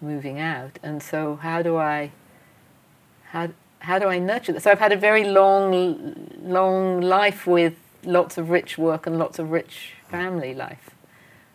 moving 0.00 0.38
out. 0.38 0.78
And 0.82 1.02
so, 1.02 1.36
how 1.36 1.62
do 1.62 1.76
I, 1.76 2.12
how, 3.30 3.48
how 3.80 3.98
do 3.98 4.06
I 4.06 4.18
nurture 4.18 4.52
this? 4.52 4.64
So 4.64 4.70
I've 4.70 4.78
had 4.78 4.92
a 4.92 4.96
very 4.96 5.24
long, 5.24 6.28
long 6.42 7.00
life 7.00 7.46
with 7.46 7.74
lots 8.04 8.38
of 8.38 8.50
rich 8.50 8.78
work 8.78 9.06
and 9.06 9.18
lots 9.18 9.38
of 9.38 9.50
rich 9.50 9.92
family 10.08 10.54
life, 10.54 10.90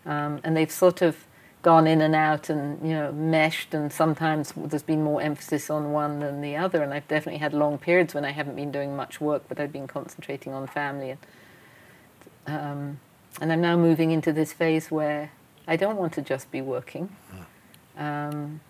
um, 0.05 0.39
and 0.43 0.55
they've 0.55 0.71
sort 0.71 1.01
of 1.01 1.25
gone 1.61 1.85
in 1.85 2.01
and 2.01 2.15
out 2.15 2.49
and 2.49 2.81
you 2.87 2.95
know 2.95 3.11
meshed 3.11 3.73
and 3.73 3.93
sometimes 3.93 4.51
there's 4.55 4.81
been 4.81 5.03
more 5.03 5.21
emphasis 5.21 5.69
on 5.69 5.91
one 5.91 6.19
than 6.19 6.41
the 6.41 6.55
other. 6.55 6.81
And 6.81 6.93
I've 6.93 7.07
definitely 7.07 7.39
had 7.39 7.53
long 7.53 7.77
periods 7.77 8.13
when 8.13 8.25
I 8.25 8.31
haven't 8.31 8.55
been 8.55 8.71
doing 8.71 8.95
much 8.95 9.21
work 9.21 9.43
but 9.47 9.59
I've 9.59 9.71
been 9.71 9.87
concentrating 9.87 10.53
on 10.53 10.67
family. 10.67 11.11
And 11.11 11.19
um, 12.47 12.99
and 13.39 13.51
I'm 13.51 13.61
now 13.61 13.77
moving 13.77 14.11
into 14.11 14.33
this 14.33 14.51
phase 14.51 14.91
where 14.91 15.31
I 15.67 15.75
don't 15.75 15.97
want 15.97 16.13
to 16.13 16.21
just 16.21 16.51
be 16.51 16.61
working. 16.61 17.15
Um, 17.97 18.61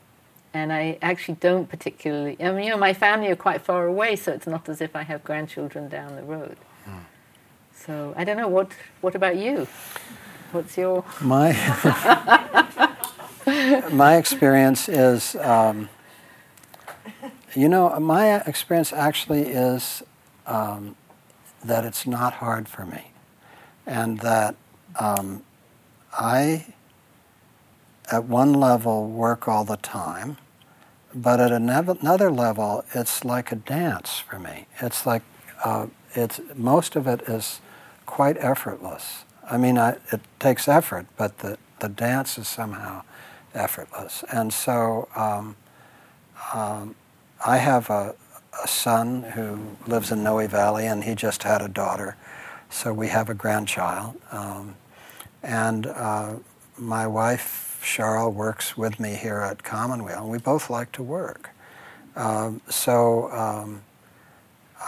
and 0.54 0.74
I 0.74 0.98
actually 1.02 1.36
don't 1.36 1.70
particularly 1.70 2.36
I 2.42 2.52
mean 2.52 2.66
you 2.66 2.72
know 2.72 2.78
my 2.78 2.94
family 2.94 3.30
are 3.30 3.36
quite 3.38 3.62
far 3.62 3.88
away 3.88 4.18
so 4.18 4.34
it's 4.34 4.48
not 4.48 4.68
as 4.68 4.82
if 4.82 4.96
I 4.96 5.04
have 5.04 5.24
grandchildren 5.24 5.88
down 5.88 6.16
the 6.18 6.24
road 6.24 6.58
so 7.86 8.14
I 8.18 8.24
don't 8.24 8.38
know 8.38 8.48
what 8.48 8.72
what 9.02 9.16
about 9.16 9.38
you 9.38 9.68
what's 10.52 10.78
your 10.78 11.04
My 11.22 11.54
my 13.92 14.18
experience 14.18 14.88
is, 14.88 15.36
um, 15.38 15.90
you 17.56 17.68
know, 17.68 18.00
my 18.00 18.42
experience 18.42 18.94
actually 18.94 19.42
is 19.42 20.04
um, 20.46 20.96
that 21.64 21.86
it's 21.86 22.06
not 22.06 22.34
hard 22.34 22.68
for 22.68 22.86
me, 22.86 23.12
and 23.86 24.20
that 24.20 24.56
um, 25.00 25.44
I, 26.14 26.74
at 28.12 28.26
one 28.26 28.54
level, 28.54 29.08
work 29.10 29.48
all 29.48 29.66
the 29.66 29.78
time, 29.78 30.38
but 31.14 31.40
at 31.40 31.52
another 31.52 32.32
level, 32.32 32.86
it's 32.94 33.26
like 33.26 33.52
a 33.52 33.56
dance 33.56 34.20
for 34.20 34.40
me. 34.40 34.68
It's 34.82 35.06
like 35.06 35.24
uh, 35.64 35.88
it's 36.14 36.40
most 36.56 36.96
of 36.96 37.08
it 37.08 37.22
is 37.24 37.60
quite 38.12 38.38
effortless. 38.40 39.24
I 39.50 39.58
mean, 39.58 39.78
I, 39.78 39.92
it 40.12 40.20
takes 40.38 40.68
effort, 40.68 41.08
but 41.16 41.40
the, 41.40 41.58
the 41.80 41.88
dance 41.88 42.38
is 42.38 42.48
somehow 42.48 43.04
effortless. 43.54 44.24
And 44.32 44.52
so 44.52 45.08
um, 45.16 45.56
um, 46.54 46.96
I 47.46 47.58
have 47.58 47.90
a, 47.90 48.14
a 48.62 48.68
son 48.68 49.24
who 49.24 49.78
lives 49.88 50.12
in 50.12 50.24
Noe 50.24 50.46
Valley, 50.48 50.86
and 50.86 51.06
he 51.06 51.16
just 51.16 51.44
had 51.44 51.62
a 51.62 51.70
daughter. 51.70 52.18
So 52.70 52.94
we 52.94 53.08
have 53.08 53.30
a 53.30 53.34
grandchild. 53.34 54.20
Um, 54.32 54.76
and 55.42 55.88
uh, 55.88 56.36
my 56.78 57.08
wife, 57.08 57.82
Cheryl, 57.82 58.34
works 58.34 58.78
with 58.78 59.00
me 59.00 59.16
here 59.16 59.40
at 59.40 59.64
Commonweal, 59.64 60.24
and 60.24 60.30
we 60.30 60.38
both 60.38 60.70
like 60.70 60.92
to 60.94 61.04
work. 61.04 61.50
Um, 62.18 62.60
so, 62.70 63.32
um, 63.32 63.84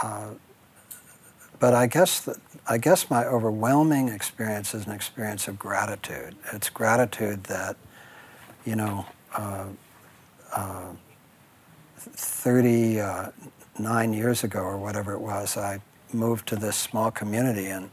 uh, 0.03 0.31
but 1.59 1.73
I 1.73 1.87
guess 1.87 2.19
that 2.19 2.37
I 2.65 2.77
guess 2.77 3.10
my 3.10 3.26
overwhelming 3.26 4.07
experience 4.07 4.73
is 4.73 4.85
an 4.85 4.94
experience 4.94 5.49
of 5.49 5.60
gratitude. 5.60 6.35
It's 6.53 6.69
gratitude 6.69 7.44
that, 7.45 7.76
you 8.65 8.77
know, 8.77 9.06
uh, 9.35 9.65
uh, 10.56 10.85
39 11.98 14.14
years 14.14 14.45
ago 14.45 14.61
or 14.61 14.77
whatever 14.77 15.14
it 15.14 15.19
was, 15.19 15.57
I 15.57 15.81
moved 16.14 16.48
to 16.49 16.56
this 16.56 16.77
small 16.77 17.11
community 17.11 17.65
and 17.65 17.90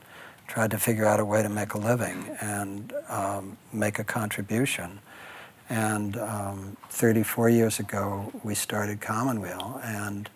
tried 0.47 0.71
to 0.71 0.79
figure 0.79 1.05
out 1.05 1.19
a 1.19 1.25
way 1.25 1.43
to 1.43 1.49
make 1.49 1.75
a 1.75 1.79
living 1.79 2.27
and 2.41 2.93
um, 3.09 3.57
make 3.73 3.99
a 3.99 4.05
contribution. 4.05 5.01
And 5.69 6.17
um, 6.17 6.77
34 6.91 7.51
years 7.51 7.81
ago, 7.81 8.33
we 8.45 8.55
started 8.55 9.01
Commonweal, 9.01 9.81
and 9.83 10.31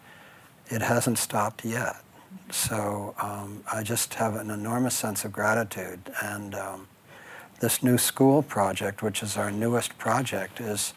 it 0.69 0.83
hasn't 0.83 1.19
stopped 1.19 1.65
yet. 1.65 2.04
So 2.51 3.15
um, 3.19 3.65
I 3.73 3.83
just 3.83 4.15
have 4.15 4.37
an 4.37 4.51
enormous 4.51 4.95
sense 4.95 5.25
of 5.25 5.33
gratitude. 5.33 6.01
And 6.23 6.55
um, 6.55 6.89
this 7.61 7.83
new 7.83 7.99
school 7.99 8.43
project, 8.43 9.03
which 9.03 9.23
is 9.23 9.37
our 9.37 9.51
newest 9.51 9.97
project, 9.99 10.61
is 10.61 10.95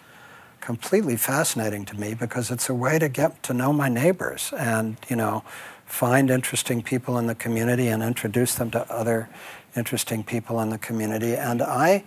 completely 0.59 1.15
fascinating 1.15 1.85
to 1.85 1.95
me 1.97 2.13
because 2.13 2.51
it's 2.51 2.69
a 2.69 2.73
way 2.73 2.99
to 2.99 3.07
get 3.07 3.41
to 3.43 3.53
know 3.53 3.71
my 3.71 3.87
neighbors 3.87 4.51
and, 4.57 4.97
you 5.07 5.15
know, 5.15 5.43
find 5.85 6.29
interesting 6.29 6.83
people 6.83 7.17
in 7.17 7.27
the 7.27 7.35
community 7.35 7.87
and 7.87 8.03
introduce 8.03 8.55
them 8.55 8.69
to 8.71 8.91
other 8.91 9.29
interesting 9.77 10.23
people 10.23 10.59
in 10.59 10.69
the 10.69 10.77
community. 10.77 11.35
And 11.35 11.61
I, 11.61 12.03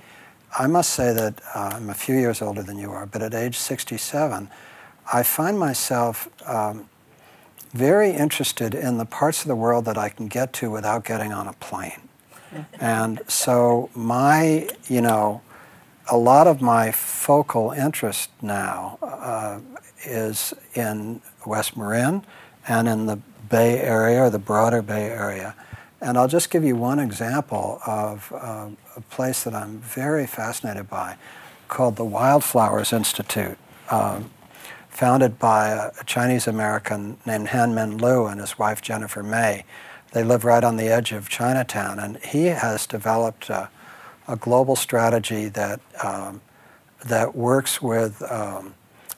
I 0.59 0.66
must 0.66 0.90
say 0.90 1.15
that 1.15 1.40
uh, 1.55 1.70
I'm 1.74 1.89
a 1.89 1.94
few 1.94 2.16
years 2.16 2.43
older 2.43 2.62
than 2.62 2.78
you 2.78 2.90
are, 2.90 3.07
but 3.07 3.23
at 3.23 3.32
age 3.32 3.57
67, 3.57 4.51
I 5.11 5.23
find 5.23 5.59
myself 5.59 6.28
um, 6.47 6.89
very 7.72 8.10
interested 8.10 8.74
in 8.74 8.98
the 8.98 9.05
parts 9.05 9.42
of 9.42 9.48
the 9.48 9.56
world 9.56 9.84
that 9.84 9.97
I 9.97 10.09
can 10.09 10.28
get 10.28 10.52
to 10.55 10.70
without 10.70 11.05
getting 11.05 11.32
on 11.32 11.47
a 11.47 11.52
plane. 11.55 12.09
And 12.80 13.22
so 13.28 13.90
my, 13.94 14.68
you 14.88 15.01
know, 15.01 15.40
a 16.10 16.16
lot 16.16 16.47
of 16.47 16.60
my 16.60 16.90
focal 16.90 17.70
interest 17.70 18.30
now 18.42 18.98
uh, 19.02 19.60
is 20.05 20.52
in 20.74 21.20
West 21.47 21.76
Marin 21.76 22.24
and 22.66 22.88
in 22.88 23.06
the 23.06 23.20
Bay 23.48 23.80
Area 23.80 24.22
or 24.22 24.30
the 24.30 24.38
broader 24.38 24.82
Bay 24.82 25.10
Area. 25.10 25.55
And 26.01 26.16
I'll 26.16 26.28
just 26.28 26.51
give 26.51 26.64
you 26.64 26.76
one 26.76 26.98
example 26.98 27.80
of 27.86 28.32
uh, 28.34 28.68
a 28.97 29.01
place 29.02 29.44
that 29.44 29.55
I'm 29.55 29.78
very 29.78 30.26
fascinated 30.26 30.88
by 30.88 31.16
called 31.68 31.97
the 31.97 32.05
Wildflowers 32.05 32.92
Institute. 32.92 33.59
Um, 33.90 34.30
founded 35.01 35.39
by 35.39 35.68
a 35.68 36.05
Chinese 36.05 36.47
American 36.47 37.16
named 37.24 37.48
Hanmin 37.48 37.98
Liu 38.02 38.27
and 38.27 38.39
his 38.39 38.59
wife 38.59 38.82
Jennifer 38.82 39.22
May. 39.22 39.64
They 40.12 40.22
live 40.22 40.44
right 40.44 40.62
on 40.62 40.77
the 40.77 40.89
edge 40.89 41.12
of 41.12 41.31
Chinatown, 41.31 41.98
and 41.98 42.18
he 42.18 42.48
has 42.48 42.86
developed 42.86 43.48
a, 43.48 43.70
a 44.28 44.36
global 44.36 44.77
strategy 44.77 45.48
that 45.48 45.81
um, 46.05 46.43
that 47.02 47.35
works 47.35 47.81
with 47.81 48.20
um, 48.31 48.74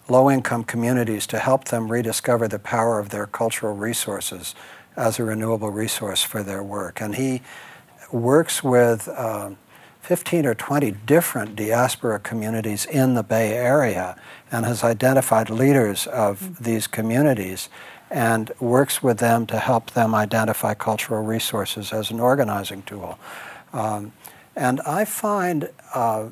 low-income 0.09 0.63
communities 0.63 1.27
to 1.27 1.41
help 1.41 1.65
them 1.65 1.91
rediscover 1.91 2.47
the 2.47 2.61
power 2.61 3.01
of 3.01 3.09
their 3.09 3.27
cultural 3.27 3.75
resources 3.75 4.55
as 4.97 5.19
a 5.19 5.25
renewable 5.25 5.71
resource 5.71 6.23
for 6.23 6.45
their 6.45 6.63
work. 6.63 7.01
And 7.01 7.17
he 7.17 7.43
works 8.13 8.63
with 8.63 9.09
um, 9.09 9.59
15 10.03 10.47
or 10.47 10.55
20 10.55 10.93
different 11.07 11.57
diaspora 11.57 12.21
communities 12.21 12.85
in 12.87 13.15
the 13.15 13.25
Bay 13.25 13.55
Area 13.55 14.17
and 14.53 14.67
has 14.67 14.85
identified 14.85 15.51
leaders 15.51 16.07
of 16.07 16.63
these 16.63 16.87
communities 16.87 17.69
and 18.11 18.53
works 18.61 19.03
with 19.03 19.19
them 19.19 19.47
to 19.47 19.59
help 19.59 19.93
them 19.93 20.15
identify 20.15 20.75
cultural 20.75 21.23
resources 21.23 21.93
as 21.93 22.11
an 22.11 22.21
organizing 22.21 22.83
tool. 22.83 23.19
Um, 23.73 24.13
and 24.55 24.83
I 24.83 25.07
find, 25.07 25.71
uh, 25.95 26.29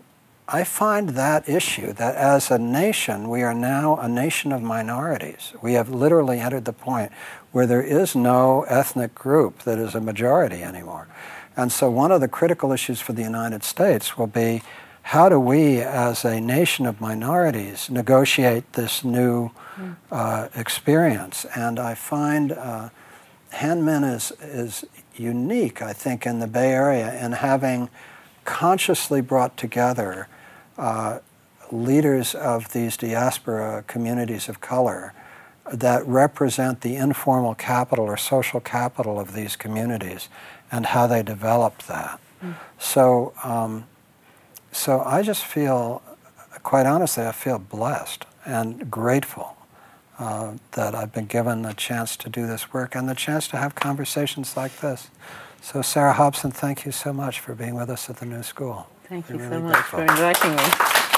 I 0.47 0.64
find 0.64 1.10
that 1.10 1.48
issue 1.48 1.94
that 1.94 2.14
as 2.16 2.51
a 2.51 2.59
nation, 2.59 3.30
we 3.30 3.42
are 3.42 3.55
now 3.55 3.97
a 3.97 4.09
nation 4.09 4.52
of 4.52 4.60
minorities. 4.60 5.55
We 5.62 5.72
have 5.72 5.88
literally 5.88 6.38
entered 6.38 6.66
the 6.66 6.74
point 6.74 7.12
where 7.52 7.66
there 7.66 7.82
is 7.82 8.14
no 8.14 8.62
ethnic 8.68 9.14
group 9.14 9.60
that 9.60 9.78
is 9.78 9.94
a 9.94 10.01
majority 10.01 10.62
anymore. 10.62 11.09
And 11.56 11.72
so, 11.72 11.90
one 11.90 12.12
of 12.12 12.20
the 12.20 12.28
critical 12.28 12.72
issues 12.72 13.01
for 13.01 13.12
the 13.12 13.22
United 13.22 13.64
States 13.64 14.16
will 14.16 14.26
be 14.26 14.62
how 15.02 15.28
do 15.28 15.40
we, 15.40 15.81
as 15.81 16.24
a 16.24 16.40
nation 16.40 16.86
of 16.86 17.01
minorities, 17.01 17.90
negotiate 17.90 18.72
this 18.74 19.02
new 19.02 19.51
uh, 20.10 20.48
experience? 20.55 21.44
And 21.56 21.78
I 21.78 21.94
find 21.94 22.52
uh, 22.52 22.90
Hanmin 23.52 24.05
is, 24.14 24.32
is 24.40 24.85
unique, 25.16 25.82
I 25.82 25.93
think, 25.93 26.27
in 26.27 26.39
the 26.39 26.47
Bay 26.47 26.72
Area 26.72 27.12
in 27.24 27.32
having 27.32 27.89
consciously 28.44 29.20
brought 29.20 29.56
together 29.56 30.28
uh, 30.78 31.18
leaders 31.70 32.35
of 32.35 32.72
these 32.72 32.97
diaspora 32.97 33.85
communities 33.86 34.48
of 34.48 34.60
color 34.60 35.12
that 35.72 36.06
represent 36.06 36.81
the 36.81 36.97
informal 36.97 37.55
capital 37.55 38.06
or 38.06 38.16
social 38.16 38.60
capital 38.60 39.20
of 39.20 39.35
these 39.35 39.56
communities 39.56 40.28
and 40.72 40.86
how 40.86 41.06
they 41.06 41.22
developed 41.22 41.86
that. 41.86 42.20
Mm. 42.43 42.55
So, 42.78 43.32
um, 43.44 43.86
so 44.72 45.01
I 45.01 45.22
just 45.22 45.44
feel, 45.44 46.02
quite 46.62 46.86
honestly, 46.86 47.24
I 47.24 47.32
feel 47.32 47.59
blessed 47.59 48.26
and 48.44 48.90
grateful 48.90 49.56
uh, 50.18 50.55
that 50.72 50.94
I've 50.94 51.12
been 51.12 51.26
given 51.26 51.62
the 51.62 51.72
chance 51.72 52.16
to 52.18 52.28
do 52.28 52.47
this 52.47 52.72
work 52.72 52.94
and 52.94 53.09
the 53.09 53.14
chance 53.14 53.48
to 53.48 53.56
have 53.56 53.74
conversations 53.74 54.56
like 54.56 54.76
this. 54.80 55.10
So, 55.62 55.82
Sarah 55.82 56.14
Hobson, 56.14 56.51
thank 56.51 56.86
you 56.86 56.92
so 56.92 57.12
much 57.12 57.40
for 57.40 57.55
being 57.55 57.74
with 57.74 57.90
us 57.90 58.09
at 58.09 58.16
the 58.16 58.26
new 58.26 58.42
school. 58.42 58.88
Thank 59.09 59.28
you 59.28 59.36
really 59.36 59.48
so 59.48 59.60
much 59.60 59.72
grateful. 59.72 59.98
for 59.98 60.05
inviting 60.05 60.56
me. 60.56 61.16